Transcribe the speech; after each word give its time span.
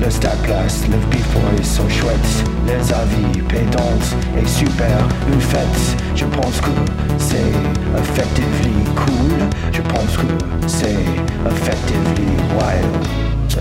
le 0.00 0.10
stade 0.10 0.38
place, 0.42 0.82
le 0.88 0.96
before 1.10 1.64
sont 1.64 1.88
chouettes, 1.88 2.44
les 2.66 2.92
avis 2.92 3.40
pétantes 3.48 4.16
et 4.36 4.46
super 4.46 4.98
une 5.32 5.40
fête. 5.40 5.96
Je 6.14 6.24
pense 6.24 6.60
que 6.60 6.70
c'est 7.18 7.52
effectively 7.98 8.84
cool, 8.94 9.38
je 9.72 9.80
pense 9.82 10.16
que 10.16 10.26
c'est 10.66 11.04
effectively 11.46 12.36
wild, 12.58 13.58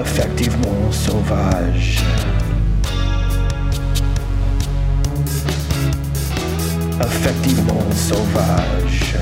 effectivement 0.00 0.90
sauvage. 0.90 2.04
Effectivement 7.00 7.84
sauvage. 7.92 9.16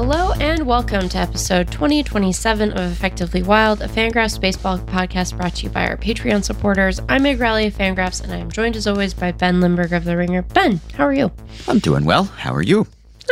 Hello 0.00 0.30
and 0.34 0.64
welcome 0.64 1.08
to 1.08 1.18
episode 1.18 1.72
2027 1.72 2.70
of 2.70 2.92
Effectively 2.92 3.42
Wild, 3.42 3.82
a 3.82 3.88
Fangraphs 3.88 4.40
baseball 4.40 4.78
podcast 4.78 5.36
brought 5.36 5.56
to 5.56 5.64
you 5.64 5.70
by 5.70 5.88
our 5.88 5.96
Patreon 5.96 6.44
supporters. 6.44 7.00
I'm 7.08 7.24
Meg 7.24 7.40
Rowley 7.40 7.66
of 7.66 7.74
Fangraphs, 7.74 8.22
and 8.22 8.32
I'm 8.32 8.48
joined 8.48 8.76
as 8.76 8.86
always 8.86 9.12
by 9.12 9.32
Ben 9.32 9.60
Lindbergh 9.60 9.92
of 9.92 10.04
The 10.04 10.16
Ringer. 10.16 10.42
Ben, 10.42 10.80
how 10.94 11.04
are 11.04 11.12
you? 11.12 11.32
I'm 11.66 11.80
doing 11.80 12.04
well. 12.04 12.22
How 12.22 12.54
are 12.54 12.62
you? 12.62 12.86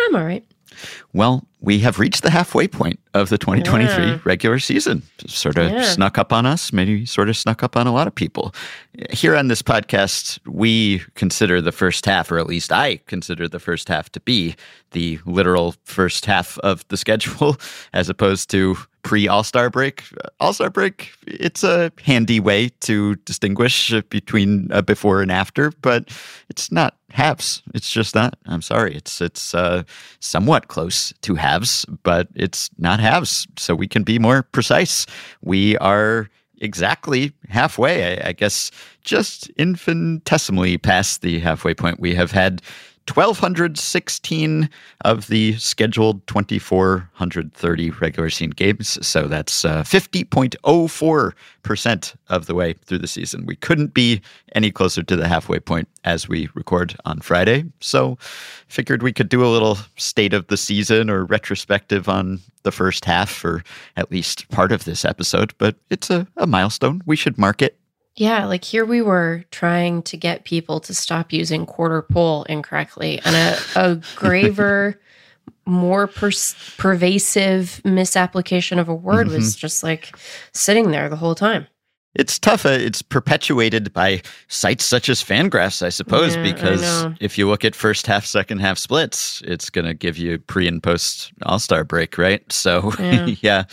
I'm 0.07 0.17
all 0.17 0.25
right. 0.25 0.45
Well, 1.13 1.47
we 1.61 1.79
have 1.81 1.99
reached 1.99 2.23
the 2.23 2.31
halfway 2.31 2.69
point 2.69 3.01
of 3.15 3.29
the 3.29 3.39
2023 3.39 4.05
Yeah. 4.05 4.19
regular 4.25 4.59
season. 4.59 5.03
Sort 5.27 5.59
of 5.59 5.71
Yeah. 5.73 5.83
snuck 5.85 6.19
up 6.19 6.33
on 6.33 6.47
us, 6.47 6.73
maybe 6.73 7.05
sort 7.07 7.29
of 7.29 7.37
snuck 7.37 7.63
up 7.63 7.77
on 7.77 7.87
a 7.87 7.93
lot 7.93 8.07
of 8.07 8.15
people. 8.15 8.55
Here 9.11 9.35
on 9.37 9.49
this 9.49 9.63
podcast, 9.63 10.39
we 10.47 11.03
consider 11.15 11.61
the 11.61 11.73
first 11.73 12.07
half, 12.07 12.31
or 12.31 12.39
at 12.39 12.47
least 12.47 12.73
I 12.73 12.99
consider 13.07 13.49
the 13.49 13.59
first 13.59 13.89
half 13.89 14.11
to 14.13 14.21
be 14.21 14.55
the 14.93 15.19
literal 15.27 15.75
first 15.85 16.27
half 16.27 16.59
of 16.59 16.87
the 16.89 16.97
schedule, 17.05 17.57
as 17.93 18.09
opposed 18.09 18.49
to 18.51 18.77
pre 19.07 19.29
All 19.29 19.45
Star 19.45 19.71
break. 19.71 20.03
All 20.41 20.53
Star 20.53 20.69
break, 20.69 21.13
it's 21.29 21.63
a 21.63 21.93
handy 22.03 22.41
way 22.41 22.71
to 22.81 23.15
distinguish 23.25 23.95
between 24.11 24.69
a 24.73 24.83
before 24.83 25.23
and 25.23 25.31
after, 25.31 25.71
but 25.81 26.11
it's 26.49 26.73
not 26.73 26.97
halves. 27.11 27.63
It's 27.73 27.93
just 27.93 28.17
not. 28.17 28.37
I'm 28.47 28.63
sorry. 28.63 28.97
It's 28.97 29.21
it's 29.21 29.55
uh, 29.55 29.85
somewhat 30.19 30.67
close 30.67 31.15
to 31.23 31.37
halves, 31.37 31.87
but 32.03 32.27
it's 32.35 32.69
not 32.79 32.99
halves. 32.99 33.47
So 33.57 33.77
we 33.77 33.87
can 33.87 34.03
be 34.03 34.19
more 34.19 34.43
precise. 34.43 35.07
We 35.41 35.77
are 35.79 36.29
exactly 36.61 37.33
halfway. 37.49 38.19
I, 38.19 38.31
I 38.31 38.33
guess 38.33 38.73
just 39.05 39.49
infinitesimally 39.51 40.79
past 40.79 41.23
the 41.23 41.39
halfway 41.39 41.75
point. 41.75 42.01
We 42.01 42.17
have 42.17 42.33
had 42.33 42.61
1,216 43.15 44.69
of 45.05 45.29
the 45.29 45.57
scheduled 45.57 46.27
2,430 46.27 47.91
regular 47.91 48.31
season 48.31 48.51
games. 48.51 48.99
So 49.07 49.29
that's 49.29 49.65
uh, 49.65 49.83
50.04% 49.83 52.17
of 52.29 52.47
the 52.47 52.55
way 52.55 52.73
through 52.73 52.99
the 52.99 53.07
season. 53.07 53.47
We 53.47 53.55
couldn't 53.57 53.95
be 53.95 54.21
any 54.55 54.71
closer 54.71 55.03
to 55.03 55.17
the 55.17 55.29
halfway 55.29 55.61
point 55.61 55.89
as 56.05 56.29
we 56.29 56.49
record 56.55 56.97
on 57.05 57.21
Friday. 57.21 57.65
So 57.81 58.17
figured 58.69 59.03
we 59.03 59.13
could 59.13 59.29
do 59.29 59.45
a 59.45 59.53
little 59.53 59.79
state 59.97 60.33
of 60.35 60.47
the 60.49 60.57
season 60.57 61.11
or 61.11 61.25
retrospective 61.25 62.09
on 62.09 62.41
the 62.63 62.73
first 62.73 63.05
half 63.05 63.31
for 63.31 63.63
at 63.97 64.11
least 64.11 64.49
part 64.51 64.73
of 64.73 64.85
this 64.85 65.05
episode. 65.05 65.55
But 65.59 65.77
it's 65.91 66.11
a, 66.11 66.27
a 66.37 66.47
milestone. 66.47 67.03
We 67.07 67.17
should 67.17 67.39
mark 67.39 67.63
it. 67.63 67.79
Yeah, 68.17 68.47
like 68.47 68.65
here 68.65 68.87
we 68.87 69.03
were 69.03 69.45
trying 69.51 70.03
to 70.05 70.17
get 70.17 70.45
people 70.45 70.81
to 70.81 70.95
stop 70.95 71.33
using 71.33 71.67
quarter 71.67 72.01
pole 72.01 72.45
incorrectly, 72.45 73.21
and 73.25 73.37
a, 73.37 73.59
a 73.77 74.01
graver, 74.17 74.99
more 75.67 76.07
pers- 76.07 76.57
pervasive 76.79 77.83
misapplication 77.85 78.79
of 78.79 78.89
a 78.89 78.95
word 78.95 79.29
was 79.29 79.51
mm-hmm. 79.51 79.59
just 79.59 79.83
like 79.83 80.17
sitting 80.53 80.91
there 80.93 81.11
the 81.11 81.17
whole 81.17 81.35
time. 81.35 81.67
It's 82.19 82.39
tough. 82.39 82.65
Uh, 82.65 82.71
it's 82.71 83.03
perpetuated 83.03 83.93
by 83.93 84.23
sites 84.49 84.85
such 84.85 85.09
as 85.09 85.23
Fangraphs, 85.23 85.83
I 85.83 85.91
suppose, 85.91 86.35
Yeah, 86.35 86.43
because 86.43 86.81
know. 86.83 87.15
if 87.21 87.37
you 87.37 87.47
look 87.49 87.65
at 87.65 87.75
first 87.75 88.07
half, 88.07 88.25
second 88.25 88.59
half 88.59 88.79
splits, 88.79 89.43
it's 89.47 89.69
going 89.71 89.85
to 89.85 89.95
give 89.95 90.17
you 90.17 90.39
pre 90.39 90.67
and 90.67 90.83
post 90.83 91.33
All 91.45 91.59
Star 91.59 91.85
break, 91.85 92.17
right? 92.19 92.51
So, 92.51 92.93
Yeah. 92.99 93.27
yeah. 93.43 93.65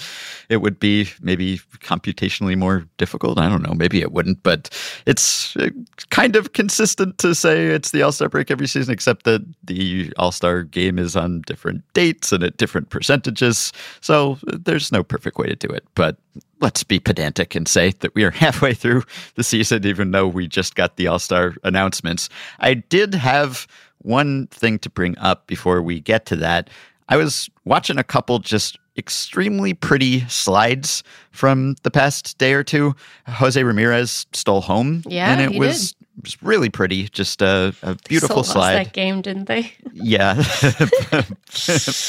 it 0.49 0.57
would 0.57 0.77
be 0.79 1.07
maybe 1.21 1.59
computationally 1.79 2.57
more 2.57 2.85
difficult. 2.97 3.39
I 3.39 3.47
don't 3.49 3.61
know. 3.63 3.73
Maybe 3.73 4.01
it 4.01 4.11
wouldn't, 4.11 4.43
but 4.43 4.69
it's 5.05 5.55
uh, 5.57 5.69
kind 6.09 6.35
of 6.35 6.53
consistent 6.53 7.17
to 7.19 7.33
say 7.33 7.67
it's 7.67 7.91
the 7.91 8.01
All 8.03 8.11
Star 8.11 8.29
break 8.29 8.51
every 8.51 8.67
season, 8.67 8.93
except 8.93 9.23
that 9.23 9.41
the 9.63 10.11
All 10.17 10.31
Star 10.31 10.63
game 10.63 10.99
is 10.99 11.15
on 11.15 11.41
different 11.47 11.81
dates 11.93 12.31
and 12.31 12.43
at 12.43 12.57
different 12.57 12.89
percentages. 12.89 13.71
So, 14.01 14.37
there's 14.43 14.91
no 14.91 15.03
perfect 15.03 15.37
way 15.37 15.47
to 15.47 15.55
do 15.55 15.67
it, 15.67 15.85
but 15.95 16.17
let's 16.61 16.83
be 16.83 16.99
pedantic 16.99 17.55
and 17.55 17.67
say 17.67 17.91
that 17.99 18.15
we 18.15 18.23
are 18.23 18.31
halfway 18.31 18.73
through 18.73 19.03
the 19.35 19.43
season, 19.43 19.85
even 19.85 20.11
though 20.11 20.27
we 20.27 20.47
just 20.47 20.75
got 20.75 20.95
the 20.95 21.07
All 21.07 21.19
Star 21.19 21.55
announcements. 21.63 22.29
I 22.59 22.75
did 22.75 23.13
have 23.13 23.67
one 23.99 24.47
thing 24.47 24.79
to 24.79 24.89
bring 24.89 25.17
up 25.17 25.47
before 25.47 25.81
we 25.81 25.99
get 25.99 26.25
to 26.27 26.35
that. 26.37 26.69
I 27.09 27.17
was 27.17 27.49
watching 27.65 27.97
a 27.97 28.03
couple 28.03 28.39
just 28.39 28.77
extremely 28.97 29.73
pretty 29.73 30.21
slides 30.27 31.03
from 31.31 31.75
the 31.83 31.91
past 31.91 32.37
day 32.37 32.53
or 32.53 32.63
two. 32.63 32.95
Jose 33.27 33.61
Ramirez 33.61 34.25
stole 34.33 34.61
home. 34.61 35.03
Yeah, 35.05 35.31
and 35.31 35.41
it 35.41 35.57
was, 35.59 35.91
it 35.91 36.02
was 36.21 36.41
really 36.43 36.69
pretty. 36.69 37.09
Just 37.09 37.41
a, 37.41 37.73
a 37.81 37.95
beautiful 38.07 38.43
slide. 38.43 38.75
that 38.75 38.93
game, 38.93 39.21
didn't 39.21 39.45
they? 39.45 39.71
Yeah. 39.95 40.33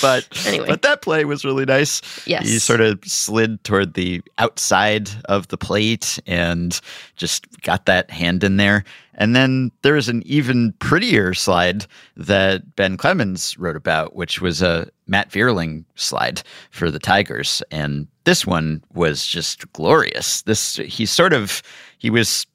but 0.01 0.27
Anyway. 0.47 0.67
but 0.67 0.81
that 0.83 1.03
play 1.03 1.27
was 1.27 1.45
really 1.45 1.67
nice. 1.67 2.01
Yes. 2.27 2.47
He 2.49 2.59
sort 2.59 2.81
of 2.81 2.99
slid 3.05 3.63
toward 3.63 3.93
the 3.93 4.23
outside 4.39 5.11
of 5.27 5.49
the 5.49 5.59
plate 5.59 6.19
and 6.27 6.81
just 7.17 7.47
got 7.61 7.85
that 7.87 8.11
hand 8.11 8.43
in 8.43 8.57
there. 8.57 8.85
And 9.17 9.37
then 9.37 9.71
there 9.83 9.95
was 9.95 10.09
an 10.09 10.23
even 10.25 10.73
prettier 10.79 11.35
slide 11.35 11.87
that 12.17 12.75
Ben 12.75 12.97
Clemens 12.97 13.57
wrote 13.59 13.77
about, 13.77 14.17
which 14.17 14.41
was 14.41 14.63
a 14.63 14.89
Matt 15.07 15.31
Vierling 15.31 15.85
slide 15.95 16.43
for 16.71 16.91
the 16.91 16.99
Tigers. 16.99 17.63
And 17.71 18.09
this 18.25 18.47
one 18.47 18.83
was 18.95 19.27
just 19.27 19.71
glorious. 19.75 20.41
This 20.43 20.77
he 20.77 21.05
sort 21.07 21.35
of 21.35 21.63
he 21.99 22.09
was 22.11 22.47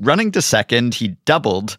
running 0.00 0.32
to 0.32 0.42
second, 0.42 0.94
he 0.94 1.08
doubled, 1.24 1.76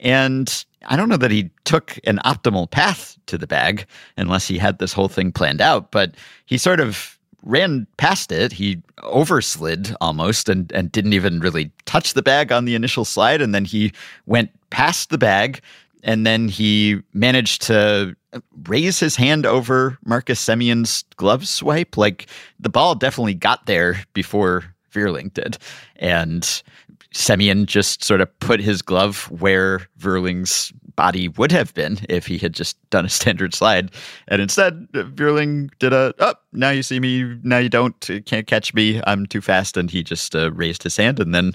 and 0.00 0.64
I 0.86 0.96
don't 0.96 1.08
know 1.08 1.16
that 1.16 1.30
he 1.30 1.50
took 1.64 1.98
an 2.04 2.18
optimal 2.24 2.70
path 2.70 3.16
to 3.26 3.38
the 3.38 3.46
bag 3.46 3.86
unless 4.16 4.48
he 4.48 4.58
had 4.58 4.78
this 4.78 4.92
whole 4.92 5.08
thing 5.08 5.32
planned 5.32 5.60
out, 5.60 5.90
but 5.90 6.14
he 6.46 6.58
sort 6.58 6.80
of 6.80 7.18
ran 7.42 7.86
past 7.96 8.32
it. 8.32 8.52
He 8.52 8.76
overslid 8.98 9.94
almost 10.00 10.48
and, 10.48 10.70
and 10.72 10.90
didn't 10.90 11.12
even 11.12 11.40
really 11.40 11.70
touch 11.86 12.14
the 12.14 12.22
bag 12.22 12.52
on 12.52 12.64
the 12.64 12.74
initial 12.74 13.04
slide. 13.04 13.42
And 13.42 13.54
then 13.54 13.64
he 13.64 13.92
went 14.26 14.50
past 14.70 15.10
the 15.10 15.18
bag 15.18 15.60
and 16.02 16.26
then 16.26 16.48
he 16.48 17.00
managed 17.12 17.62
to 17.62 18.16
raise 18.64 18.98
his 18.98 19.16
hand 19.16 19.46
over 19.46 19.98
Marcus 20.04 20.44
Semien's 20.44 21.04
glove 21.16 21.46
swipe. 21.46 21.96
Like 21.96 22.26
the 22.58 22.68
ball 22.68 22.94
definitely 22.94 23.34
got 23.34 23.66
there 23.66 24.02
before 24.14 24.64
Vierling 24.92 25.32
did. 25.32 25.58
And 25.96 26.62
Semien 27.12 27.66
just 27.66 28.02
sort 28.02 28.20
of 28.20 28.38
put 28.40 28.60
his 28.60 28.82
glove 28.82 29.30
where 29.30 29.86
Vierling's 29.98 30.72
body 30.96 31.28
would 31.28 31.52
have 31.52 31.72
been 31.74 31.98
if 32.08 32.26
he 32.26 32.38
had 32.38 32.52
just 32.52 32.76
done 32.90 33.04
a 33.04 33.08
standard 33.08 33.54
slide. 33.54 33.90
And 34.28 34.40
instead, 34.42 34.88
Vierling 34.92 35.70
did 35.78 35.92
a, 35.92 36.14
oh, 36.18 36.34
now 36.52 36.70
you 36.70 36.82
see 36.82 37.00
me, 37.00 37.38
now 37.42 37.58
you 37.58 37.68
don't, 37.68 38.08
you 38.08 38.22
can't 38.22 38.46
catch 38.46 38.74
me, 38.74 39.00
I'm 39.06 39.26
too 39.26 39.40
fast. 39.40 39.76
And 39.76 39.90
he 39.90 40.02
just 40.02 40.34
uh, 40.34 40.52
raised 40.52 40.82
his 40.82 40.96
hand. 40.96 41.20
And 41.20 41.34
then 41.34 41.52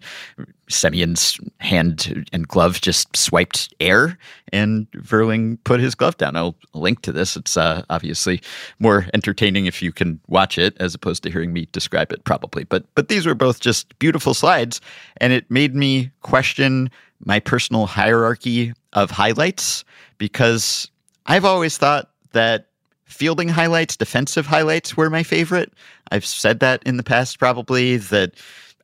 Semien's 0.69 1.39
hand 1.59 2.27
and 2.33 2.47
glove 2.47 2.81
just 2.81 3.15
swiped 3.15 3.73
air, 3.79 4.17
and 4.51 4.89
Vierling 4.91 5.57
put 5.63 5.79
his 5.79 5.95
glove 5.95 6.17
down. 6.17 6.35
I'll 6.35 6.55
link 6.73 7.01
to 7.03 7.11
this. 7.11 7.37
It's 7.37 7.55
uh, 7.55 7.83
obviously 7.89 8.41
more 8.79 9.07
entertaining 9.13 9.65
if 9.65 9.81
you 9.81 9.91
can 9.91 10.19
watch 10.27 10.57
it 10.57 10.75
as 10.79 10.93
opposed 10.93 11.23
to 11.23 11.31
hearing 11.31 11.53
me 11.53 11.67
describe 11.71 12.11
it, 12.11 12.23
probably. 12.25 12.65
But 12.65 12.83
but 12.95 13.07
these 13.07 13.25
were 13.25 13.35
both 13.35 13.59
just 13.59 13.97
beautiful 13.99 14.33
slides, 14.33 14.81
and 15.17 15.31
it 15.31 15.49
made 15.49 15.73
me 15.73 16.11
question 16.21 16.89
my 17.25 17.39
personal 17.39 17.85
hierarchy 17.85 18.73
of 18.93 19.11
highlights 19.11 19.83
because 20.17 20.89
I've 21.25 21.45
always 21.45 21.77
thought 21.77 22.09
that 22.31 22.67
fielding 23.05 23.49
highlights, 23.49 23.95
defensive 23.95 24.45
highlights 24.45 24.95
were 24.95 25.09
my 25.09 25.23
favorite. 25.23 25.73
I've 26.11 26.25
said 26.25 26.59
that 26.59 26.83
in 26.83 26.97
the 26.97 27.03
past, 27.03 27.39
probably 27.39 27.97
that 27.97 28.35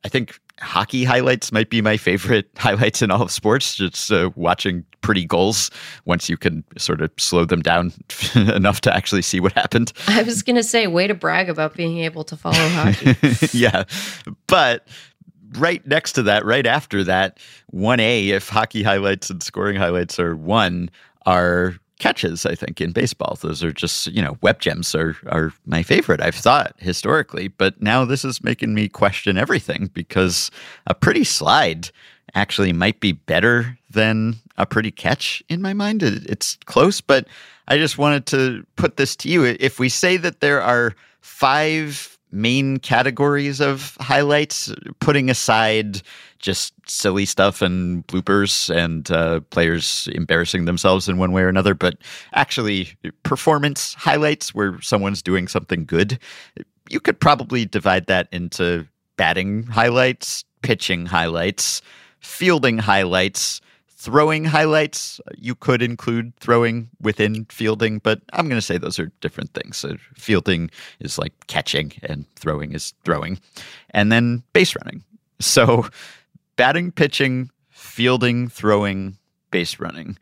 I 0.04 0.08
think 0.08 0.38
hockey 0.60 1.04
highlights 1.04 1.52
might 1.52 1.68
be 1.68 1.82
my 1.82 1.96
favorite 1.96 2.48
highlights 2.56 3.02
in 3.02 3.10
all 3.10 3.22
of 3.22 3.30
sports. 3.30 3.74
Just 3.74 4.10
uh, 4.10 4.30
watching 4.34 4.84
pretty 5.00 5.24
goals 5.24 5.70
once 6.04 6.28
you 6.28 6.36
can 6.36 6.64
sort 6.78 7.00
of 7.00 7.10
slow 7.18 7.44
them 7.44 7.60
down 7.60 7.92
enough 8.34 8.80
to 8.82 8.94
actually 8.94 9.22
see 9.22 9.40
what 9.40 9.52
happened. 9.52 9.92
I 10.08 10.22
was 10.22 10.42
going 10.42 10.56
to 10.56 10.62
say, 10.62 10.86
way 10.86 11.06
to 11.06 11.14
brag 11.14 11.48
about 11.48 11.74
being 11.74 11.98
able 11.98 12.24
to 12.24 12.36
follow 12.36 12.68
hockey. 12.68 13.16
yeah. 13.58 13.84
But 14.46 14.86
right 15.56 15.86
next 15.86 16.12
to 16.12 16.22
that, 16.24 16.44
right 16.44 16.66
after 16.66 17.04
that, 17.04 17.38
1A, 17.72 18.28
if 18.28 18.48
hockey 18.48 18.82
highlights 18.82 19.30
and 19.30 19.42
scoring 19.42 19.76
highlights 19.76 20.18
are 20.18 20.36
one, 20.36 20.90
are 21.26 21.76
catches, 21.98 22.44
I 22.44 22.54
think, 22.54 22.80
in 22.80 22.92
baseball. 22.92 23.38
Those 23.40 23.62
are 23.62 23.72
just, 23.72 24.08
you 24.08 24.20
know, 24.22 24.36
web 24.42 24.60
gems 24.60 24.94
are, 24.94 25.16
are 25.26 25.52
my 25.64 25.82
favorite, 25.82 26.20
I've 26.20 26.34
thought 26.34 26.74
historically. 26.78 27.48
But 27.48 27.80
now 27.80 28.04
this 28.04 28.24
is 28.24 28.42
making 28.42 28.74
me 28.74 28.88
question 28.88 29.38
everything 29.38 29.90
because 29.94 30.50
a 30.86 30.94
pretty 30.94 31.24
slide 31.24 31.90
actually 32.34 32.72
might 32.72 33.00
be 33.00 33.12
better 33.12 33.78
than 33.90 34.36
a 34.56 34.66
pretty 34.66 34.90
catch 34.90 35.42
in 35.48 35.62
my 35.62 35.72
mind. 35.72 36.02
It's 36.02 36.58
close, 36.64 37.00
but 37.00 37.26
I 37.68 37.78
just 37.78 37.96
wanted 37.96 38.26
to 38.26 38.66
put 38.76 38.96
this 38.96 39.16
to 39.16 39.28
you. 39.28 39.44
If 39.44 39.78
we 39.78 39.88
say 39.88 40.16
that 40.16 40.40
there 40.40 40.60
are 40.60 40.94
five 41.20 42.13
main 42.34 42.78
categories 42.78 43.60
of 43.60 43.96
highlights, 44.00 44.72
putting 45.00 45.30
aside 45.30 46.02
just 46.38 46.74
silly 46.86 47.24
stuff 47.24 47.62
and 47.62 48.06
bloopers 48.06 48.74
and 48.74 49.10
uh, 49.10 49.40
players 49.50 50.08
embarrassing 50.12 50.66
themselves 50.66 51.08
in 51.08 51.16
one 51.16 51.32
way 51.32 51.42
or 51.42 51.48
another, 51.48 51.74
but 51.74 51.96
actually 52.34 52.90
performance 53.22 53.94
highlights 53.94 54.54
where 54.54 54.78
someone's 54.82 55.22
doing 55.22 55.48
something 55.48 55.86
good. 55.86 56.18
You 56.90 57.00
could 57.00 57.18
probably 57.18 57.64
divide 57.64 58.06
that 58.08 58.28
into 58.30 58.86
batting 59.16 59.62
highlights, 59.62 60.44
pitching 60.60 61.06
highlights, 61.06 61.80
fielding 62.20 62.78
highlights, 62.78 63.62
throwing 64.04 64.44
highlights. 64.44 65.18
You 65.38 65.54
could 65.54 65.80
include 65.80 66.36
throwing 66.36 66.90
within 67.00 67.46
fielding, 67.46 68.00
but 68.00 68.20
I'm 68.34 68.48
going 68.48 68.58
to 68.58 68.66
say 68.66 68.76
those 68.76 68.98
are 68.98 69.10
different 69.22 69.54
things. 69.54 69.78
So 69.78 69.96
fielding 70.14 70.70
is 71.00 71.18
like 71.18 71.32
catching, 71.46 71.92
and 72.02 72.26
throwing 72.36 72.72
is 72.72 72.92
throwing. 73.04 73.40
And 73.90 74.12
then 74.12 74.42
base 74.52 74.76
running. 74.76 75.02
So 75.40 75.88
batting, 76.56 76.92
pitching, 76.92 77.50
fielding, 77.70 78.48
throwing, 78.48 79.16
base 79.50 79.80
running. 79.80 80.18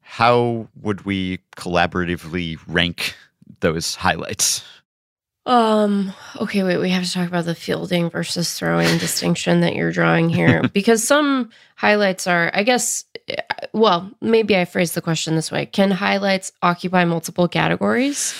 How 0.00 0.68
would 0.80 1.04
we 1.04 1.40
collaboratively 1.56 2.58
rank 2.66 3.14
those 3.60 3.96
highlights? 3.96 4.64
Um, 5.46 6.12
okay, 6.40 6.64
wait, 6.64 6.78
we 6.78 6.90
have 6.90 7.04
to 7.04 7.12
talk 7.12 7.28
about 7.28 7.44
the 7.44 7.54
fielding 7.54 8.10
versus 8.10 8.52
throwing 8.54 8.98
distinction 8.98 9.60
that 9.60 9.76
you're 9.76 9.92
drawing 9.92 10.28
here 10.28 10.62
because 10.72 11.04
some 11.04 11.50
highlights 11.76 12.26
are, 12.26 12.50
I 12.52 12.64
guess, 12.64 13.04
well, 13.72 14.10
maybe 14.20 14.56
I 14.56 14.64
phrased 14.64 14.94
the 14.94 15.02
question 15.02 15.34
this 15.34 15.50
way. 15.50 15.66
Can 15.66 15.90
highlights 15.90 16.52
occupy 16.62 17.04
multiple 17.04 17.48
categories? 17.48 18.34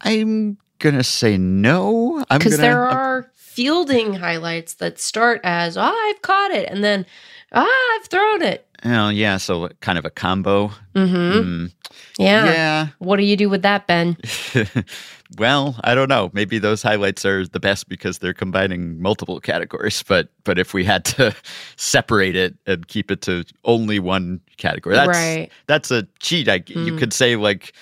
I'm 0.00 0.58
going 0.78 0.94
to 0.94 1.04
say 1.04 1.36
no. 1.38 2.24
Because 2.30 2.58
there 2.58 2.84
are 2.84 3.30
fielding 3.34 4.14
highlights 4.14 4.74
that 4.74 5.00
start 5.00 5.40
as, 5.42 5.76
oh, 5.76 5.82
I've 5.82 6.22
caught 6.22 6.52
it, 6.52 6.68
and 6.70 6.84
then, 6.84 7.06
ah, 7.52 7.96
I've 7.96 8.06
thrown 8.06 8.42
it. 8.42 8.67
Oh, 8.84 9.08
yeah. 9.08 9.36
So 9.38 9.68
kind 9.80 9.98
of 9.98 10.04
a 10.04 10.10
combo. 10.10 10.68
Mm-hmm. 10.94 11.38
Mm. 11.38 11.72
Yeah. 12.18 12.44
Yeah. 12.44 12.86
What 12.98 13.16
do 13.16 13.24
you 13.24 13.36
do 13.36 13.48
with 13.48 13.62
that, 13.62 13.86
Ben? 13.86 14.16
well, 15.38 15.76
I 15.84 15.94
don't 15.94 16.08
know. 16.08 16.30
Maybe 16.32 16.58
those 16.58 16.82
highlights 16.82 17.24
are 17.24 17.46
the 17.46 17.60
best 17.60 17.88
because 17.88 18.18
they're 18.18 18.34
combining 18.34 19.00
multiple 19.00 19.40
categories. 19.40 20.02
But 20.02 20.28
but 20.44 20.58
if 20.58 20.74
we 20.74 20.84
had 20.84 21.04
to 21.06 21.34
separate 21.76 22.36
it 22.36 22.54
and 22.66 22.86
keep 22.88 23.10
it 23.10 23.22
to 23.22 23.44
only 23.64 23.98
one 23.98 24.40
category, 24.56 24.96
that's 24.96 25.08
right. 25.08 25.50
that's 25.66 25.90
a 25.90 26.06
cheat. 26.20 26.48
I, 26.48 26.60
mm. 26.60 26.86
You 26.86 26.96
could 26.96 27.12
say 27.12 27.36
like 27.36 27.72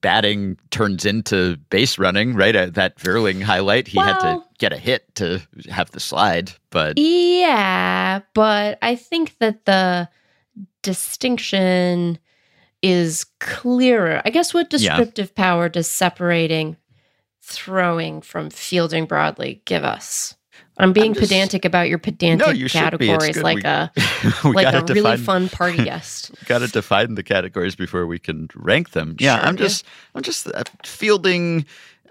batting 0.00 0.56
turns 0.70 1.04
into 1.04 1.56
base 1.70 1.98
running, 1.98 2.34
right? 2.34 2.54
Uh, 2.54 2.70
that 2.70 2.96
Vierling 2.96 3.42
highlight, 3.42 3.88
he 3.88 3.98
well, 3.98 4.06
had 4.06 4.20
to 4.20 4.44
get 4.58 4.72
a 4.72 4.78
hit 4.78 5.14
to 5.16 5.42
have 5.70 5.90
the 5.90 6.00
slide. 6.00 6.52
But 6.70 6.98
yeah, 6.98 8.20
but 8.34 8.78
I 8.82 8.94
think 8.94 9.38
that 9.38 9.64
the 9.64 10.08
distinction 10.82 12.18
is 12.82 13.24
clearer. 13.40 14.20
I 14.24 14.30
guess 14.30 14.52
what 14.52 14.70
descriptive 14.70 15.32
yeah. 15.36 15.42
power 15.42 15.68
does 15.68 15.90
separating 15.90 16.76
throwing 17.40 18.20
from 18.20 18.50
fielding 18.50 19.06
broadly 19.06 19.62
give 19.64 19.84
us? 19.84 20.36
I'm 20.76 20.92
being 20.92 21.08
I'm 21.08 21.14
just, 21.14 21.30
pedantic 21.30 21.64
about 21.64 21.88
your 21.88 21.98
pedantic 21.98 22.46
no, 22.46 22.52
you 22.52 22.68
categories, 22.68 23.40
like 23.40 23.58
we, 23.58 23.62
a 23.64 23.92
like 24.44 24.66
a 24.66 24.82
define, 24.82 24.94
really 24.94 25.16
fun 25.16 25.48
party 25.48 25.76
guest. 25.84 26.32
Got 26.46 26.58
to 26.58 26.68
define 26.68 27.14
the 27.14 27.22
categories 27.22 27.76
before 27.76 28.06
we 28.06 28.18
can 28.18 28.48
rank 28.56 28.90
them. 28.90 29.16
Yeah, 29.20 29.38
sure, 29.38 29.46
I'm 29.46 29.56
just 29.56 29.84
yeah. 29.84 29.90
I'm 30.16 30.22
just 30.22 30.46
uh, 30.48 30.64
fielding. 30.84 31.64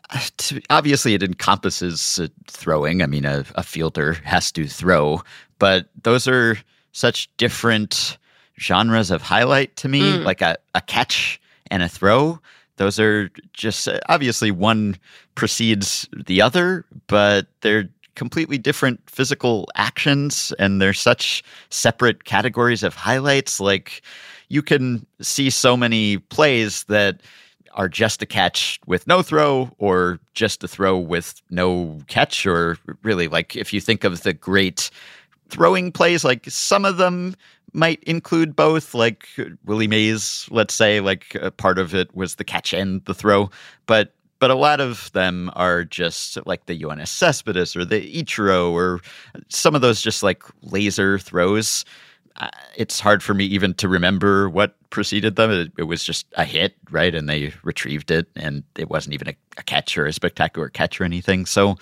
Uh, 0.09 0.21
obviously, 0.69 1.13
it 1.13 1.23
encompasses 1.23 2.19
uh, 2.19 2.27
throwing. 2.47 3.01
I 3.01 3.05
mean, 3.05 3.25
a, 3.25 3.43
a 3.55 3.63
fielder 3.63 4.13
has 4.23 4.51
to 4.53 4.65
throw, 4.65 5.21
but 5.59 5.89
those 6.01 6.27
are 6.27 6.57
such 6.93 7.29
different 7.35 8.17
genres 8.63 9.11
of 9.11 9.21
highlight 9.21 9.75
to 9.77 9.87
me, 9.87 10.01
mm. 10.01 10.23
like 10.23 10.41
a, 10.41 10.57
a 10.73 10.81
catch 10.81 11.39
and 11.69 11.83
a 11.83 11.89
throw. 11.89 12.39
Those 12.77 12.99
are 12.99 13.29
just 13.53 13.87
obviously 14.09 14.49
one 14.49 14.97
precedes 15.35 16.07
the 16.25 16.41
other, 16.41 16.85
but 17.07 17.47
they're 17.61 17.89
completely 18.15 18.57
different 18.57 19.01
physical 19.09 19.67
actions 19.75 20.53
and 20.59 20.81
they're 20.81 20.93
such 20.93 21.43
separate 21.69 22.25
categories 22.25 22.83
of 22.83 22.95
highlights. 22.95 23.59
Like 23.59 24.01
you 24.49 24.61
can 24.61 25.05
see 25.21 25.49
so 25.49 25.75
many 25.75 26.17
plays 26.17 26.83
that 26.85 27.21
are 27.73 27.89
just 27.89 28.21
a 28.21 28.25
catch 28.25 28.79
with 28.85 29.07
no 29.07 29.21
throw 29.21 29.71
or 29.79 30.19
just 30.33 30.63
a 30.63 30.67
throw 30.67 30.97
with 30.97 31.41
no 31.49 31.99
catch 32.07 32.45
or 32.45 32.77
really 33.01 33.27
like 33.27 33.55
if 33.55 33.73
you 33.73 33.81
think 33.81 34.03
of 34.03 34.21
the 34.21 34.33
great 34.33 34.91
throwing 35.49 35.91
plays 35.91 36.23
like 36.23 36.45
some 36.49 36.85
of 36.85 36.97
them 36.97 37.35
might 37.73 38.03
include 38.03 38.55
both, 38.55 38.93
like 38.93 39.27
Willie 39.65 39.87
Mays, 39.87 40.47
let's 40.51 40.73
say, 40.73 40.99
like 40.99 41.35
a 41.35 41.51
part 41.51 41.77
of 41.77 41.93
it 41.93 42.13
was 42.15 42.35
the 42.35 42.43
catch 42.43 42.73
and 42.73 43.03
the 43.05 43.13
throw, 43.13 43.49
but 43.85 44.13
but 44.39 44.51
a 44.51 44.55
lot 44.55 44.81
of 44.81 45.09
them 45.13 45.49
are 45.55 45.85
just 45.85 46.37
like 46.45 46.65
the 46.65 46.77
Yoenis 46.77 47.07
Cespedes 47.07 47.77
or 47.77 47.85
the 47.85 48.01
Ichiro 48.21 48.71
or 48.71 48.99
some 49.47 49.73
of 49.73 49.79
those 49.79 50.01
just 50.01 50.21
like 50.21 50.43
laser 50.63 51.17
throws. 51.17 51.85
Uh, 52.35 52.49
it's 52.75 52.99
hard 52.99 53.23
for 53.23 53.33
me 53.33 53.45
even 53.45 53.73
to 53.75 53.87
remember 53.87 54.49
what 54.49 54.75
preceded 54.89 55.37
them. 55.37 55.49
It, 55.49 55.71
it, 55.77 55.83
was 55.83 56.03
just 56.03 56.25
a 56.33 56.43
hit, 56.43 56.75
right? 56.89 57.15
And 57.15 57.29
they 57.29 57.53
retrieved 57.63 58.11
it, 58.11 58.27
and 58.35 58.63
it 58.75 58.89
wasn't 58.89 59.13
even 59.13 59.29
a, 59.29 59.35
a 59.57 59.63
catch 59.63 59.97
or 59.97 60.05
a 60.07 60.11
spectacular 60.11 60.67
catch 60.67 60.99
or 60.99 61.05
anything. 61.05 61.45
So 61.45 61.77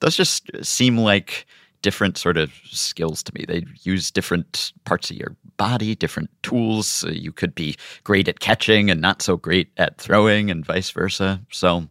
those 0.00 0.14
just 0.14 0.50
seem 0.62 0.98
like 0.98 1.46
different 1.82 2.16
sort 2.16 2.36
of 2.36 2.52
skills 2.64 3.22
to 3.24 3.32
me. 3.34 3.44
They 3.46 3.64
use 3.82 4.10
different 4.10 4.72
parts 4.84 5.10
of 5.10 5.16
your 5.16 5.36
body, 5.56 5.94
different 5.94 6.30
tools. 6.42 7.04
Uh, 7.04 7.10
you 7.10 7.32
could 7.32 7.54
be 7.54 7.76
great 8.04 8.28
at 8.28 8.40
catching 8.40 8.90
and 8.90 9.00
not 9.00 9.20
so 9.20 9.36
great 9.36 9.68
at 9.76 9.98
throwing, 9.98 10.50
and 10.50 10.64
vice 10.64 10.90
versa. 10.90 11.40
So 11.50 11.86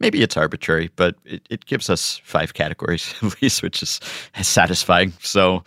maybe 0.00 0.22
it's 0.22 0.36
arbitrary, 0.36 0.90
but 0.96 1.16
it, 1.24 1.46
it 1.48 1.66
gives 1.66 1.88
us 1.88 2.20
five 2.24 2.54
categories 2.54 3.14
at 3.22 3.40
least, 3.40 3.62
which 3.62 3.82
is 3.82 4.00
satisfying. 4.42 5.12
So 5.20 5.64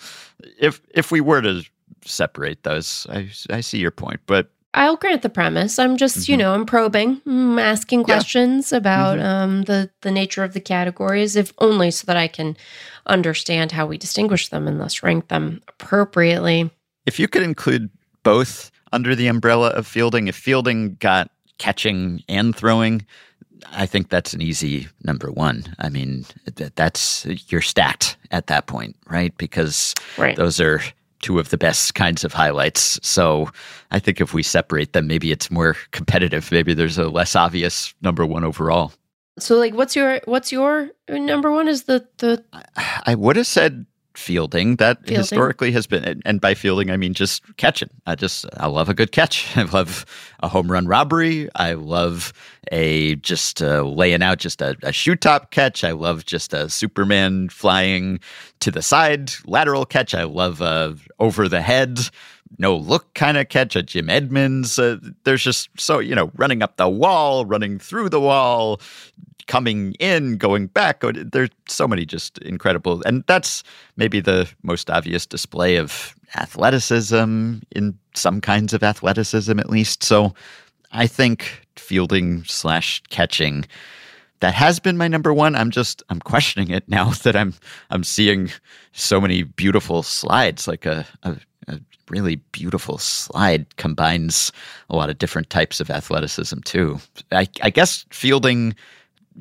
if 0.59 0.81
if 0.93 1.11
we 1.11 1.21
were 1.21 1.41
to 1.41 1.63
separate 2.05 2.63
those, 2.63 3.07
I 3.09 3.29
I 3.49 3.61
see 3.61 3.79
your 3.79 3.91
point, 3.91 4.19
but 4.25 4.51
I'll 4.73 4.97
grant 4.97 5.23
the 5.23 5.29
premise. 5.29 5.79
I'm 5.79 5.97
just, 5.97 6.19
mm-hmm. 6.19 6.31
you 6.31 6.37
know, 6.37 6.53
I'm 6.53 6.65
probing, 6.65 7.21
I'm 7.25 7.57
mm, 7.57 7.61
asking 7.61 8.03
questions 8.03 8.71
yeah. 8.71 8.77
about 8.77 9.17
mm-hmm. 9.17 9.25
um, 9.25 9.61
the 9.63 9.89
the 10.01 10.11
nature 10.11 10.43
of 10.43 10.53
the 10.53 10.59
categories, 10.61 11.35
if 11.35 11.53
only 11.57 11.91
so 11.91 12.05
that 12.05 12.17
I 12.17 12.27
can 12.27 12.55
understand 13.07 13.71
how 13.71 13.87
we 13.87 13.97
distinguish 13.97 14.49
them 14.49 14.67
and 14.67 14.79
thus 14.79 15.01
rank 15.01 15.27
them 15.27 15.61
appropriately. 15.67 16.69
If 17.05 17.19
you 17.19 17.27
could 17.27 17.43
include 17.43 17.89
both 18.23 18.71
under 18.91 19.15
the 19.15 19.27
umbrella 19.27 19.69
of 19.69 19.87
fielding, 19.87 20.27
if 20.27 20.35
fielding 20.35 20.95
got 20.95 21.31
catching 21.57 22.23
and 22.29 22.55
throwing, 22.55 23.05
I 23.71 23.85
think 23.85 24.09
that's 24.09 24.33
an 24.33 24.41
easy 24.41 24.87
number 25.03 25.31
one. 25.31 25.63
I 25.79 25.89
mean, 25.89 26.25
that's 26.75 27.25
you're 27.47 27.61
stacked 27.61 28.17
at 28.31 28.47
that 28.47 28.67
point, 28.67 28.95
right? 29.09 29.35
Because 29.37 29.95
right. 30.17 30.35
those 30.35 30.59
are 30.61 30.81
two 31.21 31.39
of 31.39 31.49
the 31.49 31.57
best 31.57 31.95
kinds 31.95 32.23
of 32.23 32.33
highlights. 32.33 32.99
So 33.01 33.49
I 33.91 33.99
think 33.99 34.21
if 34.21 34.33
we 34.33 34.43
separate 34.43 34.93
them, 34.93 35.07
maybe 35.07 35.31
it's 35.31 35.51
more 35.51 35.75
competitive. 35.91 36.51
Maybe 36.51 36.73
there's 36.73 36.97
a 36.97 37.09
less 37.09 37.35
obvious 37.35 37.93
number 38.01 38.25
one 38.25 38.43
overall. 38.43 38.93
So 39.37 39.57
like 39.57 39.73
what's 39.73 39.95
your 39.95 40.19
what's 40.25 40.51
your 40.51 40.89
number 41.09 41.51
one 41.51 41.67
is 41.67 41.83
the 41.83 42.05
the 42.17 42.43
I 43.05 43.15
would 43.15 43.37
have 43.37 43.47
said 43.47 43.85
fielding 44.19 44.75
that 44.75 44.99
fielding. 44.99 45.17
historically 45.17 45.71
has 45.71 45.87
been 45.87 46.21
and 46.25 46.41
by 46.41 46.53
fielding 46.53 46.91
i 46.91 46.97
mean 46.97 47.13
just 47.13 47.41
catching. 47.57 47.89
I 48.05 48.15
just 48.15 48.45
i 48.57 48.67
love 48.67 48.89
a 48.89 48.93
good 48.93 49.11
catch. 49.11 49.45
I 49.57 49.63
love 49.63 50.05
a 50.41 50.47
home 50.47 50.71
run 50.71 50.87
robbery. 50.87 51.49
I 51.55 51.73
love 51.73 52.33
a 52.71 53.15
just 53.15 53.61
uh, 53.61 53.83
laying 53.83 54.21
out 54.23 54.37
just 54.37 54.61
a, 54.61 54.77
a 54.83 54.91
shoe 54.91 55.15
top 55.15 55.51
catch. 55.51 55.83
I 55.83 55.91
love 55.91 56.25
just 56.25 56.53
a 56.53 56.69
superman 56.69 57.49
flying 57.49 58.19
to 58.61 58.71
the 58.71 58.81
side 58.81 59.31
lateral 59.45 59.85
catch. 59.85 60.13
I 60.13 60.23
love 60.23 60.61
a 60.61 60.95
over 61.19 61.49
the 61.49 61.61
head 61.61 61.99
no 62.57 62.75
look 62.75 63.13
kind 63.13 63.37
of 63.37 63.49
catch 63.49 63.75
a 63.75 63.83
Jim 63.83 64.09
Edmonds. 64.09 64.79
Uh, 64.79 64.97
there's 65.23 65.43
just 65.43 65.69
so, 65.77 65.99
you 65.99 66.15
know, 66.15 66.31
running 66.35 66.61
up 66.61 66.77
the 66.77 66.89
wall, 66.89 67.45
running 67.45 67.79
through 67.79 68.09
the 68.09 68.19
wall, 68.19 68.81
coming 69.47 69.93
in, 69.99 70.37
going 70.37 70.67
back. 70.67 71.01
There's 71.01 71.49
so 71.67 71.87
many 71.87 72.05
just 72.05 72.37
incredible. 72.39 73.01
And 73.05 73.23
that's 73.27 73.63
maybe 73.97 74.19
the 74.19 74.49
most 74.63 74.89
obvious 74.89 75.25
display 75.25 75.75
of 75.75 76.15
athleticism 76.35 77.55
in 77.71 77.99
some 78.13 78.41
kinds 78.41 78.73
of 78.73 78.83
athleticism, 78.83 79.59
at 79.59 79.69
least. 79.69 80.03
So 80.03 80.33
I 80.91 81.07
think 81.07 81.67
fielding 81.75 82.43
slash 82.45 83.01
catching 83.09 83.65
that 84.39 84.53
has 84.53 84.79
been 84.79 84.97
my 84.97 85.07
number 85.07 85.33
one. 85.33 85.55
I'm 85.55 85.71
just 85.71 86.03
I'm 86.09 86.19
questioning 86.19 86.69
it 86.69 86.87
now 86.87 87.09
that 87.23 87.35
I'm 87.35 87.53
I'm 87.89 88.03
seeing 88.03 88.51
so 88.93 89.19
many 89.19 89.43
beautiful 89.43 90.03
slides. 90.03 90.67
Like 90.67 90.85
a, 90.85 91.05
a 91.23 91.37
really 92.09 92.37
beautiful 92.51 92.97
slide 92.97 93.75
combines 93.77 94.51
a 94.89 94.95
lot 94.95 95.09
of 95.09 95.17
different 95.17 95.49
types 95.49 95.79
of 95.79 95.89
athleticism 95.89 96.59
too. 96.61 96.99
I, 97.31 97.47
I 97.61 97.69
guess 97.69 98.05
fielding 98.11 98.75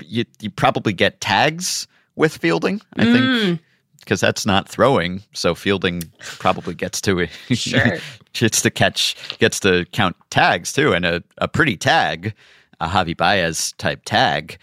you 0.04 0.24
you 0.40 0.50
probably 0.50 0.92
get 0.92 1.20
tags 1.20 1.86
with 2.16 2.36
fielding. 2.36 2.80
I 2.96 3.04
Mm. 3.04 3.12
think 3.48 3.60
because 4.00 4.20
that's 4.20 4.46
not 4.46 4.68
throwing. 4.68 5.22
So 5.34 5.54
fielding 5.54 6.02
probably 6.38 6.74
gets 6.74 7.00
to 7.02 7.18
it. 7.18 7.30
Sure. 7.54 7.98
gets 8.32 8.62
to 8.62 8.70
catch, 8.70 9.14
gets 9.38 9.60
to 9.60 9.84
count 9.92 10.16
tags 10.30 10.72
too. 10.72 10.92
And 10.94 11.04
a, 11.04 11.22
a 11.38 11.48
pretty 11.48 11.76
tag, 11.76 12.32
a 12.80 12.88
Javi 12.88 13.14
Baez 13.16 13.72
type 13.72 14.00
tag, 14.06 14.56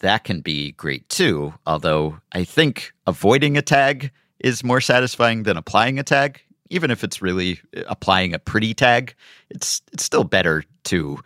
that 0.00 0.24
can 0.24 0.40
be 0.40 0.72
great 0.72 1.06
too. 1.10 1.52
Although 1.66 2.18
I 2.32 2.44
think 2.44 2.92
avoiding 3.06 3.58
a 3.58 3.62
tag 3.62 4.10
is 4.38 4.64
more 4.64 4.80
satisfying 4.80 5.42
than 5.42 5.58
applying 5.58 5.98
a 5.98 6.02
tag. 6.02 6.40
Even 6.70 6.90
if 6.90 7.04
it's 7.04 7.20
really 7.20 7.60
applying 7.88 8.34
a 8.34 8.38
pretty 8.38 8.74
tag, 8.74 9.14
it's 9.50 9.82
it's 9.92 10.04
still 10.04 10.24
better 10.24 10.64
to 10.84 11.18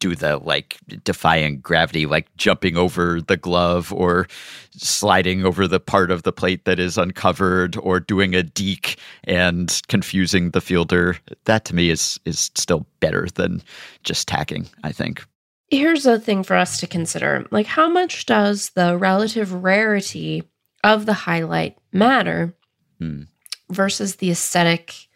do 0.00 0.16
the 0.16 0.38
like 0.38 0.78
defying 1.04 1.60
gravity, 1.60 2.06
like 2.06 2.34
jumping 2.36 2.76
over 2.76 3.20
the 3.20 3.36
glove 3.36 3.92
or 3.92 4.26
sliding 4.72 5.44
over 5.44 5.68
the 5.68 5.78
part 5.78 6.10
of 6.10 6.22
the 6.22 6.32
plate 6.32 6.64
that 6.64 6.78
is 6.78 6.98
uncovered 6.98 7.76
or 7.76 8.00
doing 8.00 8.34
a 8.34 8.42
deke 8.42 8.98
and 9.24 9.80
confusing 9.88 10.50
the 10.50 10.60
fielder. 10.60 11.16
That 11.44 11.64
to 11.66 11.74
me 11.74 11.90
is 11.90 12.18
is 12.24 12.50
still 12.54 12.86
better 13.00 13.28
than 13.34 13.62
just 14.02 14.26
tagging, 14.26 14.68
I 14.82 14.92
think. 14.92 15.24
Here's 15.68 16.04
a 16.04 16.18
thing 16.18 16.42
for 16.42 16.56
us 16.56 16.78
to 16.78 16.86
consider. 16.86 17.46
Like 17.50 17.66
how 17.66 17.88
much 17.88 18.26
does 18.26 18.70
the 18.70 18.96
relative 18.96 19.52
rarity 19.52 20.42
of 20.82 21.06
the 21.06 21.12
highlight 21.12 21.76
matter 21.92 22.54
Hmm. 22.98 23.22
Versus 23.70 24.16
the 24.16 24.30
aesthetic 24.30 25.08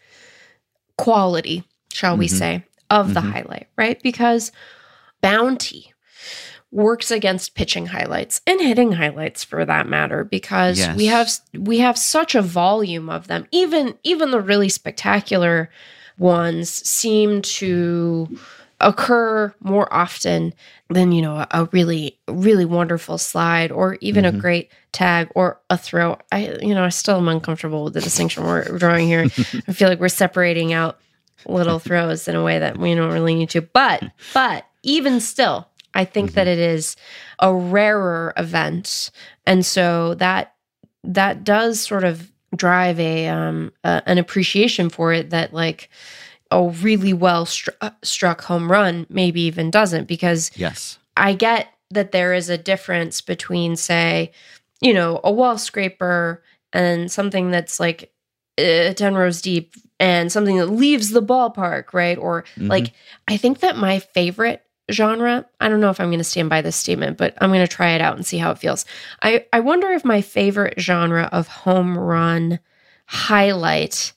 quality, 0.97 1.65
shall 1.93 2.17
we 2.17 2.27
Mhm. 2.27 2.39
say, 2.39 2.65
of 2.91 3.15
the 3.15 3.21
Mhm. 3.21 3.33
highlight, 3.33 3.67
right? 3.77 4.01
Because 4.03 4.53
bounty 5.21 5.93
works 6.71 7.11
against 7.11 7.55
pitching 7.55 7.87
highlights 7.87 8.41
and 8.47 8.61
hitting 8.61 8.93
highlights 8.93 9.45
for 9.45 9.65
that 9.65 9.87
matter 9.89 10.25
because 10.25 10.77
we 10.97 11.07
have 11.07 11.31
we 11.57 11.79
have 11.79 11.97
such 11.97 12.35
a 12.35 12.43
volume 12.43 13.09
of 13.09 13.29
them 13.29 13.47
even 13.53 13.95
even 14.03 14.33
the 14.33 14.41
really 14.41 14.69
spectacular 14.69 15.71
ones 16.19 16.69
seem 16.71 17.41
to 17.43 18.29
occur 18.85 19.53
more 19.61 19.93
often 19.93 20.55
than 20.91 21.11
you 21.11 21.21
know 21.23 21.37
a, 21.39 21.47
a 21.51 21.65
really 21.73 22.19
really 22.29 22.65
wonderful 22.65 23.19
slide 23.19 23.73
or 23.73 23.97
even 24.01 24.25
a 24.25 24.31
Mhm. 24.33 24.41
great 24.41 24.71
tag 24.93 25.29
or 25.35 25.59
a 25.71 25.77
throw. 25.77 26.19
I 26.31 26.57
you 26.63 26.75
know 26.75 26.85
i 26.85 26.91
still 26.91 27.17
am 27.17 27.29
uncomfortable 27.29 27.83
with 27.85 27.95
the 27.95 28.01
distinction 28.01 28.45
we're 28.45 28.79
drawing 28.79 29.09
here. 29.09 29.25
I 29.69 29.73
feel 29.73 29.89
like 29.89 29.99
we're 30.01 30.09
separating 30.09 30.73
out 30.73 30.99
little 31.47 31.79
throws 31.79 32.29
in 32.29 32.37
a 32.37 32.45
way 32.45 32.59
that 32.61 32.79
we 32.79 32.95
don't 32.95 33.13
really 33.13 33.35
need 33.35 33.51
to. 33.51 33.63
But 33.63 34.03
but 34.33 34.65
even 34.83 35.19
still 35.21 35.67
i 35.95 36.05
think 36.05 36.35
that 36.35 36.47
it 36.47 36.59
is 36.59 36.97
a 37.41 37.53
rarer 37.53 38.33
event. 38.37 39.11
And 39.47 39.65
so 39.67 40.15
that 40.15 40.55
that 41.05 41.43
does 41.45 41.81
sort 41.81 42.05
of 42.05 42.31
drive 42.57 43.01
a 43.01 43.29
um 43.29 43.73
a, 43.83 44.03
an 44.07 44.19
appreciation 44.19 44.89
for 44.91 45.13
it 45.13 45.31
that 45.31 45.53
like 45.53 45.91
a 46.51 46.63
really 46.69 47.13
well 47.13 47.47
stru- 47.47 47.75
uh, 47.81 47.91
struck 48.03 48.43
home 48.43 48.71
run 48.71 49.07
maybe 49.09 49.41
even 49.43 49.71
doesn't 49.71 50.07
because 50.07 50.51
Yes. 50.57 50.99
I 51.17 51.35
get 51.35 51.69
that 51.91 52.13
there 52.13 52.33
is 52.33 52.49
a 52.49 52.59
difference 52.59 53.21
between, 53.21 53.77
say, 53.77 54.33
you 54.81 54.93
know, 54.93 55.21
a 55.23 55.31
wall 55.33 55.59
scraper 55.59 56.43
and 56.73 57.11
something 57.11 57.51
that's 57.51 57.79
like 57.79 58.13
uh, 58.59 58.93
10 58.95 59.15
rows 59.15 59.41
deep 59.41 59.75
and 60.01 60.31
something 60.31 60.57
that 60.59 60.67
leaves 60.67 61.11
the 61.11 61.23
ballpark, 61.23 61.93
right? 61.93 62.19
Or 62.19 62.45
Mhm. 62.59 62.69
like, 62.69 62.93
I 63.29 63.37
think 63.37 63.61
that 63.61 63.77
my 63.77 64.01
favorite 64.01 64.63
genre, 64.91 65.47
I 65.61 65.69
don't 65.69 65.81
know 65.81 65.91
if 65.91 66.01
I'm 66.01 66.09
going 66.09 66.19
to 66.19 66.25
stand 66.25 66.51
by 66.51 66.61
this 66.63 66.77
statement, 66.77 67.17
but 67.17 67.35
I'm 67.41 67.51
going 67.51 67.67
to 67.67 67.73
try 67.73 67.91
it 67.93 68.01
out 68.01 68.17
and 68.17 68.27
see 68.27 68.39
how 68.39 68.51
it 68.51 68.59
feels. 68.59 68.85
I, 69.23 69.47
I 69.53 69.61
wonder 69.61 69.89
if 69.91 70.05
my 70.05 70.21
favorite 70.21 70.75
genre 70.79 71.29
of 71.33 71.47
home 71.49 71.97
run 71.97 72.59
highlight 73.07 74.13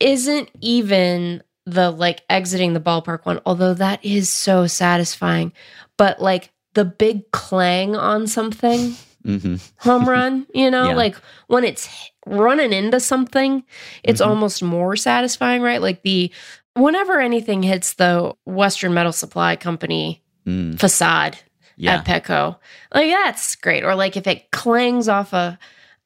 isn't 0.00 0.50
even 0.60 1.42
the 1.64 1.90
like 1.90 2.22
exiting 2.30 2.74
the 2.74 2.80
ballpark 2.80 3.24
one, 3.26 3.40
although 3.46 3.74
that 3.74 4.04
is 4.04 4.28
so 4.28 4.66
satisfying. 4.66 5.52
But 5.96 6.20
like 6.20 6.52
the 6.74 6.84
big 6.84 7.30
clang 7.32 7.96
on 7.96 8.26
something, 8.26 8.94
Mhm. 9.24 9.60
home 9.78 10.08
run, 10.08 10.46
you 10.54 10.70
know, 10.70 10.90
Yeah. 10.90 10.94
like 10.94 11.16
when 11.48 11.64
it's 11.64 11.88
running 12.26 12.72
into 12.72 13.00
something, 13.00 13.64
it's 14.04 14.20
Mhm. 14.20 14.26
almost 14.28 14.62
more 14.62 14.94
satisfying, 14.96 15.62
right? 15.62 15.80
Like 15.82 16.02
the 16.02 16.30
whenever 16.74 17.20
anything 17.20 17.62
hits 17.62 17.94
the 17.94 18.34
Western 18.44 18.92
Metal 18.94 19.12
Supply 19.12 19.56
Company 19.56 20.22
Mm. 20.46 20.78
facade 20.78 21.36
Yeah. 21.76 21.94
at 21.96 22.04
Petco. 22.04 22.58
Like 22.94 23.10
that's 23.10 23.56
great. 23.56 23.82
Or 23.82 23.94
like 23.96 24.16
if 24.16 24.26
it 24.28 24.50
clangs 24.52 25.08
off 25.08 25.32
a 25.32 25.58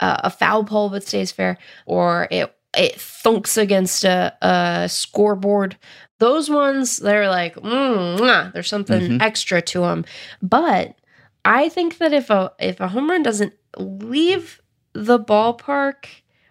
a, 0.02 0.20
a 0.25 0.30
foul 0.30 0.64
pole 0.64 0.88
but 0.88 1.06
stays 1.06 1.30
fair, 1.30 1.59
or 1.85 2.26
it 2.30 2.54
it 2.76 2.96
thunks 2.96 3.56
against 3.56 4.04
a, 4.04 4.32
a 4.42 4.88
scoreboard. 4.88 5.76
Those 6.18 6.50
ones, 6.50 6.98
they're 6.98 7.28
like, 7.28 7.54
mm, 7.56 8.52
there's 8.52 8.68
something 8.68 9.00
Mhm. 9.00 9.22
extra 9.22 9.60
to 9.62 9.80
them. 9.80 10.04
But 10.42 10.94
I 11.44 11.68
think 11.68 11.98
that 11.98 12.12
if 12.12 12.28
a 12.30 12.52
if 12.58 12.78
a 12.80 12.88
home 12.88 13.08
run 13.10 13.22
doesn't 13.22 13.54
leave 13.76 14.60
the 14.92 15.18
ballpark 15.18 16.04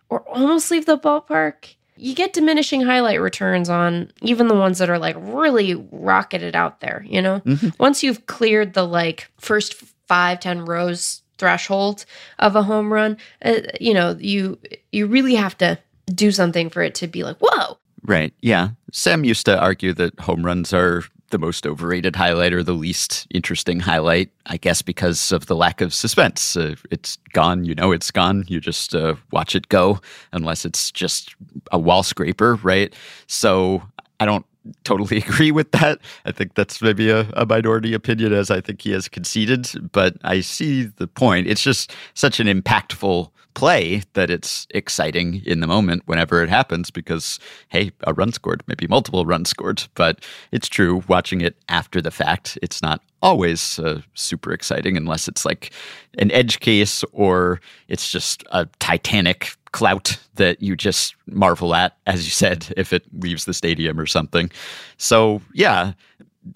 or 0.10 0.22
almost 0.28 0.72
leave 0.72 0.86
the 0.88 0.98
ballpark, 0.98 1.76
you 1.96 2.16
get 2.16 2.34
diminishing 2.34 2.82
highlight 2.82 3.22
returns 3.22 3.70
on 3.70 4.12
even 4.22 4.48
the 4.48 4.56
ones 4.56 4.80
that 4.80 4.90
are 4.90 4.98
like 5.00 5.16
really 5.20 5.76
rocketed 5.92 6.56
out 6.56 6.80
there, 6.80 7.06
you 7.08 7.22
know? 7.22 7.42
Mhm. 7.46 7.74
Once 7.80 8.02
you've 8.04 8.26
cleared 8.26 8.74
the 8.74 8.88
like 8.88 9.30
first 9.40 9.76
five, 10.08 10.40
ten 10.40 10.66
rows 10.66 11.22
threshold 11.38 12.06
of 12.40 12.56
a 12.56 12.64
home 12.64 12.92
run, 12.92 13.18
uh, 13.46 13.56
you 13.80 13.94
know, 13.94 14.16
you 14.20 14.58
you 14.92 15.06
really 15.06 15.36
have 15.36 15.58
to 15.60 15.78
do 16.10 16.32
something 16.32 16.70
for 16.70 16.82
it 16.82 16.96
to 16.96 17.08
be 17.08 17.24
like, 17.24 17.38
whoa. 17.40 17.78
Right. 18.04 18.34
Yeah. 18.42 18.70
Sam 18.92 19.24
used 19.24 19.46
to 19.46 19.60
argue 19.60 19.94
that 19.94 20.20
home 20.20 20.46
runs 20.46 20.74
are 20.74 21.04
the 21.30 21.38
most 21.38 21.66
overrated 21.66 22.16
highlight 22.16 22.54
or 22.54 22.64
the 22.64 22.74
least 22.74 23.28
interesting 23.32 23.80
highlight, 23.80 24.32
I 24.48 24.58
guess, 24.58 24.82
because 24.82 25.32
of 25.32 25.46
the 25.46 25.56
lack 25.56 25.82
of 25.82 25.94
suspense. 25.94 26.56
Uh, 26.56 26.76
it's 26.92 27.18
gone. 27.34 27.66
You 27.66 27.76
know, 27.76 27.92
it's 27.92 28.12
gone. 28.12 28.46
You 28.48 28.60
just 28.60 28.96
uh, 28.96 29.16
watch 29.32 29.56
it 29.56 29.70
go, 29.70 30.00
unless 30.32 30.66
it's 30.66 30.92
just 30.92 31.36
a 31.72 31.80
wall 31.80 32.04
scraper, 32.04 32.56
right? 32.56 32.94
So 33.28 33.84
I 34.20 34.26
don't 34.26 34.46
totally 34.84 35.18
agree 35.28 35.52
with 35.52 35.72
that. 35.72 36.00
I 36.26 36.32
think 36.32 36.56
that's 36.56 36.82
maybe 36.82 37.10
a, 37.10 37.28
a 37.34 37.46
minority 37.46 37.94
opinion, 37.94 38.34
as 38.34 38.52
I 38.52 38.62
think 38.62 38.82
he 38.82 38.92
has 38.92 39.08
conceded, 39.08 39.68
but 39.92 40.16
I 40.24 40.42
see 40.42 40.84
the 40.84 41.08
point. 41.08 41.48
It's 41.48 41.64
just 41.64 41.94
such 42.14 42.40
an 42.40 42.48
impactful 42.48 43.30
play 43.54 44.04
that 44.14 44.30
it's 44.30 44.68
exciting 44.72 45.42
in 45.46 45.60
the 45.60 45.68
moment 45.68 46.04
whenever 46.06 46.44
it 46.44 46.50
happens 46.50 46.92
because 46.92 47.40
hey 47.70 47.92
a 48.04 48.14
run 48.14 48.32
scored 48.32 48.64
maybe 48.68 48.88
multiple 48.88 49.26
runs 49.26 49.50
scored 49.50 49.84
but 49.96 50.24
it's 50.52 50.68
true 50.68 51.04
watching 51.08 51.42
it 51.42 51.56
after 51.68 52.02
the 52.02 52.12
fact 52.12 52.58
it's 52.62 52.82
not 52.82 53.02
always 53.22 53.80
uh, 53.80 54.02
super 54.14 54.54
exciting 54.54 54.96
unless 54.96 55.28
it's 55.28 55.46
like 55.46 55.72
an 56.18 56.32
edge 56.32 56.60
case 56.60 57.04
or 57.12 57.60
it's 57.88 58.12
just 58.12 58.44
a 58.52 58.66
titanic 58.80 59.52
clout 59.72 60.18
that 60.36 60.62
you 60.62 60.76
just 60.76 61.16
marvel 61.28 61.76
at 61.76 61.98
as 62.06 62.26
you 62.26 62.32
said 62.32 62.74
if 62.78 62.94
it 62.94 63.04
leaves 63.20 63.46
the 63.46 63.54
stadium 63.54 64.00
or 64.00 64.06
something. 64.06 64.50
So 64.98 65.42
yeah 65.54 65.94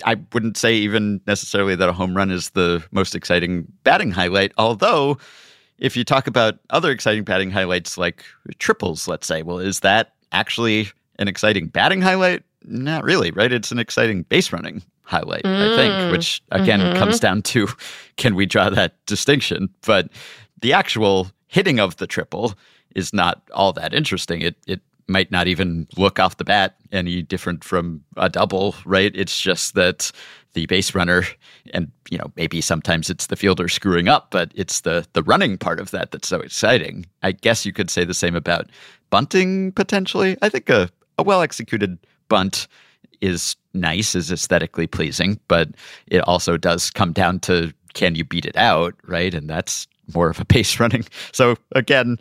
I 0.06 0.16
wouldn't 0.34 0.58
say 0.58 0.76
even 0.76 1.22
necessarily 1.28 1.76
that 1.76 1.90
a 1.90 1.94
home 1.94 2.16
run 2.16 2.32
is 2.32 2.52
the 2.52 2.84
most 2.92 3.16
exciting 3.16 3.68
batting 3.84 4.12
highlight, 4.12 4.54
although 4.58 5.18
if 5.84 5.98
you 5.98 6.04
talk 6.06 6.28
about 6.28 6.56
other 6.70 6.90
exciting 6.92 7.24
batting 7.26 7.52
highlights 7.52 7.98
like 7.98 8.24
triples, 8.58 9.08
let's 9.08 9.28
say, 9.28 9.44
well, 9.44 9.60
is 9.60 9.82
that 9.82 10.14
actually 10.32 10.88
an 11.20 11.28
exciting 11.28 11.68
batting 11.68 12.02
highlight? 12.02 12.42
Not 12.64 13.04
really, 13.04 13.32
right? 13.32 13.52
It's 13.52 13.72
an 13.72 13.80
exciting 13.80 14.24
base 14.24 14.54
running 14.54 14.82
highlight, 15.04 15.46
I 15.46 15.50
Mm. 15.50 15.76
think, 15.76 16.02
which 16.10 16.42
again 16.52 16.80
Mhm. 16.80 16.96
comes 16.96 17.20
down 17.20 17.42
to 17.44 17.68
can 18.16 18.34
we 18.34 18.46
draw 18.46 18.70
that 18.70 19.06
distinction? 19.06 19.68
But 19.86 20.08
the 20.62 20.72
actual 20.72 21.30
hitting 21.48 21.80
of 21.82 21.98
the 21.98 22.08
triple 22.08 22.56
is 22.96 23.14
not 23.14 23.42
all 23.54 23.74
that 23.74 23.94
interesting. 23.94 24.42
It 24.42 24.56
it 24.66 24.80
might 25.08 25.32
not 25.32 25.48
even 25.48 25.88
look 25.98 26.20
off 26.20 26.38
the 26.38 26.44
bat 26.44 26.76
any 26.92 27.22
different 27.22 27.64
from 27.64 28.04
a 28.18 28.30
double, 28.30 28.76
right? 28.86 29.12
It's 29.16 29.40
just 29.40 29.76
that 29.76 30.12
the 30.54 30.66
base 30.68 30.94
runner 30.94 31.24
and 31.74 31.92
you 32.10 32.18
know 32.18 32.32
maybe 32.36 32.62
sometimes 32.62 33.10
it's 33.10 33.28
the 33.28 33.36
fielder 33.36 33.68
screwing 33.68 34.08
up, 34.08 34.28
but 34.32 34.52
it's 34.56 34.82
the 34.82 35.06
the 35.14 35.24
running 35.24 35.58
part 35.58 35.80
of 35.80 35.92
that 35.92 36.12
that's 36.12 36.28
so 36.28 36.40
exciting. 36.40 37.06
I 37.22 37.32
guess 37.32 37.66
you 37.66 37.74
could 37.74 37.90
say 37.90 38.06
the 38.06 38.14
same 38.14 38.36
about 38.36 38.70
bunting 39.10 39.72
potentially. 39.72 40.38
I 40.42 40.50
think 40.50 40.70
a, 40.70 40.90
a 41.18 41.24
well 41.24 41.42
executed 41.42 41.98
bunt 42.30 42.68
is 43.22 43.56
nice, 43.74 44.16
is 44.16 44.32
aesthetically 44.32 44.88
pleasing, 44.88 45.40
but 45.48 45.70
it 46.08 46.20
also 46.20 46.58
does 46.58 46.92
come 46.92 47.14
down 47.14 47.40
to 47.40 47.74
can 47.94 48.16
you 48.16 48.26
beat 48.26 48.46
it 48.46 48.58
out, 48.58 48.94
right? 49.06 49.34
And 49.34 49.50
that's 49.50 49.88
more 50.14 50.30
of 50.30 50.40
a 50.40 50.46
base 50.54 50.80
running. 50.80 51.06
So 51.32 51.56
again, 51.74 52.18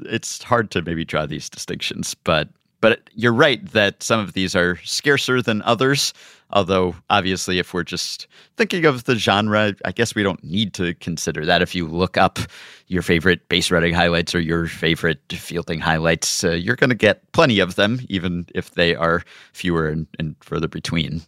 it's 0.00 0.42
hard 0.42 0.70
to 0.72 0.82
maybe 0.82 1.04
draw 1.04 1.26
these 1.26 1.48
distinctions, 1.48 2.14
but 2.14 2.48
but 2.80 3.10
you're 3.14 3.32
right 3.32 3.64
that 3.72 4.02
some 4.02 4.20
of 4.20 4.34
these 4.34 4.54
are 4.54 4.76
scarcer 4.84 5.42
than 5.42 5.62
others. 5.62 6.12
Although, 6.50 6.94
obviously, 7.10 7.58
if 7.58 7.74
we're 7.74 7.82
just 7.82 8.26
thinking 8.56 8.86
of 8.86 9.04
the 9.04 9.16
genre, 9.16 9.74
I 9.84 9.92
guess 9.92 10.14
we 10.14 10.22
don't 10.22 10.42
need 10.42 10.72
to 10.74 10.94
consider 10.94 11.44
that. 11.44 11.60
If 11.60 11.74
you 11.74 11.86
look 11.86 12.16
up 12.16 12.38
your 12.86 13.02
favorite 13.02 13.46
base 13.48 13.70
running 13.70 13.92
highlights 13.92 14.34
or 14.34 14.40
your 14.40 14.66
favorite 14.66 15.20
fielding 15.30 15.80
highlights, 15.80 16.44
uh, 16.44 16.52
you're 16.52 16.76
going 16.76 16.90
to 16.90 16.96
get 16.96 17.30
plenty 17.32 17.58
of 17.58 17.74
them, 17.74 18.00
even 18.08 18.46
if 18.54 18.70
they 18.70 18.94
are 18.94 19.24
fewer 19.52 19.88
and, 19.88 20.06
and 20.18 20.36
further 20.40 20.68
between. 20.68 21.22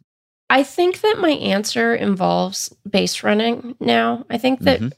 I 0.49 0.62
think 0.62 1.03
that 1.03 1.19
my 1.19 1.31
answer 1.31 1.95
involves 1.95 2.75
base 2.89 3.23
running 3.23 3.77
now. 3.79 4.25
I 4.31 4.39
think 4.39 4.61
that 4.61 4.81
mm-hmm. 4.81 4.89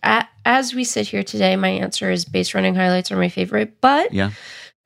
As 0.45 0.75
we 0.75 0.85
sit 0.85 1.09
here 1.09 1.23
today, 1.23 1.57
my 1.57 1.69
answer 1.69 2.11
is 2.11 2.25
base 2.25 2.55
running 2.55 2.75
highlights 2.75 3.13
are 3.13 3.17
my 3.17 3.29
favorite, 3.29 3.81
but 3.81 4.13
yeah. 4.13 4.31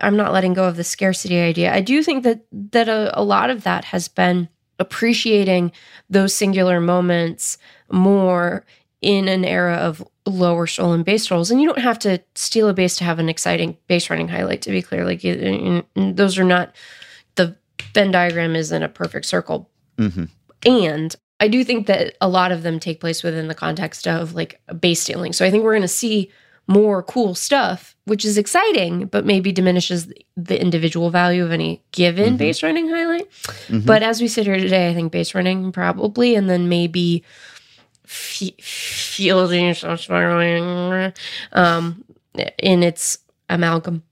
I'm 0.01 0.17
not 0.17 0.33
letting 0.33 0.55
go 0.55 0.65
of 0.65 0.77
the 0.77 0.85
scarcity 0.85 1.39
idea. 1.39 1.73
I 1.73 1.81
do 1.81 2.03
think 2.03 2.25
that 2.25 2.45
that 2.53 2.89
a, 2.89 3.19
a 3.19 3.23
lot 3.23 3.51
of 3.51 3.65
that 3.65 3.87
has 3.87 4.09
been 4.09 4.49
appreciating 4.79 5.73
those 6.11 6.35
singular 6.35 6.81
moments 6.81 7.57
more 7.91 8.65
in 9.01 9.29
an 9.29 9.45
era 9.45 9.77
of 9.77 10.07
lower 10.27 10.67
stolen 10.67 11.03
base 11.03 11.31
rolls. 11.31 11.51
And 11.51 11.61
you 11.61 11.69
don't 11.69 11.79
have 11.83 11.99
to 12.01 12.21
steal 12.35 12.69
a 12.69 12.75
base 12.75 12.97
to 12.97 13.05
have 13.05 13.19
an 13.19 13.29
exciting 13.29 13.77
base 13.87 14.11
running 14.11 14.29
highlight, 14.29 14.63
to 14.63 14.71
be 14.71 14.83
clear. 14.83 15.05
Like, 15.05 15.23
those 15.95 16.39
are 16.39 16.45
not, 16.45 16.75
the 17.37 17.57
Venn 17.95 18.11
diagram 18.11 18.57
isn't 18.57 18.83
a 18.83 18.89
perfect 18.89 19.27
circle. 19.27 19.71
Mm-hmm. 19.97 20.25
And 20.67 21.17
I 21.39 21.49
do 21.49 21.65
think 21.65 21.87
that 21.87 22.17
a 22.21 22.29
lot 22.29 22.53
of 22.53 22.63
them 22.63 22.81
take 22.81 23.01
place 23.01 23.23
within 23.23 23.49
the 23.49 23.55
context 23.55 24.09
of 24.09 24.35
like 24.35 24.61
base 24.81 25.03
stealing. 25.03 25.33
So 25.33 25.45
I 25.45 25.51
think 25.51 25.65
we're 25.65 25.73
going 25.73 25.83
to 25.83 25.89
see 25.89 26.31
more 26.67 27.03
cool 27.03 27.35
stuff, 27.35 27.95
which 28.07 28.25
is 28.25 28.37
exciting, 28.37 29.07
but 29.07 29.25
maybe 29.25 29.53
diminishes 29.53 30.13
the 30.37 30.61
individual 30.61 31.11
value 31.11 31.45
of 31.45 31.53
any 31.53 31.83
given 31.93 32.31
mm-hmm. 32.31 32.37
base 32.37 32.63
running 32.63 32.89
highlight. 32.89 33.31
Mm-hmm. 33.31 33.81
But 33.81 34.03
as 34.03 34.21
we 34.21 34.29
sit 34.29 34.47
here 34.47 34.57
today, 34.57 34.91
I 34.91 34.95
think 34.95 35.13
base 35.13 35.35
running 35.35 35.71
probably, 35.73 36.35
and 36.35 36.51
then 36.51 36.69
maybe 36.69 37.23
f- 38.05 38.51
fielding 38.61 39.75
um, 41.53 42.05
in 42.59 42.83
its 42.83 43.19
amalgam. 43.49 44.03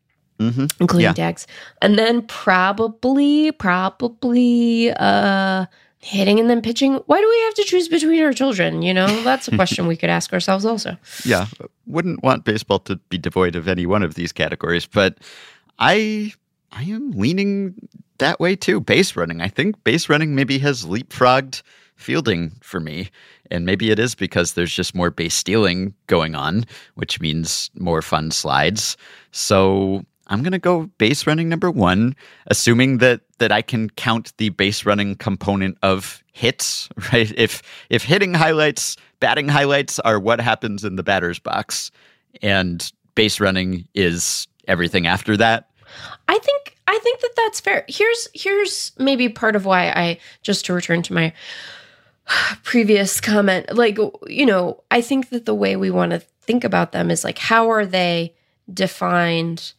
Mm-hmm. 0.40 0.66
Including 0.80 1.04
yeah. 1.04 1.12
tags, 1.12 1.46
and 1.80 1.96
then 1.96 2.22
probably, 2.22 3.52
probably, 3.52 4.90
uh, 4.90 5.66
hitting 6.04 6.38
and 6.38 6.50
then 6.50 6.60
pitching 6.60 6.94
why 7.06 7.20
do 7.20 7.28
we 7.28 7.40
have 7.44 7.54
to 7.54 7.64
choose 7.64 7.88
between 7.88 8.22
our 8.22 8.32
children? 8.32 8.82
You 8.82 8.94
know 8.94 9.22
that's 9.22 9.48
a 9.48 9.56
question 9.56 9.86
we 9.86 9.96
could 9.96 10.10
ask 10.10 10.32
ourselves 10.32 10.64
also. 10.64 10.96
Yeah 11.24 11.46
wouldn't 11.86 12.22
want 12.22 12.44
baseball 12.44 12.78
to 12.78 12.96
be 13.08 13.18
devoid 13.18 13.56
of 13.56 13.68
any 13.68 13.86
one 13.86 14.02
of 14.02 14.14
these 14.14 14.32
categories 14.32 14.86
but 14.86 15.18
i 15.78 16.32
i 16.72 16.82
am 16.82 17.10
leaning 17.12 17.74
that 18.18 18.40
way 18.40 18.56
too. 18.56 18.80
Base 18.80 19.16
running. 19.16 19.40
I 19.40 19.48
think 19.48 19.82
base 19.84 20.08
running 20.08 20.34
maybe 20.34 20.58
has 20.58 20.84
leapfrogged 20.84 21.62
fielding 21.96 22.52
for 22.60 22.80
me 22.80 23.10
and 23.50 23.64
maybe 23.64 23.90
it 23.90 23.98
is 23.98 24.14
because 24.14 24.54
there's 24.54 24.74
just 24.74 24.94
more 24.94 25.10
base 25.10 25.34
stealing 25.34 25.94
going 26.06 26.34
on 26.34 26.64
which 26.94 27.20
means 27.20 27.70
more 27.78 28.02
fun 28.02 28.30
slides. 28.30 28.96
So 29.30 30.04
I'm 30.28 30.42
going 30.42 30.52
to 30.52 30.58
go 30.58 30.86
base 30.98 31.26
running 31.26 31.48
number 31.48 31.70
one, 31.70 32.16
assuming 32.46 32.98
that 32.98 33.20
that 33.38 33.52
I 33.52 33.62
can 33.62 33.90
count 33.90 34.32
the 34.38 34.48
base 34.50 34.86
running 34.86 35.16
component 35.16 35.78
of 35.82 36.22
hits. 36.32 36.88
Right? 37.12 37.32
If 37.36 37.62
if 37.90 38.02
hitting 38.04 38.34
highlights, 38.34 38.96
batting 39.20 39.48
highlights 39.48 39.98
are 40.00 40.18
what 40.18 40.40
happens 40.40 40.84
in 40.84 40.96
the 40.96 41.02
batter's 41.02 41.38
box, 41.38 41.90
and 42.42 42.90
base 43.14 43.40
running 43.40 43.86
is 43.94 44.48
everything 44.66 45.06
after 45.06 45.36
that. 45.36 45.68
I 46.28 46.38
think 46.38 46.76
I 46.86 46.98
think 47.02 47.20
that 47.20 47.32
that's 47.36 47.60
fair. 47.60 47.84
Here's 47.88 48.28
here's 48.34 48.92
maybe 48.98 49.28
part 49.28 49.56
of 49.56 49.64
why 49.64 49.90
I 49.90 50.18
just 50.42 50.64
to 50.66 50.72
return 50.72 51.02
to 51.02 51.12
my 51.12 51.32
previous 52.62 53.20
comment. 53.20 53.74
Like 53.74 53.98
you 54.26 54.46
know, 54.46 54.82
I 54.90 55.00
think 55.00 55.30
that 55.30 55.44
the 55.44 55.54
way 55.54 55.76
we 55.76 55.90
want 55.90 56.12
to 56.12 56.20
think 56.20 56.64
about 56.64 56.92
them 56.92 57.10
is 57.10 57.24
like 57.24 57.38
how 57.38 57.70
are 57.70 57.86
they 57.86 58.34
defined 58.72 59.72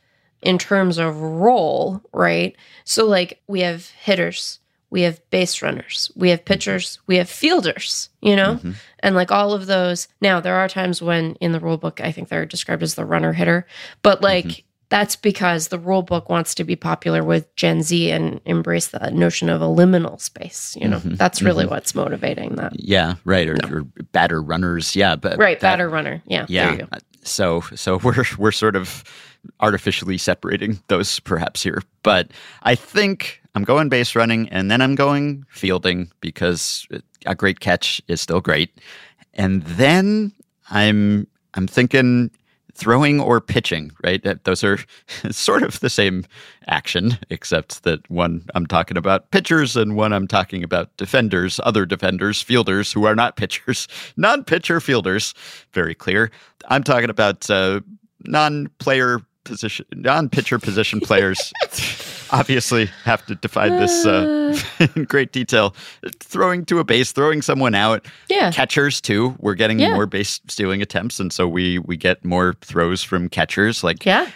in 0.45 0.57
terms 0.57 0.97
of 0.97 1.19
role, 1.19 2.01
right? 2.13 2.55
So, 2.85 3.05
like, 3.05 3.41
we 3.47 3.61
have 3.61 3.89
hitters, 3.89 4.59
we 4.91 5.01
have 5.01 5.19
base 5.31 5.61
runners, 5.61 6.11
we 6.15 6.29
have 6.29 6.45
pitchers, 6.45 6.99
we 7.07 7.17
have 7.17 7.29
fielders, 7.29 8.09
you 8.21 8.35
know? 8.35 8.55
Mm-hmm. 8.55 8.71
And 8.99 9.15
like 9.15 9.31
all 9.31 9.53
of 9.53 9.65
those. 9.65 10.07
Now, 10.21 10.39
there 10.39 10.55
are 10.55 10.69
times 10.69 11.01
when 11.01 11.35
in 11.35 11.51
the 11.51 11.59
rule 11.59 11.77
book, 11.77 11.99
I 11.99 12.11
think 12.11 12.29
they're 12.29 12.45
described 12.45 12.83
as 12.83 12.95
the 12.95 13.05
runner 13.05 13.33
hitter, 13.33 13.67
but 14.01 14.21
like, 14.21 14.45
mm-hmm. 14.45 14.61
That's 14.89 15.15
because 15.15 15.69
the 15.69 15.79
rule 15.79 16.03
book 16.03 16.29
wants 16.29 16.53
to 16.55 16.63
be 16.63 16.75
popular 16.75 17.23
with 17.23 17.53
Gen 17.55 17.81
Z 17.81 18.11
and 18.11 18.39
embrace 18.45 18.89
the 18.89 19.09
notion 19.09 19.49
of 19.49 19.59
a 19.59 19.65
liminal 19.65 20.21
space. 20.21 20.77
You 20.79 20.87
know, 20.87 20.97
mm-hmm. 20.97 21.15
that's 21.15 21.41
really 21.41 21.65
mm-hmm. 21.65 21.73
what's 21.73 21.95
motivating 21.95 22.55
that. 22.57 22.79
Yeah, 22.79 23.15
right. 23.25 23.49
Or, 23.49 23.55
no. 23.55 23.77
or 23.77 23.81
batter 24.11 24.41
runners. 24.41 24.95
Yeah, 24.95 25.15
but 25.15 25.39
right, 25.39 25.59
that, 25.59 25.71
batter 25.73 25.89
runner. 25.89 26.21
Yeah, 26.27 26.45
yeah. 26.47 26.85
So, 27.23 27.61
so 27.73 27.97
we're 28.03 28.25
we're 28.37 28.51
sort 28.51 28.75
of 28.75 29.03
artificially 29.59 30.17
separating 30.17 30.79
those 30.87 31.19
perhaps 31.21 31.63
here. 31.63 31.81
But 32.03 32.31
I 32.63 32.75
think 32.75 33.41
I'm 33.55 33.63
going 33.63 33.89
base 33.89 34.15
running 34.15 34.49
and 34.49 34.69
then 34.69 34.81
I'm 34.81 34.95
going 34.95 35.45
fielding 35.49 36.11
because 36.21 36.87
a 37.25 37.35
great 37.35 37.59
catch 37.59 38.01
is 38.07 38.21
still 38.21 38.41
great. 38.41 38.79
And 39.33 39.63
then 39.63 40.31
I'm 40.69 41.27
I'm 41.53 41.67
thinking 41.67 42.31
throwing 42.75 43.21
or 43.21 43.39
pitching, 43.39 43.91
right? 44.03 44.43
Those 44.43 44.63
are 44.63 44.77
sort 45.31 45.63
of 45.63 45.79
the 45.79 45.89
same 45.89 46.25
action, 46.67 47.17
except 47.29 47.83
that 47.83 48.07
one 48.11 48.45
I'm 48.53 48.65
talking 48.65 48.97
about 48.97 49.31
pitchers 49.31 49.75
and 49.75 49.95
one 49.95 50.13
I'm 50.13 50.27
talking 50.27 50.63
about 50.63 50.95
defenders, 50.97 51.59
other 51.63 51.85
defenders, 51.85 52.41
fielders 52.41 52.91
who 52.91 53.05
are 53.05 53.15
not 53.15 53.35
pitchers, 53.37 53.87
non 54.17 54.43
pitcher 54.43 54.79
fielders. 54.79 55.33
Very 55.71 55.95
clear. 55.95 56.29
I'm 56.67 56.83
talking 56.83 57.09
about 57.09 57.49
uh, 57.49 57.79
non 58.25 58.67
player 58.79 59.21
position, 59.45 59.85
non-pitcher 59.93 60.59
position 60.59 60.99
players 60.99 61.53
obviously 62.31 62.87
have 63.03 63.25
to 63.27 63.35
define 63.35 63.71
this 63.77 64.05
uh, 64.05 64.57
in 64.95 65.05
great 65.05 65.31
detail. 65.31 65.73
Throwing 66.19 66.65
to 66.65 66.79
a 66.79 66.83
base, 66.83 67.11
throwing 67.11 67.41
someone 67.41 67.75
out. 67.75 68.05
Yeah. 68.29 68.51
Catchers 68.51 68.99
too. 68.99 69.35
We're 69.39 69.55
getting 69.55 69.79
yeah. 69.79 69.93
more 69.93 70.05
base 70.05 70.41
stealing 70.47 70.81
attempts, 70.81 71.19
and 71.19 71.31
so 71.31 71.47
we 71.47 71.79
we 71.79 71.95
get 71.95 72.25
more 72.25 72.55
throws 72.61 73.01
from 73.03 73.29
catchers. 73.29 73.83
Like 73.83 74.05
yeah. 74.05 74.29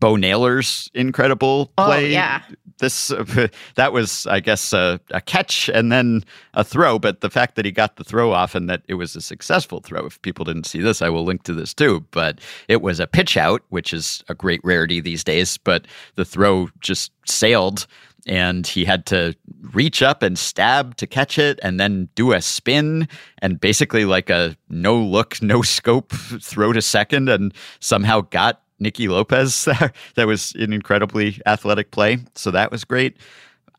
Bo 0.00 0.16
Naylor's 0.16 0.90
incredible 0.92 1.72
oh, 1.78 1.86
play. 1.86 2.04
Oh, 2.04 2.08
yeah 2.08 2.42
this 2.78 3.10
uh, 3.10 3.48
that 3.74 3.92
was 3.92 4.26
i 4.26 4.40
guess 4.40 4.72
uh, 4.72 4.98
a 5.10 5.20
catch 5.20 5.68
and 5.68 5.90
then 5.90 6.22
a 6.54 6.64
throw 6.64 6.98
but 6.98 7.20
the 7.20 7.30
fact 7.30 7.54
that 7.56 7.64
he 7.64 7.72
got 7.72 7.96
the 7.96 8.04
throw 8.04 8.32
off 8.32 8.54
and 8.54 8.68
that 8.68 8.82
it 8.88 8.94
was 8.94 9.16
a 9.16 9.20
successful 9.20 9.80
throw 9.80 10.06
if 10.06 10.20
people 10.22 10.44
didn't 10.44 10.66
see 10.66 10.80
this 10.80 11.02
i 11.02 11.08
will 11.08 11.24
link 11.24 11.42
to 11.42 11.54
this 11.54 11.74
too 11.74 12.04
but 12.10 12.40
it 12.68 12.82
was 12.82 13.00
a 13.00 13.06
pitch 13.06 13.36
out 13.36 13.62
which 13.68 13.92
is 13.92 14.22
a 14.28 14.34
great 14.34 14.60
rarity 14.64 15.00
these 15.00 15.24
days 15.24 15.58
but 15.58 15.86
the 16.14 16.24
throw 16.24 16.68
just 16.80 17.12
sailed 17.26 17.86
and 18.26 18.66
he 18.66 18.84
had 18.84 19.06
to 19.06 19.34
reach 19.72 20.02
up 20.02 20.22
and 20.22 20.38
stab 20.38 20.96
to 20.96 21.06
catch 21.06 21.38
it 21.38 21.60
and 21.62 21.78
then 21.78 22.08
do 22.14 22.32
a 22.32 22.42
spin 22.42 23.08
and 23.38 23.60
basically 23.60 24.04
like 24.04 24.28
a 24.28 24.56
no 24.68 24.96
look 24.96 25.40
no 25.40 25.62
scope 25.62 26.12
throw 26.40 26.72
to 26.72 26.82
second 26.82 27.28
and 27.28 27.54
somehow 27.80 28.20
got 28.20 28.62
Nicky 28.78 29.08
Lopez 29.08 29.64
there. 29.66 29.92
That 30.14 30.26
was 30.26 30.54
an 30.54 30.72
incredibly 30.72 31.40
athletic 31.46 31.90
play. 31.90 32.18
So 32.34 32.50
that 32.50 32.70
was 32.70 32.84
great. 32.84 33.16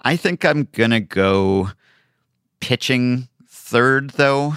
I 0.01 0.15
think 0.15 0.45
I'm 0.45 0.67
going 0.71 0.91
to 0.91 0.99
go 0.99 1.71
pitching 2.59 3.27
third, 3.47 4.11
though. 4.11 4.55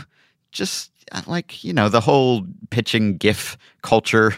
Just 0.52 0.90
uh, 1.12 1.22
like, 1.26 1.64
you 1.64 1.72
know, 1.72 1.88
the 1.88 2.00
whole 2.00 2.46
pitching 2.70 3.16
GIF 3.16 3.56
culture, 3.82 4.34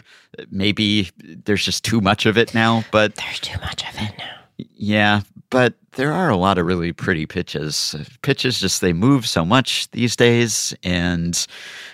maybe 0.49 1.09
there's 1.17 1.65
just 1.65 1.83
too 1.83 2.01
much 2.01 2.25
of 2.25 2.37
it 2.37 2.53
now, 2.53 2.83
but 2.91 3.15
there's 3.15 3.39
too 3.39 3.59
much 3.59 3.83
of 3.83 3.95
it 3.95 4.13
now. 4.17 4.29
Yeah, 4.57 5.21
but 5.53 5.75
there 5.91 6.11
are 6.11 6.31
a 6.31 6.35
lot 6.35 6.57
of 6.57 6.65
really 6.65 6.91
pretty 6.91 7.27
pitches. 7.27 7.95
Pitches 8.23 8.59
just 8.59 8.81
they 8.81 8.91
move 8.91 9.27
so 9.27 9.45
much 9.45 9.87
these 9.91 10.15
days, 10.15 10.73
and 10.81 11.45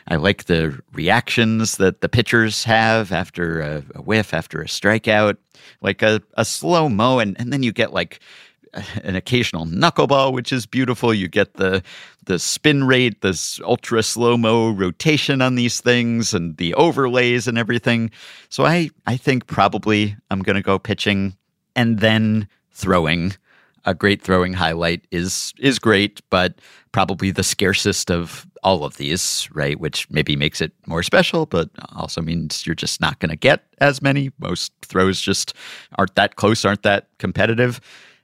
I 0.07 0.15
like 0.15 0.45
the 0.45 0.81
reactions 0.93 1.75
that 1.75 1.99
the 1.99 2.07
pitchers 2.07 2.63
have 2.63 3.11
after 3.11 3.59
a, 3.59 3.83
a 3.95 4.01
whiff, 4.01 4.33
after 4.33 4.61
a 4.61 4.65
strikeout, 4.65 5.35
like 5.81 6.01
a, 6.01 6.21
a 6.35 6.45
slow 6.45 6.87
mo, 6.87 7.19
and, 7.19 7.37
and 7.37 7.51
then 7.51 7.61
you 7.61 7.73
get 7.73 7.91
like 7.91 8.21
an 9.03 9.17
occasional 9.17 9.65
knuckleball, 9.65 10.31
which 10.31 10.53
is 10.53 10.65
beautiful. 10.65 11.13
You 11.13 11.27
get 11.27 11.55
the 11.55 11.83
the 12.27 12.39
spin 12.39 12.85
rate, 12.85 13.19
this 13.19 13.59
ultra 13.65 14.03
slow 14.03 14.37
mo 14.37 14.71
rotation 14.71 15.41
on 15.41 15.55
these 15.55 15.81
things, 15.81 16.33
and 16.33 16.55
the 16.55 16.73
overlays 16.75 17.45
and 17.45 17.57
everything. 17.57 18.09
So 18.47 18.65
I 18.65 18.89
I 19.05 19.17
think 19.17 19.47
probably 19.47 20.15
I'm 20.31 20.43
going 20.43 20.55
to 20.55 20.61
go 20.61 20.79
pitching 20.79 21.35
and 21.75 21.99
then 21.99 22.47
throwing 22.71 23.33
a 23.85 23.93
great 23.93 24.21
throwing 24.21 24.53
highlight 24.53 25.05
is 25.11 25.53
is 25.59 25.79
great, 25.79 26.21
but 26.29 26.55
probably 26.91 27.31
the 27.31 27.43
scarcest 27.43 28.09
of 28.11 28.47
all 28.63 28.83
of 28.83 28.97
these, 28.97 29.47
right? 29.53 29.79
Which 29.79 30.09
maybe 30.09 30.35
makes 30.35 30.61
it 30.61 30.71
more 30.85 31.03
special, 31.03 31.45
but 31.45 31.69
also 31.95 32.21
means 32.21 32.65
you're 32.65 32.75
just 32.75 32.99
not 32.99 33.19
going 33.19 33.29
to 33.29 33.35
get 33.35 33.63
as 33.79 34.01
many. 34.01 34.31
Most 34.39 34.73
throws 34.81 35.21
just 35.21 35.53
aren't 35.97 36.15
that 36.15 36.35
close, 36.35 36.65
aren't 36.65 36.83
that 36.83 37.07
competitive. 37.19 37.79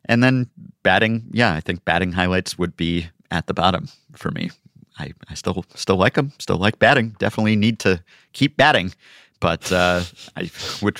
And 0.05 0.23
then 0.23 0.49
batting, 0.83 1.25
yeah, 1.31 1.53
I 1.53 1.61
think 1.61 1.85
batting 1.85 2.11
highlights 2.11 2.57
would 2.57 2.75
be 2.75 3.09
at 3.31 3.47
the 3.47 3.53
bottom 3.53 3.87
for 4.15 4.31
me. 4.31 4.51
I, 4.97 5.13
I 5.29 5.33
still 5.33 5.65
still 5.75 5.97
like 5.97 6.13
them, 6.13 6.31
still 6.39 6.57
like 6.57 6.79
batting. 6.79 7.15
Definitely 7.19 7.55
need 7.55 7.79
to 7.79 8.01
keep 8.33 8.55
batting 8.57 8.93
but 9.39 9.71
uh, 9.71 10.01
I 10.35 10.49
would 10.81 10.99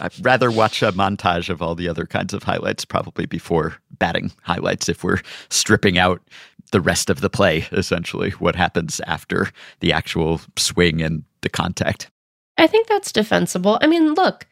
I'd 0.00 0.24
rather 0.24 0.50
watch 0.50 0.82
a 0.82 0.92
montage 0.92 1.48
of 1.48 1.62
all 1.62 1.74
the 1.74 1.88
other 1.88 2.06
kinds 2.06 2.32
of 2.32 2.42
highlights 2.42 2.84
probably 2.84 3.26
before 3.26 3.76
batting 3.98 4.32
highlights 4.42 4.88
if 4.88 5.04
we're 5.04 5.20
stripping 5.48 5.98
out 5.98 6.22
the 6.72 6.80
rest 6.80 7.10
of 7.10 7.20
the 7.20 7.30
play 7.30 7.66
essentially 7.72 8.30
what 8.32 8.54
happens 8.54 9.00
after 9.06 9.50
the 9.80 9.92
actual 9.92 10.40
swing 10.56 11.02
and 11.02 11.24
the 11.40 11.48
contact. 11.48 12.10
I 12.56 12.66
think 12.66 12.86
that's 12.86 13.12
defensible. 13.12 13.78
I 13.80 13.86
mean, 13.86 14.14
look, 14.14 14.46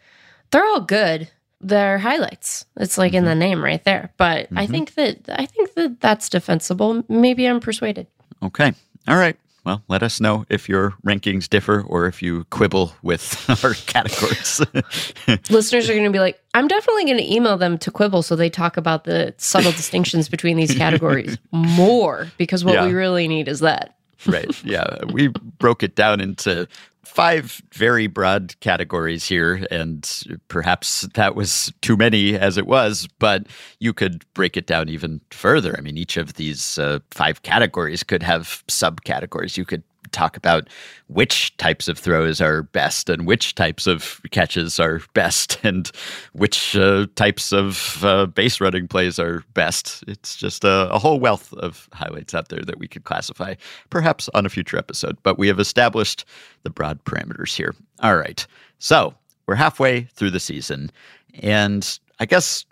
they're 0.50 0.64
all 0.64 0.80
good. 0.80 1.30
They're 1.60 1.98
highlights. 1.98 2.64
It's 2.78 2.98
like 2.98 3.12
mm-hmm. 3.12 3.18
in 3.18 3.24
the 3.24 3.34
name 3.34 3.62
right 3.62 3.82
there. 3.84 4.12
But 4.16 4.46
mm-hmm. 4.46 4.58
I 4.58 4.66
think 4.66 4.94
that 4.94 5.18
I 5.28 5.46
think 5.46 5.74
that 5.74 6.00
that's 6.00 6.28
defensible. 6.28 7.04
Maybe 7.08 7.46
I'm 7.46 7.60
persuaded. 7.60 8.06
Okay. 8.42 8.72
All 9.06 9.16
right 9.16 9.36
well, 9.68 9.82
let 9.86 10.02
us 10.02 10.18
know 10.18 10.46
if 10.48 10.66
your 10.66 10.94
rankings 11.06 11.46
differ 11.46 11.84
or 11.86 12.06
if 12.06 12.22
you 12.22 12.44
quibble 12.44 12.94
with 13.02 13.44
our 13.62 13.74
categories. 13.74 14.62
Listeners 15.50 15.90
are 15.90 15.92
going 15.92 16.06
to 16.06 16.10
be 16.10 16.20
like, 16.20 16.42
I'm 16.54 16.68
definitely 16.68 17.04
going 17.04 17.18
to 17.18 17.34
email 17.34 17.58
them 17.58 17.76
to 17.78 17.90
quibble 17.90 18.22
so 18.22 18.34
they 18.34 18.48
talk 18.48 18.78
about 18.78 19.04
the 19.04 19.34
subtle 19.36 19.72
distinctions 19.80 20.30
between 20.30 20.56
these 20.56 20.74
categories 20.74 21.36
more 21.52 22.28
because 22.38 22.64
what 22.64 22.74
yeah. 22.74 22.86
we 22.86 22.94
really 22.94 23.28
need 23.28 23.46
is 23.46 23.60
that. 23.60 23.94
Right. 24.26 24.64
Yeah. 24.64 25.04
We 25.12 25.28
broke 25.58 25.82
it 25.82 25.94
down 25.94 26.20
into 26.20 26.68
five 27.04 27.62
very 27.72 28.06
broad 28.06 28.54
categories 28.60 29.26
here, 29.26 29.66
and 29.70 30.08
perhaps 30.48 31.08
that 31.14 31.34
was 31.34 31.72
too 31.80 31.96
many 31.96 32.36
as 32.36 32.58
it 32.58 32.66
was, 32.66 33.08
but 33.18 33.46
you 33.80 33.92
could 33.92 34.24
break 34.34 34.56
it 34.56 34.66
down 34.66 34.88
even 34.88 35.20
further. 35.30 35.74
I 35.76 35.80
mean, 35.80 35.96
each 35.96 36.16
of 36.16 36.34
these 36.34 36.78
uh, 36.78 36.98
five 37.10 37.42
categories 37.42 38.02
could 38.02 38.22
have 38.22 38.62
subcategories. 38.68 39.56
You 39.56 39.64
could 39.64 39.82
talk 40.12 40.36
about 40.36 40.68
which 41.06 41.56
types 41.56 41.88
of 41.88 41.98
throws 41.98 42.40
are 42.40 42.62
best 42.62 43.08
and 43.08 43.26
which 43.26 43.54
types 43.54 43.86
of 43.86 44.20
catches 44.30 44.78
are 44.78 45.00
best 45.14 45.58
and 45.64 45.90
which 46.32 46.76
uh, 46.76 47.06
types 47.16 47.52
of 47.52 48.04
uh, 48.04 48.26
base 48.26 48.60
running 48.60 48.88
plays 48.88 49.18
are 49.18 49.42
best. 49.54 50.04
It's 50.06 50.36
just 50.36 50.64
a, 50.64 50.90
a, 50.90 50.98
whole 50.98 51.20
wealth 51.20 51.52
of 51.54 51.88
highlights 51.92 52.34
out 52.34 52.48
there 52.48 52.62
that 52.62 52.78
we 52.78 52.88
could 52.88 53.04
classify, 53.04 53.54
perhaps 53.90 54.28
on 54.34 54.46
a 54.46 54.48
future 54.50 54.78
episode. 54.78 55.16
But 55.22 55.38
we 55.38 55.48
have 55.48 55.60
established 55.60 56.24
the 56.62 56.70
broad 56.70 57.02
parameters 57.04 57.54
here. 57.54 57.74
All 58.00 58.16
right. 58.16 58.46
So 58.78 59.14
we're 59.46 59.54
halfway 59.54 60.02
through 60.14 60.30
the 60.30 60.40
season. 60.40 60.90
And 61.42 61.98
I 62.20 62.26
guess 62.26 62.64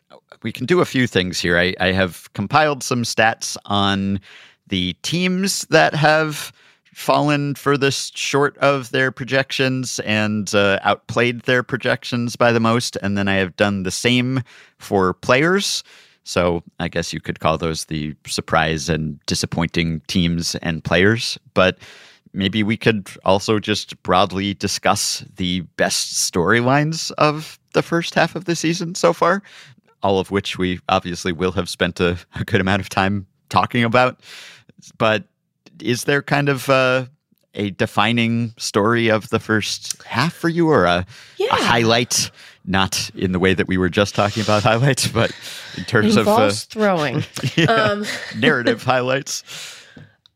we 0.43 0.53
can 0.53 0.67
do 0.67 0.81
a 0.81 0.85
few 0.85 1.07
things 1.07 1.41
here. 1.41 1.59
I, 1.59 1.75
I 1.81 1.93
have 1.93 2.33
compiled 2.35 2.83
some 2.83 3.03
stats 3.03 3.57
on 3.67 4.21
the 4.69 4.95
teams 5.03 5.63
that 5.71 5.95
have 5.95 6.53
fallen 6.97 7.55
furthest 7.55 8.17
short 8.17 8.57
of 8.57 8.91
their 8.91 9.13
projections 9.13 9.99
and 10.01 10.55
uh, 10.55 10.79
outplayed 10.83 11.43
their 11.43 11.63
projections 11.63 12.37
by 12.37 12.51
the 12.51 12.59
most. 12.59 12.97
And 13.03 13.19
then 13.19 13.29
I 13.29 13.35
have 13.35 13.55
done 13.57 13.83
the 13.83 13.91
same 13.91 14.43
for 14.79 15.13
players. 15.13 15.85
So 16.25 16.63
I 16.81 16.89
guess 16.89 17.13
you 17.13 17.21
could 17.21 17.39
call 17.39 17.59
those 17.59 17.85
the 17.85 18.17
surprise 18.27 18.89
and 18.89 19.21
disappointing 19.27 20.01
teams 20.09 20.55
and 20.57 20.83
players. 20.83 21.39
But 21.53 21.77
maybe 22.33 22.63
we 22.63 22.79
could 22.79 23.11
also 23.27 23.59
just 23.59 24.03
broadly 24.03 24.55
discuss 24.55 25.23
the 25.37 25.61
best 25.77 26.15
storylines 26.15 27.13
of 27.19 27.59
the 27.75 27.83
first 27.83 28.15
half 28.15 28.35
of 28.35 28.47
the 28.47 28.57
season 28.57 28.95
so 28.95 29.13
far, 29.13 29.43
all 30.03 30.19
of 30.19 30.31
which 30.31 30.57
we 30.57 30.81
obviously 30.89 31.31
will 31.31 31.53
have 31.53 31.69
spent 31.69 32.01
a, 32.01 32.17
a 32.37 32.45
good 32.45 32.63
amount 32.63 32.81
of 32.81 32.89
time 32.89 33.27
talking 33.51 33.85
about. 33.85 34.21
But 34.97 35.25
is 35.81 36.05
there 36.05 36.23
kind 36.23 36.49
of 36.49 36.69
uh, 36.69 37.07
a 37.55 37.71
defining 37.71 38.55
story 38.59 39.09
of 39.09 39.29
the 39.31 39.41
first 39.41 40.03
half 40.03 40.33
for 40.35 40.49
you, 40.49 40.69
or 40.69 40.85
a, 40.85 41.07
yeah. 41.37 41.49
a, 41.51 41.55
highlight? 41.55 42.31
Not 42.69 43.11
in 43.15 43.31
the 43.31 43.39
way 43.39 43.55
that 43.55 43.69
we 43.69 43.79
were 43.79 43.89
just 43.89 44.17
talking 44.17 44.43
about 44.43 44.65
highlights, 44.65 45.07
but 45.07 45.31
in 45.77 45.85
terms 45.85 46.17
of 46.17 46.27
uh, 46.27 46.51
throwing, 46.51 47.23
yeah, 47.57 47.67
um, 47.67 48.05
narrative 48.37 48.83
highlights. 48.83 49.45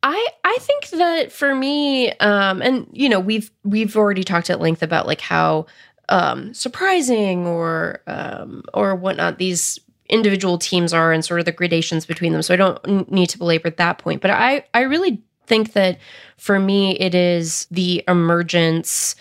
I 0.03 0.29
I 0.45 0.57
think 0.61 0.89
that 0.91 1.33
for 1.33 1.55
me, 1.55 2.13
um, 2.19 2.63
and 2.63 2.87
you 2.93 3.09
know, 3.09 3.21
we've 3.21 3.51
we've 3.65 3.97
already 3.97 4.25
talked 4.25 4.49
at 4.49 4.61
length 4.61 4.83
about 4.83 5.07
like 5.07 5.21
how 5.21 5.67
um, 6.09 6.55
surprising 6.55 7.47
or 7.47 8.01
um, 8.07 8.63
or 8.75 8.95
whatnot 8.95 9.39
these 9.39 9.79
individual 10.09 10.59
teams 10.59 10.93
are 10.93 11.13
and 11.13 11.25
sort 11.25 11.41
of 11.41 11.47
the 11.47 11.53
gradations 11.53 12.05
between 12.05 12.33
them. 12.33 12.43
So 12.43 12.53
I 12.53 12.57
don't 12.57 13.11
need 13.11 13.29
to 13.29 13.39
belabor 13.39 13.71
that 13.71 13.99
point, 13.99 14.21
but 14.21 14.31
I 14.31 14.65
I 14.75 14.83
really 14.83 15.23
think 15.51 15.73
that 15.73 15.99
for 16.37 16.61
me, 16.61 16.97
it 16.99 17.13
is 17.13 17.67
the 17.73 18.05
emergence, 18.07 19.17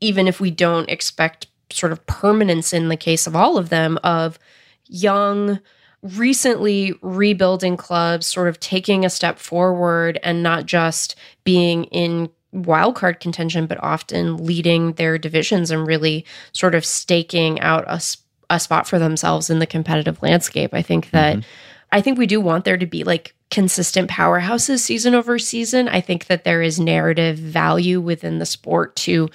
even 0.00 0.26
if 0.26 0.40
we 0.40 0.50
don't 0.50 0.90
expect 0.90 1.46
sort 1.70 1.92
of 1.92 2.04
permanence 2.06 2.72
in 2.72 2.88
the 2.88 2.96
case 2.96 3.28
of 3.28 3.36
all 3.36 3.56
of 3.56 3.68
them, 3.68 3.96
of 4.02 4.40
young, 4.86 5.60
recently 6.02 6.94
rebuilding 7.00 7.76
clubs 7.76 8.26
sort 8.26 8.48
of 8.48 8.58
taking 8.58 9.04
a 9.04 9.10
step 9.10 9.38
forward 9.38 10.18
and 10.24 10.42
not 10.42 10.66
just 10.66 11.14
being 11.44 11.84
in 11.84 12.28
wildcard 12.52 13.20
contention, 13.20 13.66
but 13.66 13.80
often 13.80 14.36
leading 14.44 14.94
their 14.94 15.16
divisions 15.16 15.70
and 15.70 15.86
really 15.86 16.24
sort 16.50 16.74
of 16.74 16.84
staking 16.84 17.60
out 17.60 17.84
a, 17.86 18.02
a 18.50 18.58
spot 18.58 18.88
for 18.88 18.98
themselves 18.98 19.48
in 19.48 19.60
the 19.60 19.66
competitive 19.66 20.20
landscape. 20.22 20.74
I 20.74 20.82
think 20.82 21.10
that. 21.10 21.36
Mm-hmm 21.36 21.48
I 21.90 22.00
think 22.00 22.18
we 22.18 22.26
do 22.26 22.40
want 22.40 22.64
there 22.64 22.76
to 22.76 22.86
be 22.86 23.04
like 23.04 23.34
consistent 23.50 24.10
powerhouses 24.10 24.80
season 24.80 25.14
over 25.14 25.38
season. 25.38 25.88
I 25.88 26.00
think 26.00 26.26
that 26.26 26.44
there 26.44 26.62
is 26.62 26.78
narrative 26.78 27.38
value 27.38 28.00
within 28.00 28.38
the 28.38 28.46
sport 28.46 28.94
to 28.96 29.28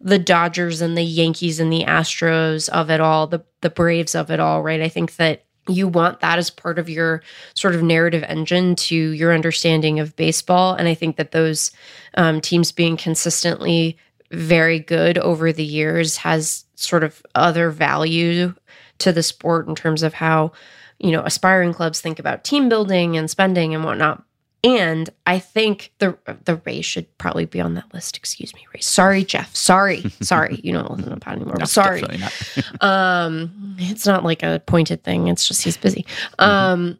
the 0.00 0.18
Dodgers 0.18 0.80
and 0.80 0.96
the 0.96 1.02
Yankees 1.02 1.60
and 1.60 1.72
the 1.72 1.84
Astros 1.84 2.68
of 2.68 2.90
it 2.90 3.00
all, 3.00 3.26
the 3.26 3.42
the 3.62 3.70
Braves 3.70 4.14
of 4.14 4.30
it 4.30 4.40
all, 4.40 4.62
right? 4.62 4.82
I 4.82 4.88
think 4.88 5.16
that 5.16 5.44
you 5.66 5.88
want 5.88 6.20
that 6.20 6.38
as 6.38 6.50
part 6.50 6.78
of 6.78 6.90
your 6.90 7.22
sort 7.54 7.74
of 7.74 7.82
narrative 7.82 8.22
engine 8.24 8.76
to 8.76 8.94
your 8.94 9.32
understanding 9.32 9.98
of 9.98 10.14
baseball. 10.16 10.74
And 10.74 10.86
I 10.88 10.94
think 10.94 11.16
that 11.16 11.32
those 11.32 11.70
um, 12.18 12.42
teams 12.42 12.70
being 12.70 12.98
consistently 12.98 13.96
very 14.30 14.78
good 14.78 15.16
over 15.16 15.52
the 15.52 15.64
years 15.64 16.18
has 16.18 16.66
sort 16.74 17.02
of 17.02 17.24
other 17.34 17.70
value 17.70 18.54
to 18.98 19.12
the 19.12 19.22
sport 19.22 19.66
in 19.66 19.74
terms 19.74 20.02
of 20.02 20.12
how 20.12 20.52
you 20.98 21.10
know, 21.10 21.22
aspiring 21.22 21.72
clubs 21.72 22.00
think 22.00 22.18
about 22.18 22.44
team 22.44 22.68
building 22.68 23.16
and 23.16 23.30
spending 23.30 23.74
and 23.74 23.84
whatnot. 23.84 24.24
And 24.62 25.10
I 25.26 25.40
think 25.40 25.92
the 25.98 26.16
the 26.44 26.56
Rays 26.64 26.86
should 26.86 27.18
probably 27.18 27.44
be 27.44 27.60
on 27.60 27.74
that 27.74 27.92
list. 27.92 28.16
Excuse 28.16 28.54
me, 28.54 28.66
Rays. 28.72 28.86
Sorry, 28.86 29.22
Jeff. 29.22 29.54
Sorry, 29.54 30.00
sorry. 30.22 30.58
You 30.62 30.72
don't 30.72 30.90
listen 30.90 31.10
to 31.10 31.20
Pat 31.20 31.36
anymore. 31.36 31.56
No, 31.58 31.66
sorry. 31.66 32.02
um, 32.80 33.76
it's 33.78 34.06
not 34.06 34.24
like 34.24 34.42
a 34.42 34.62
pointed 34.66 35.04
thing. 35.04 35.28
It's 35.28 35.46
just 35.46 35.62
he's 35.62 35.76
busy. 35.76 36.06
Mm-hmm. 36.38 36.44
Um, 36.44 36.98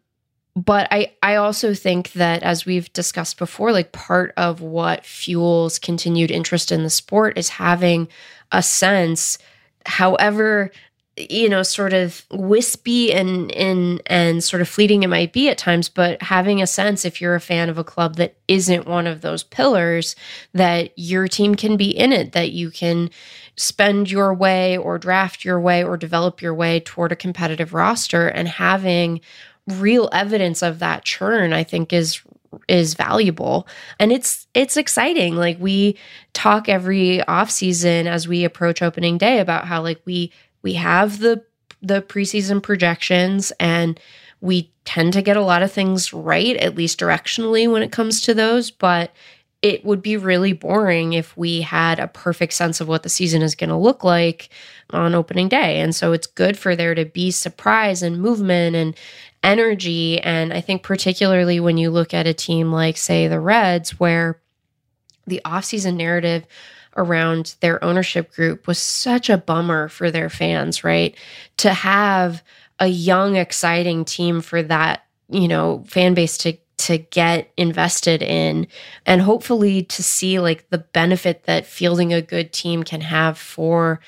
but 0.54 0.88
I 0.90 1.12
I 1.22 1.37
also 1.37 1.72
think 1.72 2.12
that 2.12 2.42
as 2.42 2.66
we've 2.66 2.92
discussed 2.92 3.38
before, 3.38 3.72
like 3.72 3.92
part 3.92 4.35
of 4.37 4.61
what 4.61 5.07
fuels 5.07 5.78
continued 5.78 6.30
interest 6.30 6.70
in 6.70 6.83
the 6.83 6.90
sport 6.90 7.38
is 7.38 7.48
having 7.48 8.09
a 8.52 8.62
sense, 8.62 9.38
however 9.87 10.70
you 11.16 11.48
know 11.48 11.62
sort 11.62 11.92
of 11.92 12.24
wispy 12.31 13.12
and 13.12 13.53
and 13.53 14.03
and 14.07 14.42
sort 14.42 14.61
of 14.61 14.68
fleeting 14.68 15.03
it 15.03 15.09
might 15.09 15.33
be 15.33 15.48
at 15.48 15.57
times 15.59 15.88
but 15.88 16.20
having 16.22 16.61
a 16.61 16.66
sense 16.66 17.05
if 17.05 17.20
you're 17.20 17.37
a 17.37 17.40
fan 17.40 17.68
of 17.68 17.79
a 17.79 17.85
club 17.85 18.16
that 18.16 18.37
isn't 18.48 18.87
one 18.87 19.07
of 19.07 19.20
those 19.20 19.44
pillars 19.44 20.16
that 20.53 20.90
your 20.96 21.29
team 21.29 21.55
can 21.55 21.77
be 21.77 21.90
in 21.90 22.12
it 22.12 22.33
that 22.33 22.50
you 22.50 22.70
can 22.70 23.09
spend 23.57 24.11
your 24.11 24.35
way 24.35 24.77
or 24.77 24.98
draft 24.98 25.44
your 25.44 25.61
way 25.61 25.85
or 25.85 25.96
develop 25.96 26.42
your 26.42 26.55
way 26.55 26.81
toward 26.81 27.12
a 27.12 27.16
competitive 27.16 27.72
roster 27.72 28.27
and 28.27 28.48
having 28.48 29.20
real 29.68 30.09
evidence 30.12 30.62
of 30.62 30.81
that 30.81 31.05
churn 31.05 31.53
i 31.53 31.62
think 31.62 31.92
is 31.92 32.22
is 32.68 32.94
valuable. 32.94 33.66
And 33.98 34.12
it's 34.12 34.46
it's 34.55 34.77
exciting. 34.77 35.35
Like 35.35 35.59
we 35.59 35.98
talk 36.33 36.68
every 36.68 37.22
off 37.24 37.50
season 37.50 38.07
as 38.07 38.29
we 38.29 38.44
approach 38.44 38.83
opening 38.83 39.18
day 39.18 39.40
about 39.40 39.66
how 39.66 39.83
like 39.83 40.00
we 40.05 40.33
we 40.64 40.74
have 40.74 41.20
the 41.20 41.44
the 41.81 42.03
preseason 42.03 42.61
projections 42.61 43.53
and 43.61 44.00
we 44.40 44.72
tend 44.85 45.12
to 45.12 45.22
get 45.22 45.37
a 45.37 45.42
lot 45.42 45.62
of 45.62 45.70
things 45.70 46.12
right 46.12 46.57
at 46.57 46.74
least 46.74 46.98
directionally 46.98 47.70
when 47.70 47.83
it 47.83 47.92
comes 47.92 48.20
to 48.22 48.35
those 48.35 48.72
but 48.72 49.12
it 49.62 49.85
would 49.85 50.03
be 50.03 50.16
really 50.16 50.53
boring 50.53 51.12
if 51.12 51.37
we 51.37 51.62
had 51.62 51.98
a 51.98 52.09
perfect 52.09 52.53
sense 52.53 52.81
of 52.81 52.88
what 52.88 53.03
the 53.03 53.09
season 53.09 53.40
is 53.40 53.55
going 53.55 53.70
to 53.70 53.77
look 53.77 54.03
like 54.03 54.48
on 54.90 55.14
opening 55.14 55.48
day 55.48 55.79
and 55.79 55.94
so 55.94 56.12
it's 56.12 56.27
good 56.27 56.59
for 56.59 56.74
there 56.74 56.94
to 56.94 57.05
be 57.05 57.31
surprise 57.31 58.03
and 58.03 58.20
movement 58.20 58.74
and 58.74 58.96
energy. 59.44 60.18
And 60.20 60.53
I 60.53 60.61
think, 60.61 60.83
particularly 60.83 61.61
when 61.61 61.77
you 61.77 61.90
look 61.90 62.12
at 62.14 62.27
a 62.27 62.35
team 62.35 62.72
like, 62.72 62.96
say, 62.96 63.29
the 63.29 63.38
Reds, 63.38 64.00
where 64.00 64.40
the 65.27 65.40
offseason 65.44 65.96
narrative 65.96 66.46
around 66.96 67.57
their 67.61 67.83
ownership 67.83 68.33
group 68.33 68.66
was 68.66 68.78
such 68.78 69.28
a 69.28 69.38
bummer 69.38 69.88
for 69.88 70.11
their 70.11 70.28
fans, 70.28 70.85
right? 70.85 71.16
To 71.59 71.72
have 71.72 72.42
a 72.78 72.87
young, 72.87 73.37
exciting 73.37 74.04
team 74.04 74.40
for 74.40 74.62
that, 74.62 75.04
you 75.28 75.48
know, 75.48 75.85
fan 75.87 76.14
base 76.14 76.38
to 76.38 76.57
to 76.76 76.98
get 76.98 77.52
invested 77.57 78.20
in 78.20 78.66
and 79.07 79.22
hopefully 79.22 79.85
to 79.85 80.02
see 80.02 80.40
like 80.40 80.68
the 80.70 80.78
benefit 80.78 81.44
that 81.44 81.64
fielding 81.64 82.12
a 82.12 82.20
good 82.20 82.52
team 82.52 82.83
can 82.83 83.00
have 83.00 83.38
for 83.38 84.00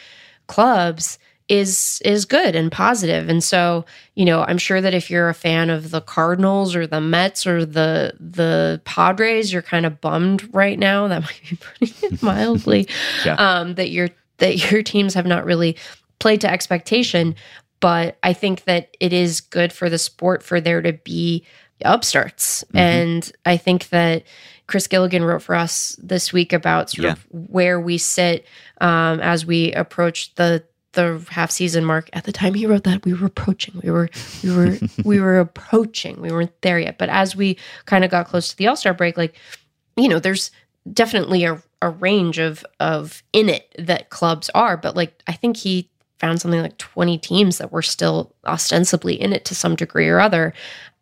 clubs 0.48 1.16
is 1.48 2.00
is 2.04 2.24
good 2.24 2.56
and 2.56 2.72
positive. 2.72 3.28
And 3.28 3.42
so, 3.42 3.84
you 4.14 4.24
know, 4.24 4.42
I'm 4.42 4.58
sure 4.58 4.80
that 4.80 4.94
if 4.94 5.10
you're 5.10 5.28
a 5.28 5.34
fan 5.34 5.70
of 5.70 5.90
the 5.90 6.00
Cardinals 6.00 6.74
or 6.74 6.86
the 6.86 7.00
Mets 7.00 7.46
or 7.46 7.64
the 7.64 8.14
the 8.18 8.80
Padres, 8.84 9.52
you're 9.52 9.62
kind 9.62 9.86
of 9.86 10.00
bummed 10.00 10.52
right 10.54 10.78
now. 10.78 11.06
That 11.08 11.22
might 11.22 11.40
be 11.48 11.56
putting 11.56 12.12
it 12.12 12.22
mildly. 12.22 12.88
yeah. 13.24 13.34
um, 13.34 13.74
that 13.74 13.90
your 13.90 14.08
that 14.38 14.70
your 14.70 14.82
teams 14.82 15.14
have 15.14 15.26
not 15.26 15.44
really 15.44 15.76
played 16.18 16.40
to 16.40 16.50
expectation. 16.50 17.34
But 17.78 18.18
I 18.22 18.32
think 18.32 18.64
that 18.64 18.96
it 19.00 19.12
is 19.12 19.40
good 19.40 19.72
for 19.72 19.90
the 19.90 19.98
sport 19.98 20.42
for 20.42 20.60
there 20.60 20.80
to 20.82 20.94
be 20.94 21.44
upstarts. 21.84 22.64
Mm-hmm. 22.64 22.76
And 22.78 23.32
I 23.44 23.56
think 23.56 23.90
that 23.90 24.24
Chris 24.66 24.86
Gilligan 24.86 25.22
wrote 25.22 25.42
for 25.42 25.54
us 25.54 25.96
this 26.02 26.32
week 26.32 26.52
about 26.52 26.90
sort 26.90 27.04
yeah. 27.04 27.12
of 27.12 27.26
where 27.30 27.78
we 27.78 27.98
sit 27.98 28.46
um, 28.80 29.20
as 29.20 29.46
we 29.46 29.72
approach 29.72 30.34
the 30.34 30.64
the 30.96 31.24
half 31.30 31.50
season 31.50 31.84
mark. 31.84 32.10
At 32.12 32.24
the 32.24 32.32
time 32.32 32.54
he 32.54 32.66
wrote 32.66 32.84
that, 32.84 33.04
we 33.04 33.14
were 33.14 33.26
approaching. 33.26 33.80
We 33.82 33.90
were 33.90 34.10
we 34.42 34.50
were 34.50 34.78
we 35.04 35.20
were 35.20 35.38
approaching. 35.38 36.20
We 36.20 36.32
weren't 36.32 36.60
there 36.62 36.80
yet. 36.80 36.98
But 36.98 37.08
as 37.08 37.36
we 37.36 37.56
kind 37.84 38.04
of 38.04 38.10
got 38.10 38.26
close 38.26 38.48
to 38.48 38.56
the 38.56 38.66
All 38.66 38.76
Star 38.76 38.92
break, 38.92 39.16
like 39.16 39.36
you 39.96 40.08
know, 40.08 40.18
there's 40.18 40.50
definitely 40.92 41.44
a, 41.44 41.62
a 41.80 41.90
range 41.90 42.38
of 42.38 42.66
of 42.80 43.22
in 43.32 43.48
it 43.48 43.72
that 43.78 44.10
clubs 44.10 44.50
are. 44.54 44.76
But 44.76 44.96
like 44.96 45.22
I 45.28 45.32
think 45.32 45.56
he 45.56 45.88
found 46.18 46.40
something 46.40 46.62
like 46.62 46.78
20 46.78 47.18
teams 47.18 47.58
that 47.58 47.72
were 47.72 47.82
still 47.82 48.34
ostensibly 48.46 49.20
in 49.20 49.32
it 49.32 49.44
to 49.44 49.54
some 49.54 49.76
degree 49.76 50.08
or 50.08 50.18
other 50.18 50.52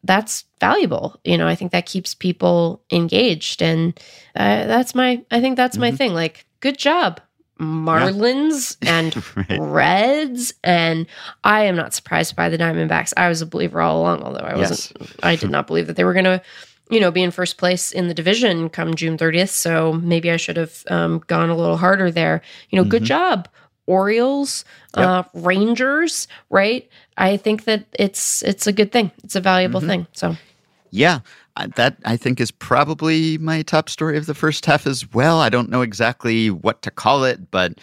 that's 0.02 0.44
valuable 0.60 1.18
you 1.24 1.38
know 1.38 1.46
i 1.46 1.54
think 1.54 1.72
that 1.72 1.86
keeps 1.86 2.14
people 2.14 2.82
engaged 2.90 3.62
and 3.62 3.98
uh, 4.36 4.66
that's 4.66 4.94
my 4.94 5.22
i 5.30 5.40
think 5.40 5.56
that's 5.56 5.76
mm-hmm. 5.76 5.82
my 5.82 5.92
thing 5.92 6.12
like 6.12 6.46
good 6.60 6.76
job 6.76 7.20
Marlins 7.58 8.76
yeah. 8.82 8.98
and 8.98 9.36
right. 9.36 9.60
Reds, 9.60 10.54
and 10.64 11.06
I 11.44 11.64
am 11.64 11.76
not 11.76 11.94
surprised 11.94 12.34
by 12.34 12.48
the 12.48 12.58
Diamondbacks. 12.58 13.12
I 13.16 13.28
was 13.28 13.42
a 13.42 13.46
believer 13.46 13.80
all 13.80 14.00
along, 14.00 14.22
although 14.22 14.40
I 14.40 14.56
wasn't. 14.56 15.00
Yes. 15.00 15.16
I 15.22 15.36
did 15.36 15.50
not 15.50 15.66
believe 15.66 15.86
that 15.86 15.96
they 15.96 16.04
were 16.04 16.12
going 16.12 16.24
to, 16.24 16.42
you 16.90 17.00
know, 17.00 17.10
be 17.10 17.22
in 17.22 17.30
first 17.30 17.56
place 17.56 17.92
in 17.92 18.08
the 18.08 18.14
division 18.14 18.68
come 18.68 18.94
June 18.94 19.16
30th. 19.16 19.50
So 19.50 19.92
maybe 19.92 20.30
I 20.30 20.36
should 20.36 20.56
have 20.56 20.82
um, 20.88 21.22
gone 21.26 21.48
a 21.48 21.56
little 21.56 21.76
harder 21.76 22.10
there. 22.10 22.42
You 22.70 22.76
know, 22.76 22.82
mm-hmm. 22.82 22.90
good 22.90 23.04
job, 23.04 23.48
Orioles, 23.86 24.64
yep. 24.96 25.06
uh, 25.06 25.22
Rangers. 25.34 26.26
Right? 26.50 26.88
I 27.16 27.36
think 27.36 27.64
that 27.64 27.86
it's 27.92 28.42
it's 28.42 28.66
a 28.66 28.72
good 28.72 28.90
thing. 28.90 29.12
It's 29.22 29.36
a 29.36 29.40
valuable 29.40 29.80
mm-hmm. 29.80 29.88
thing. 29.88 30.06
So 30.12 30.36
yeah, 30.90 31.20
that 31.76 31.96
I 32.04 32.16
think 32.16 32.40
is 32.40 32.50
probably 32.50 33.38
my 33.38 33.62
top 33.62 33.88
story 33.88 34.16
of 34.16 34.26
the 34.26 34.34
first 34.34 34.66
half 34.66 34.86
as 34.86 35.10
well. 35.12 35.40
I 35.40 35.48
don't 35.48 35.70
know 35.70 35.82
exactly 35.82 36.50
what 36.50 36.82
to 36.82 36.90
call 36.90 37.24
it, 37.24 37.50
but 37.50 37.80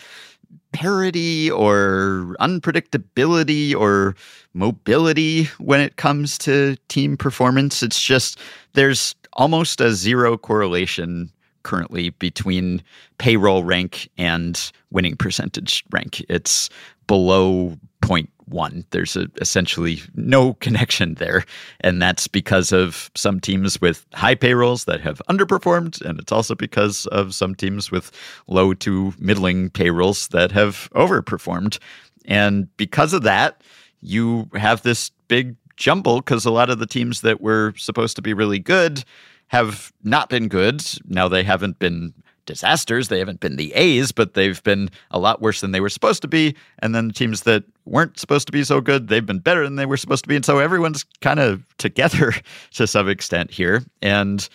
parity 0.72 1.52
or 1.52 2.36
unpredictability 2.40 3.76
or 3.76 4.16
mobility 4.54 5.46
when 5.58 5.80
it 5.80 5.98
comes 5.98 6.38
to 6.40 6.76
team 6.88 7.18
performance. 7.18 7.84
It's 7.84 8.02
just 8.02 8.40
there's 8.74 9.16
almost 9.34 9.82
a 9.82 9.94
zero 9.94 10.38
correlation 10.38 11.32
currently 11.64 12.10
between 12.10 12.82
payroll 13.18 13.64
rank 13.64 14.10
and 14.18 14.72
winning 14.92 15.16
percentage 15.16 15.84
rank. 15.92 16.24
It's 16.28 16.70
below 17.12 17.78
point 18.00 18.30
one. 18.45 18.86
There's 18.91 19.17
a, 19.17 19.28
essentially 19.41 20.02
no 20.15 20.54
connection 20.56 21.15
there. 21.15 21.43
And 21.82 22.02
that's 22.02 22.26
because 22.26 22.71
of 22.71 23.12
some 23.15 23.41
teams 23.41 23.82
with 23.82 24.06
high 24.13 24.34
payrolls 24.34 24.86
that 24.86 25.02
have 25.02 25.21
underperformed. 25.30 26.00
And 26.06 26.21
it's 26.21 26.32
also 26.32 26.56
because 26.56 27.08
of 27.08 27.36
some 27.36 27.54
teams 27.54 27.91
with 27.91 28.13
low 28.47 28.74
to 28.76 29.13
middling 29.19 29.71
payrolls 29.71 30.30
that 30.30 30.54
have 30.54 30.89
overperformed. 30.95 31.80
And 32.24 32.69
because 32.78 33.12
of 33.12 33.24
that, 33.24 33.62
you 34.00 34.50
have 34.54 34.84
this 34.84 35.12
big 35.28 35.58
jumble 35.76 36.21
because 36.21 36.45
a 36.45 36.52
lot 36.52 36.69
of 36.69 36.80
the 36.80 36.88
teams 36.88 37.19
that 37.21 37.41
were 37.41 37.74
supposed 37.76 38.15
to 38.15 38.21
be 38.21 38.34
really 38.34 38.60
good 38.60 39.04
have 39.47 39.91
not 40.02 40.30
been 40.30 40.47
good. 40.47 40.82
Now 41.08 41.28
they 41.28 41.43
haven't 41.43 41.78
been 41.78 42.13
disasters. 42.45 43.08
They 43.08 43.19
haven't 43.19 43.39
been 43.39 43.56
the 43.56 43.73
A's, 43.73 44.12
but 44.12 44.34
they've 44.34 44.62
been 44.63 44.89
a 45.12 45.19
lot 45.19 45.41
worse 45.41 45.62
than 45.62 45.71
they 45.71 45.82
were 45.82 45.89
supposed 45.89 46.21
to 46.21 46.27
be. 46.27 46.56
And 46.80 46.93
then 46.93 47.12
teams 47.12 47.41
that 47.41 47.63
weren't 47.86 48.19
supposed 48.19 48.47
to 48.47 48.51
be 48.51 48.63
so 48.63 48.82
good, 48.82 49.08
they've 49.08 49.25
been 49.25 49.39
better 49.39 49.63
than 49.63 49.75
they 49.75 49.86
were 49.86 49.97
supposed 49.97 50.23
to 50.23 50.30
be. 50.30 50.36
And 50.36 50.45
so 50.45 50.60
everyone's 50.60 51.04
kind 51.21 51.39
of 51.39 51.63
together 51.77 52.34
to 52.73 52.88
some 52.88 53.10
extent 53.10 53.51
here. 53.51 53.84
And 54.01 54.47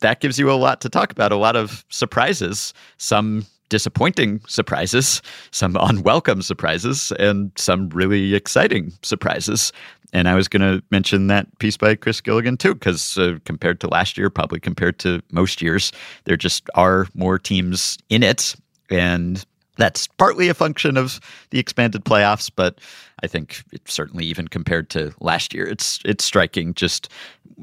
that 0.00 0.20
gives 0.20 0.38
you 0.38 0.50
a 0.50 0.54
lot 0.54 0.80
to 0.80 0.88
talk 0.88 1.12
about, 1.12 1.32
a 1.32 1.36
lot 1.36 1.56
of 1.56 1.84
surprises, 1.88 2.72
some 2.96 3.44
disappointing 3.68 4.40
surprises, 4.46 5.22
some 5.50 5.76
unwelcome 5.80 6.42
surprises, 6.42 7.12
and 7.18 7.52
some 7.56 7.88
really 7.90 8.34
exciting 8.34 8.92
surprises. 9.02 9.72
And 10.12 10.28
I 10.28 10.34
was 10.34 10.48
going 10.48 10.62
to 10.62 10.82
mention 10.90 11.28
that 11.28 11.46
piece 11.58 11.76
by 11.76 11.94
Chris 11.94 12.20
Gilligan 12.20 12.56
too, 12.56 12.74
because 12.74 13.16
uh, 13.16 13.38
compared 13.44 13.80
to 13.80 13.88
last 13.88 14.18
year, 14.18 14.30
probably 14.30 14.60
compared 14.60 14.98
to 15.00 15.22
most 15.30 15.62
years, 15.62 15.92
there 16.24 16.36
just 16.36 16.68
are 16.74 17.06
more 17.14 17.38
teams 17.38 17.96
in 18.08 18.22
it. 18.22 18.56
And 18.90 19.44
that's 19.76 20.06
partly 20.06 20.48
a 20.48 20.54
function 20.54 20.96
of 20.96 21.20
the 21.50 21.58
expanded 21.58 22.04
playoffs, 22.04 22.50
but 22.54 22.78
I 23.22 23.26
think 23.26 23.62
certainly 23.86 24.24
even 24.24 24.48
compared 24.48 24.90
to 24.90 25.12
last 25.20 25.54
year, 25.54 25.66
it's 25.66 26.00
it's 26.04 26.24
striking 26.24 26.74
just 26.74 27.08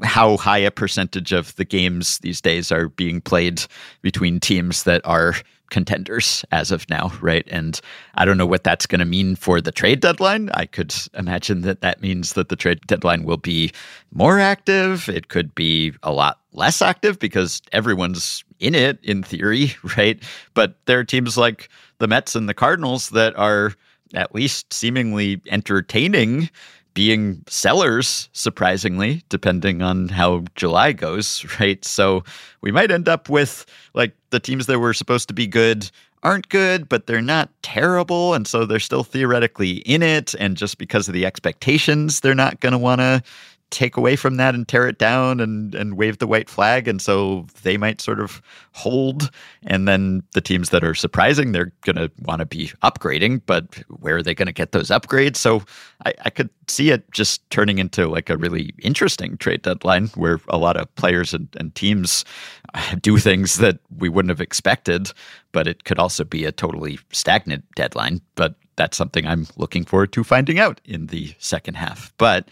how 0.02 0.36
high 0.36 0.58
a 0.58 0.70
percentage 0.70 1.32
of 1.32 1.54
the 1.56 1.64
games 1.64 2.18
these 2.18 2.40
days 2.40 2.70
are 2.72 2.88
being 2.88 3.20
played 3.20 3.62
between 4.02 4.40
teams 4.40 4.84
that 4.84 5.00
are 5.04 5.34
contenders 5.70 6.44
as 6.52 6.70
of 6.70 6.88
now, 6.88 7.12
right? 7.20 7.46
And 7.50 7.80
I 8.14 8.24
don't 8.24 8.38
know 8.38 8.46
what 8.46 8.64
that's 8.64 8.86
going 8.86 8.98
to 9.00 9.04
mean 9.04 9.36
for 9.36 9.60
the 9.60 9.72
trade 9.72 10.00
deadline. 10.00 10.50
I 10.54 10.66
could 10.66 10.94
imagine 11.14 11.62
that 11.62 11.80
that 11.80 12.00
means 12.00 12.34
that 12.34 12.48
the 12.48 12.56
trade 12.56 12.80
deadline 12.86 13.24
will 13.24 13.36
be 13.36 13.72
more 14.12 14.38
active. 14.38 15.08
It 15.08 15.28
could 15.28 15.54
be 15.54 15.92
a 16.02 16.12
lot 16.12 16.40
less 16.52 16.82
active 16.82 17.18
because 17.18 17.62
everyone's 17.72 18.44
in 18.60 18.74
it 18.74 18.98
in 19.02 19.22
theory, 19.22 19.74
right? 19.96 20.22
But 20.54 20.74
there 20.86 20.98
are 20.98 21.04
teams 21.04 21.36
like 21.36 21.68
the 21.98 22.08
Mets 22.08 22.34
and 22.34 22.48
the 22.48 22.54
Cardinals 22.54 23.10
that 23.10 23.36
are 23.36 23.74
at 24.14 24.34
least 24.34 24.72
seemingly 24.72 25.40
entertaining 25.48 26.48
being 26.94 27.42
sellers, 27.46 28.28
surprisingly, 28.32 29.22
depending 29.28 29.82
on 29.82 30.08
how 30.08 30.44
July 30.54 30.92
goes, 30.92 31.44
right? 31.60 31.84
So 31.84 32.24
we 32.60 32.72
might 32.72 32.90
end 32.90 33.08
up 33.08 33.28
with 33.28 33.66
like 33.94 34.14
the 34.30 34.40
teams 34.40 34.66
that 34.66 34.78
were 34.78 34.94
supposed 34.94 35.28
to 35.28 35.34
be 35.34 35.46
good 35.46 35.90
aren't 36.22 36.48
good, 36.48 36.88
but 36.88 37.06
they're 37.06 37.22
not 37.22 37.50
terrible. 37.62 38.34
And 38.34 38.46
so 38.46 38.66
they're 38.66 38.80
still 38.80 39.04
theoretically 39.04 39.78
in 39.78 40.02
it. 40.02 40.34
And 40.34 40.56
just 40.56 40.78
because 40.78 41.08
of 41.08 41.14
the 41.14 41.24
expectations, 41.24 42.20
they're 42.20 42.34
not 42.34 42.60
going 42.60 42.72
to 42.72 42.78
want 42.78 43.00
to 43.00 43.22
take 43.70 43.96
away 43.96 44.16
from 44.16 44.36
that 44.36 44.54
and 44.54 44.66
tear 44.66 44.88
it 44.88 44.98
down 44.98 45.40
and 45.40 45.74
and 45.74 45.96
wave 45.96 46.18
the 46.18 46.26
white 46.26 46.48
flag. 46.48 46.88
And 46.88 47.00
so 47.00 47.46
they 47.62 47.76
might 47.76 48.00
sort 48.00 48.20
of 48.20 48.40
hold. 48.72 49.30
And 49.64 49.86
then 49.86 50.22
the 50.32 50.40
teams 50.40 50.70
that 50.70 50.84
are 50.84 50.94
surprising 50.94 51.52
they're 51.52 51.72
going 51.82 51.96
to 51.96 52.10
want 52.22 52.40
to 52.40 52.46
be 52.46 52.68
upgrading 52.82 53.42
but 53.46 53.76
where 54.00 54.16
are 54.16 54.22
they 54.22 54.34
going 54.34 54.46
to 54.46 54.52
get 54.52 54.72
those 54.72 54.88
upgrades? 54.88 55.36
So 55.36 55.62
I, 56.06 56.14
I 56.24 56.30
could 56.30 56.50
see 56.68 56.90
it 56.90 57.10
just 57.12 57.48
turning 57.50 57.78
into 57.78 58.06
like 58.06 58.30
a 58.30 58.36
really 58.36 58.72
interesting 58.78 59.36
trade 59.36 59.62
deadline 59.62 60.08
where 60.08 60.40
a 60.48 60.58
lot 60.58 60.76
of 60.76 60.92
players 60.94 61.34
and, 61.34 61.48
and 61.58 61.74
teams 61.74 62.24
do 63.00 63.18
things 63.18 63.56
that 63.58 63.78
we 63.98 64.08
wouldn't 64.08 64.30
have 64.30 64.40
expected 64.40 65.10
but 65.52 65.66
it 65.66 65.84
could 65.84 65.98
also 65.98 66.24
be 66.24 66.44
a 66.44 66.52
totally 66.52 66.98
stagnant 67.10 67.64
deadline. 67.74 68.20
But 68.34 68.54
that's 68.76 68.96
something 68.96 69.26
i'm 69.26 69.46
looking 69.56 69.84
forward 69.84 70.12
to 70.12 70.22
finding 70.22 70.58
out 70.58 70.80
in 70.84 71.06
the 71.08 71.34
second 71.38 71.74
half. 71.74 72.12
But 72.16 72.48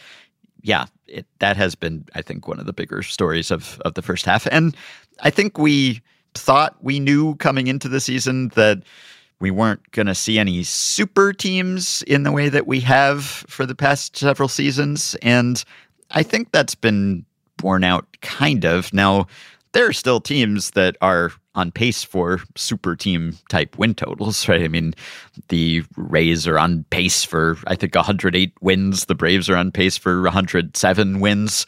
yeah, 0.67 0.87
it, 1.07 1.27
that 1.39 1.57
has 1.57 1.77
been, 1.77 2.05
I 2.17 2.23
think, 2.23 2.49
one 2.49 2.59
of 2.59 2.67
the 2.67 2.73
bigger 2.73 3.03
stories 3.03 3.53
of 3.53 3.81
of 3.85 3.95
the 3.95 4.03
first 4.03 4.27
half. 4.27 4.49
And 4.51 4.77
I 5.21 5.31
think 5.31 5.59
we 5.59 6.03
thought 6.35 6.77
we 6.83 6.99
knew 6.99 7.37
coming 7.37 7.69
into 7.69 7.89
the 7.89 8.01
season 8.01 8.49
that 8.57 8.83
we 9.39 9.53
weren't 9.53 9.89
going 9.93 10.07
to 10.07 10.15
see 10.15 10.41
any 10.41 10.65
super 10.65 11.33
teams 11.33 12.03
in 12.03 12.25
the 12.25 12.33
way 12.33 12.49
that 12.49 12.67
we 12.67 12.81
have 12.81 13.25
for 13.25 13.65
the 13.65 13.77
past 13.77 14.17
several 14.17 14.49
seasons. 14.49 15.15
And 15.23 15.63
I 16.11 16.25
think 16.25 16.51
that's 16.51 16.75
been 16.75 17.25
borne 17.59 17.85
out 17.85 18.05
kind 18.23 18.65
of. 18.65 18.93
Now, 18.93 19.29
there 19.73 19.87
are 19.87 19.93
still 19.93 20.21
teams 20.21 20.73
that 20.73 20.97
are 21.01 21.33
on 21.57 21.73
pace 21.73 22.05
for 22.05 22.41
super 22.55 22.95
team 22.95 23.37
type 23.49 23.77
win 23.79 23.95
totals, 23.95 24.49
right? 24.49 24.63
I 24.63 24.69
mean, 24.69 24.95
the 25.49 25.83
Rays 25.97 26.47
are 26.47 26.59
on 26.59 26.85
pace 26.91 27.25
for, 27.25 27.59
I 27.67 27.75
think, 27.75 27.95
108 27.95 28.53
wins. 28.61 29.07
The 29.07 29.15
Braves 29.15 29.49
are 29.49 29.57
on 29.57 29.73
pace 29.73 29.97
for 29.97 30.23
107 30.23 31.21
wins. 31.21 31.67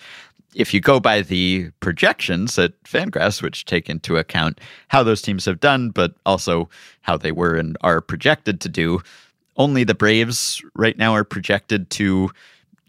If 0.54 0.72
you 0.72 0.80
go 0.80 1.00
by 1.00 1.22
the 1.22 1.70
projections 1.80 2.58
at 2.58 2.80
Fangraphs, 2.84 3.42
which 3.42 3.64
take 3.64 3.88
into 3.88 4.16
account 4.16 4.60
how 4.88 5.02
those 5.02 5.22
teams 5.22 5.44
have 5.44 5.60
done, 5.60 5.90
but 5.90 6.14
also 6.24 6.68
how 7.02 7.16
they 7.16 7.32
were 7.32 7.56
and 7.56 7.76
are 7.80 8.00
projected 8.00 8.60
to 8.60 8.68
do, 8.68 9.02
only 9.56 9.84
the 9.84 9.94
Braves 9.94 10.62
right 10.74 10.96
now 10.96 11.12
are 11.12 11.24
projected 11.24 11.90
to 11.90 12.30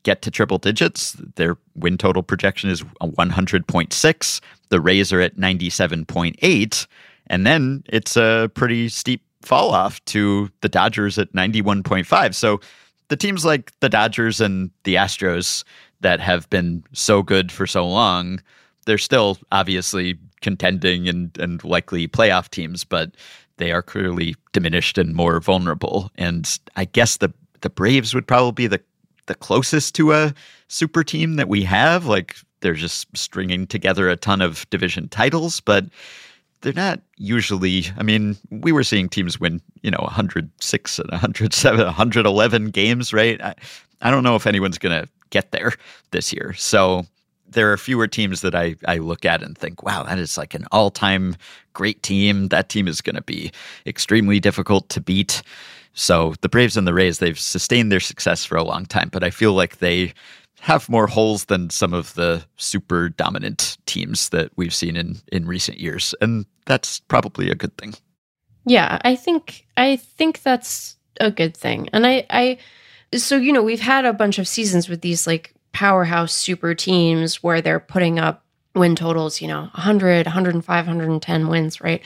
get 0.10 0.24
to 0.24 0.32
triple 0.32 0.58
digits. 0.58 1.16
Their 1.36 1.56
win 1.76 1.96
total 1.96 2.24
projection 2.24 2.72
is 2.72 2.82
100.6. 3.00 4.42
The 4.70 4.82
Rays 4.82 5.14
are 5.14 5.22
at 5.22 5.38
97.8. 5.38 6.88
And 7.28 7.46
then 7.46 7.84
it's 7.86 8.18
a 8.18 8.50
pretty 8.56 8.90
steep 8.90 9.22
fall 9.44 9.70
off 9.70 10.04
to 10.06 10.50
the 10.62 10.70
Dodgers 10.70 11.20
at 11.20 11.32
91.5. 11.34 12.34
So 12.34 12.60
the 13.10 13.16
teams 13.16 13.46
like 13.46 13.72
the 13.82 13.90
Dodgers 13.90 14.42
and 14.42 14.72
the 14.84 14.96
Astros 14.96 15.64
that 16.02 16.20
have 16.20 16.50
been 16.50 16.84
so 16.92 17.22
good 17.22 17.52
for 17.52 17.68
so 17.68 17.88
long, 17.88 18.42
they're 18.88 18.98
still 18.98 19.38
obviously 19.52 20.18
contending 20.42 21.08
and, 21.08 21.38
and 21.38 21.64
likely 21.64 22.08
playoff 22.08 22.50
teams, 22.50 22.84
but 22.84 23.12
they 23.58 23.72
are 23.72 23.84
clearly 23.84 24.36
diminished 24.54 24.98
and 24.98 25.14
more 25.14 25.40
vulnerable. 25.40 26.10
And 26.16 26.60
I 26.76 26.86
guess 26.86 27.18
the 27.18 27.32
the 27.62 27.70
Braves 27.70 28.14
would 28.14 28.28
probably 28.28 28.52
be 28.54 28.68
the 28.68 28.82
the 29.30 29.36
closest 29.36 29.96
to 29.96 30.12
a 30.12 30.34
super 30.68 31.04
team 31.04 31.36
that 31.36 31.48
we 31.48 31.64
have. 31.64 32.06
Like 32.06 32.36
they're 32.60 32.74
just 32.74 33.08
stringing 33.16 33.66
together 33.66 34.10
a 34.10 34.18
ton 34.18 34.42
of 34.42 34.70
division 34.70 35.08
titles, 35.08 35.62
but 35.62 35.86
they're 36.62 36.74
not 36.74 37.00
usually. 37.16 37.86
I 37.98 38.04
mean, 38.04 38.36
we 38.50 38.74
were 38.74 38.84
seeing 38.84 39.08
teams 39.08 39.40
win, 39.40 39.62
you 39.82 39.92
know, 39.92 40.02
106 40.02 41.00
and 41.00 41.12
107, 41.12 41.86
111 41.86 42.70
games, 42.72 43.14
right? 43.14 43.42
I, 43.42 43.56
I 44.02 44.12
don't 44.12 44.24
know 44.24 44.36
if 44.36 44.46
anyone's 44.48 44.78
going 44.78 45.02
to 45.02 45.08
get 45.30 45.52
there 45.52 45.74
this 46.12 46.34
year. 46.34 46.54
So 46.54 47.06
there 47.48 47.72
are 47.72 47.78
fewer 47.78 48.08
teams 48.08 48.42
that 48.42 48.56
I, 48.56 48.76
I 48.88 48.98
look 48.98 49.26
at 49.26 49.42
and 49.42 49.58
think, 49.58 49.84
wow, 49.84 50.04
that 50.04 50.20
is 50.20 50.38
like 50.38 50.54
an 50.54 50.66
all 50.72 50.92
time 50.92 51.36
great 51.74 52.04
team. 52.04 52.50
That 52.50 52.70
team 52.70 52.88
is 52.88 53.02
going 53.02 53.16
to 53.16 53.22
be 53.22 53.52
extremely 53.86 54.40
difficult 54.40 54.90
to 54.90 55.02
beat. 55.02 55.42
So 56.00 56.34
the 56.40 56.48
Braves 56.48 56.78
and 56.78 56.88
the 56.88 56.94
Rays, 56.94 57.20
they've 57.20 57.38
sustained 57.38 57.92
their 57.92 58.00
success 58.00 58.46
for 58.46 58.56
a 58.56 58.64
long 58.64 58.86
time, 58.86 59.10
but 59.12 59.22
I 59.22 59.32
feel 59.32 59.52
like 59.52 59.80
they 59.80 60.14
have 60.62 60.88
more 60.88 61.08
holes 61.08 61.46
than 61.46 61.70
some 61.70 61.94
of 61.94 62.14
the 62.14 62.42
super 62.56 63.10
dominant 63.10 63.78
teams 63.86 64.30
that 64.30 64.50
we've 64.56 64.74
seen 64.74 64.96
in 64.96 65.18
in 65.34 65.46
recent 65.46 65.78
years, 65.78 66.16
and 66.22 66.46
that's 66.66 67.02
probably 67.02 67.52
a 67.52 67.56
good 67.56 67.78
thing. 67.78 67.96
Yeah, 68.66 69.00
I 69.04 69.18
think 69.18 69.68
I 69.76 69.98
think 69.98 70.42
that's 70.42 70.96
a 71.20 71.32
good 71.32 71.56
thing. 71.56 71.90
And 71.92 72.08
I 72.08 72.26
I 72.30 72.60
so 73.18 73.36
you 73.36 73.52
know, 73.52 73.62
we've 73.62 73.82
had 73.82 74.06
a 74.06 74.14
bunch 74.14 74.40
of 74.40 74.48
seasons 74.48 74.88
with 74.88 75.02
these 75.02 75.28
like 75.28 75.54
powerhouse 75.74 76.32
super 76.32 76.74
teams 76.74 77.44
where 77.44 77.62
they're 77.62 77.82
putting 77.82 78.20
up 78.20 78.46
win 78.74 78.96
totals, 78.96 79.42
you 79.42 79.50
know, 79.50 79.64
100, 79.74 80.26
105, 80.28 80.88
110 80.88 81.48
wins, 81.50 81.82
right? 81.82 82.02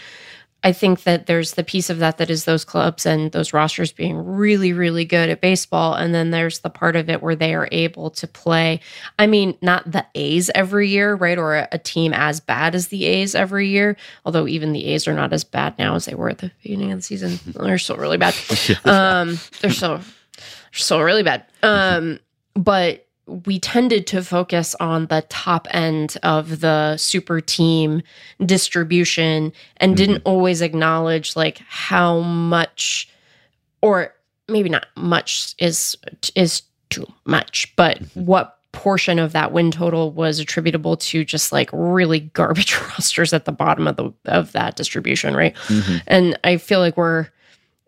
I 0.64 0.72
think 0.72 1.04
that 1.04 1.26
there's 1.26 1.54
the 1.54 1.64
piece 1.64 1.90
of 1.90 2.00
that 2.00 2.18
that 2.18 2.30
is 2.30 2.46
those 2.46 2.64
clubs 2.64 3.06
and 3.06 3.32
those 3.34 3.52
rosters 3.52 3.92
being 3.92 4.18
really, 4.18 4.72
really 4.72 5.04
good 5.04 5.30
at 5.30 5.42
baseball. 5.42 5.94
And 5.94 6.16
then 6.16 6.32
there's 6.32 6.60
the 6.60 6.70
part 6.70 6.96
of 6.96 7.10
it 7.10 7.22
where 7.22 7.36
they 7.36 7.54
are 7.54 7.68
able 7.72 8.10
to 8.12 8.28
play. 8.28 8.80
I 9.20 9.28
mean, 9.28 9.58
not 9.62 9.92
the 9.92 10.06
A's 10.16 10.50
every 10.56 10.88
year, 10.88 11.16
right? 11.16 11.38
Or 11.38 11.56
a, 11.56 11.68
a 11.74 11.78
team 11.78 12.14
as 12.14 12.40
bad 12.40 12.76
as 12.76 12.88
the 12.88 13.06
A's 13.06 13.36
every 13.36 13.68
year. 13.68 13.98
Although 14.26 14.48
even 14.48 14.72
the 14.72 14.86
A's 14.86 15.08
are 15.08 15.14
not 15.14 15.34
as 15.34 15.44
bad 15.44 15.78
now 15.78 15.96
as 15.96 16.06
they 16.06 16.16
were 16.16 16.30
at 16.30 16.38
the 16.38 16.52
beginning 16.62 16.92
of 16.92 17.00
the 17.00 17.04
season. 17.04 17.40
They're 17.54 17.78
still 17.78 17.98
really 17.98 18.18
bad. 18.18 18.36
Um, 18.86 19.38
they're 19.62 19.72
still, 19.72 20.00
still 20.72 21.02
really 21.02 21.24
bad. 21.24 21.46
Um, 21.62 22.20
but 22.56 23.03
we 23.26 23.60
tended 23.60 24.06
to 24.08 24.22
focus 24.22 24.76
on 24.80 25.08
the 25.08 25.26
top 25.30 25.68
end 25.72 26.18
of 26.24 26.60
the 26.60 26.98
super 26.98 27.40
team 27.40 28.02
distribution 28.46 29.54
and 29.78 29.92
mm-hmm. 29.92 29.96
didn't 29.96 30.22
always 30.26 30.62
acknowledge 30.62 31.36
like 31.36 31.60
how 31.68 32.20
much 32.20 33.10
or 33.82 34.14
maybe 34.50 34.70
not 34.70 34.88
much 34.98 35.56
is 35.58 35.98
is 36.36 36.64
too 36.90 37.06
much 37.26 37.74
but 37.76 38.00
mm-hmm. 38.00 38.26
what 38.26 38.60
portion 38.74 39.20
of 39.20 39.32
that 39.34 39.52
win 39.52 39.72
total 39.72 40.12
was 40.12 40.40
attributable 40.40 40.98
to 40.98 41.24
just 41.24 41.52
like 41.52 41.70
really 41.72 42.20
garbage 42.20 42.78
rosters 42.82 43.32
at 43.32 43.46
the 43.46 43.52
bottom 43.52 43.88
of 43.88 43.96
the 43.96 44.12
of 44.26 44.52
that 44.52 44.76
distribution 44.76 45.36
right 45.36 45.56
mm-hmm. 45.68 45.98
and 46.08 46.38
i 46.44 46.58
feel 46.58 46.80
like 46.80 46.98
we're 46.98 47.28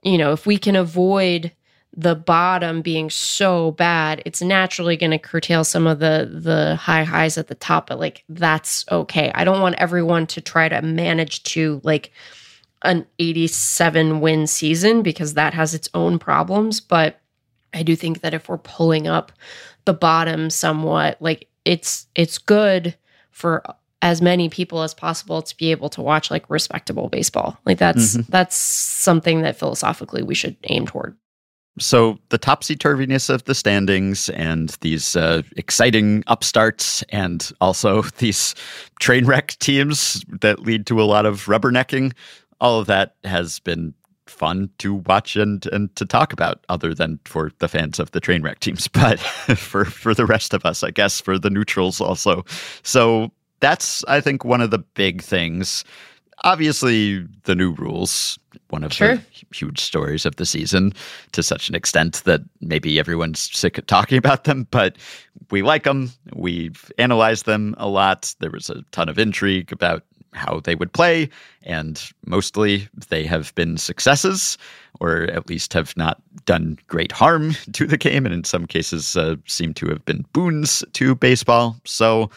you 0.04 0.17
know 0.17 0.32
if 0.32 0.45
we 0.45 0.58
can 0.58 0.76
avoid 0.76 1.52
the 1.97 2.15
bottom 2.15 2.81
being 2.81 3.10
so 3.10 3.71
bad, 3.71 4.21
it's 4.25 4.41
naturally 4.41 4.97
going 4.97 5.12
to 5.12 5.19
curtail 5.19 5.63
some 5.63 5.88
of 5.88 5.99
the 5.99 6.29
the 6.31 6.75
high 6.75 7.03
highs 7.03 7.38
at 7.38 7.47
the 7.47 7.55
top. 7.55 7.88
But 7.88 7.99
like 7.99 8.23
that's 8.29 8.86
okay. 8.91 9.31
I 9.34 9.43
don't 9.43 9.62
want 9.62 9.75
everyone 9.75 10.27
to 10.27 10.41
try 10.41 10.67
to 10.69 10.81
manage 10.81 11.43
to 11.43 11.79
like 11.84 12.12
an 12.84 13.05
87 13.19 14.19
win 14.19 14.47
season 14.47 15.01
because 15.01 15.34
that 15.34 15.53
has 15.53 15.73
its 15.73 15.89
own 15.93 16.19
problems. 16.19 16.79
But 16.81 17.19
I 17.73 17.84
do 17.84 17.95
think 17.95 18.21
that 18.21 18.34
if 18.34 18.49
we're 18.49 18.58
pulling 18.58 19.08
up 19.08 19.31
the 19.86 19.93
bottom 19.93 20.49
somewhat, 20.49 21.21
like 21.21 21.47
it's 21.63 22.08
it's 22.15 22.38
good 22.38 22.95
for 23.31 23.63
as 24.01 24.21
many 24.21 24.49
people 24.49 24.84
as 24.84 24.93
possible 24.93 25.41
to 25.41 25.58
be 25.58 25.71
able 25.71 25.89
to 25.89 26.01
watch 26.01 26.29
like 26.29 26.49
respectable 26.49 27.10
baseball. 27.10 27.58
Like 27.65 27.77
that's 27.77 28.17
mm-hmm. 28.17 28.31
that's 28.31 28.55
something 28.55 29.41
that 29.41 29.58
philosophically 29.58 30.23
we 30.23 30.36
should 30.36 30.58
aim 30.65 30.86
toward. 30.86 31.15
So 31.77 32.17
the 32.29 32.38
topsy 32.38 32.75
turviness 32.75 33.29
of 33.29 33.43
the 33.43 33.55
standings 33.55 34.29
and 34.29 34.69
these 34.81 35.15
uh, 35.15 35.41
exciting 35.57 36.23
upstarts, 36.27 37.03
and 37.09 37.51
also 37.59 38.01
these 38.17 38.55
train 38.99 39.25
wreck 39.25 39.57
teams 39.59 40.23
that 40.41 40.59
lead 40.59 40.85
to 40.88 41.01
a 41.01 41.03
lot 41.03 41.25
of 41.25 41.45
rubbernecking, 41.45 42.13
all 42.61 42.79
of 42.79 42.88
that 42.88 43.15
has 43.23 43.59
been 43.59 43.93
fun 44.27 44.69
to 44.79 44.95
watch 44.95 45.35
and 45.35 45.67
and 45.67 45.95
to 45.95 46.05
talk 46.05 46.33
about 46.33 46.65
other 46.67 46.95
than 46.95 47.19
for 47.25 47.51
the 47.59 47.67
fans 47.67 47.99
of 47.99 48.09
the 48.09 48.19
train 48.19 48.41
wreck 48.41 48.59
teams 48.59 48.88
but 48.93 49.19
for 49.55 49.85
for 49.85 50.15
the 50.15 50.25
rest 50.25 50.51
of 50.51 50.65
us 50.65 50.83
i 50.83 50.89
guess 50.89 51.21
for 51.21 51.38
the 51.38 51.49
neutrals 51.49 52.01
also. 52.01 52.43
So 52.81 53.31
that's 53.59 54.03
i 54.05 54.19
think 54.19 54.43
one 54.43 54.61
of 54.61 54.71
the 54.71 54.79
big 54.79 55.21
things 55.21 55.83
obviously 56.45 57.27
the 57.43 57.55
new 57.55 57.71
rules 57.73 58.39
one 58.69 58.84
of 58.84 58.93
sure. 58.93 59.17
the 59.17 59.21
huge 59.51 59.79
stories 59.79 60.25
of 60.25 60.38
the 60.38 60.45
season 60.45 60.93
to 61.34 61.43
such 61.43 61.67
an 61.67 61.75
extent 61.75 62.23
that 62.23 62.41
maybe 62.62 62.97
everyone's 62.97 63.49
sick 63.51 63.77
of 63.77 63.86
talking 63.86 64.17
about 64.17 64.45
them 64.45 64.65
but 64.71 64.95
we 65.51 65.62
like 65.62 65.84
them 65.84 66.10
we've 66.34 66.91
analyzed 66.97 67.45
them 67.45 67.75
a 67.77 67.88
lot. 67.88 68.34
There 68.39 68.51
was 68.51 68.69
a 68.69 68.81
ton 68.91 69.10
of 69.10 69.19
intrigue 69.19 69.71
about 69.71 70.03
how 70.34 70.60
they 70.60 70.75
would 70.75 70.91
play 70.91 71.29
and 71.63 72.12
mostly 72.25 72.88
they 73.10 73.25
have 73.25 73.55
been 73.55 73.77
successes 73.77 74.58
or 74.99 75.23
at 75.23 75.47
least 75.49 75.71
have 75.73 75.95
not 75.95 76.21
done 76.45 76.77
great 76.88 77.12
harm 77.12 77.53
to 77.73 77.88
the 77.88 77.97
game 77.97 78.25
and 78.25 78.36
in 78.36 78.43
some 78.43 78.65
cases 78.65 79.15
uh, 79.15 79.36
seem 79.45 79.73
to 79.73 79.88
have 79.88 80.03
been 80.05 80.25
boons 80.34 80.84
to 80.93 81.15
baseball. 81.15 81.77
So 81.86 82.29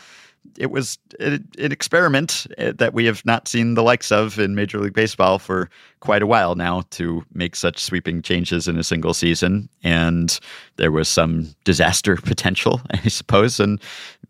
it 0.59 0.73
was 0.73 0.99
an 1.21 1.49
experiment 1.59 2.47
uh, 2.59 2.73
that 2.77 2.93
we 2.93 3.05
have 3.05 3.25
not 3.25 3.47
seen 3.47 3.75
the 3.75 3.83
likes 3.83 4.11
of 4.11 4.41
in 4.41 4.57
Major 4.57 4.81
League 4.81 4.93
Baseball 4.93 5.39
for 5.39 5.71
quite 6.01 6.21
a 6.21 6.27
while 6.27 6.57
now 6.57 6.83
to 6.91 7.25
make 7.33 7.55
such 7.55 7.79
sweeping 7.79 8.23
changes 8.23 8.67
in 8.67 8.77
a 8.77 8.83
single 8.83 9.15
season. 9.15 9.69
And 9.85 10.39
there 10.77 10.91
was 10.91 11.09
some 11.09 11.55
disaster 11.63 12.17
potential, 12.23 12.81
I 12.91 13.09
suppose. 13.09 13.61
And 13.61 13.81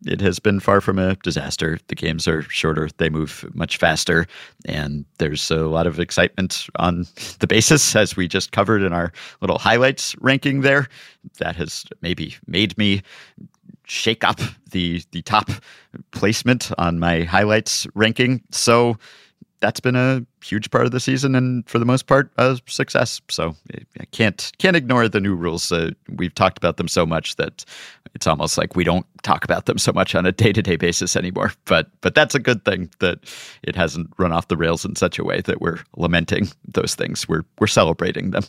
it 0.05 0.21
has 0.21 0.39
been 0.39 0.61
far 0.61 0.83
from 0.83 0.99
a 0.99 1.17
disaster. 1.17 1.79
The 1.89 1.95
games 1.95 2.29
are 2.29 2.43
shorter, 2.43 2.91
they 2.99 3.09
move 3.09 3.49
much 3.55 3.79
faster. 3.79 4.27
And 4.67 5.07
there's 5.17 5.51
a 5.51 5.67
lot 5.67 5.87
of 5.87 5.99
excitement 5.99 6.67
on 6.77 7.07
the 7.39 7.47
basis, 7.47 7.97
as 7.97 8.17
we 8.17 8.29
just 8.29 8.53
covered 8.53 8.83
in 8.83 8.93
our 8.93 9.13
little 9.41 9.59
highlights 9.59 10.15
ranking 10.21 10.61
there. 10.61 10.89
That 11.39 11.57
has 11.57 11.85
maybe 12.03 12.37
made 12.47 12.77
me 12.77 13.03
shake 13.89 14.25
up 14.25 14.41
the 14.71 15.03
the 15.13 15.23
top 15.23 15.51
placement 16.11 16.71
on 16.79 16.99
my 16.99 17.23
highlights 17.23 17.87
ranking. 17.95 18.43
So 18.51 18.97
that's 19.61 19.81
been 19.81 19.97
a 19.97 20.25
huge 20.43 20.71
part 20.71 20.85
of 20.85 20.93
the 20.93 21.01
season, 21.01 21.35
and 21.35 21.69
for 21.69 21.79
the 21.79 21.85
most 21.85 22.07
part, 22.07 22.31
a 22.39 22.59
success. 22.67 23.21
So 23.29 23.57
I 23.99 24.05
can't 24.13 24.53
can't 24.59 24.77
ignore 24.77 25.09
the 25.09 25.21
new 25.21 25.35
rules. 25.35 25.73
Uh, 25.73 25.91
we've 26.17 26.35
talked 26.35 26.59
about 26.59 26.77
them 26.77 26.89
so 26.89 27.05
much 27.05 27.37
that 27.37 27.65
it's 28.15 28.27
almost 28.27 28.57
like 28.57 28.77
we 28.77 28.85
don't 28.85 29.07
talk 29.23 29.45
about 29.45 29.67
them 29.67 29.79
so 29.79 29.93
much 29.93 30.15
on 30.15 30.27
a 30.27 30.33
day 30.33 30.53
to 30.53 30.63
day 30.63 30.77
basis 30.77 31.17
anymore. 31.17 31.53
But 31.65 31.91
but 32.01 32.15
that's 32.15 32.35
a 32.35 32.41
good 32.41 32.65
thing 32.65 32.91
that 33.01 33.19
it 33.63 33.75
hasn't 33.75 34.11
run 34.19 34.33
off 34.33 34.49
the 34.49 34.57
rails 34.57 34.85
in 34.85 34.97
such 34.97 35.19
a 35.19 35.25
way 35.25 35.41
that 35.43 35.61
we're 35.61 35.81
lamenting 35.97 36.49
those 36.67 36.95
things. 36.95 37.29
We're 37.29 37.45
we're 37.59 37.67
celebrating 37.67 38.31
them. 38.31 38.45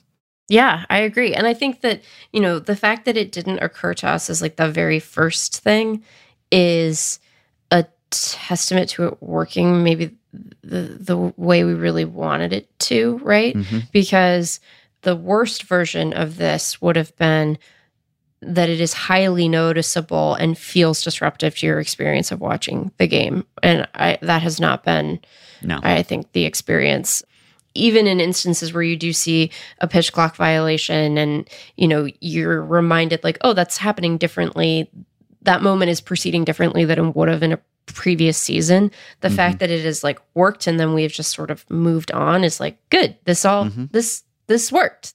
Yeah, 0.49 0.85
I 0.89 0.99
agree. 0.99 1.33
And 1.33 1.45
I 1.47 1.53
think 1.53 1.81
that, 1.81 2.01
you 2.33 2.41
know, 2.41 2.59
the 2.59 2.75
fact 2.75 3.05
that 3.05 3.15
it 3.17 3.31
didn't 3.31 3.59
occur 3.59 3.93
to 3.95 4.07
us 4.07 4.29
as 4.29 4.41
like 4.41 4.55
the 4.55 4.67
very 4.69 4.99
first 4.99 5.59
thing 5.61 6.03
is 6.51 7.19
a 7.71 7.85
testament 8.09 8.89
to 8.91 9.05
it 9.05 9.21
working 9.21 9.83
maybe 9.83 10.15
the 10.63 10.81
the 10.99 11.17
way 11.37 11.63
we 11.63 11.73
really 11.73 12.05
wanted 12.05 12.53
it 12.53 12.67
to, 12.79 13.19
right? 13.23 13.55
Mhm. 13.55 13.91
Because 13.91 14.59
the 15.03 15.15
worst 15.15 15.63
version 15.63 16.13
of 16.13 16.37
this 16.37 16.81
would 16.81 16.95
have 16.95 17.15
been 17.17 17.57
that 18.41 18.69
it 18.69 18.79
is 18.81 18.93
highly 18.93 19.47
noticeable 19.49 20.35
and 20.35 20.57
feels 20.57 21.01
disruptive 21.03 21.57
to 21.57 21.65
your 21.67 21.79
experience 21.79 22.31
of 22.31 22.39
watching 22.41 22.91
the 22.97 23.07
game. 23.07 23.45
And 23.61 23.87
I 23.95 24.17
that 24.21 24.41
has 24.43 24.59
not 24.59 24.83
been 24.83 25.19
No. 25.61 25.79
I 25.83 26.03
think 26.03 26.31
the 26.31 26.45
experience 26.45 27.21
even 27.79 28.07
in 28.07 28.19
instances 28.19 28.73
where 28.73 28.83
you 28.83 28.95
do 28.97 29.13
see 29.13 29.51
a 29.79 29.87
pitch 29.87 30.11
clock 30.13 30.35
violation 30.35 31.17
and 31.17 31.49
you 31.77 31.87
know 31.87 32.07
you're 32.19 32.63
reminded 32.63 33.23
like 33.23 33.37
oh 33.41 33.53
that's 33.53 33.77
happening 33.77 34.17
differently. 34.17 34.89
That 35.43 35.61
moment 35.61 35.89
is 35.89 36.01
proceeding 36.01 36.43
differently 36.43 36.83
than 36.85 36.99
it 36.99 37.15
would 37.15 37.29
have 37.29 37.41
in 37.43 37.53
a 37.53 37.59
previous 37.85 38.37
season. 38.37 38.91
The 39.21 39.29
fact 39.29 39.59
that 39.59 39.71
it 39.71 39.83
has 39.85 40.03
like 40.03 40.19
worked 40.35 40.67
and 40.67 40.79
then 40.79 40.93
we've 40.93 41.11
just 41.11 41.33
sort 41.33 41.49
of 41.49 41.67
moved 41.69 42.11
on 42.11 42.43
is 42.43 42.59
like 42.59 42.77
good. 42.89 43.15
This 43.25 43.45
all 43.45 43.65
Mhm. 43.65 43.91
this 43.91 44.23
this 44.47 44.71
worked. 44.71 45.13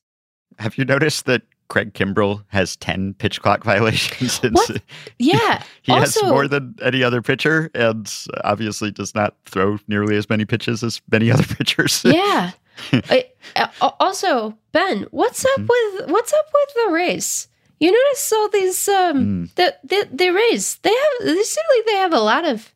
Have 0.59 0.79
you 0.79 0.85
noticed 0.85 1.27
that 1.27 1.43
Craig 1.75 1.93
Kimbrel 1.93 2.45
has 2.49 2.77
10 2.77 3.15
pitch 3.15 3.43
clock 3.43 3.65
violations? 3.73 4.39
What? 4.39 4.81
yeah 5.19 5.63
He 5.83 5.91
also 5.93 6.21
has 6.23 6.31
more 6.31 6.47
than 6.47 6.77
any 6.81 7.03
other 7.03 7.21
pitcher 7.21 7.69
and 7.75 8.09
obviously 8.45 8.93
does 8.93 9.13
not 9.15 9.35
throw 9.45 9.79
nearly 9.89 10.17
as 10.17 10.31
many 10.31 10.45
pitches 10.45 10.85
as 10.85 11.03
many 11.11 11.31
other 11.33 11.43
pitchers. 11.57 12.03
yeah 12.05 12.53
I, 12.93 13.27
uh, 13.57 13.91
also 13.99 14.57
ben 14.73 15.07
what's 15.11 15.45
up 15.45 15.61
Mhm. 15.61 15.69
with 15.69 16.11
what's 16.11 16.33
up 16.33 16.47
with 16.55 16.69
the 16.87 16.93
Rays 16.93 17.49
you 17.81 17.91
notice 17.91 18.33
all 18.33 18.49
these 18.51 18.89
um 18.89 19.17
Mm. 19.49 19.55
the 19.57 19.75
the, 19.83 20.09
the 20.13 20.29
Rays 20.31 20.77
they 20.83 20.95
have 20.95 21.15
they 21.37 21.43
seem 21.43 21.65
like 21.77 21.87
they 21.87 21.97
have 21.97 22.13
a 22.15 22.21
lot 22.21 22.45
of 22.45 22.73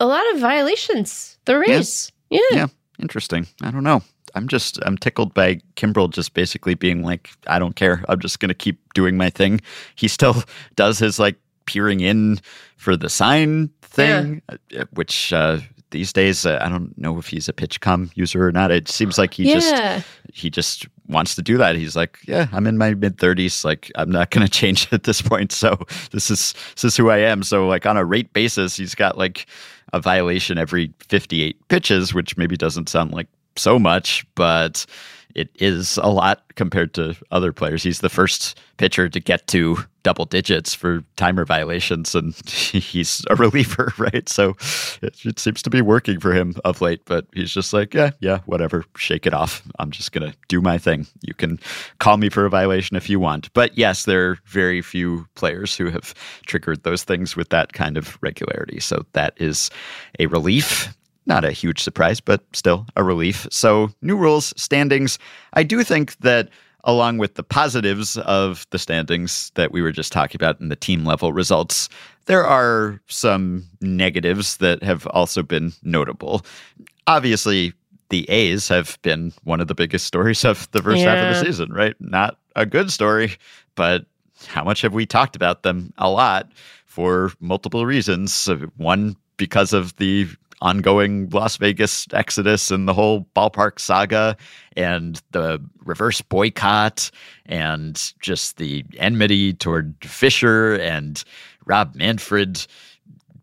a 0.00 0.06
lot 0.06 0.24
of 0.32 0.40
violations 0.40 1.38
the 1.44 1.58
Rays 1.58 2.10
yeah, 2.30 2.40
Yeah. 2.52 2.66
Interesting. 3.00 3.46
I 3.60 3.70
don't 3.72 3.82
know. 3.82 4.02
I'm 4.34 4.48
just 4.48 4.78
I'm 4.84 4.98
tickled 4.98 5.34
by 5.34 5.56
Kimbrel 5.76 6.10
just 6.10 6.34
basically 6.34 6.74
being 6.74 7.02
like, 7.02 7.30
I 7.46 7.58
don't 7.58 7.76
care. 7.76 8.04
I'm 8.08 8.20
just 8.20 8.40
gonna 8.40 8.54
keep 8.54 8.80
doing 8.94 9.16
my 9.16 9.30
thing. 9.30 9.60
He 9.94 10.08
still 10.08 10.42
does 10.76 10.98
his 10.98 11.18
like 11.18 11.36
peering 11.66 12.00
in 12.00 12.40
for 12.76 12.96
the 12.96 13.08
sign 13.08 13.70
thing, 13.82 14.42
uh, 14.48 14.84
which 14.92 15.32
uh, 15.32 15.58
these 15.90 16.12
days 16.12 16.44
uh, 16.44 16.58
I 16.60 16.68
don't 16.68 16.96
know 16.98 17.18
if 17.18 17.28
he's 17.28 17.48
a 17.48 17.52
pitchcom 17.52 18.10
user 18.16 18.46
or 18.46 18.52
not. 18.52 18.70
It 18.70 18.88
seems 18.88 19.16
like 19.18 19.34
he 19.34 19.44
just 19.52 20.04
he 20.32 20.50
just 20.50 20.86
wants 21.08 21.34
to 21.36 21.42
do 21.42 21.56
that. 21.58 21.76
He's 21.76 21.96
like, 21.96 22.18
yeah, 22.26 22.48
I'm 22.52 22.66
in 22.66 22.78
my 22.78 22.94
mid 22.94 23.18
30s. 23.18 23.64
Like, 23.64 23.90
I'm 23.94 24.10
not 24.10 24.30
going 24.30 24.46
to 24.46 24.50
change 24.50 24.88
at 24.92 25.04
this 25.04 25.22
point. 25.22 25.52
So 25.52 25.78
this 26.10 26.30
is 26.30 26.54
this 26.74 26.84
is 26.84 26.96
who 26.96 27.10
I 27.10 27.18
am. 27.18 27.42
So 27.42 27.66
like 27.66 27.86
on 27.86 27.96
a 27.96 28.04
rate 28.04 28.32
basis, 28.32 28.76
he's 28.76 28.94
got 28.94 29.16
like 29.16 29.46
a 29.92 30.00
violation 30.00 30.58
every 30.58 30.92
58 31.00 31.68
pitches, 31.68 32.12
which 32.12 32.36
maybe 32.36 32.56
doesn't 32.56 32.88
sound 32.88 33.12
like 33.12 33.28
so 33.56 33.78
much, 33.78 34.26
but 34.34 34.86
it 35.34 35.50
is 35.56 35.98
a 35.98 36.08
lot 36.08 36.42
compared 36.54 36.94
to 36.94 37.16
other 37.30 37.52
players. 37.52 37.82
He's 37.82 38.00
the 38.00 38.08
first 38.08 38.58
pitcher 38.76 39.08
to 39.08 39.20
get 39.20 39.46
to 39.48 39.78
double 40.04 40.26
digits 40.26 40.74
for 40.74 41.02
timer 41.16 41.44
violations, 41.44 42.14
and 42.14 42.34
he's 42.46 43.24
a 43.28 43.34
reliever, 43.34 43.92
right? 43.98 44.28
So 44.28 44.56
it, 45.02 45.24
it 45.24 45.38
seems 45.38 45.62
to 45.62 45.70
be 45.70 45.82
working 45.82 46.20
for 46.20 46.32
him 46.32 46.54
of 46.64 46.80
late. 46.80 47.02
But 47.04 47.26
he's 47.34 47.52
just 47.52 47.72
like, 47.72 47.94
yeah, 47.94 48.10
yeah, 48.20 48.38
whatever, 48.46 48.84
shake 48.96 49.26
it 49.26 49.34
off. 49.34 49.62
I'm 49.78 49.90
just 49.90 50.12
gonna 50.12 50.34
do 50.48 50.60
my 50.60 50.78
thing. 50.78 51.06
You 51.22 51.34
can 51.34 51.58
call 51.98 52.16
me 52.16 52.28
for 52.28 52.46
a 52.46 52.50
violation 52.50 52.96
if 52.96 53.10
you 53.10 53.18
want. 53.18 53.52
But 53.54 53.76
yes, 53.76 54.04
there 54.04 54.30
are 54.30 54.38
very 54.46 54.82
few 54.82 55.26
players 55.34 55.76
who 55.76 55.90
have 55.90 56.14
triggered 56.46 56.84
those 56.84 57.02
things 57.02 57.34
with 57.34 57.48
that 57.48 57.72
kind 57.72 57.96
of 57.96 58.18
regularity. 58.20 58.78
So 58.78 59.04
that 59.12 59.34
is 59.38 59.70
a 60.20 60.26
relief 60.26 60.94
not 61.26 61.44
a 61.44 61.52
huge 61.52 61.82
surprise, 61.82 62.20
but 62.20 62.42
still 62.52 62.86
a 62.96 63.04
relief. 63.04 63.46
So, 63.50 63.90
new 64.02 64.16
rules, 64.16 64.52
standings. 64.56 65.18
I 65.54 65.62
do 65.62 65.82
think 65.82 66.16
that 66.18 66.50
along 66.84 67.18
with 67.18 67.34
the 67.34 67.42
positives 67.42 68.18
of 68.18 68.66
the 68.70 68.78
standings 68.78 69.50
that 69.54 69.72
we 69.72 69.82
were 69.82 69.92
just 69.92 70.12
talking 70.12 70.36
about 70.36 70.60
in 70.60 70.68
the 70.68 70.76
team 70.76 71.04
level 71.04 71.32
results, 71.32 71.88
there 72.26 72.44
are 72.44 73.00
some 73.06 73.64
negatives 73.80 74.58
that 74.58 74.82
have 74.82 75.06
also 75.08 75.42
been 75.42 75.72
notable. 75.82 76.44
Obviously, 77.06 77.72
the 78.10 78.28
A's 78.30 78.68
have 78.68 78.98
been 79.02 79.32
one 79.44 79.60
of 79.60 79.68
the 79.68 79.74
biggest 79.74 80.06
stories 80.06 80.44
of 80.44 80.70
the 80.72 80.82
first 80.82 81.02
half 81.02 81.18
of 81.18 81.34
the 81.34 81.44
season, 81.46 81.72
right? 81.72 81.96
Not 82.00 82.38
a 82.54 82.66
good 82.66 82.90
story, 82.90 83.36
but 83.74 84.04
how 84.46 84.62
much 84.62 84.82
have 84.82 84.92
we 84.92 85.06
talked 85.06 85.36
about 85.36 85.62
them? 85.62 85.92
A 85.98 86.10
lot 86.10 86.52
for 86.86 87.32
multiple 87.40 87.86
reasons. 87.86 88.48
One, 88.76 89.16
because 89.36 89.72
of 89.72 89.96
the 89.96 90.28
ongoing 90.60 91.28
Las 91.30 91.56
Vegas 91.56 92.06
exodus 92.12 92.70
and 92.70 92.88
the 92.88 92.94
whole 92.94 93.26
ballpark 93.36 93.78
saga 93.78 94.36
and 94.76 95.20
the 95.32 95.62
reverse 95.84 96.20
boycott 96.20 97.10
and 97.46 98.12
just 98.20 98.56
the 98.56 98.84
enmity 98.96 99.52
toward 99.52 99.94
Fisher 100.02 100.76
and 100.76 101.24
Rob 101.66 101.94
Manfred 101.94 102.66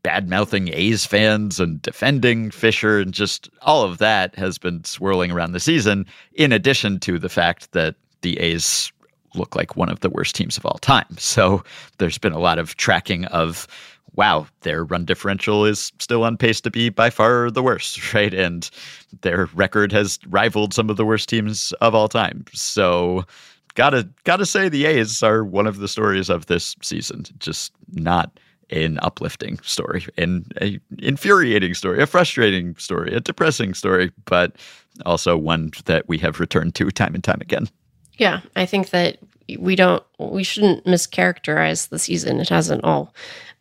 bad 0.04 0.30
mouthing 0.30 0.70
A's 0.74 1.06
fans 1.06 1.60
and 1.60 1.82
defending 1.82 2.52
Fisher 2.52 3.00
and 3.00 3.14
just 3.14 3.50
all 3.62 3.84
of 3.84 4.00
that 4.00 4.36
has 4.36 4.58
been 4.58 4.84
swirling 4.84 5.32
around 5.32 5.52
the 5.52 5.60
season, 5.60 6.06
in 6.34 6.52
addition 6.52 7.00
to 7.02 7.20
the 7.20 7.30
fact 7.30 7.72
that 7.74 7.96
the 8.22 8.40
A's 8.40 8.92
look 9.36 9.56
like 9.56 9.76
one 9.76 9.90
of 9.90 10.02
the 10.02 10.10
worst 10.10 10.36
teams 10.36 10.58
of 10.58 10.66
all 10.66 10.78
time. 10.80 11.18
So 11.18 11.64
there's 12.00 12.18
been 12.18 12.34
a 12.34 12.40
lot 12.40 12.60
of 12.60 12.76
tracking 12.76 13.26
of 13.26 13.68
wow, 14.16 14.48
their 14.62 14.84
run 14.84 15.06
differential 15.06 15.66
is 15.66 15.92
still 16.00 16.24
on 16.24 16.38
pace 16.38 16.62
to 16.62 16.72
be 16.72 16.90
by 16.90 17.10
far 17.10 17.50
the 17.50 17.64
worst, 17.64 18.14
right? 18.14 18.34
And 18.34 18.70
their 19.22 19.48
record 19.54 19.92
has 19.92 20.20
rivaled 20.28 20.74
some 20.74 20.90
of 20.90 20.98
the 20.98 21.06
worst 21.06 21.30
teams 21.30 21.72
of 21.82 21.96
all 21.96 22.08
time. 22.08 22.46
So 22.54 23.26
gotta 23.76 24.10
gotta 24.24 24.46
say 24.46 24.70
the 24.70 24.86
A's 24.86 25.24
are 25.24 25.44
one 25.44 25.68
of 25.68 25.78
the 25.78 25.88
stories 25.88 26.30
of 26.30 26.48
this 26.48 26.76
season. 26.82 27.26
Just 27.40 27.72
not 27.94 28.40
an 28.70 29.00
uplifting 29.02 29.60
story, 29.60 30.06
and 30.18 30.52
a 30.62 30.80
infuriating 31.00 31.74
story, 31.74 32.02
a 32.02 32.08
frustrating 32.08 32.76
story, 32.78 33.14
a 33.14 33.20
depressing 33.20 33.74
story, 33.74 34.12
but 34.26 34.56
also 35.06 35.38
one 35.38 35.72
that 35.86 36.08
we 36.08 36.18
have 36.18 36.40
returned 36.40 36.74
to 36.76 36.90
time 36.92 37.14
and 37.14 37.24
time 37.24 37.40
again. 37.42 37.68
Yeah, 38.18 38.42
I 38.56 38.66
think 38.66 38.92
that 38.92 39.18
we 39.60 39.76
don't 39.76 40.04
we 40.20 40.44
shouldn't 40.44 40.86
mischaracterize 40.86 41.90
the 41.90 42.00
season. 42.00 42.40
It 42.40 42.50
hasn't 42.50 42.84
all 42.84 43.14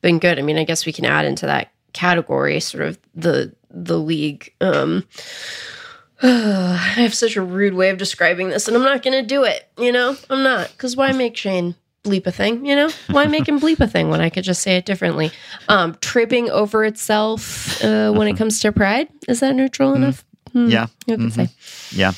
been 0.02 0.18
good. 0.18 0.38
I 0.38 0.42
mean, 0.42 0.56
I 0.58 0.64
guess 0.64 0.86
we 0.86 0.92
can 0.92 1.04
add 1.04 1.24
into 1.24 1.46
that 1.46 1.72
category 1.92 2.60
sort 2.60 2.84
of 2.84 2.98
the 3.14 3.54
the 3.70 3.98
league. 3.98 4.52
Um 4.60 5.04
I 6.22 6.76
have 6.96 7.14
such 7.14 7.36
a 7.36 7.42
rude 7.42 7.74
way 7.74 7.88
of 7.88 7.96
describing 7.98 8.50
this, 8.50 8.68
and 8.68 8.76
I'm 8.76 8.82
not 8.82 9.02
going 9.02 9.18
to 9.20 9.26
do 9.26 9.44
it. 9.44 9.68
You 9.78 9.90
know, 9.90 10.16
I'm 10.28 10.42
not 10.42 10.70
because 10.72 10.94
why 10.96 11.12
make 11.12 11.34
Shane 11.36 11.74
bleep 12.04 12.26
a 12.26 12.30
thing? 12.32 12.66
You 12.66 12.76
know, 12.76 12.90
why 13.10 13.26
make 13.26 13.48
him 13.48 13.58
bleep 13.58 13.80
a 13.80 13.86
thing 13.88 14.10
when 14.10 14.20
I 14.20 14.28
could 14.28 14.44
just 14.44 14.60
say 14.62 14.76
it 14.76 14.84
differently? 14.84 15.30
Um, 15.68 15.96
tripping 16.02 16.50
over 16.50 16.84
itself 16.84 17.82
uh, 17.82 18.12
when 18.12 18.28
it 18.28 18.36
comes 18.36 18.60
to 18.60 18.72
pride 18.72 19.08
is 19.28 19.40
that 19.40 19.54
neutral 19.54 19.94
enough? 19.94 20.24
Hmm, 20.52 20.68
Yeah. 20.68 20.86
you 21.06 21.16
could 21.16 21.32
say. 21.32 21.48
Yeah. 21.90 22.12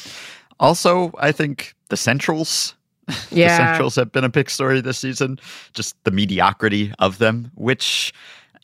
Also, 0.59 1.13
I 1.19 1.31
think 1.33 1.75
the 1.89 1.97
Centrals 1.97 2.75
The 3.31 3.37
Yeah, 3.37 3.57
Centrals 3.57 3.97
have 3.97 4.13
been 4.13 4.25
a 4.25 4.29
big 4.29 4.51
story 4.51 4.81
this 4.81 4.99
season. 4.99 5.39
Just 5.75 5.97
the 6.05 6.11
mediocrity 6.11 6.93
of 6.99 7.19
them, 7.19 7.51
which 7.55 8.13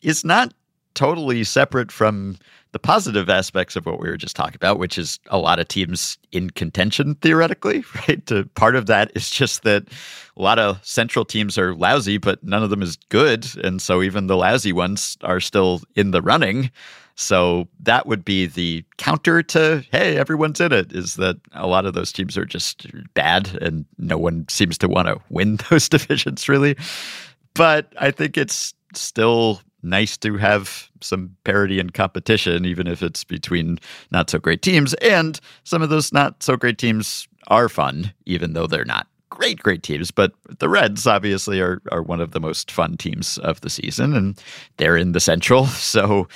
is 0.01 0.23
not 0.23 0.53
totally 0.93 1.43
separate 1.43 1.91
from 1.91 2.37
the 2.71 2.79
positive 2.79 3.29
aspects 3.29 3.75
of 3.75 3.85
what 3.85 3.99
we 3.99 4.09
were 4.09 4.17
just 4.17 4.35
talking 4.35 4.55
about, 4.55 4.77
which 4.77 4.97
is 4.97 5.19
a 5.27 5.39
lot 5.39 5.59
of 5.59 5.67
teams 5.67 6.17
in 6.31 6.51
contention 6.51 7.15
theoretically, 7.15 7.83
right? 8.07 8.23
To, 8.27 8.45
part 8.55 8.75
of 8.75 8.85
that 8.85 9.11
is 9.15 9.29
just 9.29 9.63
that 9.63 9.87
a 10.37 10.41
lot 10.41 10.59
of 10.59 10.79
central 10.85 11.25
teams 11.25 11.57
are 11.57 11.73
lousy, 11.73 12.17
but 12.17 12.43
none 12.43 12.61
of 12.63 12.69
them 12.69 12.83
is 12.83 12.95
good. 13.09 13.47
And 13.63 13.81
so 13.81 14.01
even 14.01 14.27
the 14.27 14.37
lousy 14.37 14.71
ones 14.71 15.17
are 15.23 15.39
still 15.39 15.81
in 15.95 16.11
the 16.11 16.21
running. 16.21 16.69
So 17.19 17.67
that 17.81 18.05
would 18.05 18.23
be 18.23 18.45
the 18.45 18.85
counter 18.95 19.43
to, 19.43 19.83
hey, 19.91 20.15
everyone's 20.15 20.61
in 20.61 20.71
it, 20.71 20.93
is 20.93 21.15
that 21.15 21.35
a 21.51 21.67
lot 21.67 21.85
of 21.85 21.93
those 21.93 22.13
teams 22.13 22.37
are 22.37 22.45
just 22.45 22.87
bad 23.13 23.57
and 23.61 23.83
no 23.97 24.17
one 24.17 24.45
seems 24.47 24.77
to 24.77 24.87
want 24.87 25.09
to 25.09 25.19
win 25.29 25.59
those 25.69 25.89
divisions, 25.89 26.47
really. 26.47 26.77
But 27.55 27.91
I 27.99 28.11
think 28.11 28.37
it's 28.37 28.73
still 28.93 29.59
nice 29.83 30.15
to 30.15 30.37
have 30.37 30.89
some 31.01 31.35
parity 31.43 31.77
and 31.77 31.93
competition, 31.93 32.63
even 32.63 32.87
if 32.87 33.03
it's 33.03 33.25
between 33.25 33.79
not 34.11 34.29
so 34.29 34.39
great 34.39 34.61
teams. 34.61 34.93
And 34.95 35.41
some 35.65 35.81
of 35.81 35.89
those 35.89 36.13
not 36.13 36.41
so 36.41 36.55
great 36.55 36.77
teams 36.77 37.27
are 37.47 37.67
fun, 37.67 38.13
even 38.27 38.53
though 38.53 38.65
they're 38.65 38.85
not 38.85 39.07
great, 39.29 39.59
great 39.59 39.83
teams. 39.83 40.09
But 40.09 40.31
the 40.59 40.69
Reds 40.69 41.05
obviously 41.05 41.59
are, 41.59 41.81
are 41.91 42.01
one 42.01 42.21
of 42.21 42.31
the 42.31 42.39
most 42.39 42.71
fun 42.71 42.95
teams 42.95 43.37
of 43.39 43.59
the 43.59 43.69
season, 43.69 44.13
and 44.13 44.41
they're 44.77 44.97
in 44.97 45.11
the 45.11 45.19
Central. 45.19 45.67
So 45.79 46.29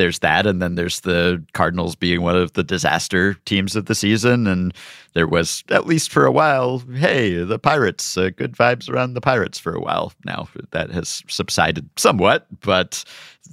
there's 0.00 0.20
that, 0.20 0.46
and 0.46 0.62
then 0.62 0.76
there's 0.76 1.00
the 1.00 1.44
Cardinals 1.52 1.94
being 1.94 2.22
one 2.22 2.34
of 2.34 2.54
the 2.54 2.64
disaster 2.64 3.34
teams 3.44 3.76
of 3.76 3.84
the 3.84 3.94
season, 3.94 4.46
and 4.46 4.72
there 5.12 5.26
was 5.26 5.62
at 5.68 5.86
least 5.86 6.10
for 6.10 6.24
a 6.24 6.32
while, 6.32 6.78
hey, 6.94 7.44
the 7.44 7.58
Pirates, 7.58 8.16
uh, 8.16 8.30
good 8.34 8.52
vibes 8.52 8.88
around 8.88 9.12
the 9.12 9.20
Pirates 9.20 9.58
for 9.58 9.74
a 9.74 9.80
while. 9.80 10.14
Now 10.24 10.48
that 10.70 10.90
has 10.90 11.22
subsided 11.28 11.88
somewhat, 11.96 12.46
but 12.62 13.04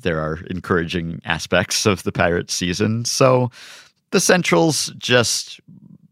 there 0.02 0.22
are 0.22 0.40
encouraging 0.50 1.22
aspects 1.26 1.86
of 1.86 2.04
the 2.04 2.14
Pirates 2.14 2.54
season. 2.54 3.04
So 3.04 3.52
the 4.12 4.22
Centrals 4.22 4.94
just 4.98 5.60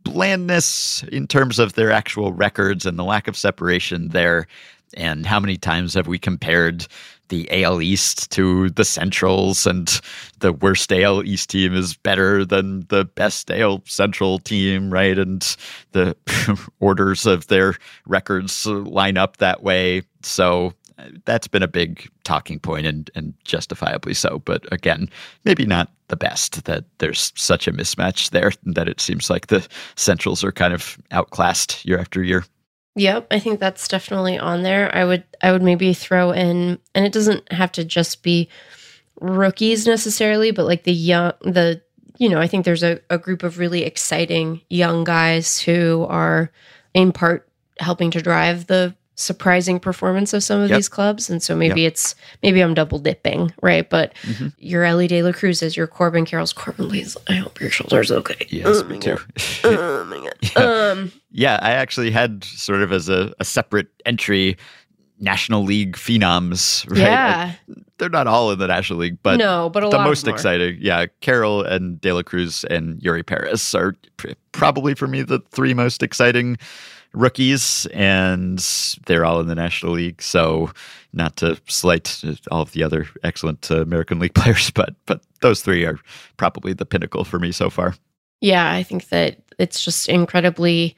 blandness 0.04 1.04
in 1.12 1.28
terms 1.28 1.60
of 1.60 1.74
their 1.74 1.92
actual 1.92 2.34
records 2.34 2.86
and 2.86 3.00
the 3.00 3.06
lack 3.06 3.30
of 3.30 3.38
separation 3.38 4.10
there. 4.10 4.48
And 4.96 5.26
how 5.26 5.40
many 5.40 5.58
times 5.58 5.94
have 5.94 6.08
we 6.08 6.20
compared 6.20 6.88
the 7.30 7.48
AL 7.64 7.82
East 7.82 8.32
to 8.32 8.70
the 8.72 8.86
Centrals, 8.86 9.66
and 9.66 10.00
the 10.40 10.54
worst 10.54 10.92
AL 10.92 11.24
East 11.24 11.50
team 11.50 11.76
is 11.76 11.96
better 11.96 12.46
than 12.46 12.86
the 12.90 13.06
best 13.06 13.52
AL 13.52 13.84
Central 13.86 14.40
team, 14.40 14.92
right? 14.92 15.18
And 15.18 15.56
the 15.92 16.16
orders 16.80 17.26
of 17.26 17.48
their 17.48 17.76
records 18.06 18.66
line 18.66 19.18
up 19.18 19.38
that 19.38 19.64
way. 19.64 20.04
So 20.22 20.74
uh, 20.98 21.10
that's 21.26 21.48
been 21.48 21.64
a 21.64 21.68
big 21.68 22.10
talking 22.24 22.60
point 22.60 22.86
and, 22.86 23.10
and 23.16 23.34
justifiably 23.44 24.14
so. 24.14 24.40
But 24.40 24.72
again, 24.72 25.10
maybe 25.44 25.66
not 25.66 25.92
the 26.08 26.16
best 26.16 26.66
that 26.66 26.86
there's 27.00 27.34
such 27.36 27.68
a 27.68 27.74
mismatch 27.74 28.30
there 28.30 28.52
that 28.64 28.88
it 28.88 29.02
seems 29.02 29.30
like 29.30 29.48
the 29.48 29.68
Centrals 29.96 30.44
are 30.44 30.52
kind 30.52 30.74
of 30.74 30.98
outclassed 31.12 31.86
year 31.86 32.00
after 32.00 32.24
year. 32.24 32.46
Yep, 32.96 33.28
I 33.32 33.39
think 33.39 33.60
that's 33.60 33.88
definitely 33.88 34.39
on 34.39 34.64
there. 34.64 34.93
I 34.96 35.04
would 35.04 35.26
I 35.41 35.52
would 35.52 35.62
maybe 35.62 35.93
throw 35.93 36.32
in 36.32 36.80
and 36.93 37.06
it 37.06 37.12
doesn't 37.12 37.52
have 37.52 37.72
to 37.74 37.84
just 37.84 38.24
be 38.24 38.50
rookies 39.20 39.86
necessarily, 39.86 40.52
but 40.52 40.66
like 40.66 40.84
the 40.84 40.93
young 40.93 41.34
the 41.41 41.82
you 42.18 42.30
know, 42.30 42.39
I 42.39 42.48
think 42.48 42.64
there's 42.64 42.84
a, 42.84 43.02
a 43.10 43.18
group 43.18 43.43
of 43.43 43.60
really 43.60 43.84
exciting 43.84 44.62
young 44.70 45.04
guys 45.04 45.60
who 45.60 46.06
are 46.10 46.50
in 46.93 47.12
part 47.12 47.50
helping 47.80 48.12
to 48.12 48.22
drive 48.22 48.68
the 48.68 48.96
surprising 49.16 49.80
performance 49.80 50.34
of 50.34 50.43
some 50.43 50.61
of 50.61 50.70
yep. 50.70 50.78
these 50.78 50.89
clubs. 50.89 51.30
And 51.30 51.41
so 51.41 51.55
maybe 51.55 51.82
yep. 51.82 51.93
it's 51.93 52.16
maybe 52.43 52.61
I'm 52.61 52.74
double 52.74 52.99
dipping, 52.99 53.53
right? 53.61 53.89
But 53.89 54.13
mm-hmm. 54.24 54.49
your 54.57 54.84
Elly 54.84 55.07
De 55.07 55.24
La 55.24 55.32
Cruz's, 55.32 55.76
your 55.76 55.88
Corbin 55.88 56.26
Carroll's, 56.26 56.53
Corbin, 56.53 56.89
please, 56.89 57.18
I 57.28 57.36
hope 57.36 57.59
your 57.59 57.70
shoulder's 57.70 58.11
okay. 58.11 58.45
Yes, 58.49 58.68
oh 58.68 58.84
me 58.84 58.99
too. 58.99 59.18
oh 59.63 60.03
my 60.05 60.18
god. 60.18 60.36
yeah. 60.55 60.91
Um, 60.91 61.11
yeah, 61.32 61.59
I 61.61 61.72
actually 61.72 62.11
had 62.11 62.43
sort 62.43 62.82
of 62.82 62.91
as 62.91 63.09
a, 63.09 63.34
a 63.39 63.45
separate 63.45 63.88
entry 64.05 64.57
National 65.20 65.63
League 65.63 65.95
phenoms, 65.95 66.89
right? 66.89 66.99
Yeah. 66.99 67.53
I, 67.53 67.74
they're 67.97 68.09
not 68.09 68.28
all 68.28 68.51
in 68.51 68.59
the 68.59 68.68
National 68.68 68.99
League, 68.99 69.18
but 69.24 69.38
no, 69.38 69.70
but 69.70 69.89
the 69.89 69.99
most 69.99 70.28
exciting, 70.28 70.78
yeah, 70.82 71.05
Carroll 71.22 71.63
and 71.63 71.99
De 72.01 72.11
La 72.11 72.24
Cruz 72.24 72.66
and 72.66 72.99
Eury 73.01 73.26
Perez 73.26 73.74
are 73.74 73.95
probably 74.51 74.93
for 74.93 75.07
me 75.07 75.22
the 75.22 75.39
three 75.51 75.74
most 75.74 76.03
exciting 76.03 76.57
rookies, 77.16 77.86
and 77.93 78.59
they're 79.05 79.26
all 79.26 79.39
in 79.39 79.47
the 79.47 79.55
National 79.55 79.93
League. 79.93 80.22
So, 80.22 80.72
not 81.13 81.38
to 81.38 81.59
slight 81.68 82.22
all 82.51 82.61
of 82.61 82.72
the 82.74 82.84
other 82.84 83.07
excellent 83.24 83.72
uh, 83.72 83.82
American 83.82 84.20
League 84.20 84.34
players, 84.36 84.72
but 84.72 84.95
but 85.05 85.22
those 85.41 85.61
three 85.61 85.86
are 85.86 85.99
probably 86.38 86.74
the 86.74 86.86
pinnacle 86.86 87.24
for 87.24 87.39
me 87.39 87.51
so 87.51 87.70
far. 87.70 87.95
Yeah, 88.41 88.72
I 88.72 88.84
think 88.84 89.09
that 89.09 89.38
it's 89.57 89.84
just 89.84 90.09
incredibly 90.09 90.95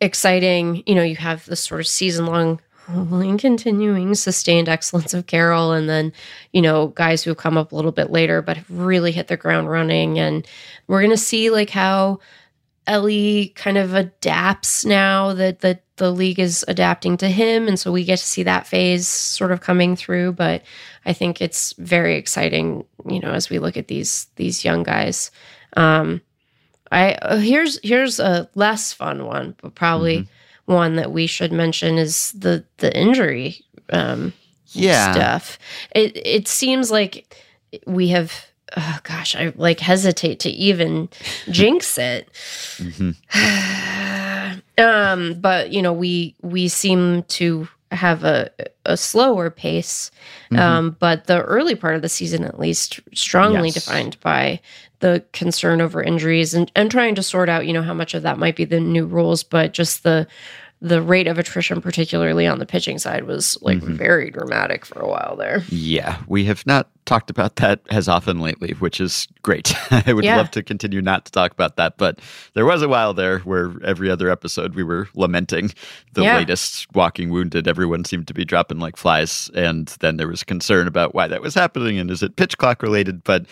exciting. 0.00 0.82
You 0.86 0.94
know, 0.94 1.02
you 1.02 1.16
have 1.16 1.46
this 1.46 1.62
sort 1.62 1.80
of 1.80 1.86
season 1.86 2.26
long 2.26 2.60
hopefully 2.88 3.36
continuing 3.36 4.14
sustained 4.14 4.68
excellence 4.68 5.12
of 5.12 5.26
Carroll 5.26 5.72
and 5.72 5.88
then, 5.88 6.12
you 6.52 6.62
know, 6.62 6.88
guys 6.88 7.22
who 7.22 7.34
come 7.34 7.58
up 7.58 7.72
a 7.72 7.76
little 7.76 7.92
bit 7.92 8.10
later 8.10 8.40
but 8.40 8.58
really 8.68 9.12
hit 9.12 9.28
the 9.28 9.36
ground 9.36 9.68
running. 9.68 10.18
And 10.18 10.46
we're 10.86 11.02
gonna 11.02 11.16
see 11.16 11.50
like 11.50 11.70
how 11.70 12.20
Elly 12.86 13.48
kind 13.56 13.78
of 13.78 13.94
adapts 13.94 14.84
now 14.84 15.32
that 15.34 15.60
the 15.60 15.78
the 15.96 16.10
league 16.10 16.38
is 16.38 16.64
adapting 16.68 17.16
to 17.16 17.28
him, 17.28 17.68
and 17.68 17.78
so 17.78 17.90
we 17.90 18.04
get 18.04 18.18
to 18.18 18.24
see 18.24 18.42
that 18.42 18.66
phase 18.66 19.06
sort 19.06 19.50
of 19.50 19.60
coming 19.60 19.96
through. 19.96 20.32
But 20.32 20.62
I 21.04 21.12
think 21.12 21.40
it's 21.40 21.72
very 21.74 22.16
exciting, 22.16 22.84
you 23.08 23.20
know, 23.20 23.32
as 23.32 23.50
we 23.50 23.58
look 23.58 23.76
at 23.76 23.88
these 23.88 24.26
these 24.36 24.64
young 24.64 24.82
guys. 24.82 25.30
Um, 25.76 26.20
I 26.92 27.14
uh, 27.14 27.38
here's 27.38 27.78
here's 27.82 28.20
a 28.20 28.48
less 28.54 28.92
fun 28.92 29.26
one, 29.26 29.56
but 29.60 29.74
probably 29.74 30.18
mm-hmm. 30.18 30.72
one 30.72 30.96
that 30.96 31.12
we 31.12 31.26
should 31.26 31.52
mention 31.52 31.98
is 31.98 32.32
the 32.32 32.64
the 32.78 32.96
injury 32.96 33.64
um, 33.90 34.32
yeah. 34.68 35.12
stuff. 35.12 35.58
It 35.92 36.16
it 36.16 36.48
seems 36.48 36.90
like 36.90 37.36
we 37.86 38.08
have 38.08 38.46
oh 38.76 38.98
gosh, 39.02 39.36
I 39.36 39.52
like 39.56 39.80
hesitate 39.80 40.40
to 40.40 40.50
even 40.50 41.08
jinx 41.50 41.98
it. 41.98 42.28
Mm-hmm. 42.78 44.60
um, 44.84 45.34
but 45.40 45.72
you 45.72 45.82
know, 45.82 45.92
we 45.92 46.34
we 46.42 46.68
seem 46.68 47.22
to 47.24 47.68
have 47.92 48.24
a 48.24 48.50
a 48.84 48.96
slower 48.96 49.50
pace, 49.50 50.10
mm-hmm. 50.50 50.58
um, 50.58 50.96
but 50.98 51.26
the 51.26 51.42
early 51.42 51.74
part 51.74 51.94
of 51.94 52.02
the 52.02 52.08
season, 52.08 52.44
at 52.44 52.58
least, 52.58 53.00
strongly 53.14 53.68
yes. 53.68 53.74
defined 53.74 54.18
by 54.20 54.60
the 55.00 55.24
concern 55.32 55.80
over 55.80 56.02
injuries 56.02 56.54
and 56.54 56.70
and 56.74 56.90
trying 56.90 57.14
to 57.14 57.22
sort 57.22 57.48
out, 57.48 57.66
you 57.66 57.72
know, 57.72 57.82
how 57.82 57.94
much 57.94 58.14
of 58.14 58.22
that 58.22 58.38
might 58.38 58.56
be 58.56 58.64
the 58.64 58.80
new 58.80 59.06
rules, 59.06 59.42
but 59.42 59.72
just 59.72 60.02
the 60.02 60.26
the 60.82 61.00
rate 61.00 61.26
of 61.26 61.38
attrition, 61.38 61.80
particularly 61.80 62.46
on 62.46 62.58
the 62.58 62.66
pitching 62.66 62.98
side, 62.98 63.24
was 63.24 63.56
like 63.62 63.78
mm-hmm. 63.78 63.94
very 63.94 64.30
dramatic 64.30 64.84
for 64.84 65.00
a 65.00 65.08
while 65.08 65.36
there. 65.36 65.62
Yeah, 65.68 66.20
we 66.26 66.44
have 66.44 66.66
not 66.66 66.90
talked 67.06 67.30
about 67.30 67.56
that 67.56 67.80
as 67.90 68.08
often 68.08 68.40
lately, 68.40 68.72
which 68.72 69.00
is 69.00 69.26
great. 69.42 69.74
I 70.06 70.12
would 70.12 70.24
yeah. 70.24 70.36
love 70.36 70.50
to 70.52 70.62
continue 70.62 71.00
not 71.00 71.24
to 71.24 71.32
talk 71.32 71.52
about 71.52 71.76
that, 71.76 71.96
but 71.96 72.20
there 72.54 72.66
was 72.66 72.82
a 72.82 72.88
while 72.88 73.14
there 73.14 73.38
where 73.40 73.72
every 73.84 74.10
other 74.10 74.30
episode 74.30 74.74
we 74.74 74.82
were 74.82 75.08
lamenting 75.14 75.72
the 76.12 76.24
yeah. 76.24 76.36
latest 76.36 76.86
walking 76.94 77.30
wounded. 77.30 77.66
Everyone 77.66 78.04
seemed 78.04 78.26
to 78.28 78.34
be 78.34 78.44
dropping 78.44 78.78
like 78.78 78.96
flies, 78.96 79.50
and 79.54 79.88
then 80.00 80.16
there 80.16 80.28
was 80.28 80.44
concern 80.44 80.86
about 80.86 81.14
why 81.14 81.26
that 81.28 81.40
was 81.40 81.54
happening 81.54 81.98
and 81.98 82.10
is 82.10 82.22
it 82.22 82.36
pitch 82.36 82.58
clock 82.58 82.82
related? 82.82 83.24
But 83.24 83.46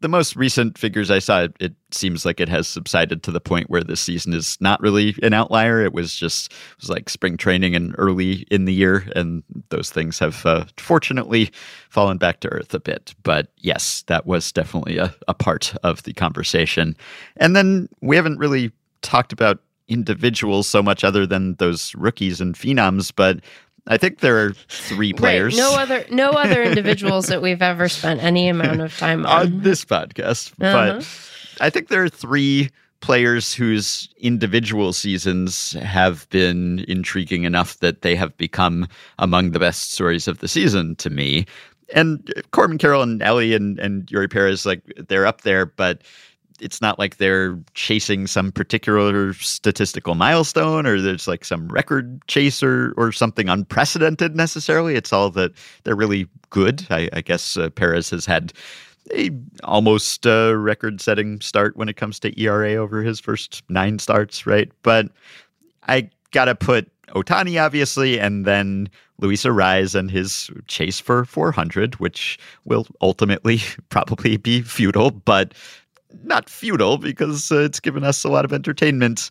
the 0.00 0.08
most 0.08 0.36
recent 0.36 0.78
figures 0.78 1.10
I 1.10 1.18
saw, 1.18 1.42
it, 1.42 1.56
it, 1.60 1.74
seems 1.90 2.24
like 2.24 2.40
it 2.40 2.48
has 2.48 2.66
subsided 2.66 3.22
to 3.22 3.30
the 3.30 3.40
point 3.40 3.70
where 3.70 3.84
this 3.84 4.00
season 4.00 4.32
is 4.32 4.58
not 4.60 4.80
really 4.80 5.14
an 5.22 5.32
outlier. 5.32 5.84
It 5.84 5.92
was 5.92 6.16
just 6.16 6.50
it 6.50 6.80
was 6.80 6.90
like 6.90 7.08
spring 7.08 7.36
training 7.36 7.76
and 7.76 7.94
early 7.96 8.48
in 8.50 8.64
the 8.64 8.74
year, 8.74 9.06
and 9.14 9.44
those 9.68 9.90
things 9.90 10.18
have 10.18 10.44
uh, 10.44 10.64
fortunately 10.76 11.52
fallen 11.90 12.18
back 12.18 12.40
to 12.40 12.48
earth 12.48 12.74
bit. 12.84 13.14
But 13.22 13.48
yes, 13.58 14.04
that 14.06 14.26
was 14.26 14.52
definitely 14.52 14.98
a, 14.98 15.14
a 15.26 15.34
part 15.34 15.74
of 15.82 16.02
the 16.04 16.12
conversation. 16.12 16.96
And 17.36 17.56
then 17.56 17.88
we 18.00 18.16
haven't 18.16 18.38
really 18.38 18.70
talked 19.02 19.32
about 19.32 19.60
individuals 19.88 20.66
so 20.66 20.82
much 20.82 21.04
other 21.04 21.26
than 21.26 21.54
those 21.56 21.94
rookies 21.94 22.40
and 22.40 22.54
phenoms, 22.54 23.12
but 23.14 23.40
I 23.86 23.98
think 23.98 24.20
there 24.20 24.38
are 24.38 24.52
three 24.68 25.12
players. 25.12 25.54
Right. 25.54 25.60
No 25.60 25.76
other 25.76 26.04
no 26.10 26.30
other 26.30 26.62
individuals 26.70 27.26
that 27.26 27.42
we've 27.42 27.60
ever 27.60 27.88
spent 27.88 28.22
any 28.22 28.48
amount 28.48 28.80
of 28.80 28.96
time 28.96 29.26
on, 29.26 29.40
on 29.42 29.60
this 29.60 29.84
podcast. 29.84 30.52
Uh-huh. 30.60 30.98
But 30.98 31.60
I 31.60 31.70
think 31.70 31.88
there 31.88 32.02
are 32.02 32.08
three 32.08 32.70
players 33.00 33.52
whose 33.52 34.08
individual 34.16 34.94
seasons 34.94 35.72
have 35.72 36.26
been 36.30 36.82
intriguing 36.88 37.44
enough 37.44 37.78
that 37.80 38.00
they 38.00 38.16
have 38.16 38.34
become 38.38 38.88
among 39.18 39.50
the 39.50 39.58
best 39.58 39.92
stories 39.92 40.26
of 40.26 40.38
the 40.38 40.48
season 40.48 40.96
to 40.96 41.10
me. 41.10 41.44
And 41.92 42.32
Corbin 42.52 42.78
Carroll 42.78 43.02
and 43.02 43.22
Elly 43.22 43.54
and, 43.54 43.78
and 43.78 44.06
Eury 44.06 44.30
Perez, 44.30 44.64
like 44.64 44.82
they're 45.08 45.26
up 45.26 45.42
there, 45.42 45.66
but 45.66 46.02
it's 46.60 46.80
not 46.80 46.98
like 46.98 47.16
they're 47.16 47.58
chasing 47.74 48.26
some 48.26 48.52
particular 48.52 49.34
statistical 49.34 50.14
milestone 50.14 50.86
or 50.86 51.00
there's 51.00 51.26
like 51.26 51.44
some 51.44 51.68
record 51.68 52.26
chase 52.28 52.62
or, 52.62 52.94
or 52.96 53.12
something 53.12 53.48
unprecedented 53.48 54.36
necessarily. 54.36 54.94
It's 54.94 55.12
all 55.12 55.30
that 55.30 55.52
they're 55.82 55.96
really 55.96 56.28
good. 56.50 56.86
I, 56.90 57.08
I 57.12 57.20
guess 57.20 57.56
uh, 57.56 57.70
Perez 57.70 58.10
has 58.10 58.24
had 58.24 58.52
a 59.12 59.30
almost 59.64 60.26
uh, 60.26 60.56
record 60.56 61.00
setting 61.00 61.40
start 61.40 61.76
when 61.76 61.88
it 61.88 61.96
comes 61.96 62.18
to 62.20 62.40
ERA 62.40 62.74
over 62.74 63.02
his 63.02 63.20
first 63.20 63.62
nine 63.68 63.98
starts, 63.98 64.46
right? 64.46 64.70
But 64.82 65.08
I 65.88 66.08
got 66.30 66.46
to 66.46 66.54
put 66.54 66.90
Ohtani, 67.08 67.62
obviously, 67.62 68.18
and 68.18 68.44
then 68.44 68.88
Luis 69.18 69.44
Arraez 69.44 69.94
and 69.94 70.10
his 70.10 70.50
chase 70.66 71.00
for 71.00 71.24
400, 71.24 71.96
which 71.96 72.38
will 72.64 72.86
ultimately 73.00 73.60
probably 73.88 74.36
be 74.36 74.62
futile, 74.62 75.10
but 75.10 75.54
not 76.22 76.48
futile 76.48 76.98
because 76.98 77.50
uh, 77.50 77.58
it's 77.60 77.80
given 77.80 78.04
us 78.04 78.24
a 78.24 78.28
lot 78.28 78.44
of 78.44 78.52
entertainment 78.52 79.30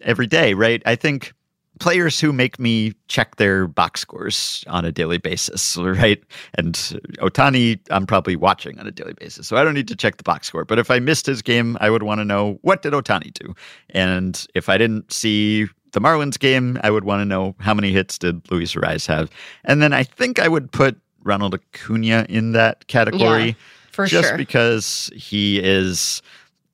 every 0.00 0.26
day, 0.26 0.54
right? 0.54 0.82
I 0.86 0.96
think 0.96 1.32
players 1.80 2.20
who 2.20 2.32
make 2.32 2.58
me 2.58 2.92
check 3.08 3.36
their 3.36 3.66
box 3.66 4.00
scores 4.00 4.64
on 4.68 4.84
a 4.84 4.92
daily 4.92 5.18
basis, 5.18 5.76
right? 5.80 6.22
And 6.54 6.74
Ohtani, 7.18 7.80
I'm 7.90 8.06
probably 8.06 8.36
watching 8.36 8.78
on 8.78 8.86
a 8.86 8.90
daily 8.90 9.14
basis, 9.14 9.48
so 9.48 9.56
I 9.56 9.64
don't 9.64 9.74
need 9.74 9.88
to 9.88 9.96
check 9.96 10.16
the 10.16 10.22
box 10.22 10.46
score. 10.46 10.64
But 10.64 10.78
if 10.78 10.90
I 10.90 10.98
missed 10.98 11.26
his 11.26 11.42
game, 11.42 11.76
I 11.80 11.90
would 11.90 12.02
want 12.02 12.20
to 12.20 12.24
know 12.24 12.58
what 12.62 12.82
did 12.82 12.92
Ohtani 12.92 13.32
do, 13.34 13.54
and 13.90 14.46
if 14.54 14.68
I 14.68 14.78
didn't 14.78 15.12
see 15.12 15.66
the 15.94 16.00
Marlins 16.00 16.38
game, 16.38 16.78
I 16.84 16.90
would 16.90 17.04
want 17.04 17.22
to 17.22 17.24
know 17.24 17.54
how 17.58 17.72
many 17.74 17.92
hits 17.92 18.18
did 18.18 18.50
Luis 18.50 18.74
Arraez 18.74 19.06
have, 19.06 19.30
and 19.64 19.82
then 19.82 19.92
I 19.92 20.04
think 20.04 20.38
I 20.38 20.48
would 20.48 20.70
put 20.70 20.96
Ronald 21.22 21.54
Acuna 21.54 22.26
in 22.28 22.52
that 22.52 22.86
category. 22.86 23.46
Yeah 23.46 23.54
for 23.94 24.06
just 24.06 24.28
sure. 24.28 24.36
because 24.36 25.10
he 25.14 25.60
is 25.62 26.20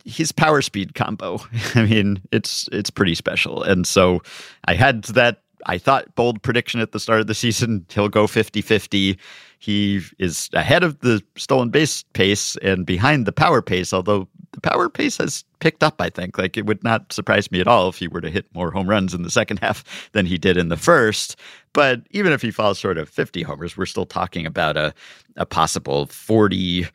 his 0.04 0.32
power 0.32 0.62
speed 0.62 0.94
combo. 0.94 1.38
I 1.74 1.84
mean, 1.84 2.22
it's 2.32 2.68
it's 2.72 2.90
pretty 2.90 3.14
special. 3.14 3.62
And 3.62 3.86
so 3.86 4.22
I 4.64 4.74
had 4.74 5.04
that 5.04 5.42
I 5.66 5.78
thought 5.78 6.14
bold 6.14 6.42
prediction 6.42 6.80
at 6.80 6.92
the 6.92 7.00
start 7.00 7.20
of 7.20 7.26
the 7.26 7.34
season 7.34 7.84
he'll 7.90 8.08
go 8.08 8.26
50-50. 8.26 9.18
He 9.58 10.00
is 10.18 10.48
ahead 10.54 10.82
of 10.82 10.98
the 11.00 11.22
stolen 11.36 11.68
base 11.68 12.02
pace 12.14 12.56
and 12.62 12.86
behind 12.86 13.26
the 13.26 13.32
power 13.32 13.60
pace, 13.60 13.92
although 13.92 14.26
the 14.52 14.60
power 14.60 14.88
pace 14.88 15.18
has 15.18 15.44
picked 15.60 15.82
up, 15.82 16.00
I 16.00 16.10
think. 16.10 16.38
Like 16.38 16.56
it 16.56 16.66
would 16.66 16.82
not 16.82 17.12
surprise 17.12 17.50
me 17.50 17.60
at 17.60 17.68
all 17.68 17.88
if 17.88 17.96
he 17.96 18.08
were 18.08 18.20
to 18.20 18.30
hit 18.30 18.46
more 18.54 18.70
home 18.70 18.88
runs 18.88 19.14
in 19.14 19.22
the 19.22 19.30
second 19.30 19.58
half 19.62 20.10
than 20.12 20.26
he 20.26 20.38
did 20.38 20.56
in 20.56 20.68
the 20.68 20.76
first. 20.76 21.36
But 21.72 22.02
even 22.10 22.32
if 22.32 22.42
he 22.42 22.50
falls 22.50 22.78
short 22.78 22.98
of 22.98 23.08
50 23.08 23.42
homers, 23.42 23.76
we're 23.76 23.86
still 23.86 24.06
talking 24.06 24.46
about 24.46 24.76
a, 24.76 24.92
a 25.36 25.46
possible 25.46 26.06
40 26.06 26.86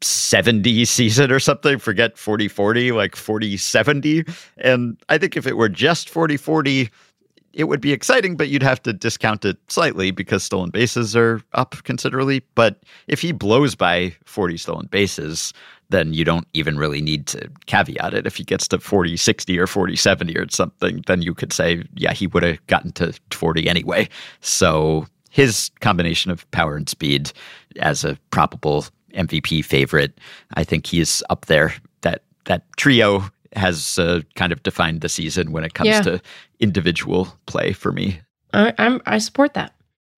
70 0.00 0.84
season 0.84 1.30
or 1.30 1.38
something. 1.38 1.78
Forget 1.78 2.18
40 2.18 2.48
40, 2.48 2.92
like 2.92 3.16
40 3.16 3.56
70. 3.56 4.24
And 4.58 4.96
I 5.08 5.18
think 5.18 5.36
if 5.36 5.46
it 5.46 5.56
were 5.56 5.68
just 5.68 6.08
40 6.08 6.36
40, 6.36 6.90
it 7.52 7.64
would 7.64 7.80
be 7.80 7.92
exciting, 7.92 8.36
but 8.36 8.48
you'd 8.48 8.62
have 8.62 8.82
to 8.82 8.92
discount 8.92 9.44
it 9.44 9.58
slightly 9.68 10.10
because 10.10 10.42
stolen 10.42 10.70
bases 10.70 11.14
are 11.14 11.42
up 11.52 11.76
considerably. 11.84 12.42
But 12.54 12.82
if 13.08 13.20
he 13.20 13.32
blows 13.32 13.74
by 13.74 14.14
40 14.24 14.56
stolen 14.56 14.86
bases, 14.86 15.52
then 15.92 16.12
you 16.12 16.24
don't 16.24 16.46
even 16.54 16.76
really 16.76 17.00
need 17.00 17.26
to 17.28 17.48
caveat 17.66 18.12
it. 18.14 18.26
If 18.26 18.36
he 18.36 18.44
gets 18.44 18.66
to 18.68 18.78
40 18.78 19.16
60 19.16 19.58
or 19.58 19.66
40 19.66 19.94
70 19.96 20.36
or 20.36 20.48
something, 20.50 21.04
then 21.06 21.22
you 21.22 21.34
could 21.34 21.52
say, 21.52 21.84
yeah, 21.94 22.12
he 22.12 22.26
would 22.26 22.42
have 22.42 22.66
gotten 22.66 22.92
to 22.92 23.12
40 23.30 23.68
anyway. 23.68 24.08
So 24.40 25.06
his 25.30 25.70
combination 25.80 26.30
of 26.30 26.50
power 26.50 26.76
and 26.76 26.88
speed 26.88 27.32
as 27.76 28.04
a 28.04 28.18
probable 28.30 28.84
MVP 29.14 29.64
favorite, 29.64 30.18
I 30.54 30.64
think 30.64 30.86
he's 30.86 31.22
up 31.30 31.46
there. 31.46 31.72
That 32.00 32.22
that 32.46 32.64
trio 32.76 33.24
has 33.54 33.98
uh, 33.98 34.22
kind 34.34 34.52
of 34.52 34.62
defined 34.62 35.02
the 35.02 35.08
season 35.08 35.52
when 35.52 35.62
it 35.64 35.74
comes 35.74 35.88
Yeah. 35.88 36.02
to 36.02 36.22
individual 36.60 37.28
play 37.46 37.72
for 37.72 37.92
me. 37.92 38.20
I, 38.54 38.72
I'm 38.78 39.00
I 39.06 39.18
support 39.18 39.54
that. 39.54 39.74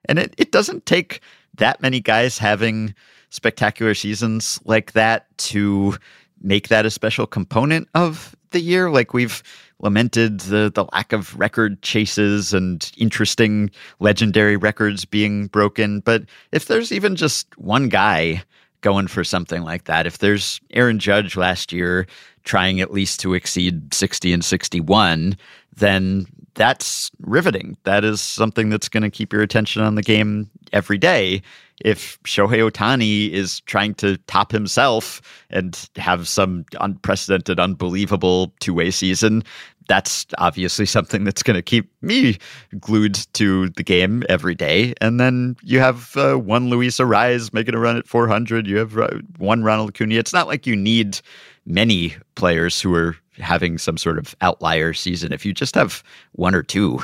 And 0.09 0.19
it, 0.19 0.35
it 0.39 0.53
doesn't 0.53 0.87
take 0.87 1.21
that 1.57 1.81
many 1.81 2.01
guys 2.01 2.39
having 2.39 2.95
spectacular 3.35 3.95
seasons 3.95 4.61
like 4.65 4.93
that 4.93 5.27
to 5.37 5.97
make 6.41 6.69
that 6.69 6.87
a 6.87 6.91
special 6.91 7.27
component 7.27 7.89
of 7.95 8.37
the 8.53 8.61
year. 8.61 8.91
Like 8.91 9.13
we've 9.13 9.43
lamented 9.81 10.39
the, 10.41 10.71
the 10.73 10.85
lack 10.93 11.13
of 11.13 11.37
record 11.37 11.83
chases 11.83 12.55
and 12.55 12.91
interesting 12.97 13.73
legendary 13.99 14.57
records 14.57 15.05
being 15.05 15.49
broken. 15.49 15.99
But 15.99 16.27
if 16.53 16.67
there's 16.67 16.93
even 16.93 17.17
just 17.17 17.59
one 17.59 17.89
guy 17.89 18.45
going 18.83 19.09
for 19.09 19.25
something 19.25 19.63
like 19.63 19.85
that, 19.85 20.07
if 20.07 20.19
there's 20.19 20.61
Aaron 20.71 21.01
Judge 21.01 21.37
last 21.37 21.73
year 21.73 22.07
trying 22.45 22.81
at 22.81 22.93
least 22.93 23.19
to 23.21 23.35
exceed 23.35 23.93
60 23.93 24.33
and 24.33 24.45
61, 24.45 25.37
then 25.77 26.27
that's 26.55 27.11
riveting. 27.21 27.77
That 27.85 28.05
is 28.05 28.21
something 28.21 28.71
that's 28.71 28.89
going 28.89 29.03
to 29.03 29.11
keep 29.11 29.33
your 29.33 29.43
attention 29.43 29.83
on 29.83 29.95
the 29.95 30.03
game 30.03 30.51
every 30.73 30.99
day. 30.99 31.43
If 31.85 32.23
Shohei 32.23 32.71
Ohtani 32.71 33.31
is 33.31 33.61
trying 33.61 33.95
to 33.95 34.17
top 34.29 34.53
himself 34.53 35.21
and 35.51 35.89
have 35.97 36.29
some 36.29 36.65
unprecedented, 36.81 37.59
unbelievable 37.59 38.53
two 38.61 38.75
way 38.75 38.93
season, 38.93 39.43
that's 39.89 40.27
obviously 40.39 40.87
something 40.87 41.25
that's 41.25 41.43
going 41.43 41.57
to 41.57 41.63
keep 41.63 41.91
me 42.01 42.39
glued 42.79 43.15
to 43.35 43.69
the 43.71 43.83
game 43.83 44.23
every 44.29 44.55
day. 44.55 44.95
And 45.01 45.21
then 45.21 45.57
you 45.63 45.81
have 45.81 46.17
uh, 46.17 46.37
one 46.37 46.71
Luis 46.71 46.99
Arraez 46.99 47.53
making 47.53 47.75
a 47.75 47.79
run 47.79 47.97
at 47.97 48.07
400. 48.07 48.67
You 48.67 48.79
have 48.79 48.97
uh, 48.97 49.09
one 49.39 49.63
Ronald 49.63 49.91
Acuna. 49.91 50.15
It's 50.15 50.33
not 50.33 50.47
like 50.47 50.67
you 50.67 50.77
need 50.77 51.21
many 51.67 52.15
players 52.35 52.81
who 52.81 52.95
are 52.95 53.17
having 53.39 53.79
some 53.79 53.97
sort 53.97 54.19
of 54.19 54.35
outlier 54.41 54.93
season. 54.93 55.33
If 55.33 55.45
you 55.45 55.53
just 55.53 55.75
have 55.75 56.03
one 56.33 56.55
or 56.55 56.63
two, 56.63 57.01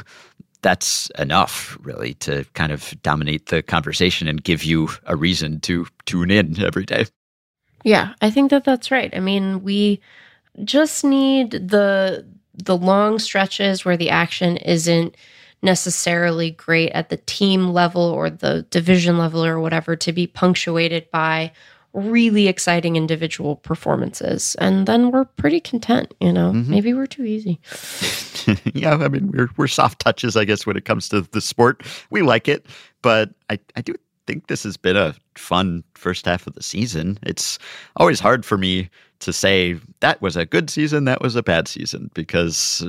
that's 0.62 1.10
enough 1.18 1.78
really 1.82 2.14
to 2.14 2.44
kind 2.54 2.72
of 2.72 2.94
dominate 3.02 3.46
the 3.46 3.62
conversation 3.62 4.28
and 4.28 4.42
give 4.42 4.62
you 4.62 4.88
a 5.04 5.16
reason 5.16 5.60
to 5.60 5.86
tune 6.06 6.30
in 6.30 6.62
every 6.62 6.84
day. 6.84 7.06
Yeah, 7.84 8.14
I 8.20 8.30
think 8.30 8.50
that 8.50 8.64
that's 8.64 8.90
right. 8.90 9.14
I 9.14 9.20
mean, 9.20 9.62
we 9.62 10.00
just 10.64 11.04
need 11.04 11.52
the 11.52 12.26
the 12.52 12.76
long 12.76 13.18
stretches 13.18 13.84
where 13.84 13.96
the 13.96 14.10
action 14.10 14.58
isn't 14.58 15.16
necessarily 15.62 16.50
great 16.50 16.90
at 16.90 17.08
the 17.08 17.16
team 17.18 17.68
level 17.68 18.02
or 18.02 18.30
the 18.30 18.62
division 18.70 19.18
level 19.18 19.44
or 19.44 19.60
whatever 19.60 19.96
to 19.96 20.12
be 20.12 20.26
punctuated 20.26 21.10
by 21.10 21.52
really 21.92 22.46
exciting 22.48 22.94
individual 22.96 23.56
performances 23.56 24.54
and 24.60 24.86
then 24.86 25.10
we're 25.10 25.24
pretty 25.24 25.60
content 25.60 26.14
you 26.20 26.32
know 26.32 26.52
Mhm. 26.52 26.68
maybe 26.68 26.94
we're 26.94 27.06
too 27.06 27.24
easy 27.24 27.60
yeah, 28.74 28.94
I 28.94 29.08
mean 29.08 29.30
we're 29.32 29.50
we're 29.56 29.66
soft 29.66 30.00
touches, 30.00 30.36
I 30.36 30.44
guess, 30.44 30.64
when 30.66 30.76
it 30.76 30.84
comes 30.84 31.08
to 31.10 31.20
the 31.20 31.40
sport. 31.40 31.82
We 32.10 32.22
like 32.22 32.48
it, 32.48 32.66
but 33.02 33.30
I, 33.50 33.58
I 33.76 33.82
do 33.82 33.94
think 34.26 34.46
this 34.46 34.62
has 34.62 34.76
been 34.76 34.96
a 34.96 35.14
fun 35.36 35.82
first 35.94 36.26
half 36.26 36.46
of 36.46 36.54
the 36.54 36.62
season. 36.62 37.18
It's 37.22 37.58
always 37.96 38.20
hard 38.20 38.44
for 38.44 38.58
me 38.58 38.88
to 39.20 39.32
say 39.34 39.76
that 40.00 40.22
was 40.22 40.34
a 40.34 40.46
good 40.46 40.70
season, 40.70 41.04
that 41.04 41.20
was 41.20 41.36
a 41.36 41.42
bad 41.42 41.68
season, 41.68 42.10
because 42.14 42.82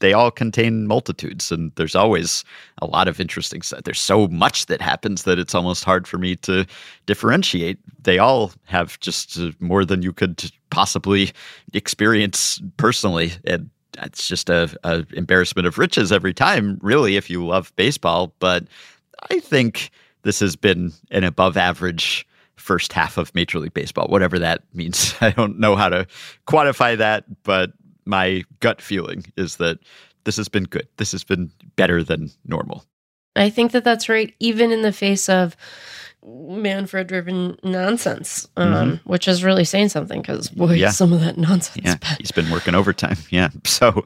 they 0.00 0.12
all 0.12 0.30
contain 0.30 0.86
multitudes 0.86 1.50
and 1.50 1.72
there's 1.76 1.94
always 1.94 2.44
a 2.82 2.86
lot 2.86 3.08
of 3.08 3.18
interesting 3.18 3.62
stuff. 3.62 3.84
There's 3.84 4.00
so 4.00 4.28
much 4.28 4.66
that 4.66 4.82
happens 4.82 5.22
that 5.22 5.38
it's 5.38 5.54
almost 5.54 5.84
hard 5.84 6.06
for 6.06 6.18
me 6.18 6.36
to 6.36 6.66
differentiate. 7.06 7.78
They 8.02 8.18
all 8.18 8.52
have 8.64 9.00
just 9.00 9.38
uh, 9.38 9.52
more 9.58 9.86
than 9.86 10.02
you 10.02 10.12
could 10.12 10.50
possibly 10.68 11.32
experience 11.72 12.60
personally. 12.76 13.32
And 13.44 13.70
it's 14.02 14.28
just 14.28 14.50
a, 14.50 14.76
a 14.84 15.06
embarrassment 15.14 15.66
of 15.66 15.78
riches 15.78 16.12
every 16.12 16.34
time, 16.34 16.78
really, 16.82 17.16
if 17.16 17.30
you 17.30 17.46
love 17.46 17.72
baseball. 17.76 18.34
But 18.38 18.64
I 19.30 19.40
think 19.40 19.90
this 20.22 20.40
has 20.40 20.56
been 20.56 20.92
an 21.10 21.24
above 21.24 21.56
average 21.56 22.26
first 22.56 22.92
half 22.92 23.16
of 23.16 23.34
Major 23.34 23.58
League 23.58 23.72
Baseball, 23.74 24.06
whatever 24.08 24.38
that 24.38 24.62
means. 24.74 25.14
I 25.20 25.30
don't 25.30 25.58
know 25.58 25.76
how 25.76 25.88
to 25.88 26.06
quantify 26.46 26.96
that, 26.98 27.24
but 27.42 27.72
my 28.04 28.42
gut 28.60 28.80
feeling 28.82 29.24
is 29.36 29.56
that 29.56 29.78
this 30.24 30.36
has 30.36 30.48
been 30.48 30.64
good. 30.64 30.86
This 30.98 31.12
has 31.12 31.24
been 31.24 31.50
better 31.76 32.02
than 32.04 32.30
normal. 32.46 32.84
i 33.36 33.48
think 33.48 33.72
that 33.72 33.84
that's 33.84 34.08
right 34.08 34.34
even 34.40 34.70
in 34.72 34.82
the 34.82 34.92
face 34.92 35.28
of 35.28 35.56
manfred 36.22 37.06
driven 37.06 37.56
nonsense 37.62 38.46
um, 38.56 39.00
which 39.04 39.26
is 39.26 39.42
really 39.42 39.64
saying 39.64 39.88
something 39.88 40.20
because 40.20 40.50
boy 40.50 40.66
Mm-hmm. 40.66 40.74
Yeah. 40.76 40.90
some 40.90 41.12
of 41.14 41.20
that 41.20 41.38
nonsense 41.38 41.80
Yeah, 41.84 41.96
he's 42.18 42.32
been 42.32 42.50
working 42.50 42.74
overtime. 42.74 43.16
Yeah. 43.30 43.48
So 43.64 44.04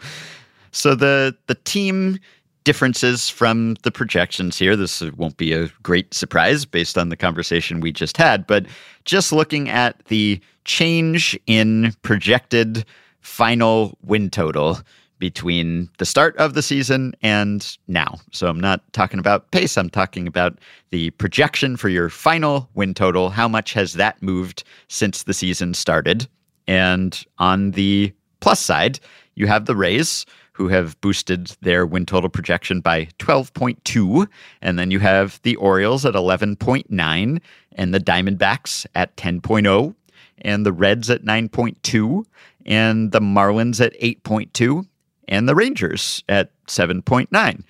so 0.71 0.95
the 0.95 1.37
the 1.47 1.57
team 1.57 2.19
differences 2.65 3.29
from 3.29 3.75
the 3.83 3.93
projections 3.93 4.59
here. 4.59 4.75
This 4.75 5.03
won't 5.13 5.37
be 5.37 5.53
a 5.53 5.69
great 5.83 6.13
surprise 6.13 6.65
based 6.65 6.99
on 6.99 7.11
the 7.11 7.17
conversation 7.17 7.81
we 7.81 7.93
just 7.93 8.17
had, 8.17 8.47
but 8.47 8.67
just 9.05 9.33
looking 9.33 9.69
at 9.69 10.05
the 10.07 10.41
change 10.65 11.39
in 11.47 11.95
projected 12.03 12.85
final 13.21 13.97
win 14.03 14.31
total 14.31 14.79
between 15.19 15.89
the 15.99 16.05
start 16.05 16.37
of 16.37 16.55
the 16.55 16.63
season 16.63 17.15
and 17.23 17.79
now. 17.89 18.19
So 18.33 18.49
I'm 18.49 18.61
not 18.61 18.81
talking 18.93 19.19
about 19.19 19.51
pace, 19.53 19.79
I'm 19.79 19.89
talking 19.89 20.27
about 20.27 20.59
the 20.91 21.11
projection 21.11 21.77
for 21.77 21.89
your 21.89 22.11
final 22.11 22.69
win 22.75 22.95
total. 22.95 23.31
How 23.31 23.49
much 23.49 23.73
has 23.75 23.95
that 23.95 24.21
moved 24.23 24.65
since 24.89 25.23
the 25.23 25.33
season 25.33 25.75
started? 25.75 26.29
And 26.67 27.25
on 27.39 27.71
the 27.73 28.13
plus 28.41 28.61
side, 28.61 28.99
you 29.35 29.47
have 29.47 29.67
the 29.67 29.77
Rays, 29.77 30.27
who 30.55 30.69
have 30.69 31.01
boosted 31.01 31.49
their 31.61 31.85
win 31.85 32.07
total 32.07 32.31
projection 32.31 32.81
by 32.81 33.07
12.2. 33.19 34.27
And 34.63 34.79
then 34.79 34.91
you 34.91 35.01
have 35.01 35.41
the 35.43 35.57
Orioles 35.57 36.07
at 36.07 36.15
11.9, 36.15 37.41
and 37.73 37.95
the 37.95 38.01
Diamondbacks 38.01 38.87
at 38.95 39.15
10.0, 39.17 39.95
and 40.39 40.65
the 40.65 40.73
Reds 40.73 41.11
at 41.11 41.25
9.2, 41.25 42.25
and 42.67 43.13
the 43.13 43.21
Marlins 43.21 43.85
at 43.85 43.99
8.2, 44.01 44.87
and 45.29 45.49
the 45.49 45.55
Rangers 45.55 46.23
at 46.29 46.51
7.9 46.67 47.65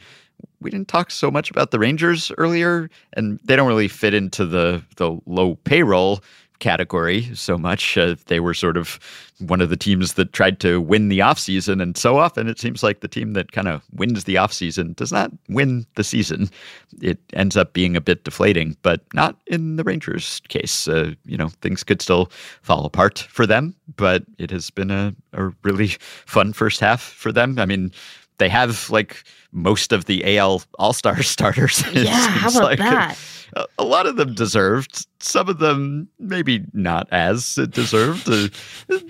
we 0.64 0.70
didn't 0.70 0.88
talk 0.88 1.10
so 1.10 1.30
much 1.30 1.50
about 1.50 1.70
the 1.70 1.78
Rangers 1.78 2.32
earlier, 2.38 2.88
and 3.12 3.38
they 3.44 3.54
don't 3.54 3.68
really 3.68 3.86
fit 3.86 4.14
into 4.14 4.46
the 4.46 4.82
the 4.96 5.18
low 5.26 5.56
payroll 5.64 6.24
category 6.58 7.30
so 7.34 7.58
much. 7.58 7.96
Uh, 7.96 8.16
they 8.26 8.40
were 8.40 8.54
sort 8.54 8.76
of 8.76 8.98
one 9.38 9.60
of 9.60 9.68
the 9.68 9.76
teams 9.76 10.14
that 10.14 10.32
tried 10.32 10.60
to 10.60 10.80
win 10.80 11.08
the 11.08 11.18
offseason, 11.18 11.82
and 11.82 11.96
so 11.96 12.18
often 12.18 12.48
it 12.48 12.58
seems 12.58 12.82
like 12.82 13.00
the 13.00 13.08
team 13.08 13.32
that 13.32 13.52
kind 13.52 13.68
of 13.68 13.82
wins 13.92 14.24
the 14.24 14.36
offseason 14.36 14.94
does 14.96 15.12
not 15.12 15.30
win 15.48 15.86
the 15.96 16.04
season. 16.04 16.48
It 17.02 17.18
ends 17.32 17.56
up 17.56 17.72
being 17.72 17.96
a 17.96 18.00
bit 18.00 18.24
deflating, 18.24 18.76
but 18.82 19.00
not 19.12 19.36
in 19.46 19.76
the 19.76 19.84
Rangers 19.84 20.40
case. 20.48 20.88
Uh, 20.88 21.12
you 21.24 21.36
know, 21.36 21.48
things 21.60 21.82
could 21.82 22.00
still 22.00 22.30
fall 22.62 22.84
apart 22.84 23.18
for 23.30 23.46
them, 23.46 23.74
but 23.96 24.24
it 24.38 24.50
has 24.50 24.70
been 24.70 24.90
a, 24.90 25.14
a 25.32 25.48
really 25.62 25.88
fun 26.26 26.52
first 26.52 26.80
half 26.80 27.02
for 27.02 27.32
them. 27.32 27.58
I 27.58 27.66
mean, 27.66 27.92
they 28.38 28.48
have 28.48 28.90
like 28.90 29.24
most 29.52 29.92
of 29.92 30.06
the 30.06 30.36
AL 30.36 30.62
All 30.78 30.92
Star 30.92 31.22
starters. 31.22 31.84
Yeah, 31.92 32.28
how 32.28 32.50
about 32.50 32.62
like. 32.62 32.78
that? 32.78 33.18
A, 33.78 33.84
lot 33.84 34.06
of 34.06 34.16
them 34.16 34.34
deserved. 34.34 35.06
Some 35.20 35.48
of 35.48 35.58
them 35.58 36.08
maybe 36.18 36.64
not 36.72 37.08
as 37.12 37.54
deserved. 37.70 38.28
Uh, 38.28 38.48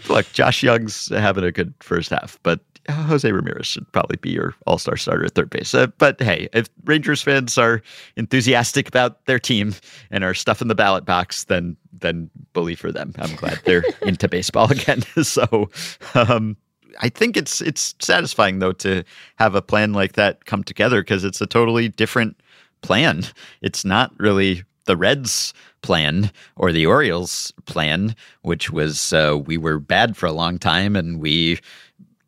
look, 0.09 0.30
Josh 0.32 0.62
Jung's 0.62 1.09
having 1.09 1.45
a 1.45 1.53
good 1.53 1.72
first 1.80 2.11
half, 2.11 2.38
but 2.42 2.61
Jose 2.90 3.30
Ramirez 3.30 3.66
should 3.66 3.90
probably 3.92 4.18
be 4.18 4.30
your 4.30 4.55
all 4.66 4.78
star 4.78 4.97
starter 4.97 5.24
at 5.24 5.32
third 5.32 5.51
base. 5.51 5.74
Uh, 5.74 5.86
but 5.99 6.20
hey, 6.20 6.49
if 6.53 6.68
Rangers 6.84 7.22
fans 7.22 7.57
are 7.57 7.82
enthusiastic 8.16 8.88
about 8.88 9.24
their 9.26 9.38
team 9.38 9.74
and 10.11 10.24
are 10.24 10.34
stuffing 10.34 10.68
the 10.68 10.74
ballot 10.74 11.05
box, 11.05 11.45
then 11.45 11.76
then 11.92 12.30
bully 12.53 12.74
for 12.74 12.92
them. 12.92 13.14
I'm 13.18 13.34
glad 13.36 13.61
they're 13.64 13.84
into 14.03 14.28
baseball 14.28 14.70
again. 14.70 15.03
so 15.22 15.70
um, 16.14 16.57
I 17.01 17.09
think 17.09 17.36
it's 17.36 17.61
it's 17.61 17.95
satisfying 18.01 18.59
though 18.59 18.72
to 18.72 19.05
have 19.36 19.55
a 19.55 19.62
plan 19.62 19.92
like 19.92 20.12
that 20.12 20.45
come 20.45 20.62
together 20.62 21.03
because 21.03 21.24
it's 21.24 21.40
a 21.40 21.47
totally 21.47 21.88
different 21.88 22.36
plan. 22.85 23.24
It's 23.62 23.85
not 23.85 24.12
really 24.18 24.62
the 24.85 24.97
Reds 24.97 25.55
plan 25.80 26.30
or 26.57 26.70
the 26.70 26.87
Orioles 26.87 27.53
plan, 27.64 28.14
which 28.43 28.70
was 28.70 29.12
uh, 29.12 29.39
we 29.45 29.57
were 29.57 29.80
bad 29.80 30.16
for 30.16 30.26
a 30.26 30.32
long 30.32 30.59
time 30.59 30.95
and 30.95 31.18
we 31.18 31.59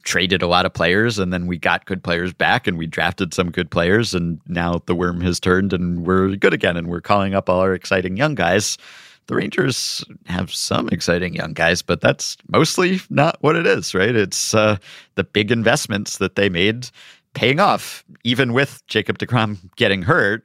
traded 0.02 0.40
a 0.40 0.46
lot 0.46 0.64
of 0.64 0.72
players 0.72 1.18
and 1.18 1.32
then 1.32 1.46
we 1.46 1.58
got 1.58 1.84
good 1.84 2.02
players 2.02 2.32
back 2.32 2.66
and 2.66 2.78
we 2.78 2.86
drafted 2.86 3.34
some 3.34 3.50
good 3.50 3.70
players 3.70 4.14
and 4.14 4.40
now 4.46 4.80
the 4.86 4.94
worm 4.94 5.20
has 5.20 5.38
turned 5.38 5.72
and 5.72 6.06
we're 6.06 6.36
good 6.36 6.54
again 6.54 6.76
and 6.76 6.86
we're 6.88 7.00
calling 7.00 7.34
up 7.34 7.50
all 7.50 7.60
our 7.60 7.74
exciting 7.74 8.16
young 8.16 8.34
guys. 8.34 8.78
The 9.26 9.34
Rangers 9.34 10.04
have 10.26 10.54
some 10.54 10.88
exciting 10.90 11.34
young 11.34 11.52
guys, 11.52 11.82
but 11.82 12.00
that's 12.00 12.36
mostly 12.50 13.00
not 13.10 13.36
what 13.40 13.56
it 13.56 13.66
is, 13.66 13.92
right? 13.94 14.14
It's 14.14 14.54
uh, 14.54 14.76
the 15.16 15.24
big 15.24 15.50
investments 15.50 16.18
that 16.18 16.36
they 16.36 16.48
made 16.48 16.88
paying 17.36 17.60
off, 17.60 18.04
even 18.24 18.52
with 18.52 18.82
Jacob 18.88 19.18
DeGrom 19.18 19.58
getting 19.76 20.02
hurt 20.02 20.44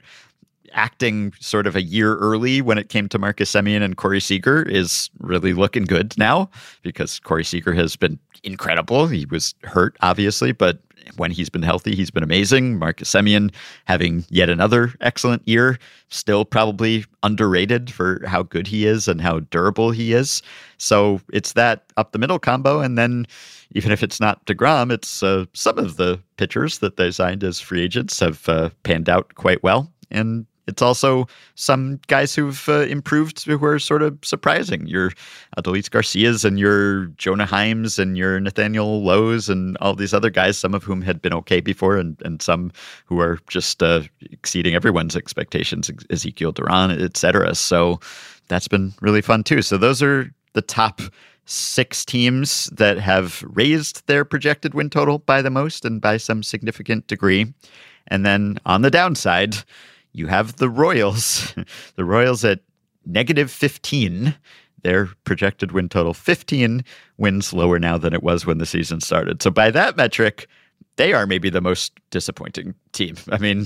acting 0.74 1.34
sort 1.40 1.68
of 1.68 1.76
a 1.76 1.82
year 1.82 2.16
early 2.18 2.62
when 2.62 2.78
it 2.78 2.90
came 2.90 3.10
to 3.10 3.20
Marcus 3.20 3.52
Semien 3.52 3.82
and 3.82 3.98
Corey 3.98 4.20
Seager 4.20 4.64
is 4.64 5.10
really 5.20 5.54
looking 5.54 5.84
good 5.84 6.18
now 6.18 6.50
because 6.82 7.20
Corey 7.20 7.44
Seager 7.44 7.74
has 7.74 7.96
been 7.96 8.20
incredible. 8.44 9.08
He 9.08 9.26
was 9.26 9.54
hurt, 9.64 9.98
obviously, 10.02 10.52
but 10.52 10.80
when 11.18 11.32
he's 11.32 11.50
been 11.50 11.62
healthy, 11.62 11.96
he's 11.96 12.12
been 12.12 12.24
amazing. 12.24 12.80
Marcus 12.80 13.12
Semien 13.12 13.54
having 13.86 14.26
yet 14.30 14.50
another 14.50 14.94
excellent 15.02 15.48
year, 15.48 15.80
still 16.10 16.46
probably 16.46 17.06
underrated 17.24 17.92
for 17.92 18.22
how 18.26 18.44
good 18.44 18.68
he 18.68 18.86
is 18.86 19.08
and 19.08 19.22
how 19.22 19.40
durable 19.40 19.92
he 19.92 20.14
is. 20.14 20.42
So 20.78 21.22
it's 21.32 21.54
that 21.54 21.92
up 21.98 22.12
the 22.12 22.20
middle 22.20 22.40
combo. 22.40 22.80
And 22.80 22.98
then 22.98 23.28
even 23.74 23.92
if 23.92 24.04
it's 24.04 24.20
not 24.20 24.46
DeGrom, 24.46 24.92
it's 24.92 25.24
uh, 25.24 25.46
some 25.54 25.78
of 25.78 25.98
the 25.98 26.20
pitchers 26.38 26.80
that 26.80 26.98
they 26.98 27.12
signed 27.12 27.44
as 27.44 27.60
free 27.60 27.82
agents 27.82 28.20
have 28.20 28.48
uh, 28.50 28.70
panned 28.84 29.10
out 29.10 29.36
quite 29.36 29.64
well. 29.64 29.92
And 30.10 30.46
it's 30.68 30.82
also 30.82 31.28
some 31.56 32.00
guys 32.08 32.36
who've 32.36 32.68
uh, 32.70 32.82
improved 32.82 33.44
who 33.44 33.64
are 33.66 33.80
sort 33.80 34.02
of 34.02 34.18
surprising. 34.24 34.86
Your 34.88 35.12
Adolis 35.58 35.90
Garcias 35.90 36.46
and 36.46 36.60
your 36.60 37.06
Jonah 37.18 37.48
Heims 37.48 38.00
and 38.00 38.18
your 38.18 38.40
Nathaniel 38.40 39.04
Lowe's 39.04 39.50
and 39.50 39.78
all 39.82 39.96
these 39.96 40.14
other 40.14 40.30
guys, 40.30 40.58
some 40.58 40.74
of 40.74 40.84
whom 40.84 41.02
had 41.02 41.22
been 41.22 41.34
okay 41.34 41.62
before 41.62 41.98
and, 41.98 42.16
and 42.24 42.42
some 42.42 42.72
who 43.06 43.20
are 43.20 43.40
just 43.48 43.82
uh, 43.82 44.02
exceeding 44.22 44.76
everyone's 44.76 45.16
expectations, 45.16 45.90
Ezekiel 46.10 46.52
Duran, 46.52 46.92
et 46.92 47.18
cetera. 47.18 47.56
So 47.56 48.00
that's 48.48 48.68
been 48.68 48.94
really 49.02 49.22
fun 49.22 49.44
too. 49.44 49.62
So 49.62 49.78
those 49.78 50.04
are 50.04 50.32
the 50.54 50.62
top 50.62 51.02
six 51.46 52.06
teams 52.06 52.68
that 52.68 53.00
have 53.00 53.44
raised 53.48 54.06
their 54.08 54.24
projected 54.24 54.74
win 54.74 54.90
total 54.90 55.18
by 55.20 55.42
the 55.42 55.50
most 55.50 55.86
and 55.86 56.00
by 56.00 56.18
some 56.18 56.44
significant 56.44 57.08
degree. 57.08 57.54
And 58.08 58.26
then 58.26 58.60
on 58.66 58.84
the 58.84 58.92
downside, 58.92 59.56
you 60.14 60.28
have 60.28 60.58
the 60.58 60.70
Royals. 60.70 61.54
the 61.96 62.06
Royals 62.06 62.44
at 62.46 62.60
negative 63.06 63.52
15. 63.52 64.36
Their 64.84 65.10
projected 65.26 65.72
win 65.72 65.90
total 65.90 66.14
15 66.14 66.84
wins 67.18 67.54
lower 67.54 67.78
now 67.78 67.98
than 67.98 68.14
it 68.14 68.24
was 68.24 68.46
when 68.46 68.58
the 68.58 68.66
season 68.66 69.00
started. 69.00 69.42
So 69.42 69.52
by 69.52 69.70
that 69.72 69.96
metric, 69.96 70.48
they 71.02 71.14
are 71.14 71.26
maybe 71.26 71.50
the 71.50 71.62
most 71.62 71.94
disappointing 72.12 72.76
team. 72.92 73.16
I 73.32 73.40
mean, 73.40 73.66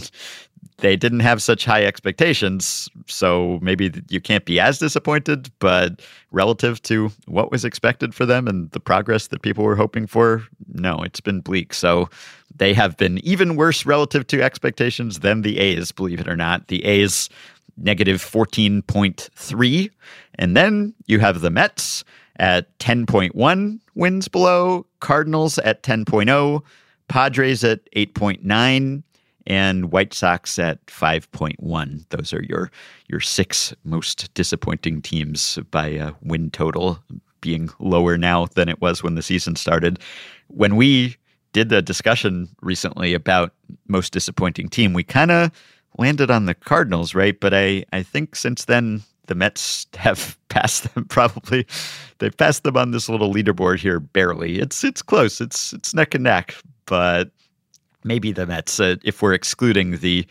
they 0.77 0.95
didn't 0.95 1.19
have 1.19 1.41
such 1.41 1.65
high 1.65 1.83
expectations, 1.83 2.87
so 3.07 3.59
maybe 3.61 3.91
you 4.07 4.21
can't 4.21 4.45
be 4.45 4.57
as 4.57 4.79
disappointed, 4.79 5.51
but 5.59 6.01
relative 6.31 6.81
to 6.83 7.11
what 7.25 7.51
was 7.51 7.65
expected 7.65 8.15
for 8.15 8.25
them 8.25 8.47
and 8.47 8.71
the 8.71 8.79
progress 8.79 9.27
that 9.27 9.41
people 9.41 9.65
were 9.65 9.75
hoping 9.75 10.07
for, 10.07 10.47
no, 10.73 11.03
it's 11.03 11.19
been 11.19 11.41
bleak. 11.41 11.73
So 11.73 12.09
they 12.55 12.73
have 12.73 12.95
been 12.95 13.17
even 13.17 13.57
worse 13.57 13.85
relative 13.85 14.25
to 14.27 14.41
expectations 14.41 15.19
than 15.19 15.41
the 15.41 15.59
A's, 15.59 15.91
believe 15.91 16.21
it 16.21 16.29
or 16.29 16.37
not. 16.37 16.69
The 16.69 16.85
A's 16.85 17.29
negative 17.75 18.21
14.3. 18.21 19.89
And 20.35 20.55
then 20.55 20.93
you 21.07 21.19
have 21.19 21.41
the 21.41 21.51
Mets 21.51 22.05
at 22.37 22.77
10.1 22.79 23.79
wins 23.93 24.29
below, 24.29 24.85
Cardinals 25.01 25.57
at 25.59 25.83
10.0, 25.83 26.61
Padres 27.07 27.63
at 27.63 27.81
8.9, 27.93 29.03
and 29.47 29.91
White 29.91 30.13
Sox 30.13 30.57
at 30.57 30.85
5.1. 30.87 32.09
Those 32.09 32.33
are 32.33 32.43
your 32.43 32.71
your 33.07 33.19
six 33.19 33.73
most 33.83 34.33
disappointing 34.33 35.01
teams 35.01 35.59
by 35.71 36.13
win 36.23 36.49
total 36.49 36.99
being 37.41 37.69
lower 37.79 38.17
now 38.17 38.47
than 38.55 38.69
it 38.69 38.81
was 38.81 39.03
when 39.03 39.15
the 39.15 39.21
season 39.21 39.55
started. 39.55 39.99
When 40.47 40.75
we 40.75 41.15
did 41.53 41.69
the 41.69 41.81
discussion 41.81 42.49
recently 42.61 43.13
about 43.13 43.53
most 43.87 44.11
disappointing 44.11 44.67
team, 44.69 44.93
we 44.93 45.03
kind 45.03 45.31
of 45.31 45.51
landed 45.97 46.31
on 46.31 46.45
the 46.47 46.55
Cardinals, 46.55 47.13
right? 47.13 47.39
But 47.39 47.53
I, 47.53 47.85
I 47.93 48.01
think 48.03 48.35
since 48.35 48.65
then 48.65 49.03
the 49.27 49.35
Mets 49.35 49.87
have 49.95 50.37
passed 50.49 50.93
them 50.93 51.05
probably. 51.05 51.65
They've 52.19 52.35
passed 52.35 52.63
them 52.63 52.77
on 52.77 52.91
this 52.91 53.09
little 53.09 53.33
leaderboard 53.33 53.79
here 53.79 53.99
barely. 53.99 54.59
It's 54.59 54.83
it's 54.83 55.01
close. 55.01 55.41
It's 55.41 55.73
it's 55.73 55.93
neck 55.93 56.15
and 56.15 56.23
neck, 56.23 56.55
but 56.85 57.31
maybe 58.03 58.31
the 58.31 58.45
Mets, 58.45 58.79
uh, 58.79 58.95
if 59.03 59.21
we're 59.21 59.33
excluding 59.33 59.97
the 59.97 60.25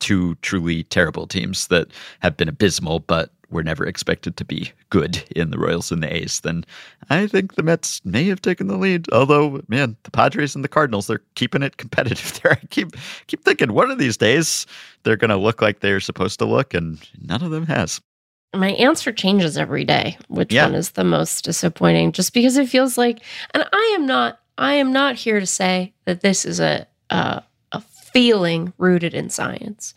two 0.00 0.34
truly 0.36 0.84
terrible 0.84 1.26
teams 1.26 1.68
that 1.68 1.88
have 2.20 2.36
been 2.36 2.48
abysmal, 2.48 3.00
but 3.00 3.30
were 3.50 3.62
never 3.62 3.84
expected 3.84 4.36
to 4.36 4.44
be 4.44 4.70
good 4.90 5.22
in 5.34 5.50
the 5.50 5.58
Royals 5.58 5.90
and 5.90 6.02
the 6.02 6.14
A's, 6.14 6.40
then 6.40 6.64
I 7.10 7.26
think 7.26 7.54
the 7.54 7.62
Mets 7.62 8.00
may 8.04 8.24
have 8.24 8.40
taken 8.40 8.68
the 8.68 8.76
lead. 8.76 9.10
Although, 9.12 9.60
man, 9.68 9.96
the 10.04 10.10
Padres 10.10 10.54
and 10.54 10.64
the 10.64 10.68
Cardinals, 10.68 11.06
they're 11.06 11.22
keeping 11.34 11.62
it 11.62 11.76
competitive 11.76 12.40
there. 12.42 12.52
I 12.52 12.66
keep 12.70 12.96
keep 13.26 13.44
thinking 13.44 13.72
one 13.72 13.90
of 13.90 13.98
these 13.98 14.16
days 14.16 14.66
they're 15.02 15.16
going 15.16 15.30
to 15.30 15.36
look 15.36 15.60
like 15.60 15.80
they're 15.80 16.00
supposed 16.00 16.38
to 16.38 16.44
look, 16.46 16.74
and 16.74 16.98
none 17.20 17.42
of 17.42 17.50
them 17.50 17.66
has. 17.66 18.00
My 18.54 18.70
answer 18.72 19.12
changes 19.12 19.56
every 19.56 19.84
day. 19.84 20.18
Which 20.28 20.52
yeah. 20.52 20.66
one 20.66 20.74
is 20.74 20.90
the 20.90 21.04
most 21.04 21.44
disappointing? 21.44 22.12
Just 22.12 22.34
because 22.34 22.56
it 22.56 22.68
feels 22.68 22.98
like, 22.98 23.20
and 23.54 23.64
I 23.72 23.92
am 23.94 24.06
not, 24.06 24.40
I 24.58 24.74
am 24.74 24.92
not 24.92 25.14
here 25.14 25.40
to 25.40 25.46
say 25.46 25.92
that 26.04 26.20
this 26.20 26.44
is 26.44 26.60
a, 26.60 26.86
a 27.10 27.42
feeling 28.12 28.72
rooted 28.78 29.14
in 29.14 29.30
science. 29.30 29.94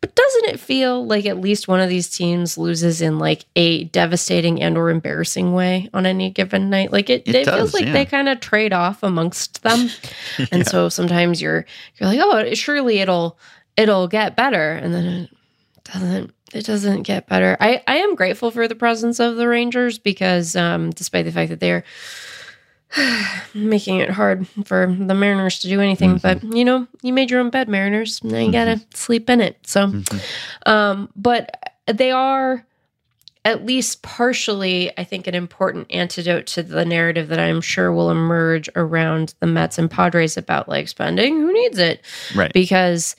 But 0.00 0.14
doesn't 0.14 0.46
it 0.46 0.60
feel 0.60 1.06
like 1.06 1.26
at 1.26 1.40
least 1.40 1.68
one 1.68 1.80
of 1.80 1.88
these 1.88 2.08
teams 2.08 2.58
loses 2.58 3.00
in 3.00 3.18
like 3.18 3.44
a 3.56 3.84
devastating 3.84 4.60
and 4.60 4.76
or 4.76 4.90
embarrassing 4.90 5.52
way 5.52 5.88
on 5.94 6.06
any 6.06 6.30
given 6.30 6.70
night? 6.70 6.92
Like 6.92 7.08
it, 7.10 7.22
it, 7.26 7.34
it 7.34 7.44
does, 7.44 7.56
feels 7.56 7.74
like 7.74 7.84
yeah. 7.86 7.92
they 7.92 8.04
kind 8.04 8.28
of 8.28 8.40
trade 8.40 8.72
off 8.72 9.02
amongst 9.02 9.62
them. 9.62 9.88
and 10.38 10.48
yeah. 10.52 10.62
so 10.62 10.88
sometimes 10.88 11.40
you're 11.40 11.64
you're 11.96 12.08
like, 12.08 12.20
"Oh, 12.20 12.54
surely 12.54 12.98
it'll 12.98 13.38
it'll 13.76 14.08
get 14.08 14.36
better." 14.36 14.72
And 14.72 14.92
then 14.92 15.06
it 15.06 15.30
doesn't 15.84 16.34
it 16.52 16.66
doesn't 16.66 17.02
get 17.02 17.26
better. 17.26 17.56
I 17.60 17.82
I 17.86 17.98
am 17.98 18.14
grateful 18.14 18.50
for 18.50 18.68
the 18.68 18.74
presence 18.74 19.20
of 19.20 19.36
the 19.36 19.48
Rangers 19.48 19.98
because 19.98 20.56
um 20.56 20.90
despite 20.90 21.24
the 21.24 21.32
fact 21.32 21.50
that 21.50 21.60
they're 21.60 21.84
making 23.54 23.98
it 23.98 24.10
hard 24.10 24.46
for 24.64 24.86
the 24.86 25.14
Mariners 25.14 25.60
to 25.60 25.68
do 25.68 25.80
anything. 25.80 26.16
Mm-hmm. 26.18 26.48
But 26.48 26.56
you 26.56 26.64
know, 26.64 26.86
you 27.02 27.12
made 27.12 27.30
your 27.30 27.40
own 27.40 27.50
bed, 27.50 27.68
Mariners. 27.68 28.22
Now 28.22 28.38
you 28.38 28.44
mm-hmm. 28.44 28.52
gotta 28.52 28.80
sleep 28.94 29.30
in 29.30 29.40
it. 29.40 29.58
So, 29.66 29.86
mm-hmm. 29.86 30.70
um, 30.70 31.08
but 31.16 31.72
they 31.86 32.10
are 32.10 32.64
at 33.44 33.66
least 33.66 34.02
partially, 34.02 34.96
I 34.96 35.04
think, 35.04 35.26
an 35.26 35.34
important 35.34 35.88
antidote 35.90 36.46
to 36.48 36.62
the 36.62 36.84
narrative 36.84 37.28
that 37.28 37.40
I'm 37.40 37.60
sure 37.60 37.92
will 37.92 38.10
emerge 38.10 38.68
around 38.76 39.34
the 39.40 39.48
Mets 39.48 39.78
and 39.78 39.90
Padres 39.90 40.36
about 40.36 40.68
like 40.68 40.86
spending. 40.86 41.40
Who 41.40 41.52
needs 41.52 41.78
it? 41.78 42.04
Right. 42.36 42.52
Because 42.52 43.16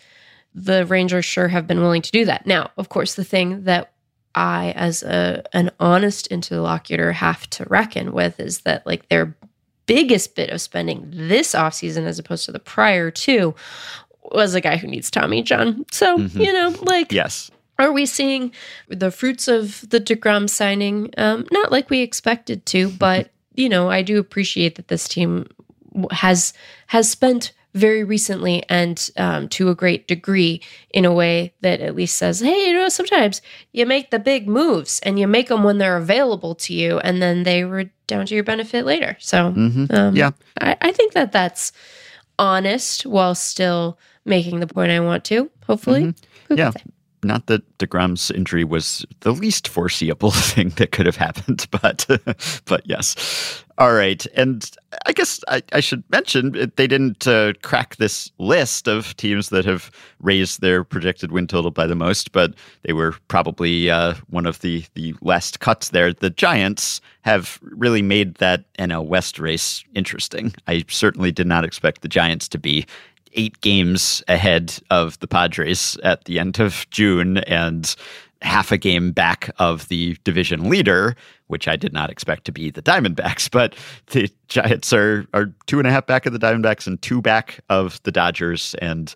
the 0.55 0.85
Rangers 0.85 1.25
sure 1.25 1.47
have 1.47 1.67
been 1.67 1.81
willing 1.81 2.01
to 2.01 2.11
do 2.11 2.25
that. 2.25 2.45
Now, 2.45 2.71
of 2.77 2.89
course, 2.89 3.15
the 3.15 3.23
thing 3.23 3.63
that 3.63 3.91
I, 4.35 4.71
as 4.75 5.03
a 5.03 5.43
an 5.53 5.71
honest 5.79 6.27
interlocutor, 6.27 7.11
have 7.11 7.49
to 7.51 7.65
reckon 7.69 8.13
with 8.13 8.39
is 8.39 8.61
that 8.61 8.85
like 8.85 9.07
their 9.09 9.35
biggest 9.85 10.35
bit 10.35 10.49
of 10.49 10.61
spending 10.61 11.11
this 11.11 11.53
offseason 11.53 12.05
as 12.05 12.19
opposed 12.19 12.45
to 12.45 12.51
the 12.51 12.59
prior 12.59 13.11
two 13.11 13.53
was 14.31 14.55
a 14.55 14.61
guy 14.61 14.77
who 14.77 14.87
needs 14.87 15.11
Tommy 15.11 15.43
John. 15.43 15.85
So, 15.91 16.17
mm-hmm. 16.17 16.39
you 16.39 16.53
know, 16.53 16.75
like 16.81 17.11
Yes. 17.11 17.51
Are 17.79 17.91
we 17.91 18.05
seeing 18.05 18.51
the 18.87 19.09
fruits 19.09 19.47
of 19.47 19.89
the 19.89 19.99
DeGrom 19.99 20.47
signing? 20.47 21.09
Um, 21.17 21.47
not 21.51 21.71
like 21.71 21.89
we 21.89 22.01
expected 22.01 22.65
to, 22.67 22.89
but 22.89 23.31
you 23.55 23.67
know, 23.67 23.89
I 23.89 24.03
do 24.03 24.19
appreciate 24.19 24.75
that 24.75 24.87
this 24.87 25.07
team 25.07 25.47
has 26.11 26.53
has 26.87 27.09
spent 27.09 27.53
very 27.74 28.03
recently 28.03 28.63
and 28.69 29.09
um, 29.17 29.49
to 29.49 29.69
a 29.69 29.76
great 29.76 30.07
degree 30.07 30.61
in 30.91 31.05
a 31.05 31.11
way 31.13 31.53
that 31.61 31.80
at 31.82 31.95
least 31.95 32.17
says, 32.17 32.39
hey, 32.39 32.67
you 32.67 32.74
know, 32.74 32.88
sometimes 32.89 33.41
you 33.71 33.86
make 33.86 34.11
the 34.11 34.19
big 34.19 34.47
moves 34.47 34.99
and 35.01 35.17
you 35.19 35.28
make 35.28 35.47
them 35.47 35.63
when 35.63 35.80
they're 35.80 35.97
available 35.97 36.53
to 36.55 36.74
you, 36.74 36.99
and 36.99 37.21
then 37.21 37.43
they 37.43 37.63
were 37.65 37.86
down 38.07 38.26
to 38.28 38.36
your 38.36 38.43
benefit 38.43 38.86
later. 38.86 39.17
So, 39.19 39.51
Mhm. 39.53 39.91
um, 39.93 40.15
Yeah. 40.15 40.32
I, 40.61 40.78
I 40.82 40.91
think 40.91 41.13
that 41.13 41.32
that's 41.32 41.71
honest 42.39 43.05
while 43.05 43.36
still 43.36 43.97
making 44.26 44.59
the 44.59 44.67
point 44.67 44.91
I 44.91 44.99
want 44.99 45.24
to. 45.26 45.49
Hopefully, 45.67 46.03
Mm-hmm. 46.03 46.57
Yeah. 46.57 46.71
Not 47.26 47.45
that 47.47 47.78
Degrom's 47.78 48.30
injury 48.32 48.65
was 48.65 49.05
the 49.21 49.32
least 49.32 49.69
foreseeable 49.69 50.32
thing 50.32 50.69
that 50.76 50.91
could 50.91 51.05
have 51.05 51.15
happened, 51.15 51.65
but 51.71 52.05
but 52.65 52.82
yes. 52.86 53.62
All 53.80 53.93
right, 53.93 54.24
and 54.36 54.69
I 55.07 55.13
guess 55.13 55.43
I, 55.47 55.63
I 55.71 55.80
should 55.80 56.03
mention 56.11 56.71
they 56.76 56.86
didn't 56.86 57.28
uh, 57.28 57.53
crack 57.63 57.95
this 57.95 58.32
list 58.38 58.88
of 58.88 59.17
teams 59.17 59.49
that 59.49 59.65
have 59.65 59.89
raised 60.19 60.61
their 60.61 60.84
projected 60.84 61.32
win 61.32 61.47
total 61.47 61.71
by 61.71 61.88
the 61.88 61.95
most, 61.95 62.34
but 62.34 62.53
they 62.84 62.93
were 62.93 63.15
probably 63.30 63.89
uh, 63.89 64.13
one 64.30 64.45
of 64.45 64.61
the 64.61 64.86
the 64.93 65.15
last 65.21 65.59
cuts 65.59 65.89
there. 65.89 66.13
The 66.13 66.30
Giants 66.30 67.01
have 67.21 67.57
really 67.63 68.03
made 68.03 68.36
that 68.36 68.71
NL 68.76 69.07
West 69.07 69.39
race 69.39 69.84
interesting. 69.95 70.53
I 70.67 70.86
certainly 70.88 71.32
did 71.32 71.47
not 71.47 71.65
expect 71.65 72.01
the 72.01 72.07
Giants 72.07 72.47
to 72.49 72.59
be 72.59 72.86
eight 73.34 73.59
games 73.61 74.24
ahead 74.28 74.78
of 74.91 75.19
the 75.19 75.28
Padres 75.28 75.97
at 76.03 76.26
the 76.26 76.38
end 76.38 76.59
of 76.59 76.88
June 76.91 77.39
and 77.39 77.95
half 78.43 78.71
a 78.71 78.77
game 78.77 79.11
back 79.11 79.49
of 79.57 79.87
the 79.87 80.17
division 80.23 80.69
leader, 80.69 81.15
which 81.47 81.67
I 81.67 81.75
did 81.75 81.93
not 81.93 82.09
expect 82.09 82.45
to 82.45 82.51
be 82.51 82.69
the 82.69 82.81
Diamondbacks. 82.81 83.49
But 83.51 83.75
the 84.07 84.29
Giants 84.47 84.91
are 84.93 85.25
are 85.33 85.53
two 85.67 85.79
and 85.79 85.87
a 85.87 85.91
half 85.91 86.05
back 86.05 86.25
of 86.25 86.33
the 86.33 86.39
Diamondbacks 86.39 86.87
and 86.87 87.01
two 87.01 87.21
back 87.21 87.59
of 87.69 88.01
the 88.03 88.11
Dodgers. 88.11 88.75
And 88.81 89.13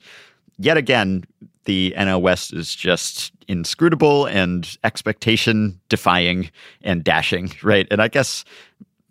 yet 0.58 0.78
again, 0.78 1.24
the 1.66 1.94
NL 1.98 2.22
West 2.22 2.54
is 2.54 2.74
just 2.74 3.32
inscrutable 3.48 4.26
and 4.26 4.78
expectation 4.84 5.80
defying 5.90 6.50
and 6.82 7.04
dashing, 7.04 7.52
right? 7.64 7.88
And 7.92 8.02
I 8.02 8.08
guess 8.08 8.46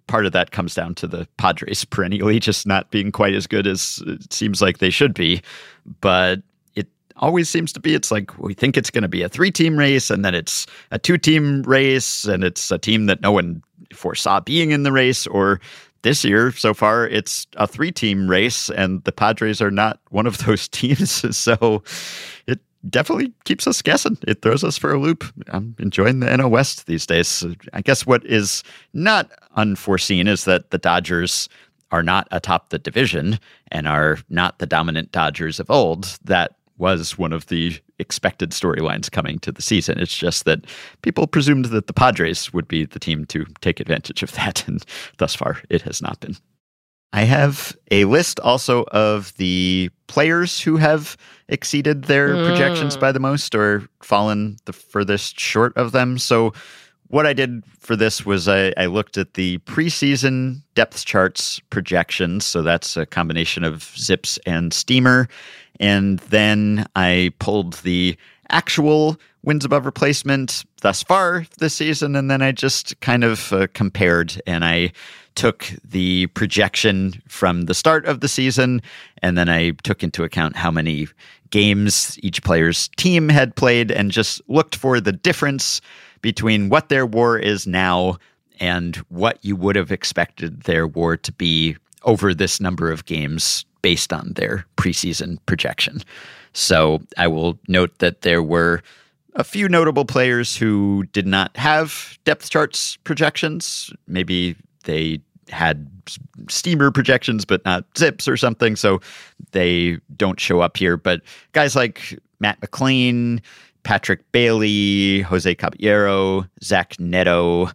part 0.06 0.26
of 0.26 0.32
that 0.32 0.52
comes 0.52 0.74
down 0.74 0.94
to 0.96 1.06
the 1.06 1.26
Padres 1.36 1.84
perennially 1.84 2.38
just 2.40 2.66
not 2.66 2.90
being 2.90 3.12
quite 3.12 3.34
as 3.34 3.46
good 3.46 3.66
as 3.66 4.02
it 4.06 4.32
seems 4.32 4.62
like 4.62 4.78
they 4.78 4.90
should 4.90 5.14
be. 5.14 5.42
But 6.00 6.42
always 7.18 7.48
seems 7.48 7.72
to 7.72 7.80
be 7.80 7.94
it's 7.94 8.10
like 8.10 8.36
we 8.38 8.54
think 8.54 8.76
it's 8.76 8.90
going 8.90 9.02
to 9.02 9.08
be 9.08 9.22
a 9.22 9.28
three 9.28 9.50
team 9.50 9.78
race 9.78 10.10
and 10.10 10.24
then 10.24 10.34
it's 10.34 10.66
a 10.90 10.98
two 10.98 11.18
team 11.18 11.62
race 11.62 12.24
and 12.24 12.44
it's 12.44 12.70
a 12.70 12.78
team 12.78 13.06
that 13.06 13.20
no 13.20 13.32
one 13.32 13.62
foresaw 13.92 14.40
being 14.40 14.70
in 14.70 14.82
the 14.82 14.92
race 14.92 15.26
or 15.26 15.60
this 16.02 16.24
year 16.24 16.52
so 16.52 16.72
far 16.72 17.06
it's 17.08 17.46
a 17.56 17.66
three 17.66 17.90
team 17.90 18.28
race 18.28 18.70
and 18.70 19.02
the 19.04 19.12
Padres 19.12 19.60
are 19.60 19.70
not 19.70 20.00
one 20.10 20.26
of 20.26 20.38
those 20.46 20.68
teams 20.68 21.36
so 21.36 21.82
it 22.46 22.60
definitely 22.88 23.32
keeps 23.44 23.66
us 23.66 23.82
guessing. 23.82 24.18
It 24.26 24.42
throws 24.42 24.62
us 24.62 24.78
for 24.78 24.92
a 24.92 24.98
loop. 24.98 25.24
I'm 25.48 25.74
enjoying 25.78 26.20
the 26.20 26.26
NL 26.26 26.50
West 26.50 26.86
these 26.86 27.06
days. 27.06 27.44
I 27.72 27.80
guess 27.80 28.06
what 28.06 28.24
is 28.24 28.62
not 28.92 29.30
unforeseen 29.56 30.28
is 30.28 30.44
that 30.44 30.70
the 30.70 30.78
Dodgers 30.78 31.48
are 31.90 32.02
not 32.02 32.28
atop 32.30 32.70
the 32.70 32.78
division 32.78 33.38
and 33.70 33.86
are 33.86 34.18
not 34.28 34.58
the 34.58 34.66
dominant 34.66 35.12
Dodgers 35.12 35.60
of 35.60 35.70
old. 35.70 36.18
That 36.24 36.56
was 36.78 37.16
one 37.16 37.32
of 37.32 37.46
the 37.46 37.78
expected 37.98 38.50
storylines 38.50 39.10
coming 39.10 39.38
to 39.40 39.52
the 39.52 39.62
season. 39.62 39.98
It's 39.98 40.16
just 40.16 40.44
that 40.44 40.66
people 41.02 41.26
presumed 41.26 41.66
that 41.66 41.86
the 41.86 41.92
Padres 41.92 42.52
would 42.52 42.68
be 42.68 42.84
the 42.84 42.98
team 42.98 43.24
to 43.26 43.46
take 43.60 43.80
advantage 43.80 44.22
of 44.22 44.32
that, 44.32 44.66
and 44.68 44.84
thus 45.18 45.34
far 45.34 45.60
it 45.70 45.82
has 45.82 46.02
not 46.02 46.20
been. 46.20 46.36
I 47.12 47.22
have 47.22 47.74
a 47.90 48.04
list 48.04 48.40
also 48.40 48.82
of 48.92 49.32
the 49.36 49.90
players 50.06 50.60
who 50.60 50.76
have 50.76 51.16
exceeded 51.48 52.04
their 52.04 52.34
Mm. 52.34 52.46
projections 52.46 52.96
by 52.96 53.12
the 53.12 53.20
most 53.20 53.54
or 53.54 53.88
fallen 54.02 54.56
the 54.66 54.72
furthest 54.72 55.40
short 55.40 55.72
of 55.76 55.92
them. 55.92 56.18
So, 56.18 56.52
what 57.08 57.24
I 57.24 57.32
did 57.32 57.62
for 57.78 57.94
this 57.94 58.26
was 58.26 58.48
I, 58.48 58.72
I 58.76 58.86
looked 58.86 59.16
at 59.16 59.34
the 59.34 59.58
preseason 59.58 60.62
depth 60.74 61.04
charts 61.04 61.60
projections. 61.70 62.44
So, 62.44 62.62
that's 62.62 62.96
a 62.96 63.06
combination 63.06 63.62
of 63.64 63.84
Zips 63.96 64.38
and 64.44 64.74
Steamer. 64.74 65.28
And 65.80 66.18
then 66.20 66.86
I 66.96 67.32
pulled 67.38 67.74
the 67.74 68.16
actual 68.50 69.18
wins 69.42 69.64
above 69.64 69.86
replacement 69.86 70.64
thus 70.82 71.02
far 71.02 71.46
this 71.58 71.74
season. 71.74 72.16
And 72.16 72.30
then 72.30 72.42
I 72.42 72.52
just 72.52 72.98
kind 73.00 73.24
of 73.24 73.52
uh, 73.52 73.66
compared 73.74 74.40
and 74.46 74.64
I 74.64 74.92
took 75.34 75.70
the 75.84 76.26
projection 76.28 77.22
from 77.28 77.62
the 77.62 77.74
start 77.74 78.06
of 78.06 78.20
the 78.20 78.28
season. 78.28 78.80
And 79.22 79.36
then 79.36 79.48
I 79.48 79.72
took 79.82 80.02
into 80.02 80.24
account 80.24 80.56
how 80.56 80.70
many 80.70 81.06
games 81.50 82.18
each 82.22 82.42
player's 82.42 82.88
team 82.96 83.28
had 83.28 83.54
played 83.54 83.90
and 83.90 84.10
just 84.10 84.40
looked 84.48 84.74
for 84.74 85.00
the 85.00 85.12
difference 85.12 85.80
between 86.22 86.68
what 86.70 86.88
their 86.88 87.06
war 87.06 87.38
is 87.38 87.66
now 87.66 88.16
and 88.58 88.96
what 89.10 89.38
you 89.44 89.54
would 89.54 89.76
have 89.76 89.92
expected 89.92 90.62
their 90.62 90.86
war 90.86 91.16
to 91.16 91.32
be 91.32 91.76
over 92.02 92.32
this 92.32 92.60
number 92.60 92.90
of 92.90 93.04
games 93.04 93.65
based 93.87 94.12
on 94.12 94.32
their 94.34 94.66
preseason 94.76 95.39
projection. 95.47 96.03
So 96.55 97.01
I 97.16 97.28
will 97.28 97.57
note 97.68 97.97
that 98.01 98.22
there 98.22 98.43
were 98.43 98.82
a 99.37 99.45
few 99.45 99.68
notable 99.68 100.05
players 100.05 100.57
who 100.57 101.05
did 101.12 101.24
not 101.24 101.57
have 101.57 102.18
depth 102.24 102.51
charts 102.51 102.97
projections. 103.05 103.93
Maybe 104.09 104.57
they 104.82 105.20
had 105.51 105.89
steamer 106.49 106.91
projections, 106.91 107.45
but 107.45 107.64
not 107.64 107.84
zips 107.97 108.26
or 108.26 108.37
something. 108.37 108.74
So 108.74 109.01
they 109.53 109.99
don't 110.16 110.41
show 110.41 110.59
up 110.59 110.76
here. 110.76 110.97
But 110.97 111.20
guys 111.53 111.76
like 111.76 112.18
Matt 112.41 112.61
McLain, 112.61 113.41
Patrick 113.84 114.32
Bailey, 114.32 115.20
Jose 115.20 115.55
Caballero, 115.55 116.45
Zach 116.61 116.99
Neto, 116.99 117.70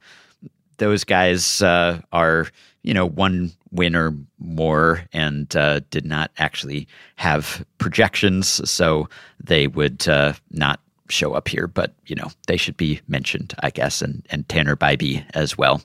those 0.77 1.05
guys 1.05 1.61
uh, 1.61 2.01
are, 2.11 2.49
you 2.83 2.93
know, 2.93 3.05
one 3.05 3.51
win 3.71 3.95
or 3.95 4.15
more 4.39 5.05
and 5.13 5.55
uh, 5.55 5.81
did 5.91 6.05
not 6.05 6.31
actually 6.37 6.87
have 7.15 7.65
projections. 7.77 8.47
So 8.69 9.07
they 9.43 9.67
would 9.67 10.07
uh, 10.07 10.33
not 10.51 10.79
show 11.09 11.33
up 11.33 11.47
here, 11.47 11.67
but, 11.67 11.93
you 12.05 12.15
know, 12.15 12.31
they 12.47 12.57
should 12.57 12.77
be 12.77 13.01
mentioned, 13.07 13.53
I 13.61 13.69
guess, 13.69 14.01
and, 14.01 14.25
and 14.29 14.47
Tanner 14.47 14.75
Bibee 14.75 15.23
as 15.33 15.57
well. 15.57 15.81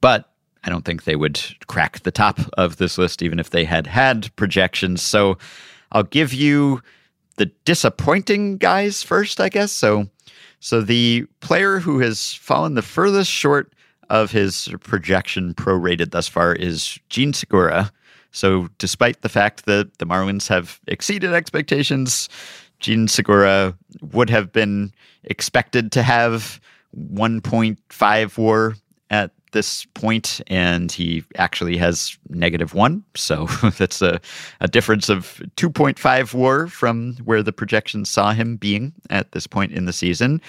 But 0.00 0.30
I 0.64 0.70
don't 0.70 0.84
think 0.84 1.04
they 1.04 1.16
would 1.16 1.40
crack 1.66 2.00
the 2.00 2.10
top 2.10 2.38
of 2.58 2.76
this 2.76 2.98
list, 2.98 3.22
even 3.22 3.38
if 3.38 3.50
they 3.50 3.64
had 3.64 3.86
had 3.86 4.34
projections. 4.36 5.02
So 5.02 5.38
I'll 5.92 6.02
give 6.04 6.32
you 6.32 6.82
the 7.36 7.46
disappointing 7.64 8.58
guys 8.58 9.02
first, 9.02 9.40
I 9.40 9.48
guess. 9.48 9.72
So, 9.72 10.08
so 10.60 10.80
the 10.80 11.26
player 11.40 11.78
who 11.78 11.98
has 12.00 12.34
fallen 12.34 12.74
the 12.74 12.82
furthest 12.82 13.30
short 13.30 13.72
of 14.10 14.30
his 14.30 14.68
projection 14.80 15.54
prorated 15.54 16.10
thus 16.10 16.28
far 16.28 16.54
is 16.54 16.98
Jean 17.08 17.32
Segura. 17.32 17.92
So, 18.30 18.68
despite 18.78 19.20
the 19.20 19.28
fact 19.28 19.66
that 19.66 19.98
the 19.98 20.06
Marlins 20.06 20.48
have 20.48 20.80
exceeded 20.86 21.34
expectations, 21.34 22.28
Jean 22.80 23.06
Segura 23.08 23.76
would 24.00 24.30
have 24.30 24.52
been 24.52 24.92
expected 25.24 25.92
to 25.92 26.02
have 26.02 26.60
1.5 26.96 28.38
WAR 28.38 28.74
at 29.10 29.30
this 29.52 29.84
point, 29.94 30.40
and 30.48 30.90
he 30.90 31.22
actually 31.36 31.76
has 31.76 32.18
negative 32.28 32.74
one. 32.74 33.04
So 33.14 33.46
that's 33.78 34.02
a, 34.02 34.20
a 34.60 34.68
difference 34.68 35.08
of 35.08 35.40
2.5 35.56 36.34
WAR 36.34 36.66
from 36.66 37.14
where 37.24 37.42
the 37.42 37.52
projections 37.52 38.10
saw 38.10 38.32
him 38.32 38.56
being 38.56 38.92
at 39.10 39.32
this 39.32 39.46
point 39.46 39.72
in 39.72 39.84
the 39.84 39.92
season. 39.92 40.40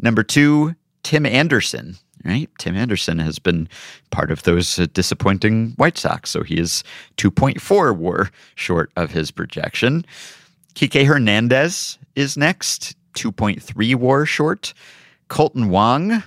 Number 0.00 0.22
two, 0.22 0.74
Tim 1.02 1.24
Anderson. 1.24 1.96
Right, 2.24 2.50
Tim 2.58 2.76
Anderson 2.76 3.18
has 3.18 3.38
been 3.38 3.68
part 4.10 4.30
of 4.30 4.42
those 4.42 4.78
uh, 4.78 4.86
disappointing 4.92 5.70
White 5.76 5.96
Sox, 5.96 6.28
so 6.28 6.42
he 6.42 6.58
is 6.58 6.84
2.4 7.16 7.96
WAR 7.96 8.30
short 8.56 8.92
of 8.96 9.10
his 9.10 9.30
projection. 9.30 10.04
Kike 10.74 11.06
Hernandez 11.06 11.98
is 12.16 12.36
next, 12.36 12.94
2.3 13.14 13.94
WAR 13.94 14.26
short. 14.26 14.74
Kolten 15.30 15.70
Wong 15.70 16.22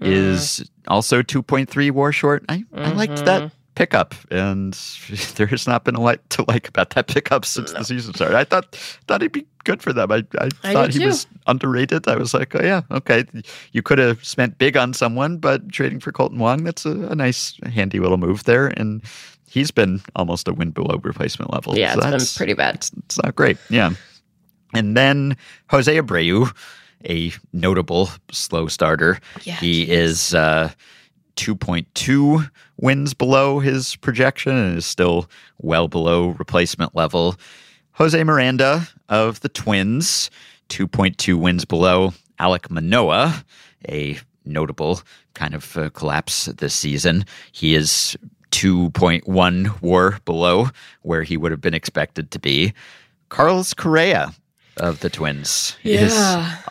is 0.00 0.68
also 0.88 1.22
2.3 1.22 1.90
WAR 1.90 2.10
short. 2.12 2.44
I, 2.48 2.64
I 2.74 2.92
liked 2.92 3.24
that 3.26 3.52
pickup, 3.74 4.14
and 4.30 4.72
there 5.36 5.46
has 5.46 5.66
not 5.66 5.84
been 5.84 5.94
a 5.94 6.00
lot 6.00 6.18
to 6.30 6.44
like 6.48 6.68
about 6.68 6.90
that 6.90 7.06
pickup 7.08 7.44
since 7.44 7.72
the 7.72 7.84
season 7.84 8.14
started. 8.14 8.36
I 8.36 8.44
thought 8.44 8.74
thought 9.06 9.22
he'd 9.22 9.32
be 9.32 9.46
good 9.64 9.82
for 9.82 9.92
them. 9.92 10.12
I, 10.12 10.24
I, 10.38 10.48
I 10.62 10.72
thought 10.72 10.92
he 10.92 11.00
too. 11.00 11.06
was 11.06 11.26
underrated. 11.46 12.06
I 12.08 12.16
was 12.16 12.34
like, 12.34 12.54
oh 12.54 12.62
yeah, 12.62 12.82
okay. 12.90 13.24
You 13.72 13.82
could 13.82 13.98
have 13.98 14.24
spent 14.24 14.58
big 14.58 14.76
on 14.76 14.92
someone, 14.92 15.38
but 15.38 15.70
trading 15.70 16.00
for 16.00 16.12
Kolten 16.12 16.38
Wong, 16.38 16.64
that's 16.64 16.84
a, 16.84 16.90
a 17.08 17.14
nice, 17.14 17.58
handy 17.72 17.98
little 18.00 18.18
move 18.18 18.44
there. 18.44 18.68
And 18.68 19.02
he's 19.48 19.70
been 19.70 20.00
almost 20.16 20.48
a 20.48 20.52
win 20.52 20.70
below 20.70 20.98
replacement 21.02 21.52
level. 21.52 21.76
Yeah, 21.78 21.92
So 21.92 21.98
it's 21.98 22.04
been 22.04 22.10
that's- 22.10 22.36
pretty 22.36 22.54
bad. 22.54 22.86
it's 23.06 23.22
not 23.22 23.34
great. 23.34 23.56
Yeah. 23.70 23.90
And 24.74 24.96
then 24.96 25.36
Jose 25.70 25.96
Abreu, 25.96 26.52
a 27.08 27.32
notable 27.52 28.08
slow 28.32 28.66
starter. 28.66 29.20
Yeah, 29.44 29.54
he 29.56 29.84
he 29.86 29.92
is 29.92 30.34
uh, 30.34 30.70
2.2 31.36 32.50
wins 32.76 33.14
below 33.14 33.58
his 33.58 33.96
projection 33.96 34.56
and 34.56 34.78
is 34.78 34.86
still 34.86 35.28
well 35.58 35.88
below 35.88 36.28
replacement 36.38 36.94
level. 36.94 37.36
Jose 37.92 38.22
Miranda 38.24 38.88
of 39.08 39.40
the 39.40 39.48
Twins, 39.48 40.30
2.2 40.68 41.38
wins 41.38 41.64
below. 41.64 42.12
Alek 42.40 42.68
Manoah, 42.68 43.44
a 43.88 44.18
notable 44.44 45.00
kind 45.34 45.54
of 45.54 45.76
uh, 45.76 45.90
collapse 45.90 46.46
this 46.46 46.74
season. 46.74 47.24
He 47.52 47.74
is 47.74 48.16
2.1 48.50 49.80
war 49.82 50.18
below 50.24 50.68
where 51.02 51.22
he 51.22 51.36
would 51.36 51.50
have 51.50 51.60
been 51.60 51.74
expected 51.74 52.30
to 52.32 52.38
be. 52.38 52.72
Carlos 53.28 53.74
Correa 53.74 54.32
of 54.76 55.00
the 55.00 55.10
Twins 55.10 55.76
is 55.84 56.14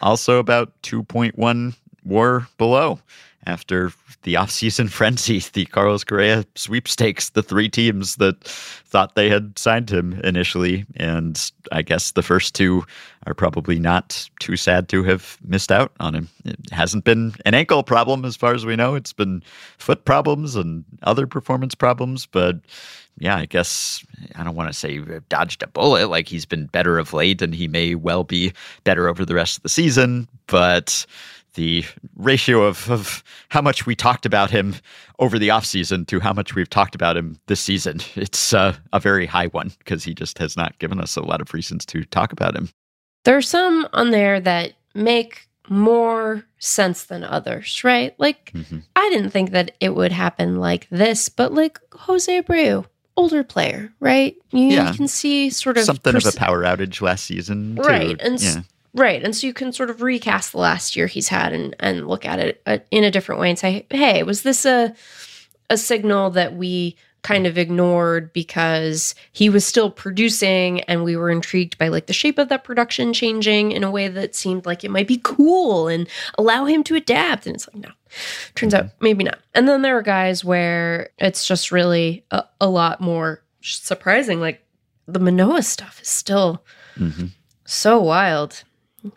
also 0.02 0.40
about 0.40 0.74
2.1 0.84 1.76
war 2.04 2.48
below 2.58 3.00
after 3.46 3.92
the 4.24 4.36
offseason 4.36 4.90
frenzy, 4.92 5.40
the 5.54 5.66
Carlos 5.66 6.04
Correa 6.04 6.46
sweepstakes, 6.56 7.30
the 7.32 7.44
three 7.44 7.70
teams 7.70 8.16
that 8.18 8.44
thought 8.44 9.16
they 9.16 9.30
had 9.30 9.58
signed 9.58 9.90
him 9.90 10.20
initially. 10.24 10.86
And 10.96 11.52
I 11.72 11.82
guess 11.82 12.12
the 12.12 12.22
first 12.22 12.56
two 12.56 12.86
are 13.26 13.34
probably 13.34 13.80
not 13.80 14.30
too 14.40 14.58
sad 14.58 14.90
to 14.90 15.04
have 15.04 15.38
missed 15.44 15.72
out 15.72 15.92
on 16.00 16.16
him. 16.16 16.30
It 16.46 16.60
hasn't 16.72 17.04
been 17.04 17.34
an 17.46 17.54
ankle 17.54 17.84
problem 17.84 18.26
as 18.26 18.36
far 18.36 18.54
as 18.54 18.66
we 18.66 18.76
know. 18.76 18.96
It's 18.96 19.14
been 19.14 19.44
foot 19.78 20.06
problems 20.06 20.56
and 20.56 20.84
other 21.04 21.26
performance 21.28 21.76
problems. 21.76 22.26
But 22.26 22.58
yeah, 23.18 23.38
I 23.38 23.46
guess 23.46 24.06
I 24.36 24.44
don't 24.44 24.56
want 24.56 24.72
to 24.72 24.78
say 24.78 25.00
dodged 25.30 25.64
a 25.64 25.68
bullet. 25.68 26.10
Like 26.10 26.28
he's 26.28 26.46
been 26.46 26.66
better 26.68 26.98
of 26.98 27.14
late 27.14 27.42
and 27.42 27.54
he 27.54 27.68
may 27.68 27.96
well 27.96 28.24
be 28.24 28.54
better 28.84 29.08
over 29.08 29.26
the 29.26 29.36
rest 29.36 29.58
of 29.58 29.64
the 29.64 29.70
season. 29.70 30.28
But 30.48 31.06
the 31.54 31.86
ratio 32.16 32.64
of, 32.64 32.90
of 32.90 33.24
how 33.50 33.62
much 33.62 33.86
we 33.86 33.96
talked 33.96 34.26
about 34.26 34.50
him 34.52 34.76
over 35.20 35.38
the 35.38 35.50
offseason 35.50 36.08
to 36.08 36.20
how 36.20 36.34
much 36.34 36.56
we've 36.56 36.70
talked 36.70 36.96
about 36.96 37.16
him 37.18 37.38
this 37.48 37.60
season, 37.60 38.00
it's 38.16 38.54
uh, 38.54 38.76
a 38.92 39.00
very 39.00 39.26
high 39.26 39.48
one 39.48 39.72
because 39.80 40.04
he 40.04 40.14
just 40.14 40.38
has 40.40 40.58
not 40.58 40.78
given 40.80 41.00
us 41.00 41.16
a 41.16 41.22
lot 41.22 41.42
of 41.42 41.54
reasons 41.54 41.86
to 41.88 42.04
talk 42.06 42.32
about 42.32 42.56
him. 42.56 42.70
There 43.26 43.38
are 43.38 43.42
some 43.42 43.88
on 43.94 44.12
there 44.12 44.40
that 44.40 44.74
make 44.96 45.48
more 45.70 46.44
sense 46.60 47.06
than 47.06 47.24
others, 47.24 47.84
right? 47.84 48.14
Like, 48.20 48.52
Mhm. 48.54 48.84
I 48.96 49.10
didn't 49.10 49.30
think 49.30 49.52
that 49.52 49.72
it 49.80 49.96
would 49.96 50.12
happen 50.12 50.58
like 50.60 50.88
this, 50.92 51.30
but 51.30 51.54
like 51.54 51.80
Jose 51.94 52.42
Abreu, 52.42 52.86
older 53.16 53.44
player, 53.44 53.94
right? 54.02 54.36
You, 54.52 54.68
Yeah. 54.74 54.94
can 54.94 55.08
see 55.08 55.50
sort 55.52 55.78
of 55.78 55.86
Something 55.86 56.16
of 56.16 56.26
a 56.26 56.32
power 56.34 56.64
outage 56.64 57.00
last 57.02 57.26
season, 57.26 57.76
too. 57.78 57.82
Right, 57.84 58.20
and 58.22 58.42
yeah. 58.42 58.62
Right. 58.96 59.24
And 59.24 59.36
so 59.36 59.48
you 59.48 59.54
can 59.54 59.74
sort 59.74 59.90
of 59.90 60.02
recast 60.02 60.52
the 60.52 60.60
last 60.60 60.96
year 60.96 61.08
he's 61.08 61.28
had 61.30 61.52
and, 61.54 61.76
and 61.80 62.08
look 62.08 62.26
at 62.26 62.40
it 62.40 62.62
uh, 62.68 62.78
in 62.92 63.04
a 63.04 63.10
different 63.12 63.42
way 63.42 63.50
and 63.50 63.58
say, 63.58 63.86
hey, 63.90 64.22
was 64.24 64.44
this 64.44 64.66
a, 64.66 64.94
a 65.70 65.78
signal 65.78 66.30
that 66.32 66.56
we 66.56 66.96
kind 67.24 67.48
of 67.48 67.58
ignored 67.58 68.32
because 68.34 69.16
he 69.32 69.50
was 69.50 69.66
still 69.66 69.90
producing 69.90 70.82
and 70.82 71.04
we 71.06 71.16
were 71.16 71.30
intrigued 71.32 71.78
by 71.78 71.88
like 71.88 72.06
the 72.08 72.14
shape 72.14 72.38
of 72.38 72.50
that 72.50 72.66
production 72.66 73.14
changing 73.14 73.72
in 73.72 73.82
a 73.84 73.90
way 73.90 74.10
that 74.10 74.36
seemed 74.36 74.66
like 74.66 74.84
it 74.84 74.92
might 74.92 75.08
be 75.08 75.20
cool 75.24 75.88
and 75.88 76.08
allow 76.38 76.66
him 76.66 76.84
to 76.84 76.96
adapt. 76.96 77.48
And 77.48 77.56
it's 77.56 77.66
like, 77.68 77.78
no, 77.78 77.90
turns 78.56 78.74
out 78.74 78.88
maybe 79.00 79.24
not. 79.24 79.40
And 79.56 79.68
then 79.70 79.82
there 79.84 79.98
are 79.98 80.02
guys 80.04 80.44
where 80.44 81.10
it's 81.18 81.48
just 81.48 81.72
really 81.72 82.26
a, 82.30 82.44
a 82.60 82.68
lot 82.68 83.00
more 83.00 83.42
surprising. 83.62 84.42
Like 84.42 84.62
the 85.08 85.20
Manoah 85.20 85.64
stuff 85.64 86.00
is 86.02 86.10
still 86.10 86.64
Mhm. 87.00 87.30
so 87.66 88.02
wild. 88.02 88.64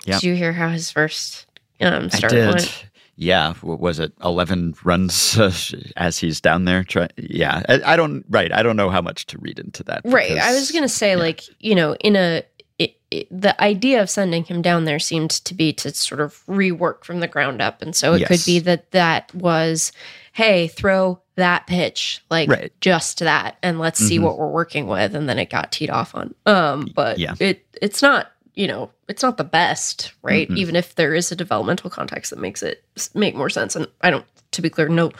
Yeah. 0.05 0.15
Did 0.15 0.23
you 0.25 0.35
hear 0.35 0.53
how 0.53 0.69
his 0.69 0.91
first 0.91 1.47
um, 1.81 2.05
I 2.13 2.17
start 2.17 2.33
did. 2.33 2.47
went? 2.55 2.87
Yeah, 3.19 3.55
what 3.63 3.81
was 3.81 3.99
it? 3.99 4.13
Eleven 4.23 4.75
runs 4.85 5.39
uh, 5.39 5.51
as 5.97 6.19
he's 6.19 6.41
down 6.41 6.65
there. 6.67 6.85
Try, 6.85 7.09
yeah, 7.17 7.63
I, 7.69 7.95
I 7.95 7.97
don't. 7.97 8.25
Right, 8.29 8.53
I 8.53 8.63
don't 8.63 8.77
know 8.77 8.91
how 8.91 9.01
much 9.01 9.27
to 9.27 9.39
read 9.39 9.59
into 9.59 9.83
that. 9.85 10.03
Right. 10.05 10.33
I 10.37 10.53
was 10.55 10.71
going 10.71 10.83
to 10.85 10.89
say, 10.89 11.17
like, 11.17 11.43
you 11.61 11.75
know, 11.75 11.95
in 12.01 12.15
a, 12.15 12.43
it, 12.79 12.97
it, 13.11 13.27
the 13.31 13.59
idea 13.63 14.03
of 14.03 14.11
sending 14.11 14.45
him 14.45 14.61
down 14.61 14.85
there 14.85 14.99
seemed 14.99 15.31
to 15.31 15.55
be 15.55 15.73
to 15.75 15.95
sort 15.95 16.21
of 16.21 16.45
rework 16.47 17.05
from 17.05 17.21
the 17.21 17.29
ground 17.29 17.63
up. 17.63 17.81
And 17.81 17.97
so 17.97 18.13
it 18.13 18.27
could 18.27 18.43
be 18.45 18.59
that 18.61 18.91
that 18.91 19.35
was, 19.35 19.93
hey, 20.35 20.69
throw 20.69 21.19
that 21.37 21.67
pitch, 21.67 22.23
like 22.31 22.51
Right. 22.51 22.73
just 22.83 23.21
that, 23.21 23.57
and 23.63 23.79
let's 23.79 23.99
see 23.99 24.19
Mhm. 24.19 24.23
what 24.25 24.39
we're 24.39 24.51
working 24.51 24.89
with. 24.89 25.15
And 25.15 25.27
then 25.27 25.39
it 25.39 25.49
got 25.49 25.73
teed 25.73 25.89
off 25.89 26.15
on. 26.15 26.35
Um, 26.45 26.91
but 26.95 27.19
Yeah. 27.19 27.35
it 27.41 27.65
it's 27.81 28.03
not, 28.03 28.31
you 28.57 28.67
know, 28.67 28.91
it's 29.09 29.23
not 29.23 29.37
the 29.37 29.45
best, 29.45 30.13
right? 30.23 30.49
Mm-mm. 30.49 30.57
Even 30.57 30.75
if 30.77 30.95
there 30.95 31.15
is 31.15 31.31
a 31.31 31.37
developmental 31.37 31.91
context 31.91 32.31
that 32.31 32.39
makes 32.41 32.63
it 32.63 32.83
make 33.15 33.35
more 33.37 33.51
sense. 33.51 33.77
And 33.77 33.87
I 34.01 34.11
don't, 34.11 34.25
to 34.53 34.63
be 34.63 34.71
clear, 34.71 34.89
know 34.89 35.13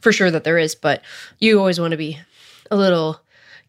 for 0.00 0.12
sure 0.12 0.30
that 0.30 0.44
there 0.44 0.58
is, 0.58 0.74
but 0.74 1.02
you 1.38 1.58
always 1.58 1.80
want 1.80 1.92
to 1.92 1.96
be 1.96 2.20
a 2.70 2.76
little 2.76 3.20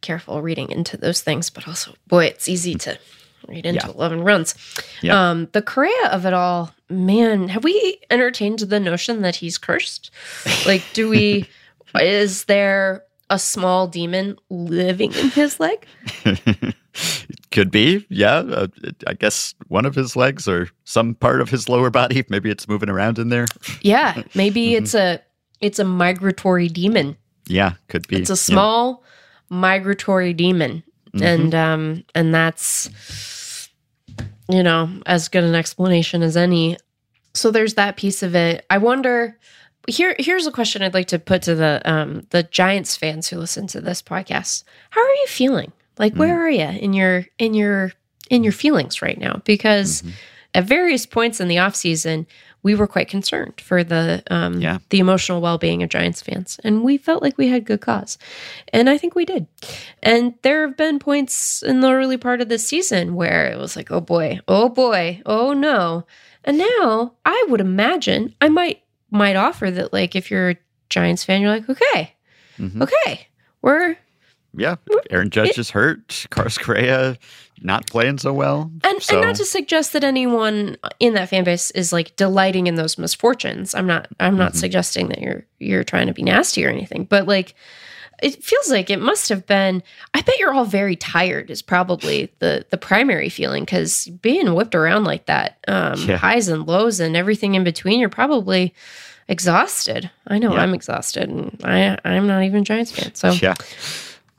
careful 0.01 0.41
reading 0.41 0.69
into 0.69 0.97
those 0.97 1.21
things, 1.21 1.49
but 1.49 1.67
also, 1.67 1.95
boy, 2.07 2.25
it's 2.25 2.49
easy 2.49 2.75
to 2.75 2.99
read 3.47 3.65
into 3.65 3.87
Yeah. 3.87 3.93
11 3.93 4.23
runs. 4.23 4.55
Yeah. 5.01 5.29
Um, 5.31 5.47
the 5.53 5.61
Correa 5.61 6.09
of 6.11 6.25
it 6.25 6.33
all, 6.33 6.73
man, 6.89 7.47
have 7.47 7.63
we 7.63 7.99
entertained 8.09 8.59
the 8.59 8.79
notion 8.79 9.21
that 9.21 9.37
he's 9.37 9.57
cursed? 9.57 10.11
Like, 10.65 10.83
do 10.93 11.07
we, 11.09 11.47
is 11.99 12.43
there 12.45 13.03
a 13.29 13.39
small 13.39 13.87
demon 13.87 14.37
living 14.49 15.13
in 15.13 15.29
his 15.29 15.59
leg? 15.59 15.85
Could 17.51 17.71
be, 17.71 18.05
yeah. 18.09 18.35
Uh, 18.37 18.67
I 19.07 19.13
guess 19.13 19.53
one 19.67 19.85
of 19.85 19.95
his 19.95 20.15
legs 20.15 20.47
or 20.47 20.69
some 20.85 21.15
part 21.15 21.39
of 21.41 21.49
his 21.49 21.69
lower 21.69 21.89
body. 21.89 22.23
Maybe 22.29 22.49
it's 22.49 22.67
moving 22.67 22.89
around 22.89 23.19
in 23.19 23.29
there. 23.29 23.45
Yeah, 23.81 24.23
maybe 24.35 24.67
Mm-hmm. 24.71 24.83
it's 24.83 24.93
a, 24.95 25.21
it's 25.61 25.79
a 25.79 25.83
migratory 25.83 26.67
demon. 26.67 27.15
Yeah, 27.47 27.73
could 27.89 28.07
be. 28.07 28.17
It's 28.21 28.29
a 28.29 28.33
Yeah. 28.33 28.35
small 28.37 29.03
migratory 29.49 30.33
demon. 30.33 30.83
Mhm. 31.13 31.21
and 31.21 31.53
um 31.55 32.03
and 32.15 32.33
that's 32.33 33.69
you 34.49 34.63
know 34.63 34.89
as 35.05 35.27
good 35.29 35.43
an 35.43 35.53
explanation 35.53 36.23
as 36.23 36.35
any 36.35 36.75
so 37.35 37.51
there's 37.51 37.75
that 37.75 37.97
piece 37.97 38.23
of 38.23 38.33
it 38.33 38.65
i 38.71 38.79
wonder 38.79 39.37
here 39.87 40.15
here's 40.19 40.47
a 40.47 40.51
question 40.51 40.81
i'd 40.81 40.93
like 40.93 41.07
to 41.07 41.19
put 41.19 41.41
to 41.43 41.55
the 41.55 41.81
um 41.85 42.25
the 42.29 42.43
giants 42.43 42.95
fans 42.95 43.27
who 43.27 43.37
listen 43.37 43.67
to 43.67 43.81
this 43.81 44.01
podcast 44.01 44.63
how 44.91 45.01
are 45.01 45.13
you 45.15 45.25
feeling 45.27 45.71
like 45.97 46.13
where 46.15 46.41
are 46.41 46.49
you 46.49 46.61
in 46.65 46.93
your 46.93 47.25
in 47.37 47.53
your 47.53 47.91
in 48.29 48.43
your 48.43 48.53
feelings 48.53 49.01
right 49.01 49.17
now 49.19 49.41
because 49.45 50.01
Mhm. 50.01 50.11
at 50.55 50.63
various 50.63 51.05
points 51.05 51.39
in 51.41 51.47
the 51.49 51.59
off 51.59 51.75
season 51.75 52.25
we 52.63 52.75
were 52.75 52.87
quite 52.87 53.09
concerned 53.09 53.59
for 53.59 53.83
the 53.83 54.23
um 54.31 54.61
Yeah. 54.61 54.77
the 54.89 54.99
emotional 54.99 55.41
well-being 55.41 55.83
of 55.83 55.89
giants 55.89 56.21
fans 56.21 56.59
and 56.63 56.83
we 56.83 56.95
felt 56.97 57.21
like 57.21 57.37
we 57.37 57.49
had 57.49 57.65
good 57.65 57.81
cause 57.81 58.17
and 58.71 58.89
i 58.89 58.97
think 58.97 59.15
we 59.15 59.25
did 59.25 59.47
and 60.01 60.33
there 60.43 60.65
have 60.65 60.77
been 60.77 60.97
points 60.97 61.61
in 61.61 61.81
the 61.81 61.91
early 61.91 62.15
part 62.17 62.39
of 62.39 62.47
this 62.47 62.65
season 62.65 63.15
where 63.15 63.47
it 63.51 63.57
was 63.57 63.75
like, 63.75 63.91
oh 63.91 64.01
boy, 64.01 64.39
oh 64.47 64.69
boy, 64.69 65.21
oh 65.25 65.53
no. 65.53 66.05
And 66.45 66.57
now 66.57 67.13
I 67.25 67.45
would 67.49 67.61
imagine 67.61 68.35
I 68.41 68.49
might 68.49 68.82
might 69.13 69.35
offer 69.37 69.71
that 69.71 69.93
like 69.93 70.15
if 70.15 70.29
you're 70.31 70.49
a 70.51 70.57
Giants 70.89 71.23
fan, 71.23 71.41
you're 71.41 71.49
like, 71.51 71.69
okay, 71.69 72.13
Mhm. 72.59 72.81
okay, 72.81 73.27
we're 73.61 73.95
Yeah, 74.55 74.75
Aaron 75.09 75.29
Judge 75.31 75.57
is 75.57 75.71
hurt. 75.71 76.27
Carlos 76.29 76.57
Correa 76.59 77.17
not 77.61 77.87
playing 77.87 78.19
so 78.19 78.31
well. 78.33 78.69
and, 78.83 79.01
so, 79.01 79.15
and 79.17 79.25
not 79.25 79.35
to 79.37 79.45
suggest 79.45 79.93
that 79.93 80.03
anyone 80.03 80.77
in 80.99 81.13
that 81.15 81.29
fan 81.29 81.43
base 81.43 81.71
is 81.71 81.91
like 81.93 82.15
delighting 82.17 82.67
in 82.67 82.75
those 82.75 82.97
misfortunes. 82.99 83.73
I'm 83.73 83.87
not 83.87 84.07
I'm 84.19 84.37
not 84.37 84.53
Mhm. 84.53 84.57
suggesting 84.57 85.07
that 85.07 85.21
you're 85.21 85.45
you're 85.59 85.83
trying 85.83 86.07
to 86.07 86.13
be 86.13 86.21
nasty 86.23 86.65
or 86.65 86.69
anything, 86.69 87.05
but 87.05 87.27
like 87.27 87.55
it 88.23 88.43
feels 88.43 88.69
like 88.71 88.89
it 88.89 88.99
must 89.01 89.29
have 89.29 89.45
been 89.45 89.83
I 90.13 90.21
bet 90.21 90.39
you're 90.39 90.53
all 90.53 90.65
very 90.65 90.95
tired 90.95 91.49
is 91.51 91.61
probably 91.61 92.31
the 92.39 92.65
the 92.69 92.77
primary 92.77 93.29
feeling 93.29 93.65
cuz 93.65 94.07
being 94.21 94.53
whipped 94.55 94.75
around 94.75 95.03
like 95.03 95.25
that 95.27 95.57
um 95.67 95.99
Yeah. 96.07 96.17
highs 96.17 96.47
and 96.47 96.65
lows 96.65 96.99
and 96.99 97.15
everything 97.17 97.55
in 97.55 97.63
between 97.63 97.99
you're 97.99 98.09
probably 98.09 98.73
exhausted. 99.27 100.09
I 100.27 100.39
know 100.39 100.53
Yeah. 100.53 100.61
I'm 100.61 100.73
exhausted 100.73 101.29
and 101.29 101.59
I 101.63 101.97
I'm 102.05 102.27
not 102.27 102.43
even 102.43 102.61
a 102.61 102.63
Giants 102.63 102.91
fan. 102.91 103.13
So 103.15 103.31
yeah. 103.31 103.55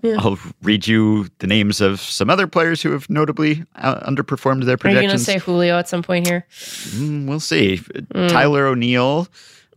Yeah. 0.03 0.17
I'll 0.19 0.39
read 0.63 0.87
you 0.87 1.29
the 1.39 1.47
names 1.47 1.81
of 1.81 1.99
some 1.99 2.29
other 2.29 2.47
players 2.47 2.83
who 2.83 2.91
have 2.93 3.09
notably 3.09 3.65
uh, 3.77 4.01
underperformed 4.07 4.65
their 4.65 4.77
projections. 4.77 4.99
are 4.99 5.03
you 5.03 5.09
going 5.09 5.19
to 5.19 5.25
say 5.25 5.39
Julio 5.39 5.79
at 5.79 5.89
some 5.89 6.03
point 6.03 6.27
here? 6.27 6.45
Mm, 6.91 7.27
we'll 7.27 7.41
see. 7.41 7.79
Mm. 7.79 8.29
Tyler 8.29 8.67
O'Neill, 8.67 9.29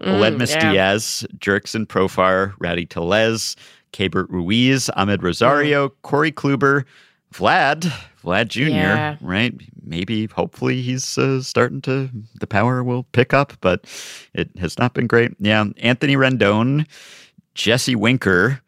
Mm, 0.02 0.20
Aledmys 0.20 0.52
yeah. 0.52 0.72
Diaz, 0.74 1.26
Jurickson 1.40 1.88
Profar, 1.88 2.54
Rowdy 2.60 2.86
Tellez, 2.86 3.56
Keibert 3.98 4.28
Ruiz, 4.30 4.90
Amed 4.96 5.24
Rosario, 5.24 5.90
Corey 6.04 6.32
Kluber, 6.32 6.86
Vlad, 7.34 7.92
Vlad 8.24 8.48
Jr., 8.50 8.62
Yeah. 8.70 9.18
right? 9.22 9.54
Maybe, 9.84 10.28
hopefully, 10.28 10.82
he's 10.82 11.18
uh, 11.18 11.42
starting 11.42 11.82
to, 11.82 12.10
the 12.40 12.48
power 12.48 12.84
will 12.84 13.04
pick 13.12 13.34
up, 13.34 13.54
but 13.62 13.86
it 14.34 14.50
has 14.60 14.78
not 14.78 14.94
been 14.94 15.08
great. 15.08 15.32
Yeah. 15.40 15.66
Anthony 15.78 16.16
Rendon, 16.16 16.86
Jesse 17.56 17.96
Winker, 17.96 18.62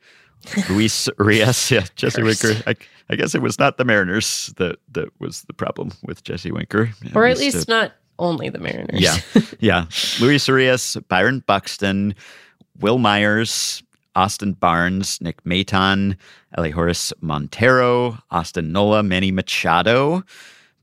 Luis 0.69 1.07
Urias. 1.19 1.69
Yeah, 1.69 1.85
Jesse 1.95 2.21
Cursed. 2.21 2.43
Winker. 2.43 2.63
I, 2.67 2.75
I 3.11 3.15
guess 3.15 3.35
it 3.35 3.41
was 3.41 3.59
not 3.59 3.77
the 3.77 3.85
Mariners 3.85 4.51
that, 4.57 4.77
that 4.93 5.09
was 5.19 5.41
the 5.43 5.53
problem 5.53 5.91
with 6.03 6.23
Jesse 6.23 6.51
Winker. 6.51 6.89
or 7.13 7.25
at 7.25 7.37
uh, 7.37 7.39
least 7.39 7.67
not 7.67 7.91
only 8.17 8.49
the 8.49 8.59
Mariners. 8.59 8.99
yeah. 9.01 9.17
Yeah. 9.59 9.85
Luis 10.21 10.47
Urias, 10.47 10.95
Byron 11.07 11.43
Buxton, 11.45 12.15
Wil 12.79 12.97
Myers, 12.97 13.83
Austin 14.15 14.53
Barnes, 14.53 15.21
Nick 15.21 15.43
Maton, 15.43 16.17
Elehuris 16.57 17.13
Montero, 17.21 18.17
Austin 18.31 18.71
Nola, 18.71 19.03
Manny 19.03 19.31
Machado, 19.31 20.23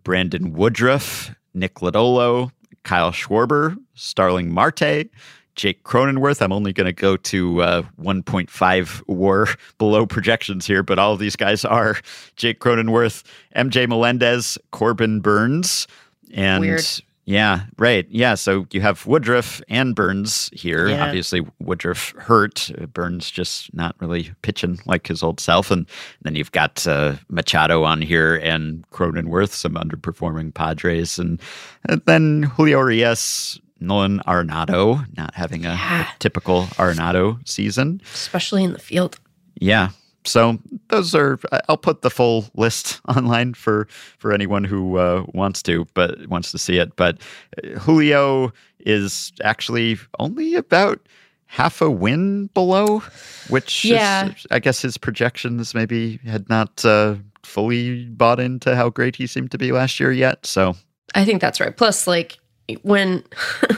Brandon 0.05 0.53
Woodruff, 0.53 1.35
Nick 1.55 1.77
Lodolo, 1.77 2.51
Kyle 2.85 3.11
Schwarber, 3.11 3.77
Starling 3.95 4.53
Marte, 4.53 5.09
Jake 5.57 5.83
Cronenworth. 5.85 6.41
I'm 6.41 6.53
only 6.53 6.73
going 6.73 6.87
to 6.87 6.93
go 6.93 7.17
to 7.17 7.63
uh, 7.63 7.83
1.5 8.01 9.03
war 9.09 9.49
below 9.79 10.07
projections 10.07 10.67
here, 10.67 10.83
but 10.83 10.99
all 10.99 11.15
of 11.15 11.19
these 11.19 11.35
guys 11.35 11.65
are 11.65 11.99
Jake 12.37 12.61
Cronenworth, 12.61 13.25
MJ 13.57 13.89
Melendez, 13.89 14.59
Corbin 14.71 15.21
Burnes, 15.21 15.87
and 16.33 16.61
Weird. 16.61 16.85
Yeah, 17.29 17.65
right. 17.77 18.07
Yeah, 18.09 18.37
so 18.37 18.67
you 18.71 18.81
have 18.83 19.05
Woodruff 19.05 19.61
and 19.69 19.97
Burnes 19.97 20.49
here. 20.53 20.87
Yeah. 20.89 21.05
Obviously, 21.05 21.45
Woodruff 21.59 22.13
hurt. 22.13 22.71
Burnes 22.95 23.33
just 23.33 23.75
not 23.75 23.97
really 23.99 24.31
pitching 24.43 24.79
like 24.87 25.09
his 25.09 25.25
old 25.25 25.41
self. 25.41 25.73
And 25.73 25.89
then 26.23 26.37
you've 26.37 26.53
got 26.53 26.87
uh, 26.87 27.17
Machado 27.29 27.83
on 27.83 28.01
here 28.01 28.37
and 28.37 28.89
Cronenworth, 28.91 29.51
some 29.51 29.75
underperforming 29.75 30.55
Padres. 30.55 31.19
And, 31.19 31.41
and 31.89 32.01
then 32.07 32.45
Julio 32.45 32.79
Urias, 32.79 33.61
Nolan 33.81 34.21
Arenado, 34.21 35.05
not 35.17 35.35
having 35.35 35.67
a, 35.67 35.71
a 35.71 36.07
typical 36.21 36.67
Arenado 36.77 37.41
season. 37.47 38.01
especially 38.15 38.63
in 38.63 38.73
the 38.73 38.79
field. 38.79 39.19
Yeah. 39.59 39.89
So 40.27 40.59
those 40.89 41.15
are. 41.15 41.39
I'll 41.69 41.77
put 41.77 42.03
the 42.03 42.11
full 42.11 42.47
list 42.55 43.01
online 43.09 43.55
for 43.55 43.87
for 44.19 44.33
anyone 44.33 44.65
who 44.65 44.99
uh, 44.99 45.25
wants 45.33 45.63
to, 45.65 45.87
but 45.95 46.27
wants 46.29 46.51
to 46.53 46.59
see 46.59 46.79
it. 46.79 46.95
But 46.97 47.19
uh, 47.65 47.79
Julio 47.79 48.53
is 48.81 49.33
actually 49.43 49.99
only 50.19 50.55
about 50.55 51.01
half 51.47 51.81
a 51.81 51.91
win 51.91 52.47
below, 52.55 53.03
which 53.49 53.85
Yeah. 53.85 54.29
is, 54.31 54.47
I 54.51 54.59
guess 54.59 54.83
his 54.83 54.99
projections 54.99 55.75
maybe 55.75 56.19
had 56.27 56.49
not 56.49 56.85
uh, 56.85 57.15
fully 57.45 58.05
bought 58.07 58.41
into 58.41 58.75
how 58.75 58.91
great 58.91 59.15
he 59.17 59.27
seemed 59.29 59.53
to 59.53 59.59
be 59.59 59.71
last 59.73 60.01
year 60.01 60.11
yet. 60.13 60.45
So 60.45 60.75
I 61.15 61.25
think 61.25 61.41
that's 61.41 61.61
right. 61.61 61.77
Plus, 61.77 62.07
like 62.09 62.39
when 62.83 63.23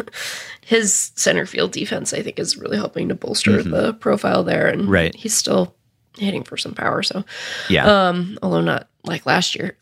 his 0.64 1.12
center 1.14 1.46
field 1.46 1.72
defense, 1.72 2.12
I 2.12 2.22
think, 2.22 2.38
is 2.38 2.56
really 2.56 2.76
helping 2.76 3.08
to 3.08 3.14
bolster 3.14 3.58
Mhm. 3.62 3.70
the 3.70 3.92
profile 3.94 4.44
there, 4.44 4.66
and 4.66 4.88
Right. 4.88 5.14
he's 5.14 5.34
still 5.34 5.74
hitting 6.18 6.42
for 6.44 6.56
some 6.56 6.74
power. 6.74 7.02
So, 7.02 7.24
yeah, 7.68 8.08
um, 8.08 8.38
although 8.42 8.60
not 8.60 8.88
like 9.04 9.26
last 9.26 9.54
year, 9.54 9.76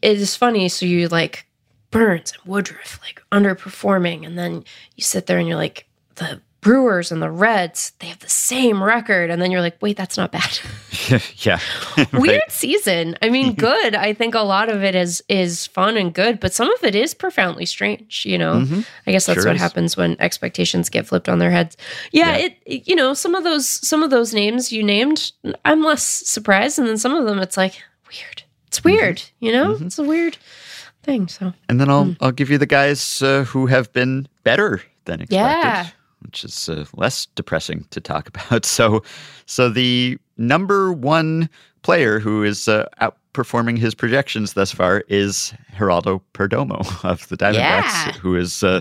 it 0.00 0.18
is 0.18 0.36
funny. 0.36 0.68
So 0.68 0.86
you 0.86 1.08
like 1.08 1.46
Burnes 1.90 2.32
and 2.32 2.50
Woodruff 2.50 3.00
like 3.02 3.22
underperforming, 3.32 4.26
and 4.26 4.38
then 4.38 4.64
you 4.96 5.02
sit 5.02 5.26
there 5.26 5.38
and 5.38 5.48
you're 5.48 5.56
like 5.56 5.86
the. 6.16 6.40
Brewers 6.62 7.10
and 7.12 7.20
the 7.20 7.30
Reds, 7.30 7.92
they 7.98 8.06
have 8.06 8.20
the 8.20 8.28
same 8.30 8.82
record. 8.82 9.30
And 9.30 9.42
then 9.42 9.50
you're 9.50 9.60
like, 9.60 9.76
wait, 9.82 9.96
that's 9.96 10.16
not 10.16 10.30
bad. 10.32 10.58
yeah, 11.38 11.58
weird 12.12 12.14
Right. 12.14 12.40
season. 12.52 13.16
I 13.20 13.28
mean, 13.30 13.54
good. 13.54 13.94
I 13.96 14.14
think 14.14 14.34
a 14.36 14.40
lot 14.40 14.68
of 14.70 14.82
it 14.84 14.94
is 14.94 15.22
is 15.28 15.66
fun 15.66 15.96
and 15.96 16.14
good, 16.14 16.38
but 16.38 16.54
some 16.54 16.72
of 16.72 16.84
it 16.84 16.94
is 16.94 17.14
profoundly 17.14 17.66
strange. 17.66 18.24
You 18.24 18.38
know, 18.38 18.54
Mhm. 18.60 18.86
I 19.06 19.10
guess 19.12 19.26
that's 19.26 19.40
Sure 19.42 19.46
what 19.50 19.56
is. 19.56 19.60
happens 19.62 19.96
when 19.96 20.16
expectations 20.20 20.88
get 20.88 21.06
flipped 21.06 21.28
on 21.28 21.38
their 21.40 21.50
heads. 21.50 21.76
Yeah, 22.12 22.36
Yeah. 22.38 22.48
It, 22.66 22.88
You 22.88 22.94
know, 22.94 23.12
some 23.14 23.34
of 23.34 23.42
those 23.44 23.66
some 23.66 24.02
of 24.04 24.10
those 24.10 24.32
names 24.32 24.70
you 24.72 24.82
named, 24.84 25.32
I'm 25.64 25.82
less 25.82 26.04
surprised, 26.04 26.78
and 26.78 26.86
then 26.88 26.96
some 26.98 27.14
of 27.14 27.26
them, 27.26 27.40
it's 27.40 27.56
like 27.56 27.82
weird. 28.08 28.44
It's 28.68 28.84
weird. 28.84 29.22
You 29.40 29.52
know, 29.52 29.74
Mhm. 29.74 29.86
it's 29.86 29.98
a 29.98 30.04
weird 30.04 30.36
thing. 31.02 31.26
So 31.28 31.52
And 31.68 31.80
then 31.80 31.90
I'll 31.90 32.04
Hmm. 32.04 32.12
I'll 32.20 32.32
give 32.32 32.50
you 32.50 32.58
the 32.58 32.66
guys 32.66 33.20
uh, 33.20 33.44
who 33.52 33.66
have 33.66 33.92
been 33.92 34.28
better 34.44 34.80
than 35.06 35.20
expected, 35.22 35.34
Yeah. 35.36 35.86
Which 36.22 36.44
is 36.44 36.68
uh, 36.68 36.84
less 36.94 37.26
depressing 37.34 37.86
to 37.90 38.00
talk 38.00 38.28
about. 38.34 38.64
So, 38.64 39.02
so 39.46 39.68
the 39.68 40.18
number 40.36 40.92
one 40.92 41.48
player 41.82 42.18
who 42.20 42.42
is 42.44 42.68
uh, 42.68 42.86
outperforming 43.00 43.78
his 43.78 43.94
projections 43.94 44.52
thus 44.54 44.70
far 44.72 45.04
is 45.08 45.52
Geraldo 45.76 46.20
Perdomo 46.34 46.80
of 47.04 47.28
the 47.28 47.36
Diamondbacks, 47.36 47.54
Yeah. 47.56 48.12
who 48.12 48.36
is 48.36 48.62
uh, 48.62 48.80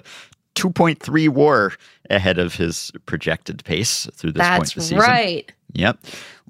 2.3 0.56 1.30
WAR 1.30 1.74
ahead 2.10 2.38
of 2.38 2.54
his 2.56 2.92
projected 3.06 3.64
pace 3.64 4.08
through 4.14 4.34
this 4.34 4.42
point 4.48 4.60
that's 4.60 4.72
of 4.72 4.76
the 4.76 4.82
season. 4.82 4.98
right. 5.00 5.52
Yep. 5.74 5.98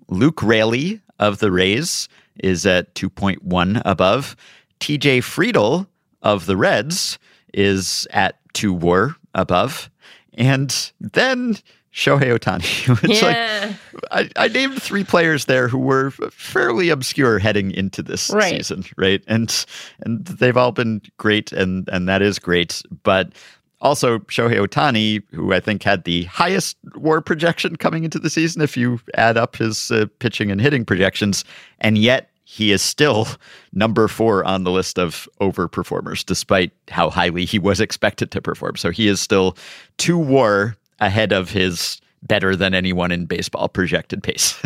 Luke 0.10 0.42
Raley 0.44 1.00
of 1.20 1.40
the 1.40 1.52
Rays 1.52 2.10
is 2.44 2.66
at 2.66 2.94
2.1 2.96 3.82
above. 3.86 4.36
TJ 4.80 5.20
Friedl 5.20 5.88
of 6.24 6.48
the 6.48 6.58
Reds 6.58 7.20
is 7.54 8.08
at 8.12 8.38
2 8.54 8.74
war 8.74 9.16
above. 9.36 9.90
And 10.36 10.92
then 11.00 11.58
Shohei 11.94 12.38
Ohtani, 12.38 12.88
like 13.22 13.36
yeah. 13.36 13.74
I, 14.12 14.30
I 14.38 14.48
named 14.48 14.82
three 14.82 15.04
players 15.04 15.46
there 15.46 15.68
who 15.68 15.78
were 15.78 16.12
fairly 16.32 16.90
obscure 16.90 17.38
heading 17.38 17.72
into 17.72 18.02
this 18.02 18.30
Right. 18.30 18.56
season, 18.56 18.86
right? 18.98 19.22
And 19.28 19.66
and 20.00 20.24
they've 20.26 20.56
all 20.56 20.72
been 20.72 21.02
great, 21.18 21.52
and 21.52 21.88
and 21.90 22.08
that 22.08 22.22
is 22.22 22.40
great. 22.40 22.82
But 23.04 23.34
also 23.82 24.20
Shohei 24.20 24.66
Ohtani, 24.66 25.22
who 25.34 25.52
I 25.54 25.60
think 25.60 25.84
had 25.84 26.06
the 26.06 26.24
highest 26.26 26.78
WAR 26.96 27.20
projection 27.20 27.76
coming 27.76 28.06
into 28.06 28.20
the 28.20 28.30
season, 28.30 28.62
if 28.62 28.78
you 28.78 29.02
add 29.16 29.36
up 29.36 29.58
his 29.58 29.92
uh, 29.92 30.06
pitching 30.20 30.50
and 30.50 30.62
hitting 30.62 30.86
projections, 30.86 31.44
and 31.82 31.98
yet 31.98 32.31
he 32.52 32.74
is 32.74 32.82
still 32.82 33.30
number 33.72 34.10
four 34.10 34.44
on 34.44 34.66
the 34.66 34.72
list 34.72 35.00
of 35.00 35.30
overperformers, 35.40 36.26
despite 36.26 36.72
how 36.90 37.10
highly 37.10 37.46
he 37.46 37.58
was 37.58 37.80
expected 37.80 38.30
to 38.32 38.42
perform. 38.42 38.76
So 38.76 38.90
he 38.90 39.08
is 39.08 39.22
still 39.22 39.56
two 39.98 40.18
WAR 40.18 40.76
ahead 41.00 41.32
of 41.32 41.50
his 41.50 42.02
better 42.24 42.54
than 42.58 42.74
anyone 42.74 43.10
in 43.10 43.26
baseball 43.26 43.70
projected 43.70 44.22
pace. 44.22 44.62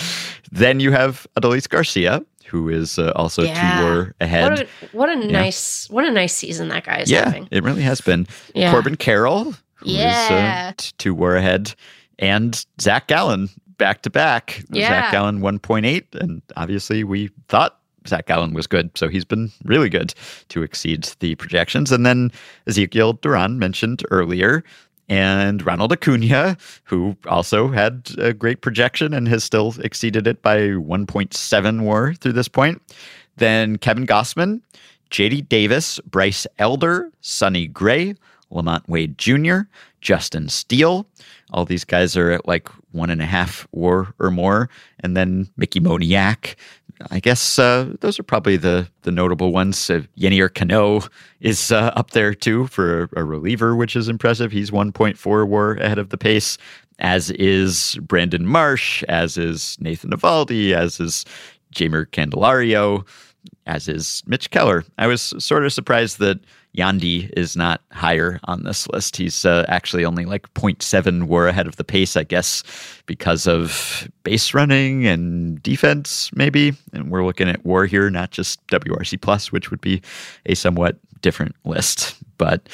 then 0.52 0.80
you 0.80 0.92
have 0.92 1.26
Adolis 1.34 1.66
Garcia, 1.66 2.22
who 2.46 2.68
is 2.68 2.98
uh, 2.98 3.12
also 3.16 3.42
Yeah. 3.42 3.54
two 3.78 3.84
WAR 3.84 4.14
ahead. 4.20 4.50
What 4.50 4.60
a 4.60 4.66
what 4.92 5.08
a 5.08 5.16
nice 5.32 5.88
what 5.88 6.04
a 6.04 6.10
nice 6.10 6.34
season 6.34 6.68
that 6.68 6.84
guy 6.84 6.98
is 6.98 7.10
yeah, 7.10 7.24
having. 7.24 7.48
it 7.50 7.62
really 7.64 7.82
has 7.82 8.02
been. 8.02 8.26
Yeah. 8.54 8.70
Corbin 8.70 8.96
Carroll, 8.96 9.54
who 9.76 9.86
is 9.86 9.94
Yeah. 9.96 10.72
uh, 10.78 10.82
two 10.98 11.14
WAR 11.14 11.36
ahead, 11.36 11.74
and 12.18 12.64
Zach 12.82 13.06
Gallen 13.06 13.48
back 13.80 14.02
to 14.02 14.10
back. 14.10 14.62
Yeah. 14.70 14.88
Zach 14.88 15.12
Gallen 15.12 15.40
1.8, 15.40 16.04
and 16.20 16.42
obviously 16.54 17.02
we 17.02 17.30
thought 17.48 17.78
Zach 18.06 18.26
Gallen 18.26 18.52
was 18.52 18.66
good, 18.66 18.96
so 18.96 19.08
he's 19.08 19.24
been 19.24 19.50
really 19.64 19.88
good 19.88 20.14
to 20.50 20.62
exceed 20.62 21.08
the 21.20 21.34
projections. 21.36 21.90
And 21.90 22.04
then 22.04 22.30
Ezekiel 22.66 23.14
Duran 23.14 23.58
mentioned 23.58 24.04
earlier, 24.10 24.62
and 25.08 25.64
Ronald 25.66 25.92
Acuna, 25.92 26.58
who 26.84 27.16
also 27.26 27.68
had 27.68 28.10
a 28.18 28.32
great 28.34 28.60
projection 28.60 29.14
and 29.14 29.26
has 29.28 29.42
still 29.42 29.74
exceeded 29.80 30.26
it 30.26 30.42
by 30.42 30.58
1.7 30.58 31.80
WAR 31.80 32.14
through 32.14 32.34
this 32.34 32.48
point. 32.48 32.80
Then 33.38 33.78
Kevin 33.78 34.06
Gausman, 34.06 34.60
JD 35.10 35.48
Davis, 35.48 35.98
Bryce 36.00 36.46
Elder, 36.58 37.10
Sonny 37.22 37.66
Gray, 37.66 38.14
LaMonte 38.52 38.88
Wade 38.88 39.16
Jr., 39.16 39.60
Justin 40.00 40.48
Steele. 40.48 41.06
All 41.52 41.64
these 41.64 41.84
guys 41.84 42.16
are 42.16 42.30
at 42.30 42.46
like 42.46 42.68
one 42.92 43.10
and 43.10 43.22
a 43.22 43.26
half 43.26 43.66
war 43.72 44.14
or 44.18 44.30
more. 44.30 44.68
And 45.00 45.16
then 45.16 45.48
Mickey 45.56 45.80
Moniak. 45.80 46.54
I 47.10 47.18
guess 47.18 47.58
uh, 47.58 47.94
those 48.00 48.18
are 48.18 48.22
probably 48.22 48.58
the 48.58 48.86
the 49.02 49.10
notable 49.10 49.52
ones. 49.52 49.88
Uh, 49.88 50.02
Yennier 50.18 50.52
Cano 50.52 51.00
is 51.40 51.72
uh, 51.72 51.92
up 51.96 52.10
there 52.10 52.34
too 52.34 52.66
for 52.66 53.04
a, 53.14 53.20
a 53.20 53.24
reliever, 53.24 53.74
which 53.74 53.96
is 53.96 54.08
impressive. 54.08 54.52
He's 54.52 54.70
1.4 54.70 55.48
war 55.48 55.72
ahead 55.76 55.98
of 55.98 56.10
the 56.10 56.18
pace, 56.18 56.58
as 56.98 57.30
is 57.30 57.98
Brandon 58.02 58.46
Marsh, 58.46 59.02
as 59.04 59.38
is 59.38 59.78
Nathan 59.80 60.10
Eovaldi, 60.10 60.72
as 60.72 61.00
is 61.00 61.24
Jeimer 61.74 62.04
Candelario, 62.06 63.06
as 63.66 63.88
is 63.88 64.22
Mitch 64.26 64.50
Keller. 64.50 64.84
I 64.98 65.06
was 65.06 65.34
sort 65.38 65.64
of 65.64 65.72
surprised 65.72 66.18
that 66.18 66.40
Yandy 66.76 67.30
is 67.36 67.56
not 67.56 67.80
higher 67.90 68.38
on 68.44 68.62
this 68.62 68.88
list. 68.88 69.16
He's 69.16 69.44
uh, 69.44 69.64
actually 69.68 70.04
only 70.04 70.24
like 70.24 70.52
0.7 70.54 71.24
war 71.24 71.48
ahead 71.48 71.66
of 71.66 71.76
the 71.76 71.84
pace, 71.84 72.16
I 72.16 72.24
guess, 72.24 72.62
because 73.06 73.46
of 73.46 74.08
base 74.22 74.54
running 74.54 75.06
and 75.06 75.60
defense, 75.62 76.30
maybe. 76.34 76.72
And 76.92 77.10
we're 77.10 77.24
looking 77.24 77.48
at 77.48 77.64
war 77.64 77.86
here, 77.86 78.08
not 78.08 78.30
just 78.30 78.64
WRC 78.68 79.20
plus, 79.20 79.50
which 79.50 79.70
would 79.70 79.80
be 79.80 80.00
a 80.46 80.54
somewhat 80.54 80.96
different 81.22 81.56
list. 81.64 82.16
But 82.38 82.68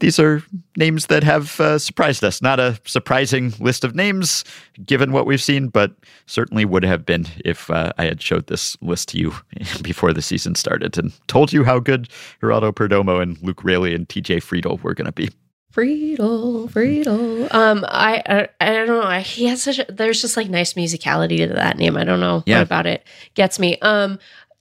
these 0.00 0.18
are 0.18 0.42
names 0.76 1.06
that 1.06 1.22
have 1.22 1.60
uh, 1.60 1.78
surprised 1.78 2.24
us. 2.24 2.40
Not 2.40 2.58
a 2.58 2.78
surprising 2.84 3.52
list 3.58 3.84
of 3.84 3.94
names, 3.94 4.44
given 4.84 5.12
what 5.12 5.26
we've 5.26 5.42
seen, 5.42 5.68
but 5.68 5.92
certainly 6.26 6.64
would 6.64 6.84
have 6.84 7.04
been 7.04 7.26
if 7.44 7.70
uh, 7.70 7.92
I 7.98 8.04
had 8.04 8.22
showed 8.22 8.46
this 8.46 8.76
list 8.80 9.08
to 9.10 9.18
you 9.18 9.34
before 9.82 10.12
the 10.12 10.19
season 10.22 10.54
started 10.54 10.96
and 10.98 11.12
told 11.28 11.52
you 11.52 11.64
how 11.64 11.78
good 11.78 12.08
Geraldo 12.42 12.72
Perdomo 12.72 13.20
and 13.22 13.40
Luke 13.42 13.64
Raley 13.64 13.94
and 13.94 14.08
TJ 14.08 14.38
Friedl 14.38 14.82
were 14.82 14.94
going 14.94 15.06
to 15.06 15.12
be. 15.12 15.30
Friedl, 15.72 16.68
Friedl. 16.70 17.52
Um, 17.54 17.84
I, 17.88 18.22
I, 18.26 18.48
I 18.60 18.72
don't 18.72 18.88
know. 18.88 19.08
He 19.20 19.46
has 19.46 19.62
such. 19.62 19.78
A, 19.78 19.86
there's 19.88 20.20
just 20.20 20.36
like 20.36 20.48
nice 20.48 20.74
musicality 20.74 21.38
to 21.38 21.46
that 21.54 21.76
name. 21.78 21.96
I 21.96 22.04
don't 22.04 22.20
know 22.20 22.42
Yeah. 22.46 22.58
what 22.58 22.62
about 22.66 22.86
it 22.86 23.06
gets 23.34 23.58
me. 23.58 23.78
Um, 23.80 24.18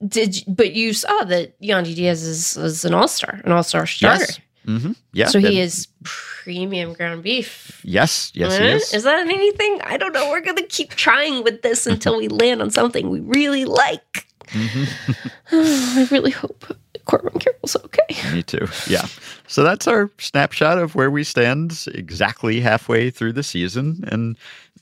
did 0.08 0.44
but 0.48 0.74
you 0.74 0.94
saw 0.94 1.24
that 1.26 1.60
Yandy 1.62 1.96
Diaz 1.96 2.24
is, 2.24 2.56
is 2.58 2.86
an 2.86 2.94
all 2.94 3.08
star, 3.08 3.42
an 3.44 3.52
all 3.52 3.64
star 3.64 3.86
starter. 3.88 4.24
Yes. 4.26 4.40
hmm 4.66 4.92
Yeah. 5.12 5.28
so 5.28 5.40
and- 5.40 5.48
he 5.48 5.60
is 5.60 5.88
premium 6.04 6.94
ground 6.94 7.24
beef. 7.24 7.82
Yes. 7.84 8.32
Yes, 8.36 8.58
he 8.58 8.64
Eh? 8.66 8.76
is. 8.76 8.94
Is 8.94 9.04
that 9.04 9.20
anything? 9.28 9.82
I 9.84 9.98
don't 9.98 10.14
know. 10.14 10.30
We're 10.30 10.42
gonna 10.42 10.62
keep 10.62 10.92
trying 10.92 11.44
with 11.44 11.64
this 11.64 11.86
until 11.88 12.18
we 12.18 12.28
land 12.28 12.62
on 12.62 12.70
something 12.72 13.10
we 13.10 13.20
really 13.20 13.66
like. 13.66 14.28
Mhm. 14.50 15.32
I 15.52 16.08
really 16.12 16.32
hope 16.32 16.66
Corbin 17.06 17.40
Carroll's 17.40 17.76
okay. 17.86 18.34
Me 18.34 18.44
too. 18.44 18.68
Yeah. 18.88 19.06
So 19.48 19.64
that's 19.64 19.88
our 19.88 20.12
snapshot 20.20 20.78
of 20.78 20.96
where 20.96 21.10
we 21.10 21.24
stand 21.24 21.86
exactly 21.94 22.60
halfway 22.60 23.10
through 23.10 23.34
the 23.34 23.44
season. 23.44 24.04
And 24.08 24.38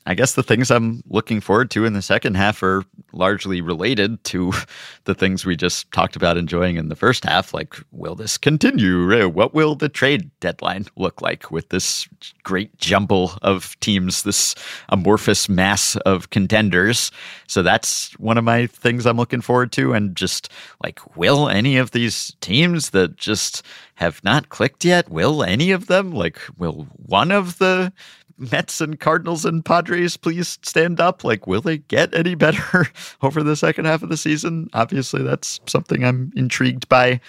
I 0.08 0.14
guess 0.14 0.34
the 0.36 0.44
things 0.44 0.72
I'm 0.72 1.04
looking 1.10 1.42
forward 1.42 1.70
to 1.72 1.84
in 1.84 1.92
the 1.92 2.02
second 2.02 2.36
half 2.38 2.64
are 2.64 2.86
largely 3.12 3.60
related 3.60 4.24
to 4.26 4.54
the 5.04 5.14
things 5.14 5.46
we 5.46 5.58
just 5.58 5.92
talked 5.92 6.16
about 6.16 6.38
enjoying 6.38 6.78
in 6.78 6.88
the 6.88 6.96
first 6.96 7.26
half. 7.26 7.54
Like, 7.54 7.76
will 7.92 8.16
this 8.16 8.38
continue? 8.38 9.12
Uh, 9.12 9.28
What 9.28 9.54
will 9.54 9.76
the 9.76 9.90
trade 9.90 10.32
deadline 10.40 10.86
look 10.96 11.22
like 11.22 11.52
with 11.52 11.68
this 11.70 12.08
great 12.44 12.78
jumble 12.78 13.34
of 13.42 13.78
teams, 13.82 14.24
this 14.24 14.56
amorphous 14.88 15.50
mass 15.50 15.98
of 15.98 16.30
contenders? 16.30 17.12
So 17.48 17.62
that's 17.62 18.18
one 18.18 18.38
of 18.38 18.46
my 18.46 18.68
things 18.68 19.06
I'm 19.06 19.18
looking 19.18 19.42
forward 19.42 19.74
to. 19.74 19.92
And 19.92 20.16
just 20.16 20.50
like, 20.82 21.18
will 21.18 21.50
any 21.50 21.76
of 21.76 21.92
these 21.92 22.34
teams 22.40 22.92
that 22.92 23.18
just 23.18 23.62
have 23.96 24.24
not 24.24 24.48
clicked 24.48 24.86
yet, 24.86 25.10
will 25.10 25.44
any 25.44 25.72
of 25.72 25.88
them, 25.88 26.12
like, 26.12 26.40
will 26.58 26.88
one 26.96 27.32
of 27.32 27.58
the 27.58 27.92
Mets 28.38 28.82
and 28.82 29.00
Cardinals 29.00 29.46
and 29.46 29.64
Padres 29.64 30.18
please 30.18 30.60
stand 30.64 31.00
up? 31.00 31.24
Like, 31.24 31.48
will 31.48 31.62
they 31.62 31.80
get 31.80 32.14
any 32.14 32.36
better 32.36 32.88
over 33.22 33.44
the 33.44 33.56
second 33.56 33.86
half 33.86 34.04
of 34.04 34.10
the 34.10 34.18
season? 34.18 34.70
Obviously, 34.74 35.24
that's 35.24 35.60
something 35.66 36.04
I'm 36.04 36.32
intrigued 36.36 36.88
by. 36.90 37.20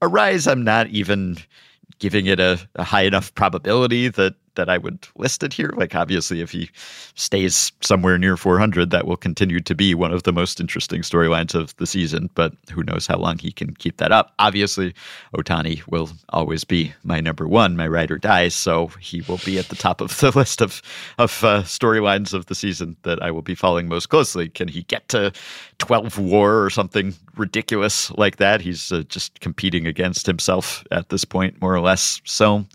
Arraez, 0.00 0.50
I'm 0.50 0.64
not 0.64 0.88
even 0.88 1.36
giving 1.98 2.26
it 2.26 2.40
a, 2.40 2.58
a 2.74 2.82
high 2.82 3.02
enough 3.02 3.34
probability 3.34 4.08
that 4.08 4.34
that 4.54 4.68
I 4.68 4.78
would 4.78 5.06
list 5.16 5.42
it 5.42 5.52
here. 5.52 5.72
Like, 5.76 5.94
obviously, 5.94 6.40
if 6.40 6.50
he 6.50 6.70
stays 7.14 7.72
somewhere 7.80 8.18
near 8.18 8.36
400, 8.36 8.90
that 8.90 9.06
will 9.06 9.16
continue 9.16 9.60
to 9.60 9.74
be 9.74 9.94
one 9.94 10.12
of 10.12 10.22
the 10.22 10.32
most 10.32 10.60
interesting 10.60 11.02
storylines 11.02 11.54
of 11.54 11.76
the 11.76 11.86
season. 11.86 12.30
But 12.34 12.52
who 12.70 12.82
knows 12.82 13.06
how 13.06 13.18
long 13.18 13.38
he 13.38 13.52
can 13.52 13.74
keep 13.74 13.96
that 13.98 14.12
up? 14.12 14.32
Obviously, 14.38 14.94
Ohtani 15.36 15.86
will 15.86 16.10
always 16.30 16.64
be 16.64 16.92
my 17.04 17.20
number 17.20 17.46
one, 17.48 17.76
my 17.76 17.86
ride 17.86 18.10
or 18.10 18.18
die. 18.18 18.48
So 18.48 18.88
he 19.00 19.22
will 19.22 19.40
be 19.44 19.58
at 19.58 19.68
the 19.68 19.76
top 19.76 20.00
of 20.00 20.18
the 20.18 20.30
list 20.36 20.60
of 20.60 20.82
of 21.18 21.44
uh, 21.44 21.62
storylines 21.62 22.34
of 22.34 22.46
the 22.46 22.54
season 22.54 22.96
that 23.02 23.22
I 23.22 23.30
will 23.30 23.42
be 23.42 23.54
following 23.54 23.88
most 23.88 24.08
closely. 24.08 24.48
Can 24.48 24.68
he 24.68 24.82
get 24.84 25.08
to 25.10 25.32
12 25.78 26.18
WAR 26.18 26.62
or 26.62 26.70
something 26.70 27.14
ridiculous 27.36 28.10
like 28.12 28.36
that? 28.36 28.60
He's 28.60 28.92
uh, 28.92 29.02
just 29.08 29.40
competing 29.40 29.86
against 29.86 30.26
himself 30.26 30.84
at 30.90 31.08
this 31.08 31.24
point, 31.24 31.60
more 31.60 31.74
or 31.74 31.80
less. 31.80 32.20
So. 32.24 32.66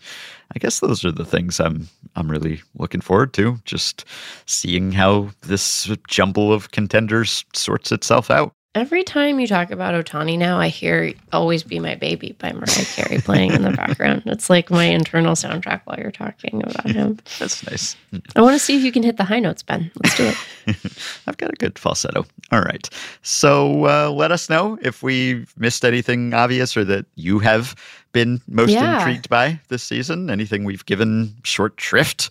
I 0.56 0.60
guess 0.60 0.80
those 0.80 1.04
are 1.04 1.12
the 1.12 1.26
things 1.26 1.60
I'm 1.60 1.88
I'm 2.16 2.32
really 2.32 2.62
looking 2.78 3.02
forward 3.02 3.34
to. 3.34 3.60
Just 3.66 4.06
seeing 4.46 4.92
how 4.92 5.30
this 5.42 5.90
jumble 6.08 6.54
of 6.54 6.72
contenders 6.72 7.46
sorts 7.54 7.92
itself 7.92 8.32
out. 8.32 8.54
Every 8.78 9.04
time 9.04 9.40
you 9.40 9.48
talk 9.48 9.72
about 9.72 9.96
Ohtani 10.06 10.38
now, 10.38 10.60
I 10.60 10.68
hear 10.68 11.12
Always 11.34 11.64
Be 11.64 11.80
My 11.80 11.96
Baby 11.96 12.36
by 12.38 12.52
Mariah 12.52 12.86
Carey 12.94 13.18
playing 13.20 13.54
in 13.54 13.64
the 13.64 13.72
background. 13.72 14.22
It's 14.28 14.52
like 14.52 14.70
my 14.70 14.84
internal 14.84 15.34
soundtrack 15.34 15.82
while 15.86 15.98
you're 15.98 16.12
talking 16.12 16.62
about 16.62 16.86
him. 16.88 17.18
That's 17.40 17.66
nice. 17.68 17.96
I 18.36 18.42
want 18.42 18.54
to 18.54 18.60
see 18.60 18.78
if 18.78 18.84
you 18.84 18.92
can 18.92 19.02
hit 19.02 19.18
the 19.18 19.24
high 19.24 19.40
notes, 19.40 19.64
Ben. 19.64 19.90
Let's 20.04 20.16
do 20.16 20.26
it. 20.28 20.78
I've 21.28 21.38
got 21.38 21.50
a 21.50 21.56
good 21.56 21.80
falsetto. 21.80 22.24
All 22.52 22.62
right. 22.62 22.88
So 23.24 23.86
uh, 23.88 24.12
let 24.12 24.32
us 24.32 24.48
know 24.48 24.78
if 24.84 25.02
we 25.02 25.48
missed 25.58 25.84
anything 25.84 26.36
obvious 26.36 26.78
or 26.78 26.84
that 26.86 27.08
you 27.16 27.40
have 27.40 27.74
been 28.12 28.40
most 28.48 28.70
Yeah. 28.70 29.00
intrigued 29.00 29.28
by 29.28 29.60
this 29.70 29.82
season. 29.82 30.30
Anything 30.30 30.66
we've 30.66 30.86
given 30.86 31.34
short 31.44 31.82
shrift. 31.82 32.30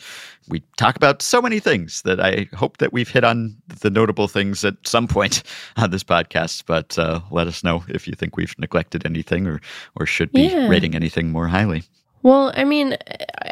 We 0.48 0.62
talk 0.77 0.97
about 0.97 1.23
so 1.23 1.43
many 1.43 1.59
things 1.60 2.02
that 2.02 2.20
I 2.20 2.48
hope 2.55 2.77
that 2.78 2.93
we've 2.93 3.09
hit 3.09 3.24
on 3.24 3.56
the 3.81 3.90
notable 3.90 4.28
things 4.28 4.64
at 4.64 4.74
some 4.85 5.09
point 5.09 5.43
on 5.77 5.90
this 5.90 6.05
podcast. 6.05 6.64
But 6.66 6.98
uh, 6.98 7.20
let 7.31 7.47
us 7.47 7.64
know 7.64 7.85
if 7.89 8.06
you 8.06 8.14
think 8.14 8.36
we've 8.36 8.55
neglected 8.59 9.05
anything 9.05 9.47
or 9.47 9.60
or 9.98 10.06
should 10.06 10.32
be 10.32 10.43
Yeah. 10.48 10.68
rating 10.68 10.94
anything 10.94 11.31
more 11.32 11.48
highly. 11.48 11.82
Well, 12.23 12.52
I 12.56 12.64
mean, 12.64 12.97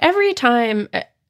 every 0.02 0.34
time 0.34 0.88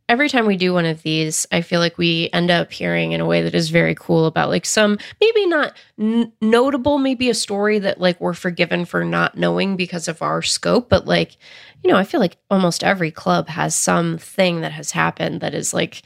every 0.09 0.29
time 0.29 0.47
we 0.47 0.57
do 0.57 0.73
one 0.75 0.85
of 0.85 1.03
these, 1.03 1.47
I 1.51 1.61
feel 1.63 1.81
like 1.81 1.97
we 1.99 2.29
end 2.33 2.51
up 2.51 2.71
hearing 2.73 3.13
in 3.13 3.21
a 3.21 3.27
way 3.27 3.41
that 3.43 3.55
is 3.55 3.71
very 3.71 3.95
cool 3.95 4.27
about 4.27 4.51
like 4.51 4.67
some 4.67 4.99
maybe 5.21 5.47
not 5.47 5.73
n- 5.99 6.31
notable, 6.43 6.99
maybe 6.99 7.31
a 7.31 7.35
story 7.35 7.79
that 7.79 8.01
like 8.01 8.21
we're 8.21 8.35
forgiven 8.35 8.85
for 8.85 9.05
not 9.05 9.37
knowing 9.39 9.77
because 9.77 10.07
of 10.09 10.21
our 10.21 10.43
scope, 10.43 10.89
but 10.91 11.07
like, 11.07 11.37
you 11.83 11.91
know, 11.91 11.97
I 11.97 12.05
feel 12.05 12.21
like 12.21 12.37
almost 12.51 12.85
every 12.85 13.11
club 13.11 13.49
has 13.49 13.75
something 13.75 14.61
that 14.61 14.73
has 14.73 14.91
happened 14.91 15.41
that 15.41 15.55
is 15.55 15.73
like 15.73 16.03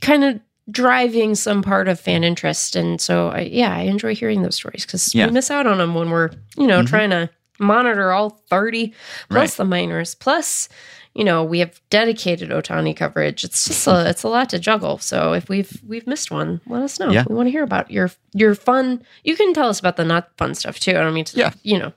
kind 0.00 0.22
of 0.24 0.40
driving 0.70 1.34
some 1.34 1.60
part 1.62 1.88
of 1.88 1.98
fan 1.98 2.22
interest 2.22 2.76
and 2.76 3.00
so 3.00 3.30
I, 3.30 3.40
yeah 3.40 3.74
i 3.76 3.80
enjoy 3.80 4.14
hearing 4.14 4.42
those 4.42 4.54
stories 4.54 4.86
because 4.86 5.12
Yeah. 5.12 5.26
we 5.26 5.32
miss 5.32 5.50
out 5.50 5.66
on 5.66 5.78
them 5.78 5.92
when 5.96 6.08
we're 6.10 6.30
you 6.56 6.68
know 6.68 6.82
Mhm. 6.82 6.86
trying 6.86 7.10
to 7.10 7.28
monitor 7.58 8.12
all 8.12 8.30
30 8.48 8.94
plus 9.28 9.50
Right. 9.50 9.56
the 9.56 9.64
minors 9.64 10.14
plus 10.14 10.68
you 11.14 11.24
know 11.24 11.44
we 11.44 11.58
have 11.58 11.80
dedicated 11.90 12.50
Ohtani 12.50 12.96
coverage 12.96 13.44
it's 13.44 13.66
just 13.68 13.86
a 13.86 14.08
it's 14.08 14.22
a 14.22 14.28
lot 14.28 14.48
to 14.50 14.58
juggle 14.58 14.98
so 14.98 15.32
if 15.34 15.48
we've 15.48 15.80
we've 15.86 16.06
missed 16.06 16.30
one 16.30 16.60
let 16.66 16.82
us 16.82 16.98
know 16.98 17.10
Yeah. 17.10 17.24
we 17.28 17.34
want 17.34 17.46
to 17.48 17.50
hear 17.50 17.62
about 17.64 17.90
your 17.90 18.10
your 18.32 18.54
fun 18.54 19.02
you 19.24 19.36
can 19.36 19.52
tell 19.52 19.68
us 19.68 19.78
about 19.80 19.96
the 19.96 20.04
not 20.04 20.30
fun 20.38 20.54
stuff 20.54 20.78
too 20.80 20.92
i 20.92 20.94
don't 20.94 21.14
mean 21.14 21.24
to 21.26 21.36
Yeah. 21.38 21.52
you 21.62 21.78
know 21.78 21.92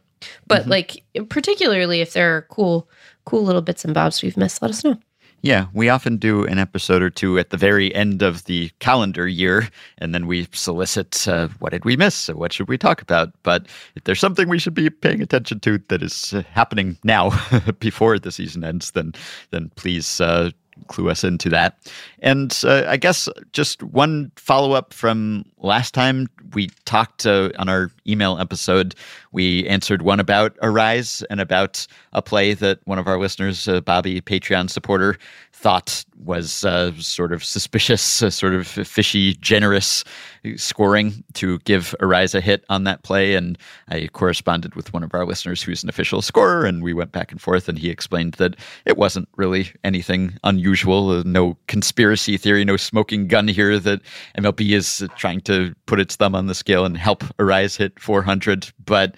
but 0.47 0.63
Mhm. 0.65 0.69
like 0.69 1.03
particularly 1.29 2.01
if 2.01 2.13
there 2.13 2.35
are 2.35 2.41
cool 2.49 2.89
cool 3.25 3.43
little 3.43 3.61
bits 3.61 3.85
and 3.85 3.93
bobs 3.93 4.21
we've 4.21 4.37
missed 4.37 4.61
let 4.61 4.71
us 4.71 4.83
know 4.83 4.97
Yeah, 5.41 5.67
we 5.73 5.89
often 5.89 6.17
do 6.17 6.43
an 6.45 6.57
episode 6.57 7.03
or 7.03 7.11
two 7.11 7.37
at 7.37 7.51
the 7.51 7.57
very 7.57 7.93
end 7.93 8.23
of 8.23 8.45
the 8.45 8.71
calendar 8.79 9.27
year, 9.27 9.69
and 9.99 10.13
then 10.13 10.25
we 10.25 10.47
solicit 10.53 11.27
uh, 11.27 11.49
what 11.59 11.71
did 11.71 11.85
we 11.85 11.95
miss? 11.95 12.15
So 12.15 12.33
what 12.33 12.51
should 12.51 12.67
we 12.67 12.79
talk 12.79 12.99
about? 12.99 13.31
But 13.43 13.67
if 13.95 14.05
there's 14.05 14.19
something 14.19 14.49
we 14.49 14.57
should 14.57 14.73
be 14.73 14.89
paying 14.89 15.21
attention 15.21 15.59
to 15.59 15.77
that 15.89 16.01
is 16.01 16.33
uh, 16.33 16.41
happening 16.51 16.97
now 17.03 17.29
before 17.79 18.17
the 18.17 18.31
season 18.31 18.63
ends, 18.63 18.91
then 18.91 19.13
then 19.51 19.69
please 19.75 20.19
uh, 20.19 20.49
clue 20.87 21.09
us 21.09 21.23
into 21.23 21.49
that. 21.49 21.77
And 22.19 22.57
uh, 22.63 22.83
I 22.87 22.97
guess 22.97 23.27
just 23.51 23.83
one 23.83 24.31
follow 24.35 24.73
up 24.73 24.93
from 24.93 25.45
last 25.59 25.93
time 25.93 26.27
we 26.53 26.69
talked 26.85 27.25
uh, 27.25 27.49
on 27.57 27.69
our 27.69 27.91
email 28.07 28.37
episode. 28.37 28.95
We 29.31 29.67
answered 29.67 30.01
one 30.01 30.19
about 30.19 30.55
Arraez 30.57 31.23
and 31.29 31.41
about 31.41 31.85
a 32.13 32.21
play 32.21 32.53
that 32.53 32.79
one 32.85 32.99
of 32.99 33.07
our 33.07 33.19
listeners, 33.19 33.67
uh, 33.67 33.81
Bobby, 33.81 34.21
Patreon 34.21 34.69
supporter, 34.69 35.17
thought 35.65 36.05
was 36.23 36.63
uh, 36.63 36.91
sort 36.99 37.33
of 37.33 37.43
suspicious, 37.43 38.21
uh, 38.21 38.29
sort 38.29 38.53
of 38.53 38.67
fishy, 38.67 39.33
generous 39.41 40.03
scoring 40.57 41.23
to 41.33 41.57
give 41.59 41.95
Arraez 42.01 42.35
a 42.35 42.39
hit 42.39 42.63
on 42.69 42.83
that 42.83 43.01
play. 43.01 43.33
And 43.33 43.57
I 43.87 44.05
corresponded 44.13 44.75
with 44.75 44.93
one 44.93 45.01
of 45.01 45.11
our 45.15 45.25
listeners 45.25 45.63
who's 45.63 45.81
an 45.81 45.89
official 45.89 46.21
scorer, 46.21 46.67
and 46.67 46.83
we 46.83 46.93
went 46.93 47.13
back 47.13 47.31
and 47.31 47.41
forth, 47.41 47.67
and 47.67 47.79
he 47.79 47.89
explained 47.89 48.35
that 48.35 48.57
it 48.85 48.95
wasn't 48.95 49.27
really 49.37 49.71
anything 49.83 50.37
unusual, 50.43 51.09
uh, 51.09 51.23
no 51.25 51.57
conspiracy 51.65 52.37
theory, 52.37 52.63
no 52.63 52.77
smoking 52.77 53.27
gun 53.27 53.47
here 53.47 53.79
that 53.79 54.01
MLB 54.37 54.69
is 54.69 55.03
trying 55.17 55.41
to 55.41 55.73
put 55.87 55.99
its 55.99 56.15
thumb 56.15 56.35
on 56.35 56.45
the 56.45 56.53
scale 56.53 56.85
and 56.85 56.95
help 56.95 57.23
Arraez 57.39 57.75
hit 57.75 57.99
400. 57.99 58.71
But 58.85 59.15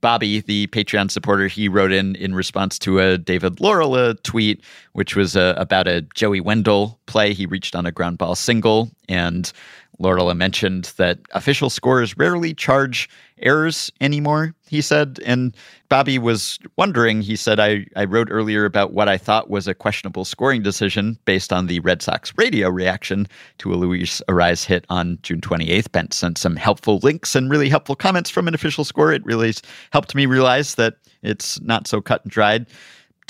Bobby, 0.00 0.40
the 0.40 0.66
Patreon 0.68 1.10
supporter, 1.10 1.46
he 1.46 1.68
wrote 1.68 1.92
in 1.92 2.16
in 2.16 2.34
response 2.34 2.78
to 2.80 2.98
a 2.98 3.18
David 3.18 3.56
Laurila 3.56 4.10
uh, 4.10 4.14
tweet, 4.22 4.62
which 4.92 5.16
was 5.16 5.36
uh, 5.36 5.54
about 5.56 5.86
a 5.88 6.02
Joey 6.14 6.40
Wendle 6.40 6.98
play. 7.06 7.32
He 7.32 7.46
reached 7.46 7.74
on 7.74 7.86
a 7.86 7.92
ground 7.92 8.18
ball 8.18 8.34
single, 8.34 8.90
and 9.08 9.52
Laurila 10.00 10.34
mentioned 10.34 10.92
that 10.96 11.18
official 11.32 11.70
scores 11.70 12.16
rarely 12.16 12.54
charge 12.54 13.08
errors 13.42 13.90
anymore, 14.00 14.54
he 14.68 14.80
said. 14.80 15.18
And 15.24 15.56
Bobby 15.88 16.18
was 16.18 16.58
wondering, 16.76 17.22
he 17.22 17.36
said, 17.36 17.60
I, 17.60 17.86
I 17.96 18.04
wrote 18.04 18.28
earlier 18.30 18.64
about 18.64 18.92
what 18.92 19.08
I 19.08 19.18
thought 19.18 19.50
was 19.50 19.66
a 19.66 19.74
questionable 19.74 20.24
scoring 20.24 20.62
decision 20.62 21.18
based 21.24 21.52
on 21.52 21.66
the 21.66 21.80
Red 21.80 22.02
Sox 22.02 22.32
radio 22.36 22.68
reaction 22.68 23.26
to 23.58 23.72
a 23.72 23.76
Luis 23.76 24.22
Arraez 24.28 24.64
hit 24.64 24.84
on 24.88 25.18
June 25.22 25.40
28th. 25.40 25.92
Bent 25.92 26.14
sent 26.14 26.38
some 26.38 26.56
helpful 26.56 26.98
links 27.02 27.34
and 27.34 27.50
really 27.50 27.68
helpful 27.68 27.96
comments 27.96 28.30
from 28.30 28.48
an 28.48 28.54
official 28.54 28.84
score. 28.84 29.12
It 29.12 29.24
really 29.24 29.52
helped 29.92 30.14
me 30.14 30.26
realize 30.26 30.76
that 30.76 30.94
it's 31.22 31.60
not 31.60 31.86
so 31.86 32.00
cut 32.00 32.24
and 32.24 32.30
dried. 32.30 32.66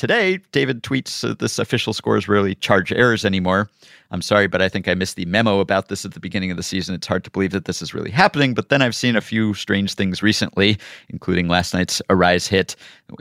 Today, 0.00 0.38
David 0.52 0.82
tweets 0.82 1.28
uh, 1.28 1.34
this 1.38 1.58
official 1.58 1.92
scores 1.92 2.26
rarely 2.26 2.54
charge 2.54 2.90
errors 2.90 3.26
anymore. 3.26 3.68
I'm 4.10 4.22
sorry, 4.22 4.46
but 4.46 4.62
I 4.62 4.68
think 4.70 4.88
I 4.88 4.94
missed 4.94 5.16
the 5.16 5.26
memo 5.26 5.60
about 5.60 5.88
this 5.88 6.06
at 6.06 6.14
the 6.14 6.20
beginning 6.20 6.50
of 6.50 6.56
the 6.56 6.62
season. 6.62 6.94
It's 6.94 7.06
hard 7.06 7.22
to 7.24 7.30
believe 7.30 7.50
that 7.50 7.66
this 7.66 7.82
is 7.82 7.92
really 7.92 8.10
happening, 8.10 8.54
but 8.54 8.70
then 8.70 8.80
I've 8.80 8.94
seen 8.94 9.14
a 9.14 9.20
few 9.20 9.52
strange 9.52 9.92
things 9.92 10.22
recently, 10.22 10.78
including 11.10 11.48
last 11.48 11.74
night's 11.74 12.00
Arraez 12.08 12.48
hit, 12.48 12.76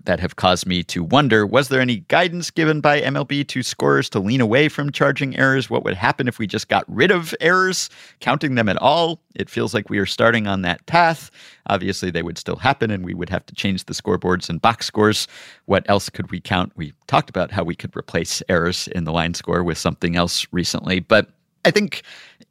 that 0.06 0.22
have 0.22 0.38
caused 0.38 0.66
me 0.66 0.82
to 0.84 1.04
wonder 1.04 1.46
was 1.46 1.68
there 1.68 1.82
any 1.82 1.98
guidance 2.08 2.50
given 2.50 2.80
by 2.80 3.02
MLB 3.02 3.46
to 3.50 3.62
scorers 3.62 4.10
to 4.12 4.22
lean 4.22 4.40
away 4.40 4.70
from 4.70 4.90
charging 4.90 5.36
errors? 5.36 5.70
What 5.70 5.84
would 5.84 5.96
happen 5.96 6.30
if 6.30 6.40
we 6.40 6.48
just 6.48 6.70
got 6.70 6.86
rid 6.88 7.12
of 7.12 7.36
errors, 7.42 7.90
counting 8.22 8.56
them 8.56 8.70
at 8.70 8.78
all? 8.78 9.20
It 9.40 9.50
feels 9.50 9.74
like 9.74 9.90
we 9.90 9.98
are 9.98 10.06
starting 10.06 10.48
on 10.48 10.62
that 10.64 10.86
path. 10.86 11.32
Obviously, 11.68 12.12
they 12.12 12.22
would 12.22 12.38
still 12.38 12.58
happen, 12.58 12.92
and 12.92 13.06
we 13.06 13.14
would 13.14 13.30
have 13.30 13.46
to 13.48 13.56
change 13.56 13.86
the 13.86 13.94
scoreboards 13.94 14.50
and 14.50 14.62
box 14.62 14.86
scores. 14.86 15.28
What 15.66 15.90
else 15.90 16.10
could 16.10 16.30
we 16.30 16.42
count. 16.42 16.74
We 16.76 16.94
talked 17.08 17.30
about 17.30 17.52
how 17.52 17.64
we 17.64 17.76
could 17.76 17.96
replace 17.96 18.44
errors 18.50 18.88
in 18.90 19.06
the 19.06 19.12
line 19.12 19.34
score 19.34 19.64
with 19.64 19.78
something 19.78 20.16
else 20.16 20.46
recently, 20.52 21.00
but 21.00 21.30
I 21.66 21.72
think 21.72 22.04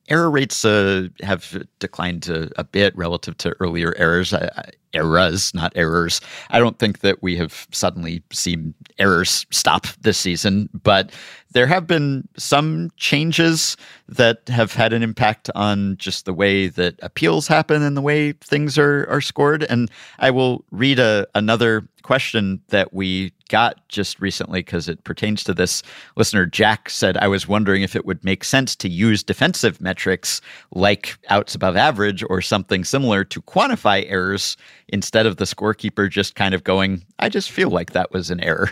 error 0.08 0.30
rates 0.30 0.64
uh, 0.64 1.08
have 1.22 1.64
declined 1.78 2.28
a, 2.28 2.50
a, 2.58 2.64
bit 2.64 2.96
relative 2.96 3.36
to 3.38 3.54
earlier 3.60 3.94
errors. 3.96 4.32
Uh, 4.32 4.50
eras, 4.92 5.52
not 5.54 5.72
errors. 5.74 6.20
I 6.50 6.58
don't 6.58 6.78
think 6.78 7.00
that 7.00 7.22
we 7.22 7.36
have 7.36 7.66
suddenly 7.72 8.22
seen 8.32 8.74
errors 8.98 9.46
stop 9.50 9.86
this 10.00 10.18
season, 10.18 10.68
but 10.82 11.12
there 11.52 11.66
have 11.66 11.86
been 11.86 12.28
some 12.36 12.90
changes 12.96 13.76
that 14.08 14.48
have 14.48 14.72
had 14.72 14.92
an 14.92 15.02
impact 15.02 15.50
on 15.54 15.96
just 15.96 16.24
the 16.24 16.34
way 16.34 16.68
that 16.68 16.98
appeals 17.02 17.48
happen 17.48 17.82
and 17.82 17.96
the 17.96 18.02
way 18.02 18.32
things 18.32 18.78
are 18.78 19.06
are 19.08 19.20
scored. 19.20 19.64
And 19.64 19.90
I 20.18 20.30
will 20.30 20.64
read 20.70 20.98
a, 20.98 21.26
another 21.34 21.88
question 22.02 22.60
that 22.68 22.92
we 22.94 23.32
got 23.48 23.86
just 23.88 24.20
recently 24.20 24.60
because 24.60 24.88
it 24.88 25.04
pertains 25.04 25.44
to 25.44 25.54
this 25.54 25.82
listener. 26.16 26.46
Jack 26.46 26.90
said, 26.90 27.16
I 27.18 27.28
was 27.28 27.48
wondering 27.48 27.82
if 27.82 27.96
it 27.96 28.06
would 28.06 28.22
make 28.24 28.44
sense 28.44 28.76
to 28.76 28.88
use 28.88 29.22
defensive 29.22 29.80
metrics 29.80 30.40
like 30.72 31.16
outs 31.28 31.54
above 31.54 31.76
average 31.76 32.24
or 32.28 32.40
something 32.40 32.84
similar 32.84 33.24
to 33.24 33.42
quantify 33.42 34.04
errors 34.08 34.56
instead 34.88 35.26
of 35.26 35.36
the 35.36 35.44
scorekeeper 35.44 36.08
just 36.10 36.34
kind 36.34 36.54
of 36.54 36.64
going, 36.64 37.04
I 37.18 37.28
just 37.28 37.50
feel 37.50 37.70
like 37.70 37.92
that 37.92 38.12
was 38.12 38.30
an 38.30 38.40
error. 38.40 38.70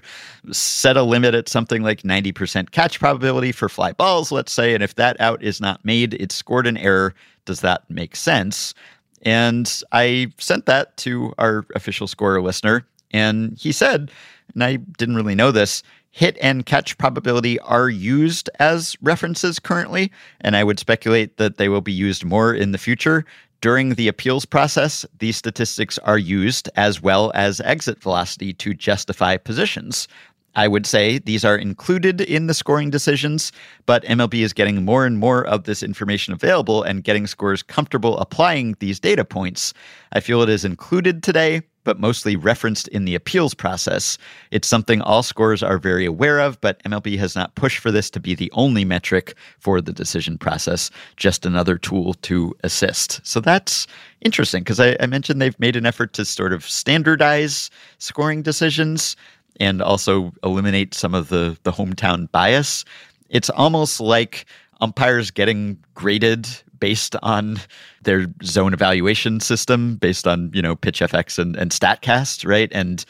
Set 0.50 0.96
a 0.96 1.02
limit 1.02 1.34
at 1.34 1.48
something 1.48 1.82
like 1.82 2.02
90% 2.02 2.70
catch 2.70 2.98
probability 2.98 3.52
for 3.52 3.68
fly 3.68 3.92
balls, 3.92 4.32
let's 4.32 4.52
say. 4.52 4.74
And 4.74 4.82
if 4.82 4.94
that 4.96 5.20
out 5.20 5.42
is 5.42 5.60
not 5.60 5.84
made, 5.84 6.14
it's 6.14 6.34
scored 6.34 6.66
an 6.66 6.76
error. 6.76 7.14
Does 7.44 7.60
that 7.60 7.88
make 7.90 8.16
sense? 8.16 8.74
And 9.22 9.82
I 9.92 10.32
sent 10.38 10.66
that 10.66 10.96
to 10.98 11.34
our 11.38 11.66
official 11.74 12.06
scorer 12.06 12.40
listener. 12.40 12.86
And 13.12 13.56
he 13.58 13.72
said, 13.72 14.10
and 14.54 14.64
I 14.64 14.76
didn't 14.76 15.16
really 15.16 15.34
know 15.34 15.50
this, 15.50 15.82
hit 16.16 16.38
and 16.40 16.64
catch 16.64 16.96
probability 16.96 17.58
are 17.60 17.90
used 17.90 18.48
as 18.58 18.96
references 19.02 19.58
currently, 19.58 20.10
and 20.40 20.56
I 20.56 20.64
would 20.64 20.78
speculate 20.78 21.36
that 21.36 21.58
they 21.58 21.68
will 21.68 21.82
be 21.82 21.92
used 21.92 22.24
more 22.24 22.54
in 22.54 22.72
the 22.72 22.78
future. 22.78 23.26
During 23.60 23.94
the 23.94 24.08
appeals 24.08 24.44
process, 24.44 25.06
these 25.18 25.36
statistics 25.36 25.98
are 25.98 26.18
used 26.18 26.68
as 26.76 27.02
well 27.02 27.32
as 27.34 27.60
exit 27.60 28.00
velocity 28.00 28.52
to 28.54 28.74
justify 28.74 29.36
positions. 29.36 30.08
I 30.56 30.68
would 30.68 30.86
say 30.86 31.18
these 31.18 31.44
are 31.44 31.56
included 31.56 32.20
in 32.22 32.46
the 32.46 32.54
scoring 32.54 32.90
decisions, 32.90 33.52
but 33.84 34.04
MLB 34.04 34.40
is 34.40 34.54
getting 34.54 34.84
more 34.84 35.04
and 35.04 35.18
more 35.18 35.44
of 35.46 35.64
this 35.64 35.82
information 35.82 36.32
available 36.32 36.82
and 36.82 37.04
getting 37.04 37.26
scores 37.26 37.62
comfortable 37.62 38.18
applying 38.18 38.74
these 38.78 38.98
data 38.98 39.24
points. 39.24 39.74
I 40.12 40.20
feel 40.20 40.42
it 40.42 40.48
is 40.48 40.64
included 40.64 41.22
today, 41.22 41.62
but 41.86 42.00
mostly 42.00 42.34
referenced 42.34 42.88
in 42.88 43.04
the 43.04 43.14
appeals 43.14 43.54
process. 43.54 44.18
It's 44.50 44.66
something 44.66 45.00
all 45.00 45.22
scorers 45.22 45.62
are 45.62 45.78
very 45.78 46.04
aware 46.04 46.40
of, 46.40 46.60
but 46.60 46.82
MLB 46.82 47.16
has 47.18 47.36
not 47.36 47.54
pushed 47.54 47.78
for 47.78 47.92
this 47.92 48.10
to 48.10 48.20
be 48.20 48.34
the 48.34 48.50
only 48.52 48.84
metric 48.84 49.34
for 49.60 49.80
the 49.80 49.92
decision 49.92 50.36
process, 50.36 50.90
just 51.16 51.46
another 51.46 51.78
tool 51.78 52.14
to 52.14 52.54
assist. 52.64 53.20
So 53.24 53.40
that's 53.40 53.86
interesting 54.20 54.64
because 54.64 54.80
I, 54.80 54.96
I 54.98 55.06
mentioned 55.06 55.40
they've 55.40 55.58
made 55.60 55.76
an 55.76 55.86
effort 55.86 56.12
to 56.14 56.24
sort 56.24 56.52
of 56.52 56.68
standardize 56.68 57.70
scoring 57.98 58.42
decisions 58.42 59.16
and 59.60 59.80
also 59.80 60.32
eliminate 60.42 60.92
some 60.92 61.14
of 61.14 61.28
the 61.28 61.56
the 61.62 61.72
hometown 61.72 62.30
bias. 62.32 62.84
It's 63.30 63.48
almost 63.50 64.00
like 64.00 64.44
umpires 64.80 65.30
getting 65.30 65.78
graded 65.94 66.48
based 66.78 67.16
on 67.22 67.58
their 68.02 68.26
zone 68.42 68.72
evaluation 68.72 69.40
system, 69.40 69.96
based 69.96 70.26
on 70.26 70.50
you 70.52 70.62
know 70.62 70.76
PitchFX 70.76 71.38
and, 71.38 71.56
and 71.56 71.70
Statcast, 71.70 72.46
right? 72.46 72.70
And 72.72 73.04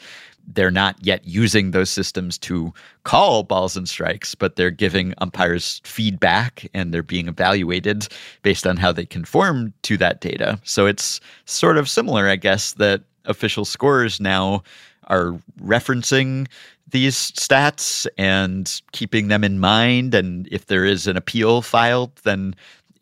they're 0.47 0.71
not 0.71 0.95
yet 1.01 1.27
using 1.27 1.71
those 1.71 1.89
systems 1.89 2.37
to 2.37 2.73
call 3.03 3.43
balls 3.43 3.75
and 3.75 3.87
strikes, 3.87 4.33
but 4.33 4.55
they're 4.55 4.71
giving 4.71 5.13
umpires 5.17 5.81
feedback 5.83 6.67
and 6.73 6.93
they're 6.93 7.03
being 7.03 7.27
evaluated 7.27 8.07
based 8.43 8.65
on 8.65 8.77
how 8.77 8.91
they 8.91 9.05
conform 9.05 9.73
to 9.83 9.97
that 9.97 10.21
data. 10.21 10.57
So 10.63 10.85
it's 10.85 11.19
sort 11.45 11.77
of 11.77 11.89
similar, 11.89 12.29
I 12.29 12.37
guess, 12.37 12.73
that 12.73 13.01
official 13.25 13.65
scores 13.65 14.21
now 14.21 14.63
are 15.07 15.37
referencing 15.61 16.47
these 16.89 17.31
stats 17.31 18.07
and 18.17 18.81
keeping 18.93 19.27
them 19.27 19.43
in 19.43 19.59
mind. 19.59 20.13
And 20.13 20.47
if 20.49 20.67
there 20.67 20.85
is 20.85 21.07
an 21.07 21.17
appeal 21.17 21.61
filed, 21.61 22.15
then 22.23 22.55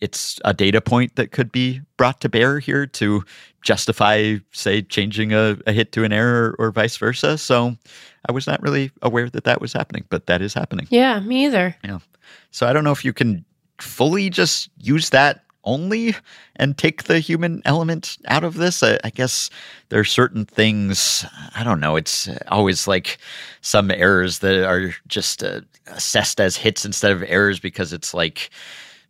it's 0.06 0.40
a 0.46 0.54
data 0.54 0.82
point 0.82 1.16
that 1.16 1.32
could 1.32 1.52
be 1.52 1.82
brought 1.98 2.22
to 2.22 2.30
bear 2.30 2.60
here 2.60 2.86
to 2.86 3.24
justify, 3.64 4.36
say, 4.52 4.84
changing 4.84 5.34
a, 5.34 5.58
a 5.66 5.72
hit 5.72 5.92
to 5.94 6.04
an 6.04 6.14
error 6.14 6.56
or 6.60 6.72
vice 6.72 6.96
versa. 6.96 7.40
So 7.40 7.76
I 8.30 8.32
was 8.32 8.46
not 8.46 8.62
really 8.62 8.92
aware 9.02 9.32
that 9.32 9.46
that 9.46 9.60
was 9.60 9.74
happening, 9.74 10.06
but 10.10 10.28
that 10.28 10.44
is 10.44 10.54
happening. 10.54 10.86
Yeah, 10.92 11.20
me 11.22 11.46
either. 11.46 11.76
Yeah. 11.84 12.00
So 12.52 12.68
I 12.68 12.74
don't 12.74 12.84
know 12.84 12.92
if 12.92 13.04
you 13.04 13.14
can 13.14 13.44
fully 13.80 14.30
just 14.30 14.70
use 14.78 15.10
that 15.10 15.42
only 15.64 16.14
and 16.58 16.78
take 16.78 17.06
the 17.06 17.18
human 17.18 17.64
element 17.66 18.20
out 18.28 18.44
of 18.44 18.54
this. 18.54 18.84
I, 18.84 19.00
I, 19.04 19.10
guess 19.10 19.50
there 19.90 20.00
are 20.00 20.04
certain 20.06 20.46
things, 20.46 21.26
I 21.56 21.64
don't 21.64 21.80
know, 21.80 21.96
it's 21.96 22.30
always 22.50 22.88
like 22.88 23.18
some 23.62 23.90
errors 23.90 24.40
that 24.40 24.64
are 24.64 24.94
just 25.08 25.44
uh, 25.44 25.62
assessed 25.88 26.40
as 26.40 26.56
hits 26.56 26.86
instead 26.86 27.12
of 27.12 27.24
errors 27.24 27.60
because 27.60 27.94
it's 27.94 28.14
like 28.14 28.52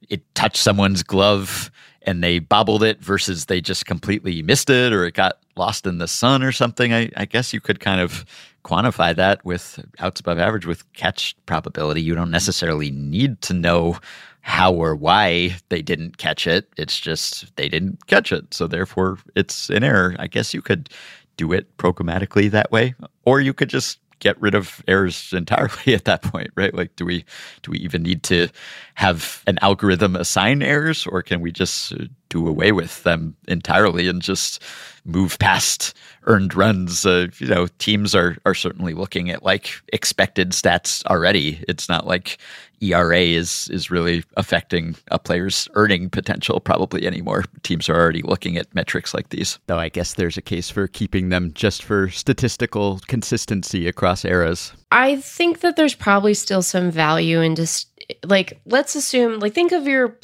it 0.10 0.22
touched 0.36 0.58
someone's 0.58 1.04
glove 1.04 1.72
and 2.04 2.24
they 2.24 2.40
bobbled 2.40 2.84
it 2.84 3.02
versus 3.02 3.46
they 3.46 3.60
just 3.60 3.86
completely 3.86 4.42
missed 4.42 4.70
it 4.70 4.94
or 4.94 5.06
it 5.06 5.16
got 5.16 5.40
lost 5.56 5.88
in 5.88 5.98
the 5.98 6.08
sun 6.08 6.44
or 6.44 6.52
something. 6.52 6.94
I, 6.94 7.10
I 7.18 7.26
guess 7.26 7.54
you 7.54 7.60
could 7.60 7.80
kind 7.80 8.00
of 8.00 8.26
quantify 8.64 9.16
that 9.16 9.44
with 9.46 9.84
outs 10.00 10.20
above 10.20 10.40
average 10.40 10.66
with 10.66 10.92
catch 10.94 11.36
probability. 11.46 12.02
You 12.02 12.16
don't 12.16 12.32
necessarily 12.32 12.92
need 12.92 13.42
to 13.44 13.54
know 13.54 13.98
how 14.42 14.74
or 14.74 14.96
why 14.96 15.56
they 15.70 15.82
didn't 15.82 16.18
catch 16.18 16.46
it. 16.46 16.70
It's 16.78 17.00
just 17.00 17.56
they 17.56 17.68
didn't 17.68 18.06
catch 18.08 18.32
it. 18.32 18.54
So 18.54 18.68
therefore 18.68 19.18
it's 19.36 19.70
an 19.70 19.84
error. 19.84 20.16
I 20.20 20.28
guess 20.28 20.54
you 20.54 20.62
could 20.62 20.90
do 21.38 21.52
it 21.52 21.76
programmatically 21.78 22.52
that 22.52 22.72
way. 22.72 22.94
Or 23.26 23.42
you 23.42 23.54
could 23.54 23.70
just 23.70 24.00
get 24.20 24.40
rid 24.42 24.56
of 24.56 24.84
errors 24.88 25.34
entirely 25.36 25.94
at 25.94 26.06
that 26.06 26.22
point, 26.22 26.52
right? 26.56 26.74
Like, 26.74 26.96
do 26.96 27.06
we 27.06 27.26
do 27.62 27.72
we 27.72 27.80
even 27.80 28.04
need 28.04 28.24
to 28.24 28.50
have 28.96 29.44
an 29.48 29.60
algorithm 29.62 30.16
assign 30.16 30.62
errors, 30.62 31.06
or 31.08 31.22
can 31.22 31.42
we 31.42 31.52
just 31.52 31.94
uh, 31.94 32.06
do 32.36 32.48
away 32.48 32.72
with 32.72 33.04
them 33.04 33.36
entirely 33.48 34.08
and 34.08 34.22
just 34.22 34.62
move 35.06 35.40
past 35.40 35.96
earned 36.24 36.54
runs? 36.54 37.06
Uh, 37.06 37.28
you 37.38 37.48
know, 37.48 37.68
teams 37.80 38.14
are 38.14 38.38
are 38.46 38.54
certainly 38.54 38.94
looking 38.94 39.30
at 39.30 39.44
like 39.44 39.72
expected 39.94 40.52
stats 40.52 41.06
already. 41.06 41.64
It's 41.68 41.88
not 41.88 42.06
like 42.06 42.38
ERA 42.82 43.20
is 43.20 43.70
is 43.70 43.90
really 43.90 44.24
affecting 44.36 44.96
a 45.08 45.18
player's 45.18 45.70
earning 45.76 46.10
potential 46.10 46.60
probably 46.60 47.08
anymore. 47.08 47.46
Teams 47.64 47.88
are 47.88 47.96
already 47.96 48.22
looking 48.22 48.58
at 48.58 48.74
metrics 48.76 49.14
like 49.14 49.30
these. 49.30 49.60
Though 49.68 49.80
I 49.80 49.90
guess 49.90 50.16
there's 50.16 50.38
a 50.38 50.42
case 50.42 50.70
for 50.70 50.88
keeping 50.88 51.30
them 51.30 51.52
just 51.54 51.84
for 51.84 52.10
statistical 52.10 53.00
consistency 53.08 53.88
across 53.88 54.26
eras. 54.26 54.74
I 54.92 55.18
think 55.18 55.62
that 55.62 55.78
there's 55.78 55.96
probably 55.96 56.34
still 56.34 56.62
some 56.62 56.92
value 56.92 57.40
in 57.40 57.56
just 57.56 57.90
like 58.26 58.60
let's 58.66 58.96
assume 58.96 59.40
like 59.40 59.54
think 59.54 59.72
of 59.72 59.88
your 59.88 60.18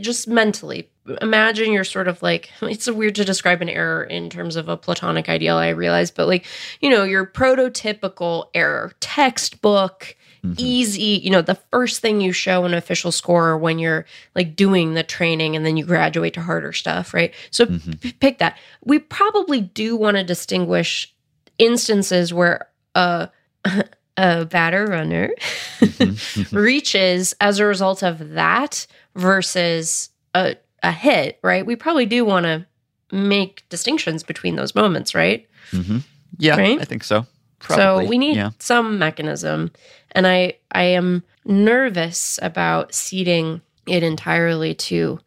just 0.00 0.28
mentally 0.28 0.88
imagine 1.20 1.72
you're 1.72 1.84
sort 1.84 2.08
of 2.08 2.22
like 2.22 2.50
it's 2.62 2.90
weird 2.90 3.14
to 3.14 3.24
describe 3.24 3.62
an 3.62 3.68
error 3.68 4.04
in 4.04 4.30
terms 4.30 4.56
of 4.56 4.68
a 4.68 4.76
platonic 4.76 5.28
ideal 5.28 5.56
i 5.56 5.68
realize 5.68 6.10
but 6.10 6.26
like 6.26 6.46
you 6.80 6.90
know 6.90 7.04
your 7.04 7.26
prototypical 7.26 8.46
error 8.54 8.92
textbook 9.00 10.16
mm-hmm. 10.44 10.54
easy, 10.58 11.20
you 11.22 11.30
know, 11.30 11.42
the 11.42 11.58
first 11.70 12.00
thing 12.00 12.20
you 12.20 12.32
show 12.32 12.64
an 12.64 12.74
official 12.74 13.12
score 13.12 13.56
when 13.56 13.78
you're 13.78 14.04
like 14.34 14.56
doing 14.56 14.94
the 14.94 15.02
training 15.02 15.56
and 15.56 15.64
then 15.64 15.76
you 15.76 15.84
graduate 15.84 16.34
to 16.34 16.40
harder 16.40 16.72
stuff, 16.72 17.14
right? 17.14 17.34
So 17.50 17.66
mm-hmm. 17.66 17.92
p- 17.92 18.12
pick 18.12 18.38
that. 18.38 18.58
We 18.84 18.98
probably 18.98 19.60
do 19.60 19.96
want 19.96 20.16
to 20.16 20.24
distinguish 20.24 21.12
instances 21.58 22.32
where 22.32 22.68
a 22.94 23.30
a 24.16 24.44
batter 24.44 24.86
runner 24.86 25.30
mm-hmm. 25.80 26.56
reaches 26.56 27.34
as 27.40 27.58
a 27.58 27.64
result 27.64 28.02
of 28.02 28.30
that 28.30 28.86
versus 29.14 30.10
a 30.34 30.56
a 30.82 30.92
hit, 30.92 31.38
right? 31.42 31.64
We 31.64 31.76
probably 31.76 32.06
do 32.06 32.24
want 32.24 32.44
to 32.44 32.66
make 33.12 33.68
distinctions 33.68 34.22
between 34.22 34.56
those 34.56 34.74
moments, 34.74 35.14
right? 35.14 35.46
Mm-hmm. 35.72 35.98
Yeah, 36.38 36.56
right? 36.56 36.80
I 36.80 36.84
think 36.84 37.04
so. 37.04 37.26
Probably. 37.58 38.04
So 38.06 38.08
we 38.08 38.18
need 38.18 38.36
yeah. 38.36 38.50
some 38.58 38.98
mechanism. 38.98 39.70
And 40.12 40.26
I 40.26 40.54
I 40.72 40.82
am 40.82 41.22
nervous 41.44 42.38
about 42.42 42.94
ceding 42.94 43.60
it 43.86 44.02
entirely 44.02 44.74
to 44.74 45.20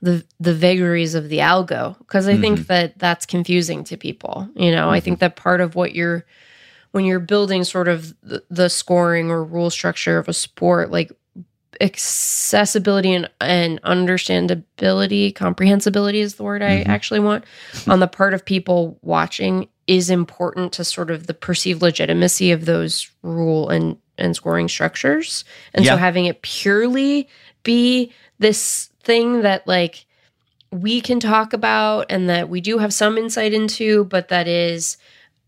the 0.00 0.24
the 0.38 0.54
vagaries 0.54 1.14
of 1.14 1.28
the 1.28 1.38
algo 1.38 1.98
because 1.98 2.28
I 2.28 2.32
mm-hmm. 2.32 2.40
think 2.40 2.66
that 2.68 2.98
that's 2.98 3.26
confusing 3.26 3.84
to 3.84 3.96
people. 3.96 4.48
You 4.54 4.72
know, 4.72 4.86
mm-hmm. 4.86 4.94
I 4.94 5.00
think 5.00 5.16
mm-hmm. 5.16 5.20
that 5.20 5.36
part 5.36 5.60
of 5.60 5.74
what 5.74 5.94
you're 5.94 6.24
when 6.92 7.04
you're 7.04 7.20
building 7.20 7.64
sort 7.64 7.88
of 7.88 8.14
the, 8.22 8.42
the 8.50 8.68
scoring 8.68 9.30
or 9.30 9.44
rule 9.44 9.70
structure 9.70 10.18
of 10.18 10.28
a 10.28 10.32
sport, 10.32 10.90
like 10.90 11.12
accessibility 11.80 13.12
and, 13.14 13.28
and 13.40 13.80
understandability, 13.82 15.34
comprehensibility 15.34 16.20
is 16.20 16.34
the 16.34 16.42
word 16.42 16.62
I 16.62 16.82
Mhm. 16.82 16.88
actually 16.88 17.20
want 17.20 17.44
on 17.86 18.00
the 18.00 18.06
part 18.08 18.34
of 18.34 18.44
people 18.44 18.98
watching 19.02 19.68
is 19.86 20.10
important 20.10 20.72
to 20.74 20.84
sort 20.84 21.10
of 21.10 21.26
the 21.26 21.34
perceived 21.34 21.82
legitimacy 21.82 22.52
of 22.52 22.64
those 22.64 23.10
rule 23.22 23.68
and 23.68 23.96
and 24.20 24.34
scoring 24.34 24.68
structures. 24.68 25.44
And 25.74 25.84
Yeah. 25.84 25.92
so 25.92 25.96
having 25.96 26.24
it 26.26 26.42
purely 26.42 27.28
be 27.62 28.10
this 28.40 28.88
thing 29.04 29.42
that 29.42 29.64
like 29.68 30.06
we 30.72 31.00
can 31.00 31.20
talk 31.20 31.52
about 31.52 32.06
and 32.10 32.28
that 32.28 32.48
we 32.48 32.60
do 32.60 32.78
have 32.78 32.92
some 32.92 33.16
insight 33.16 33.54
into, 33.54 34.04
but 34.06 34.28
that 34.28 34.48
is 34.48 34.96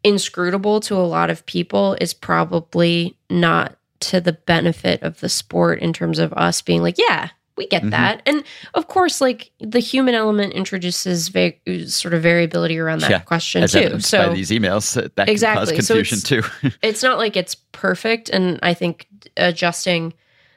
inscrutable 0.04 0.78
to 0.80 0.94
a 0.96 1.02
lot 1.02 1.30
of 1.30 1.44
people 1.46 1.96
is 2.00 2.14
probably 2.14 3.16
not 3.28 3.76
to 4.00 4.20
the 4.20 4.32
benefit 4.32 5.02
of 5.02 5.20
the 5.20 5.28
sport 5.28 5.80
in 5.80 5.92
terms 5.92 6.18
of 6.18 6.32
us 6.34 6.62
being 6.62 6.82
like, 6.82 6.96
yeah, 6.98 7.28
we 7.56 7.66
get 7.66 7.82
Mhm. 7.82 7.90
that. 7.90 8.22
And 8.24 8.42
of 8.74 8.88
course, 8.88 9.20
like 9.20 9.50
the 9.60 9.80
human 9.80 10.14
element 10.14 10.54
introduces 10.54 11.28
va- 11.28 11.52
sort 11.86 12.14
of 12.14 12.22
variability 12.22 12.78
around 12.78 13.00
that 13.02 13.10
Yeah, 13.10 13.18
question 13.20 13.66
too. 13.68 14.00
So 14.00 14.28
by 14.28 14.34
these 14.34 14.50
emails, 14.50 14.94
that, 14.94 15.16
that 15.16 15.26
can 15.26 15.32
Exactly. 15.32 15.76
cause 15.76 15.86
So 15.86 15.96
it's- 15.96 16.22
too. 16.22 16.42
it's 16.82 17.02
not 17.02 17.18
like 17.18 17.36
it's 17.36 17.54
perfect. 17.72 18.30
And 18.30 18.58
I 18.62 18.72
think 18.72 19.06
adjusting 19.36 20.14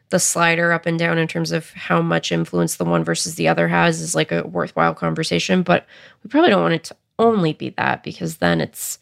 the 0.10 0.20
slider 0.20 0.72
up 0.72 0.86
and 0.86 0.98
down 0.98 1.18
in 1.18 1.28
terms 1.28 1.52
of 1.52 1.72
how 1.72 2.02
much 2.02 2.32
influence 2.32 2.76
the 2.76 2.86
one 2.86 3.04
versus 3.04 3.36
the 3.36 3.48
other 3.48 3.68
has 3.68 4.00
is 4.00 4.16
like 4.16 4.32
a 4.32 4.44
worthwhile 4.48 4.94
conversation. 4.94 5.64
But 5.64 5.86
we 6.24 6.30
probably 6.30 6.52
don't 6.52 6.62
want 6.62 6.76
it 6.76 6.84
to 6.86 6.96
only 7.20 7.54
be 7.54 7.70
that 7.78 8.04
because 8.04 8.38
then 8.38 8.62
it's, 8.62 9.00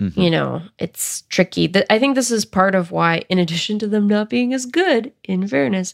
Mhm. 0.00 0.16
you 0.22 0.30
know, 0.30 0.62
it's 0.78 1.22
tricky. 1.28 1.72
I 1.90 1.98
think 1.98 2.14
this 2.14 2.30
is 2.30 2.44
part 2.44 2.74
of 2.74 2.90
why, 2.92 3.22
in 3.28 3.38
addition 3.38 3.78
to 3.80 3.86
them 3.88 4.06
not 4.06 4.30
being 4.30 4.54
as 4.54 4.64
good, 4.66 5.12
in 5.24 5.46
fairness, 5.48 5.92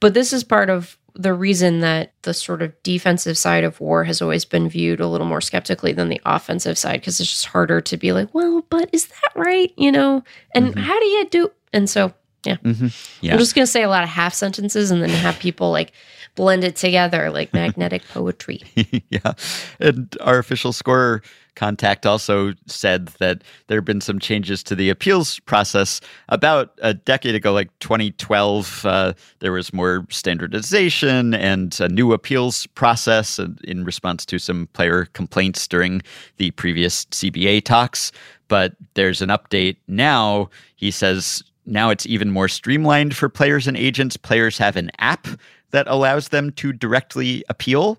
but 0.00 0.14
this 0.14 0.32
is 0.32 0.44
part 0.44 0.68
of 0.70 0.98
the 1.14 1.32
reason 1.32 1.80
that 1.80 2.12
the 2.22 2.34
sort 2.34 2.60
of 2.60 2.74
defensive 2.82 3.38
side 3.38 3.64
of 3.64 3.80
war 3.80 4.04
has 4.04 4.20
always 4.20 4.44
been 4.44 4.68
viewed 4.68 5.00
a 5.00 5.06
little 5.08 5.26
more 5.26 5.40
skeptically 5.40 5.92
than 5.92 6.10
the 6.10 6.20
offensive 6.26 6.76
side 6.76 7.00
because 7.00 7.18
it's 7.18 7.30
just 7.32 7.46
harder 7.46 7.80
to 7.80 7.96
be 7.96 8.12
like, 8.12 8.34
well, 8.34 8.62
but 8.68 8.90
is 8.92 9.06
that 9.06 9.32
right? 9.34 9.72
You 9.78 9.90
know, 9.92 10.22
and 10.54 10.74
Mhm. 10.74 10.78
how 10.78 11.00
do 11.00 11.06
you 11.06 11.26
do? 11.30 11.50
And 11.72 11.88
so 11.88 12.12
Mhm. 12.44 12.92
Yeah. 13.22 13.32
I'm 13.32 13.38
just 13.40 13.54
gonna 13.56 13.66
say 13.66 13.82
a 13.82 13.88
lot 13.88 14.04
of 14.04 14.08
half 14.08 14.32
sentences 14.32 14.92
and 14.92 15.02
then 15.02 15.08
have 15.10 15.36
people 15.40 15.72
like 15.72 15.90
blend 16.36 16.62
it 16.62 16.76
together 16.76 17.28
like 17.30 17.52
magnetic 17.54 18.02
poetry. 18.12 18.62
yeah. 19.10 19.32
And 19.80 20.14
our 20.20 20.38
official 20.38 20.72
scorer 20.72 21.22
contact 21.56 22.06
also 22.06 22.52
said 22.66 23.08
that 23.18 23.42
there 23.66 23.78
have 23.78 23.84
been 23.84 24.00
some 24.00 24.18
changes 24.18 24.62
to 24.62 24.76
the 24.76 24.88
appeals 24.88 25.40
process 25.40 26.00
about 26.28 26.72
a 26.82 26.94
decade 26.94 27.34
ago, 27.34 27.52
like 27.52 27.76
2012. 27.80 28.86
Uh, 28.86 29.12
there 29.40 29.52
was 29.52 29.72
more 29.72 30.06
standardization 30.10 31.34
and 31.34 31.78
a 31.80 31.88
new 31.88 32.12
appeals 32.12 32.66
process 32.68 33.38
in- 33.38 33.58
in 33.64 33.84
response 33.84 34.24
to 34.26 34.38
some 34.38 34.68
player 34.74 35.06
complaints 35.06 35.66
during 35.66 36.02
the 36.36 36.52
previous 36.52 37.06
CBA 37.06 37.60
talks. 37.60 38.12
But 38.48 38.74
there's 38.94 39.20
an 39.22 39.30
update 39.30 39.76
now. 39.88 40.48
He 40.76 40.90
says 40.92 41.42
now 41.64 41.90
it's 41.90 42.06
even 42.06 42.30
more 42.30 42.48
streamlined 42.48 43.16
for 43.16 43.28
players 43.28 43.66
and 43.66 43.76
agents. 43.76 44.16
Players 44.16 44.58
have 44.58 44.76
an 44.76 44.90
app 44.98 45.26
that 45.72 45.88
allows 45.88 46.28
them 46.28 46.52
to 46.52 46.72
directly 46.72 47.44
appeal. 47.48 47.98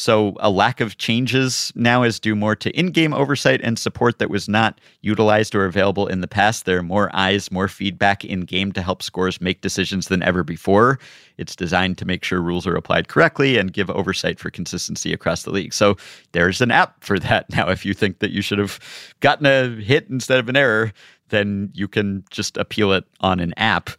So 0.00 0.34
a 0.40 0.48
lack 0.48 0.80
of 0.80 0.96
changes 0.96 1.72
now 1.74 2.04
is 2.04 2.18
due 2.18 2.34
more 2.34 2.56
to 2.56 2.70
in-game 2.70 3.12
oversight 3.12 3.60
and 3.62 3.78
support 3.78 4.18
that 4.18 4.30
was 4.30 4.48
not 4.48 4.80
utilized 5.02 5.54
or 5.54 5.66
available 5.66 6.06
in 6.06 6.22
the 6.22 6.26
past. 6.26 6.64
There 6.64 6.78
are 6.78 6.82
more 6.82 7.10
eyes, 7.12 7.52
more 7.52 7.68
feedback 7.68 8.24
in 8.24 8.40
game 8.40 8.72
to 8.72 8.82
help 8.82 9.02
scorers 9.02 9.42
make 9.42 9.60
decisions 9.60 10.08
than 10.08 10.22
ever 10.22 10.42
before. 10.42 10.98
It's 11.36 11.54
designed 11.54 11.98
to 11.98 12.06
make 12.06 12.24
sure 12.24 12.40
rules 12.40 12.66
are 12.66 12.76
applied 12.76 13.08
correctly 13.08 13.58
and 13.58 13.74
give 13.74 13.90
oversight 13.90 14.40
for 14.40 14.48
consistency 14.48 15.12
across 15.12 15.42
the 15.42 15.50
league. 15.50 15.74
So 15.74 15.98
there's 16.32 16.62
an 16.62 16.70
app 16.70 17.04
for 17.04 17.18
that 17.18 17.50
now. 17.50 17.68
If 17.68 17.84
you 17.84 17.92
think 17.92 18.20
that 18.20 18.30
you 18.30 18.40
should 18.40 18.58
have 18.58 18.80
gotten 19.20 19.44
a 19.44 19.68
hit 19.82 20.08
instead 20.08 20.38
of 20.38 20.48
an 20.48 20.56
error, 20.56 20.94
then 21.28 21.72
you 21.74 21.88
can 21.88 22.24
just 22.30 22.56
appeal 22.56 22.94
it 22.94 23.04
on 23.20 23.38
an 23.38 23.52
app. 23.58 23.90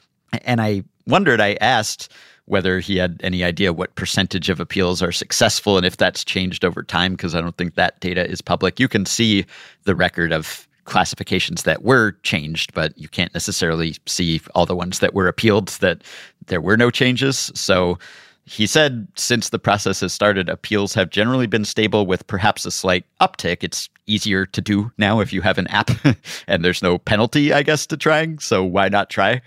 And 0.46 0.62
I 0.62 0.82
wondered, 1.06 1.40
I 1.40 1.60
asked 1.62 2.12
whether 2.52 2.82
he 2.82 2.98
had 2.98 3.18
any 3.24 3.46
idea 3.46 3.72
what 3.72 3.96
percentage 3.96 4.50
of 4.50 4.60
appeals 4.60 5.02
are 5.02 5.14
successful 5.14 5.78
and 5.78 5.86
if 5.86 5.96
that's 5.96 6.26
changed 6.26 6.66
over 6.66 6.84
time, 6.84 7.14
because 7.14 7.34
I 7.34 7.40
don't 7.40 7.56
think 7.56 7.76
that 7.76 7.98
data 8.02 8.30
is 8.30 8.42
public. 8.42 8.78
You 8.78 8.90
can 8.90 9.06
see 9.06 9.46
the 9.86 9.96
record 9.96 10.34
of 10.34 10.68
classifications 10.84 11.64
that 11.64 11.84
were 11.84 12.12
changed, 12.24 12.74
but 12.74 12.98
you 12.98 13.08
can't 13.08 13.34
necessarily 13.34 13.96
see 14.06 14.42
all 14.54 14.66
the 14.66 14.76
ones 14.76 15.00
that 15.00 15.14
were 15.14 15.30
appealed 15.30 15.70
that 15.80 16.04
there 16.48 16.60
were 16.60 16.76
no 16.76 16.92
changes. 16.92 17.52
So 17.56 17.98
he 18.52 18.68
said 18.68 19.08
since 19.16 19.48
the 19.48 19.60
process 19.60 20.02
has 20.02 20.12
started, 20.12 20.50
appeals 20.50 20.94
have 20.94 21.10
generally 21.10 21.48
been 21.48 21.64
stable 21.64 22.06
with 22.06 22.28
perhaps 22.28 22.66
a 22.66 22.72
slight 22.72 23.06
uptick. 23.22 23.64
It's 23.64 23.90
easier 24.08 24.46
to 24.46 24.60
do 24.60 24.92
now 24.98 25.22
if 25.22 25.32
you 25.32 25.42
have 25.42 25.58
an 25.58 25.68
app 25.68 25.90
and 26.48 26.66
there's 26.66 26.82
no 26.82 26.98
penalty, 26.98 27.54
I 27.54 27.64
guess, 27.64 27.88
to 27.88 27.96
trying. 27.96 28.40
So 28.40 28.62
why 28.62 28.90
not 28.90 29.10
try? 29.10 29.42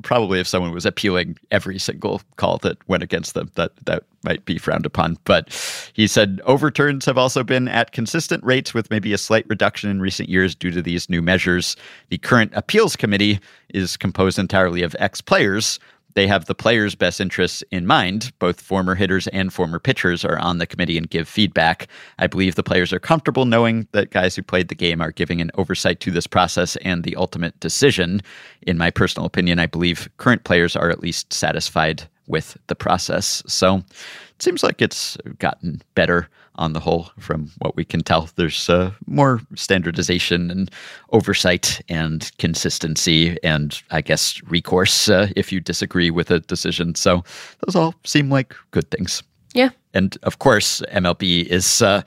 Probably 0.00 0.40
if 0.40 0.46
someone 0.46 0.72
was 0.72 0.86
appealing 0.86 1.36
every 1.50 1.78
single 1.78 2.22
call 2.36 2.56
that 2.58 2.78
went 2.88 3.02
against 3.02 3.34
them, 3.34 3.50
that 3.56 3.72
that 3.84 4.04
might 4.24 4.46
be 4.46 4.56
frowned 4.56 4.86
upon. 4.86 5.18
But 5.24 5.52
he 5.92 6.06
said 6.06 6.40
overturns 6.46 7.04
have 7.04 7.18
also 7.18 7.44
been 7.44 7.68
at 7.68 7.92
consistent 7.92 8.42
rates 8.42 8.72
with 8.72 8.90
maybe 8.90 9.12
a 9.12 9.18
slight 9.18 9.44
reduction 9.50 9.90
in 9.90 10.00
recent 10.00 10.30
years 10.30 10.54
due 10.54 10.70
to 10.70 10.80
these 10.80 11.10
new 11.10 11.20
measures. 11.20 11.76
The 12.08 12.16
current 12.16 12.52
appeals 12.54 12.96
committee 12.96 13.38
is 13.74 13.98
composed 13.98 14.38
entirely 14.38 14.82
of 14.82 14.96
ex 14.98 15.20
players 15.20 15.78
they 16.14 16.26
have 16.26 16.46
the 16.46 16.54
players' 16.54 16.94
best 16.94 17.20
interests 17.20 17.62
in 17.70 17.86
mind. 17.86 18.32
Both 18.38 18.60
former 18.60 18.94
hitters 18.94 19.26
and 19.28 19.52
former 19.52 19.78
pitchers 19.78 20.24
are 20.24 20.38
on 20.38 20.58
the 20.58 20.66
committee 20.66 20.98
and 20.98 21.08
give 21.08 21.28
feedback. 21.28 21.88
I 22.18 22.26
believe 22.26 22.54
the 22.54 22.62
players 22.62 22.92
are 22.92 23.00
comfortable 23.00 23.44
knowing 23.44 23.86
that 23.92 24.10
guys 24.10 24.36
who 24.36 24.42
played 24.42 24.68
the 24.68 24.74
game 24.74 25.00
are 25.00 25.12
giving 25.12 25.40
an 25.40 25.50
oversight 25.54 26.00
to 26.00 26.10
this 26.10 26.26
process 26.26 26.76
and 26.76 27.04
the 27.04 27.16
ultimate 27.16 27.58
decision. 27.60 28.22
In 28.62 28.78
my 28.78 28.90
personal 28.90 29.26
opinion, 29.26 29.58
I 29.58 29.66
believe 29.66 30.08
current 30.16 30.44
players 30.44 30.76
are 30.76 30.90
at 30.90 31.00
least 31.00 31.32
satisfied 31.32 32.08
with 32.30 32.56
the 32.68 32.74
process. 32.74 33.42
So 33.46 33.76
it 33.76 34.42
seems 34.42 34.62
like 34.62 34.80
it's 34.80 35.16
gotten 35.38 35.82
better 35.94 36.28
on 36.56 36.72
the 36.74 36.80
whole 36.80 37.10
from 37.18 37.50
what 37.58 37.74
we 37.76 37.84
can 37.84 38.02
tell. 38.02 38.28
There's 38.36 38.68
uh, 38.68 38.90
more 39.06 39.40
standardization 39.54 40.50
and 40.50 40.70
oversight 41.12 41.80
and 41.88 42.30
consistency, 42.38 43.36
and 43.42 43.82
I 43.90 44.02
guess 44.02 44.40
recourse 44.44 45.08
uh, 45.08 45.28
if 45.36 45.52
you 45.52 45.60
disagree 45.60 46.10
with 46.10 46.30
a 46.30 46.40
decision. 46.40 46.94
So 46.94 47.24
those 47.64 47.76
all 47.76 47.94
seem 48.04 48.30
like 48.30 48.54
good 48.70 48.90
things. 48.90 49.22
Yeah. 49.54 49.70
And 49.94 50.16
of 50.22 50.38
course, 50.38 50.82
MLB 50.92 51.46
is 51.46 51.82
uh, 51.82 52.02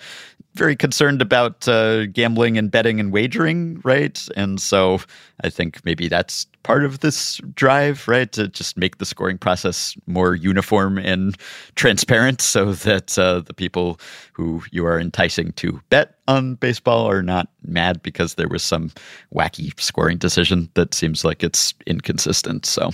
very 0.55 0.75
concerned 0.75 1.21
about 1.21 1.67
uh, 1.67 2.05
gambling 2.07 2.57
and 2.57 2.69
betting 2.69 2.99
and 2.99 3.11
wagering, 3.11 3.81
right? 3.83 4.27
And 4.35 4.61
so 4.61 4.99
I 5.43 5.49
think 5.49 5.83
maybe 5.83 6.07
that's 6.07 6.45
part 6.61 6.85
of 6.85 6.99
this 6.99 7.41
drive, 7.55 8.07
right? 8.07 8.31
To 8.33 8.47
just 8.47 8.77
make 8.77 8.99
the 8.99 9.05
scoring 9.05 9.37
process 9.37 9.95
more 10.05 10.35
uniform 10.35 10.97
and 10.97 11.35
transparent 11.75 12.39
so 12.39 12.73
that 12.73 13.17
uh, 13.17 13.39
the 13.41 13.53
people 13.53 13.99
who 14.31 14.63
you 14.71 14.85
are 14.85 14.99
enticing 14.99 15.51
to 15.53 15.81
bet 15.89 16.15
on 16.27 16.55
baseball 16.55 17.09
are 17.09 17.23
not 17.23 17.49
mad 17.65 18.01
because 18.03 18.35
there 18.35 18.47
was 18.47 18.63
some 18.63 18.91
wacky 19.33 19.77
scoring 19.79 20.17
decision 20.17 20.69
that 20.75 20.93
seems 20.93 21.25
like 21.25 21.43
it's 21.43 21.73
inconsistent. 21.87 22.65
So 22.65 22.91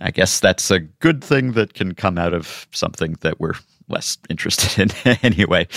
I 0.00 0.10
guess 0.10 0.40
that's 0.40 0.70
a 0.70 0.80
good 0.80 1.22
thing 1.22 1.52
that 1.52 1.74
can 1.74 1.94
come 1.94 2.18
out 2.18 2.34
of 2.34 2.66
something 2.72 3.16
that 3.20 3.40
we're 3.40 3.54
less 3.88 4.18
interested 4.28 4.78
in 5.04 5.16
anyway. 5.22 5.68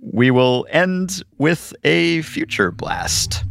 We 0.00 0.30
will 0.30 0.66
end 0.70 1.22
with 1.38 1.74
a 1.84 2.22
future 2.22 2.70
blast. 2.70 3.44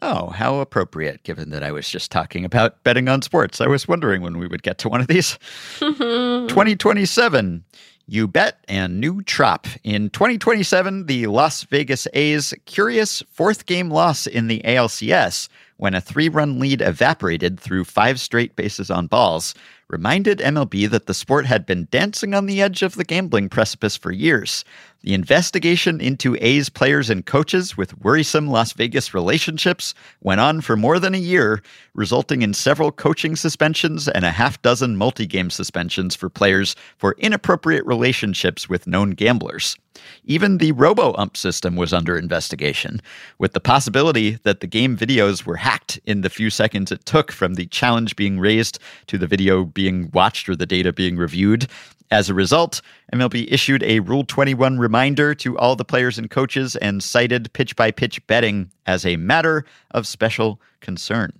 Oh, 0.00 0.28
how 0.30 0.60
appropriate, 0.60 1.24
given 1.24 1.50
that 1.50 1.64
I 1.64 1.72
was 1.72 1.88
just 1.88 2.12
talking 2.12 2.44
about 2.44 2.82
betting 2.84 3.08
on 3.08 3.20
sports. 3.22 3.60
I 3.60 3.66
was 3.66 3.88
wondering 3.88 4.22
when 4.22 4.38
we 4.38 4.46
would 4.46 4.62
get 4.62 4.78
to 4.78 4.88
one 4.88 5.00
of 5.00 5.08
these. 5.08 5.36
2027. 5.80 7.64
You 8.10 8.26
bet 8.26 8.64
and 8.68 9.00
new 9.00 9.20
trop. 9.22 9.66
In 9.84 10.08
2027, 10.10 11.06
the 11.06 11.26
Las 11.26 11.64
Vegas 11.64 12.06
A's 12.14 12.54
curious 12.64 13.22
fourth 13.30 13.66
game 13.66 13.90
loss 13.90 14.26
in 14.26 14.46
the 14.46 14.62
ALCS 14.64 15.48
when 15.78 15.94
a 15.94 16.00
three 16.00 16.28
run 16.28 16.58
lead 16.58 16.82
evaporated 16.82 17.58
through 17.58 17.84
five 17.84 18.20
straight 18.20 18.54
bases 18.54 18.90
on 18.90 19.06
balls 19.06 19.54
reminded 19.88 20.38
MLB 20.38 20.88
that 20.90 21.06
the 21.06 21.14
sport 21.14 21.46
had 21.46 21.64
been 21.64 21.88
dancing 21.90 22.34
on 22.34 22.44
the 22.44 22.60
edge 22.60 22.82
of 22.82 22.94
the 22.94 23.04
gambling 23.04 23.48
precipice 23.48 23.96
for 23.96 24.12
years. 24.12 24.64
The 25.00 25.14
investigation 25.14 26.00
into 26.00 26.36
A's 26.40 26.68
players 26.68 27.08
and 27.08 27.24
coaches 27.24 27.76
with 27.76 27.98
worrisome 28.00 28.48
Las 28.48 28.72
Vegas 28.74 29.14
relationships 29.14 29.94
went 30.20 30.40
on 30.40 30.60
for 30.60 30.76
more 30.76 30.98
than 30.98 31.14
a 31.14 31.18
year, 31.18 31.62
resulting 31.94 32.42
in 32.42 32.52
several 32.52 32.92
coaching 32.92 33.34
suspensions 33.34 34.08
and 34.08 34.24
a 34.24 34.30
half 34.30 34.60
dozen 34.60 34.96
multi 34.96 35.26
game 35.26 35.48
suspensions 35.48 36.14
for 36.14 36.28
players 36.28 36.76
for 36.98 37.14
inappropriate 37.18 37.86
relationships 37.86 38.68
with 38.68 38.86
known 38.86 39.10
gamblers. 39.10 39.76
Even 40.24 40.58
the 40.58 40.72
robo 40.72 41.14
ump 41.16 41.36
system 41.36 41.76
was 41.76 41.92
under 41.92 42.16
investigation, 42.16 43.00
with 43.38 43.52
the 43.52 43.60
possibility 43.60 44.32
that 44.42 44.60
the 44.60 44.66
game 44.66 44.96
videos 44.96 45.44
were 45.44 45.56
hacked 45.56 45.98
in 46.04 46.20
the 46.20 46.30
few 46.30 46.50
seconds 46.50 46.92
it 46.92 47.04
took 47.04 47.32
from 47.32 47.54
the 47.54 47.66
challenge 47.66 48.16
being 48.16 48.38
raised 48.38 48.78
to 49.06 49.18
the 49.18 49.26
video 49.26 49.64
being 49.64 50.10
watched 50.12 50.48
or 50.48 50.56
the 50.56 50.66
data 50.66 50.92
being 50.92 51.16
reviewed. 51.16 51.66
As 52.10 52.30
a 52.30 52.34
result, 52.34 52.80
MLB 53.12 53.50
issued 53.50 53.82
a 53.82 54.00
Rule 54.00 54.24
21 54.24 54.78
reminder 54.78 55.34
to 55.34 55.58
all 55.58 55.76
the 55.76 55.84
players 55.84 56.18
and 56.18 56.30
coaches 56.30 56.74
and 56.76 57.02
cited 57.02 57.52
pitch 57.52 57.76
by 57.76 57.90
pitch 57.90 58.26
betting 58.26 58.70
as 58.86 59.04
a 59.04 59.16
matter 59.16 59.64
of 59.90 60.06
special 60.06 60.60
concern. 60.80 61.32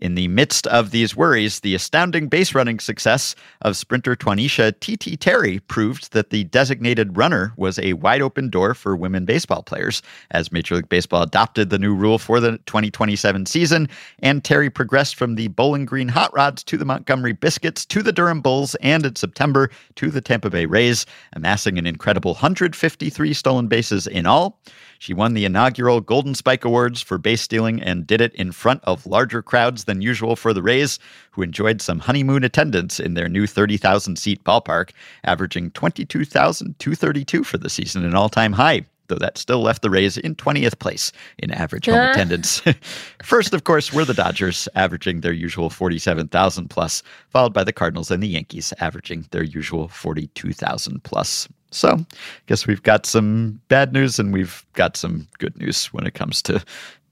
In 0.00 0.14
the 0.14 0.28
midst 0.28 0.66
of 0.68 0.92
these 0.92 1.14
worries, 1.14 1.60
the 1.60 1.74
astounding 1.74 2.28
base 2.28 2.54
running 2.54 2.80
success 2.80 3.34
of 3.60 3.76
sprinter 3.76 4.16
Twanisha 4.16 4.72
TT 4.80 5.20
Terry 5.20 5.58
proved 5.60 6.14
that 6.14 6.30
the 6.30 6.44
designated 6.44 7.18
runner 7.18 7.52
was 7.58 7.78
a 7.78 7.92
wide 7.92 8.22
open 8.22 8.48
door 8.48 8.72
for 8.72 8.96
women 8.96 9.26
baseball 9.26 9.62
players 9.62 10.00
as 10.30 10.50
Major 10.50 10.76
League 10.76 10.88
Baseball 10.88 11.22
adopted 11.22 11.68
the 11.68 11.78
new 11.78 11.94
rule 11.94 12.18
for 12.18 12.40
the 12.40 12.56
2027 12.64 13.44
season, 13.44 13.88
and 14.20 14.42
Terry 14.42 14.70
progressed 14.70 15.16
from 15.16 15.34
the 15.34 15.48
Bowling 15.48 15.84
Green 15.84 16.08
Hot 16.08 16.32
Rods 16.34 16.64
to 16.64 16.78
the 16.78 16.86
Montgomery 16.86 17.34
Biscuits 17.34 17.84
to 17.84 18.02
the 18.02 18.12
Durham 18.12 18.40
Bulls 18.40 18.74
and 18.76 19.04
in 19.04 19.16
September 19.16 19.70
to 19.96 20.10
the 20.10 20.22
Tampa 20.22 20.48
Bay 20.48 20.64
Rays, 20.64 21.04
amassing 21.34 21.76
an 21.76 21.86
incredible 21.86 22.32
153 22.32 23.34
stolen 23.34 23.66
bases 23.68 24.06
in 24.06 24.24
all. 24.24 24.58
She 25.00 25.14
won 25.14 25.32
the 25.32 25.46
inaugural 25.46 26.02
Golden 26.02 26.34
Spike 26.34 26.62
Awards 26.62 27.00
for 27.00 27.16
base 27.16 27.40
stealing 27.40 27.82
and 27.82 28.06
did 28.06 28.20
it 28.20 28.34
in 28.34 28.52
front 28.52 28.84
of 28.84 29.06
larger 29.06 29.40
crowds 29.40 29.84
than 29.84 30.02
usual 30.02 30.36
for 30.36 30.52
the 30.52 30.62
Rays, 30.62 30.98
who 31.30 31.40
enjoyed 31.40 31.80
some 31.80 32.00
honeymoon 32.00 32.44
attendance 32.44 33.00
in 33.00 33.14
their 33.14 33.26
new 33.26 33.46
30,000 33.46 34.16
seat 34.16 34.44
ballpark, 34.44 34.90
averaging 35.24 35.70
22,232 35.70 37.44
for 37.44 37.56
the 37.56 37.70
season, 37.70 38.04
an 38.04 38.14
all 38.14 38.28
time 38.28 38.52
high 38.52 38.84
though 39.08 39.16
that 39.16 39.38
still 39.38 39.62
left 39.62 39.80
the 39.80 39.90
Rays 39.90 40.18
in 40.18 40.36
20th 40.36 40.78
place 40.78 41.12
in 41.38 41.50
average 41.50 41.86
home 41.86 41.96
attendance. 41.96 42.62
First, 43.22 43.54
of 43.54 43.64
course, 43.64 43.94
were 43.94 44.04
the 44.04 44.14
Dodgers, 44.14 44.68
averaging 44.74 45.22
their 45.22 45.32
usual 45.32 45.70
47,000 45.70 46.68
plus, 46.68 47.02
followed 47.30 47.54
by 47.54 47.64
the 47.64 47.72
Cardinals 47.72 48.10
and 48.10 48.22
the 48.22 48.28
Yankees, 48.28 48.72
averaging 48.80 49.26
their 49.30 49.42
usual 49.42 49.88
42,000 49.88 51.02
plus. 51.02 51.48
So, 51.70 51.90
I 51.90 52.06
guess 52.46 52.66
we've 52.66 52.82
got 52.82 53.06
some 53.06 53.60
bad 53.68 53.92
news 53.92 54.18
and 54.18 54.32
we've 54.32 54.64
got 54.74 54.96
some 54.96 55.28
good 55.38 55.56
news 55.56 55.86
when 55.86 56.06
it 56.06 56.14
comes 56.14 56.42
to 56.42 56.64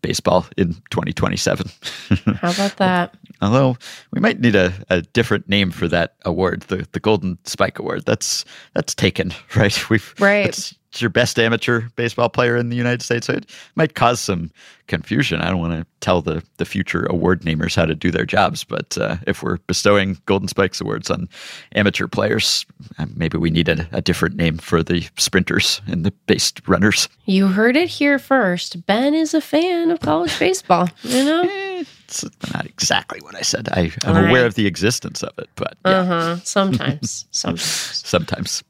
baseball 0.03 0.47
in 0.57 0.75
2027. 0.91 1.71
How 2.41 2.51
about 2.51 2.77
that? 2.77 3.15
Although 3.40 3.77
we 4.12 4.20
might 4.20 4.40
need 4.40 4.56
a, 4.56 4.73
a 4.90 5.02
different 5.02 5.48
name 5.48 5.70
for 5.70 5.89
that 5.89 6.15
award, 6.24 6.62
the 6.62 6.86
the 6.93 7.01
Golden 7.01 7.39
Spike 7.44 7.78
Award. 7.78 8.05
That's 8.05 8.44
that's 8.74 8.94
taken, 8.94 9.32
right? 9.56 9.90
We've 9.90 10.15
right 10.19 10.74
it's 10.90 11.02
your 11.02 11.10
best 11.10 11.39
amateur 11.39 11.82
baseball 11.97 12.28
player 12.31 12.56
in 12.56 12.70
the 12.70 12.77
United 12.77 13.02
States. 13.02 13.27
So 13.27 13.35
it 13.35 13.51
might 13.74 13.94
cause 13.94 14.20
some 14.20 14.51
confusion. 14.86 15.40
I 15.43 15.51
don't 15.51 15.60
want 15.60 15.74
to 15.74 15.86
tell 16.01 16.23
the, 16.23 16.43
the 16.56 16.65
future 16.65 17.05
award 17.06 17.43
namers 17.43 17.77
how 17.77 17.85
to 17.85 17.94
do 17.94 18.10
their 18.10 18.24
jobs, 18.24 18.65
but 18.65 18.97
uh, 18.97 19.16
if 19.27 19.43
we're 19.43 19.59
bestowing 19.66 20.19
Golden 20.24 20.48
Spikes 20.48 20.81
awards 20.81 21.10
on 21.10 21.28
amateur 21.74 22.06
players, 22.06 22.65
uh, 22.98 23.06
maybe 23.15 23.36
we 23.36 23.51
need 23.51 23.69
a, 23.69 23.86
a, 23.93 24.01
different 24.01 24.36
name 24.36 24.56
for 24.56 24.82
the 24.82 25.06
sprinters 25.19 25.82
and 25.86 26.06
the 26.06 26.10
base 26.27 26.52
runners. 26.66 27.09
You 27.27 27.48
heard 27.48 27.77
it 27.77 27.90
here 27.90 28.19
first. 28.19 28.86
Ben 28.86 29.15
is 29.15 29.35
a 29.35 29.43
fan 29.43 29.90
of 29.90 30.01
college 30.01 30.39
baseball, 30.39 30.89
you 31.02 31.24
know? 31.24 31.85
It's 32.09 32.25
not 32.55 32.65
exactly 32.65 33.21
what 33.21 33.35
I 33.35 33.43
said. 33.43 33.69
I, 33.71 33.93
am 34.05 34.15
right. 34.15 34.31
aware 34.31 34.47
of 34.47 34.55
the 34.55 34.67
existence 34.67 35.23
of 35.23 35.39
it, 35.39 35.51
but 35.57 35.77
yeah. 35.85 35.91
uh-huh. 36.01 36.37
sometimes, 36.43 37.27
sometimes, 37.31 37.63
sometimes. 37.63 38.65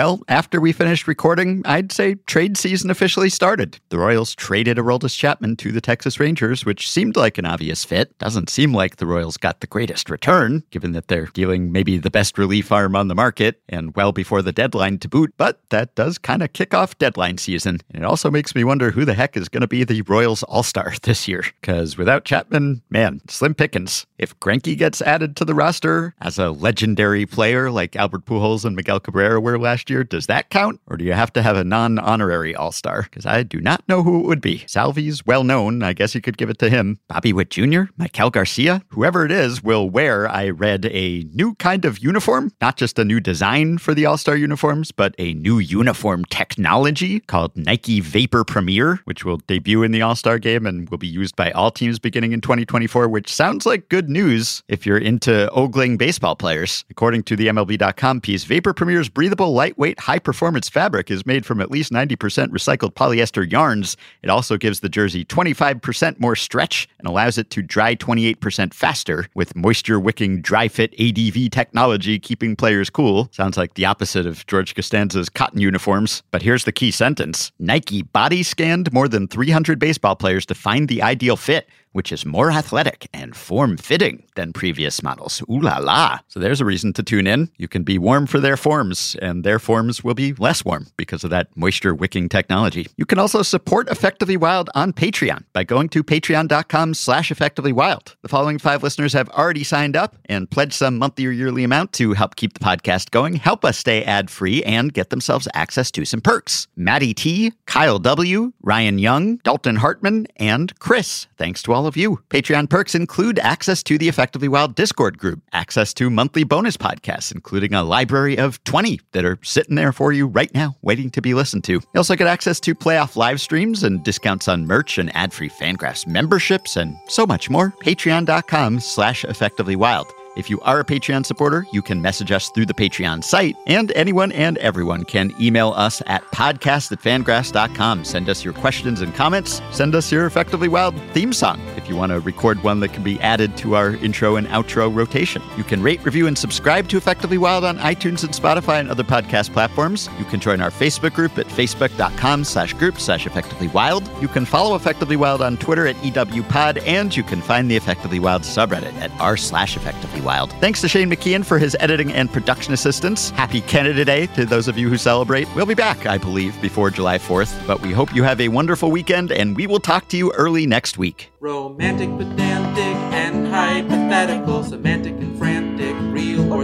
Well, 0.00 0.22
after 0.28 0.62
we 0.62 0.72
finished 0.72 1.06
recording, 1.06 1.60
I'd 1.66 1.92
say 1.92 2.14
trade 2.14 2.56
season 2.56 2.90
officially 2.90 3.28
started. 3.28 3.78
The 3.90 3.98
Royals 3.98 4.34
traded 4.34 4.78
Aroldis 4.78 5.14
Chapman 5.14 5.56
to 5.56 5.72
the 5.72 5.80
Texas 5.82 6.18
Rangers, 6.18 6.64
which 6.64 6.90
seemed 6.90 7.16
like 7.16 7.36
an 7.36 7.44
obvious 7.44 7.84
fit. 7.84 8.16
Doesn't 8.16 8.48
seem 8.48 8.72
like 8.72 8.96
the 8.96 9.04
Royals 9.04 9.36
got 9.36 9.60
the 9.60 9.66
greatest 9.66 10.08
return, 10.08 10.62
given 10.70 10.92
that 10.92 11.08
they're 11.08 11.26
dealing 11.26 11.70
maybe 11.70 11.98
the 11.98 12.08
best 12.08 12.38
relief 12.38 12.72
arm 12.72 12.96
on 12.96 13.08
the 13.08 13.14
market 13.14 13.60
and 13.68 13.94
well 13.94 14.10
before 14.10 14.40
the 14.40 14.52
deadline 14.52 14.96
to 15.00 15.08
boot, 15.08 15.34
but 15.36 15.60
that 15.68 15.94
does 15.96 16.16
kind 16.16 16.42
of 16.42 16.54
kick 16.54 16.72
off 16.72 16.96
deadline 16.96 17.36
season. 17.36 17.80
And 17.90 18.02
it 18.02 18.06
also 18.06 18.30
makes 18.30 18.54
me 18.54 18.64
wonder 18.64 18.92
who 18.92 19.04
the 19.04 19.12
heck 19.12 19.36
is 19.36 19.50
going 19.50 19.60
to 19.60 19.68
be 19.68 19.84
the 19.84 20.00
Royals 20.00 20.42
All 20.44 20.62
Star 20.62 20.94
this 21.02 21.28
year. 21.28 21.44
Because 21.60 21.98
without 21.98 22.24
Chapman, 22.24 22.80
man, 22.88 23.20
slim 23.28 23.54
pickings. 23.54 24.06
If 24.16 24.38
Greinke 24.40 24.78
gets 24.78 25.02
added 25.02 25.36
to 25.36 25.44
the 25.44 25.54
roster 25.54 26.14
as 26.22 26.38
a 26.38 26.52
legendary 26.52 27.26
player 27.26 27.70
like 27.70 27.96
Albert 27.96 28.24
Pujols 28.24 28.64
and 28.64 28.74
Miguel 28.74 29.00
Cabrera 29.00 29.38
were 29.38 29.58
last 29.58 29.89
year. 29.90 30.04
Does 30.04 30.26
that 30.28 30.48
count? 30.50 30.80
Or 30.86 30.96
do 30.96 31.04
you 31.04 31.12
have 31.12 31.32
to 31.34 31.42
have 31.42 31.56
a 31.56 31.64
non 31.64 31.98
honorary 31.98 32.54
All 32.54 32.72
Star? 32.72 33.02
Because 33.02 33.26
I 33.26 33.42
do 33.42 33.60
not 33.60 33.86
know 33.88 34.02
who 34.02 34.20
it 34.20 34.26
would 34.26 34.40
be. 34.40 34.64
Salvy's 34.66 35.26
well 35.26 35.44
known. 35.44 35.82
I 35.82 35.92
guess 35.92 36.14
you 36.14 36.20
could 36.20 36.38
give 36.38 36.48
it 36.48 36.58
to 36.60 36.70
him. 36.70 36.98
Bobby 37.08 37.32
Witt 37.32 37.50
Jr., 37.50 37.90
Maikel 37.98 38.32
Garcia, 38.32 38.82
whoever 38.88 39.24
it 39.24 39.32
is, 39.32 39.62
will 39.62 39.90
wear, 39.90 40.28
I 40.28 40.50
read, 40.50 40.86
a 40.86 41.24
new 41.34 41.54
kind 41.56 41.84
of 41.84 41.98
uniform. 41.98 42.52
Not 42.60 42.76
just 42.76 42.98
a 42.98 43.04
new 43.04 43.20
design 43.20 43.78
for 43.78 43.92
the 43.92 44.06
All 44.06 44.16
Star 44.16 44.36
uniforms, 44.36 44.92
but 44.92 45.14
a 45.18 45.34
new 45.34 45.58
uniform 45.58 46.24
technology 46.26 47.20
called 47.20 47.56
Nike 47.56 48.00
Vapor 48.00 48.44
Premier, 48.44 49.00
which 49.04 49.24
will 49.24 49.38
debut 49.46 49.82
in 49.82 49.90
the 49.92 50.02
All 50.02 50.14
Star 50.14 50.38
game 50.38 50.66
and 50.66 50.88
will 50.88 50.98
be 50.98 51.08
used 51.08 51.36
by 51.36 51.50
all 51.50 51.70
teams 51.70 51.98
beginning 51.98 52.32
in 52.32 52.40
2024, 52.40 53.08
which 53.08 53.32
sounds 53.32 53.66
like 53.66 53.88
good 53.88 54.08
news 54.08 54.62
if 54.68 54.86
you're 54.86 54.98
into 54.98 55.50
ogling 55.50 55.96
baseball 55.96 56.36
players. 56.36 56.84
According 56.90 57.24
to 57.24 57.36
the 57.36 57.48
MLB.com 57.48 58.20
piece, 58.20 58.44
Vapor 58.44 58.72
Premier's 58.72 59.08
breathable 59.08 59.52
light 59.52 59.69
lightweight, 59.70 60.00
high 60.00 60.18
performance 60.18 60.68
fabric 60.68 61.10
is 61.10 61.24
made 61.24 61.46
from 61.46 61.60
at 61.60 61.70
least 61.70 61.92
90% 61.92 62.16
recycled 62.48 62.94
polyester 62.94 63.48
yarns. 63.50 63.96
It 64.22 64.28
also 64.28 64.56
gives 64.56 64.80
the 64.80 64.88
jersey 64.88 65.24
25% 65.24 66.18
more 66.18 66.34
stretch 66.34 66.88
and 66.98 67.06
allows 67.06 67.38
it 67.38 67.50
to 67.50 67.62
dry 67.62 67.94
28% 67.94 68.74
faster 68.74 69.28
with 69.34 69.54
moisture 69.54 70.00
wicking 70.00 70.42
dry 70.42 70.66
fit 70.66 70.92
ADV 70.98 71.50
technology, 71.52 72.18
keeping 72.18 72.56
players 72.56 72.90
cool. 72.90 73.28
Sounds 73.30 73.56
like 73.56 73.74
the 73.74 73.84
opposite 73.86 74.26
of 74.26 74.44
George 74.46 74.74
Costanza's 74.74 75.28
cotton 75.28 75.60
uniforms. 75.60 76.24
But 76.32 76.42
here's 76.42 76.64
the 76.64 76.72
key 76.72 76.90
sentence 76.90 77.52
Nike 77.60 78.02
body 78.02 78.42
scanned 78.42 78.92
more 78.92 79.06
than 79.06 79.28
300 79.28 79.78
baseball 79.78 80.16
players 80.16 80.44
to 80.46 80.54
find 80.54 80.88
the 80.88 81.00
ideal 81.02 81.36
fit 81.36 81.68
which 81.92 82.12
is 82.12 82.24
more 82.24 82.50
athletic 82.50 83.08
and 83.12 83.36
form 83.36 83.76
fitting 83.76 84.24
than 84.34 84.52
previous 84.52 85.02
models. 85.02 85.42
Ooh 85.50 85.60
la 85.60 85.78
la. 85.78 86.18
So 86.28 86.40
there's 86.40 86.60
a 86.60 86.64
reason 86.64 86.92
to 86.94 87.02
tune 87.02 87.26
in. 87.26 87.50
You 87.56 87.68
can 87.68 87.82
be 87.82 87.98
warm 87.98 88.26
for 88.26 88.40
their 88.40 88.56
forms, 88.56 89.16
and 89.20 89.44
their 89.44 89.58
forms 89.58 90.04
will 90.04 90.14
be 90.14 90.32
less 90.34 90.64
warm 90.64 90.86
because 90.96 91.24
of 91.24 91.30
that 91.30 91.48
moisture 91.56 91.94
wicking 91.94 92.28
technology. 92.28 92.86
You 92.96 93.06
can 93.06 93.18
also 93.18 93.42
support 93.42 93.88
Effectively 93.88 94.36
Wild 94.36 94.70
on 94.74 94.92
Patreon 94.92 95.44
by 95.52 95.64
going 95.64 95.88
to 95.90 96.02
patreon.com 96.02 96.94
slash 96.94 97.30
effectivelywild. 97.30 98.14
The 98.22 98.28
following 98.28 98.58
five 98.58 98.82
listeners 98.82 99.12
have 99.12 99.28
already 99.30 99.64
signed 99.64 99.96
up 99.96 100.16
and 100.26 100.50
pledged 100.50 100.74
some 100.74 100.98
monthly 100.98 101.26
or 101.26 101.30
yearly 101.30 101.64
amount 101.64 101.92
to 101.94 102.12
help 102.12 102.36
keep 102.36 102.54
the 102.54 102.64
podcast 102.64 103.10
going, 103.10 103.34
help 103.36 103.64
us 103.64 103.78
stay 103.78 104.04
ad 104.04 104.30
free, 104.30 104.62
and 104.64 104.92
get 104.92 105.10
themselves 105.10 105.48
access 105.54 105.90
to 105.90 106.04
some 106.04 106.20
perks. 106.20 106.68
Maddie 106.76 107.14
T, 107.14 107.52
Kyle 107.66 107.98
W, 107.98 108.52
Ryan 108.62 108.98
Young, 108.98 109.36
Dalton 109.38 109.76
Hartman, 109.76 110.26
and 110.36 110.78
Chris. 110.78 111.26
Thanks 111.36 111.62
to 111.62 111.72
all 111.72 111.79
all 111.80 111.86
of 111.86 111.96
you. 111.96 112.20
Patreon 112.28 112.68
perks 112.68 112.94
include 112.94 113.38
access 113.38 113.82
to 113.84 113.96
the 113.96 114.06
Effectively 114.06 114.48
Wild 114.48 114.74
Discord 114.74 115.16
group, 115.16 115.40
access 115.54 115.94
to 115.94 116.10
monthly 116.10 116.44
bonus 116.44 116.76
podcasts, 116.76 117.32
including 117.32 117.72
a 117.72 117.82
library 117.82 118.36
of 118.36 118.62
20 118.64 119.00
that 119.12 119.24
are 119.24 119.38
sitting 119.42 119.76
there 119.76 119.90
for 119.90 120.12
you 120.12 120.26
right 120.26 120.54
now, 120.54 120.76
waiting 120.82 121.10
to 121.12 121.22
be 121.22 121.32
listened 121.32 121.64
to. 121.64 121.72
You 121.72 121.96
also 121.96 122.16
get 122.16 122.26
access 122.26 122.60
to 122.60 122.74
playoff 122.74 123.16
live 123.16 123.40
streams 123.40 123.82
and 123.82 124.04
discounts 124.04 124.46
on 124.46 124.66
merch 124.66 124.98
and 124.98 125.14
ad-free 125.16 125.48
Fangraphs 125.48 126.06
memberships 126.06 126.76
and 126.76 126.94
so 127.08 127.26
much 127.26 127.48
more. 127.48 127.70
Patreon.com 127.80 128.80
slash 128.80 129.24
effectivelywild. 129.24 130.10
If 130.36 130.48
you 130.48 130.60
are 130.60 130.78
a 130.78 130.84
Patreon 130.84 131.26
supporter, 131.26 131.66
you 131.72 131.82
can 131.82 132.00
message 132.00 132.30
us 132.30 132.50
through 132.50 132.66
the 132.66 132.74
Patreon 132.74 133.24
site, 133.24 133.56
and 133.66 133.90
anyone 133.96 134.30
and 134.30 134.58
everyone 134.58 135.02
can 135.04 135.34
email 135.40 135.70
us 135.70 136.02
at 136.06 136.22
podcast 136.26 136.92
at 136.92 137.00
fangraphs.com. 137.00 138.04
Send 138.04 138.28
us 138.28 138.44
your 138.44 138.54
questions 138.54 139.00
and 139.00 139.12
comments. 139.12 139.60
Send 139.72 139.92
us 139.96 140.12
your 140.12 140.26
Effectively 140.26 140.68
Wild 140.68 140.94
theme 141.12 141.32
song 141.32 141.60
if 141.76 141.88
you 141.88 141.96
want 141.96 142.12
to 142.12 142.20
record 142.20 142.62
one 142.62 142.78
that 142.78 142.92
can 142.92 143.02
be 143.02 143.20
added 143.20 143.56
to 143.56 143.74
our 143.74 143.96
intro 143.96 144.36
and 144.36 144.46
outro 144.48 144.94
rotation. 144.94 145.42
You 145.56 145.64
can 145.64 145.82
rate, 145.82 146.04
review, 146.04 146.28
and 146.28 146.38
subscribe 146.38 146.88
to 146.90 146.96
Effectively 146.96 147.36
Wild 147.36 147.64
on 147.64 147.78
iTunes 147.78 148.22
and 148.22 148.32
Spotify 148.32 148.78
and 148.78 148.88
other 148.88 149.04
podcast 149.04 149.52
platforms. 149.52 150.08
You 150.16 150.24
can 150.26 150.38
join 150.38 150.60
our 150.60 150.70
Facebook 150.70 151.12
group 151.12 151.36
at 151.38 151.46
facebook.com 151.46 152.44
slash 152.44 152.72
group 152.74 153.00
slash 153.00 153.26
effectively 153.26 153.66
wild. 153.68 154.08
You 154.22 154.28
can 154.28 154.44
follow 154.44 154.76
Effectively 154.76 155.16
Wild 155.16 155.42
on 155.42 155.56
Twitter 155.56 155.88
at 155.88 155.96
EWPod, 155.96 156.86
and 156.86 157.14
you 157.16 157.24
can 157.24 157.42
find 157.42 157.68
the 157.68 157.76
Effectively 157.76 158.20
Wild 158.20 158.42
subreddit 158.42 158.94
at 159.00 159.10
r 159.20 159.36
slash 159.36 159.76
effectively 159.76 160.20
Wild. 160.20 160.29
Thanks 160.60 160.80
to 160.82 160.88
Shane 160.88 161.10
McKeon 161.10 161.44
for 161.44 161.58
his 161.58 161.76
editing 161.80 162.12
and 162.12 162.32
production 162.32 162.72
assistance. 162.72 163.30
Happy 163.30 163.60
Canada 163.62 164.04
Day 164.04 164.26
to 164.28 164.44
those 164.44 164.68
of 164.68 164.78
you 164.78 164.88
who 164.88 164.96
celebrate. 164.96 165.52
We'll 165.54 165.66
be 165.66 165.74
back, 165.74 166.06
I 166.06 166.18
believe, 166.18 166.60
before 166.62 166.90
July 166.90 167.18
4th, 167.18 167.66
but 167.66 167.80
we 167.82 167.92
hope 167.92 168.14
you 168.14 168.22
have 168.22 168.40
a 168.40 168.48
wonderful 168.48 168.90
weekend 168.90 169.32
and 169.32 169.56
we 169.56 169.66
will 169.66 169.80
talk 169.80 170.08
to 170.08 170.16
you 170.16 170.32
early 170.32 170.66
next 170.66 170.98
week. 170.98 171.30
Romantic, 171.40 172.10
pedantic, 172.16 172.96
and 173.12 173.48
hypothetical, 173.48 174.62
semantic 174.62 175.14
and 175.14 175.29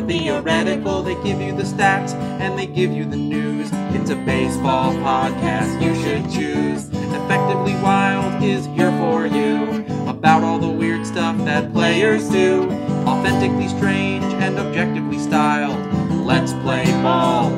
theoretical. 0.07 1.03
They 1.03 1.15
give 1.23 1.41
you 1.41 1.55
the 1.55 1.65
stats 1.65 2.15
and 2.15 2.59
they 2.59 2.67
give 2.67 2.93
you 2.93 3.05
the 3.05 3.17
news. 3.17 3.71
It's 3.95 4.11
a 4.11 4.17
baseball 4.17 4.93
podcast 4.95 5.83
you 5.83 5.95
should 6.03 6.31
choose. 6.31 6.89
Effectively 6.93 7.75
Wild 7.83 8.43
is 8.43 8.67
here 8.67 8.93
for 8.99 9.27
you. 9.27 9.85
About 10.09 10.43
all 10.43 10.59
the 10.59 10.69
weird 10.69 11.07
stuff 11.07 11.37
that 11.39 11.73
players 11.73 12.29
do. 12.29 12.65
Authentically 13.07 13.69
strange 13.69 14.25
and 14.35 14.59
objectively 14.59 15.19
styled. 15.19 15.79
Let's 16.25 16.53
play 16.53 16.85
ball. 17.03 17.53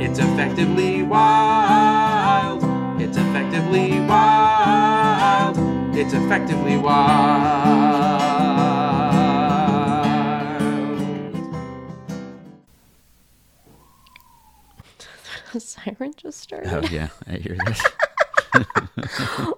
It's 0.00 0.18
effectively 0.18 1.02
wild. 1.02 2.62
It's 3.00 3.16
effectively 3.16 4.00
wild. 4.00 5.56
It's 5.96 6.12
effectively 6.12 6.76
wild. 6.76 8.33
A 15.54 15.60
siren 15.60 16.12
just 16.16 16.40
started. 16.40 16.72
Oh 16.72 16.80
yeah, 16.90 17.08
I 17.26 17.36
hear 17.36 17.56
this. 17.66 17.82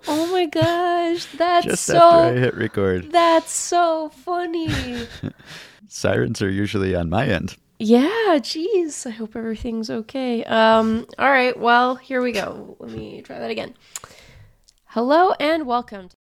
Oh 0.09 0.29
my 0.33 0.47
gosh, 0.47 1.27
that's 1.37 1.67
Just 1.67 1.91
after 1.91 2.35
I 2.37 2.41
hit 2.41 2.55
record. 2.55 3.13
that's 3.13 3.53
so 3.53 4.09
funny. 4.09 5.07
Sirens 5.89 6.41
are 6.41 6.49
usually 6.51 6.95
on 6.95 7.11
my 7.11 7.27
end. 7.27 7.57
yeah, 7.79 8.39
geez. 8.43 9.05
I 9.05 9.11
hope 9.11 9.37
everything's 9.37 9.91
okay. 9.91 10.45
Um, 10.45 11.07
all 11.19 11.29
right, 11.31 11.59
well, 11.59 11.97
here 11.97 12.23
we 12.23 12.33
go. 12.33 12.77
Let 12.79 12.91
me 12.91 13.21
try 13.21 13.39
that 13.39 13.51
again. 13.51 13.75
Hello 14.87 15.33
and 15.39 15.67
welcome. 15.67 16.09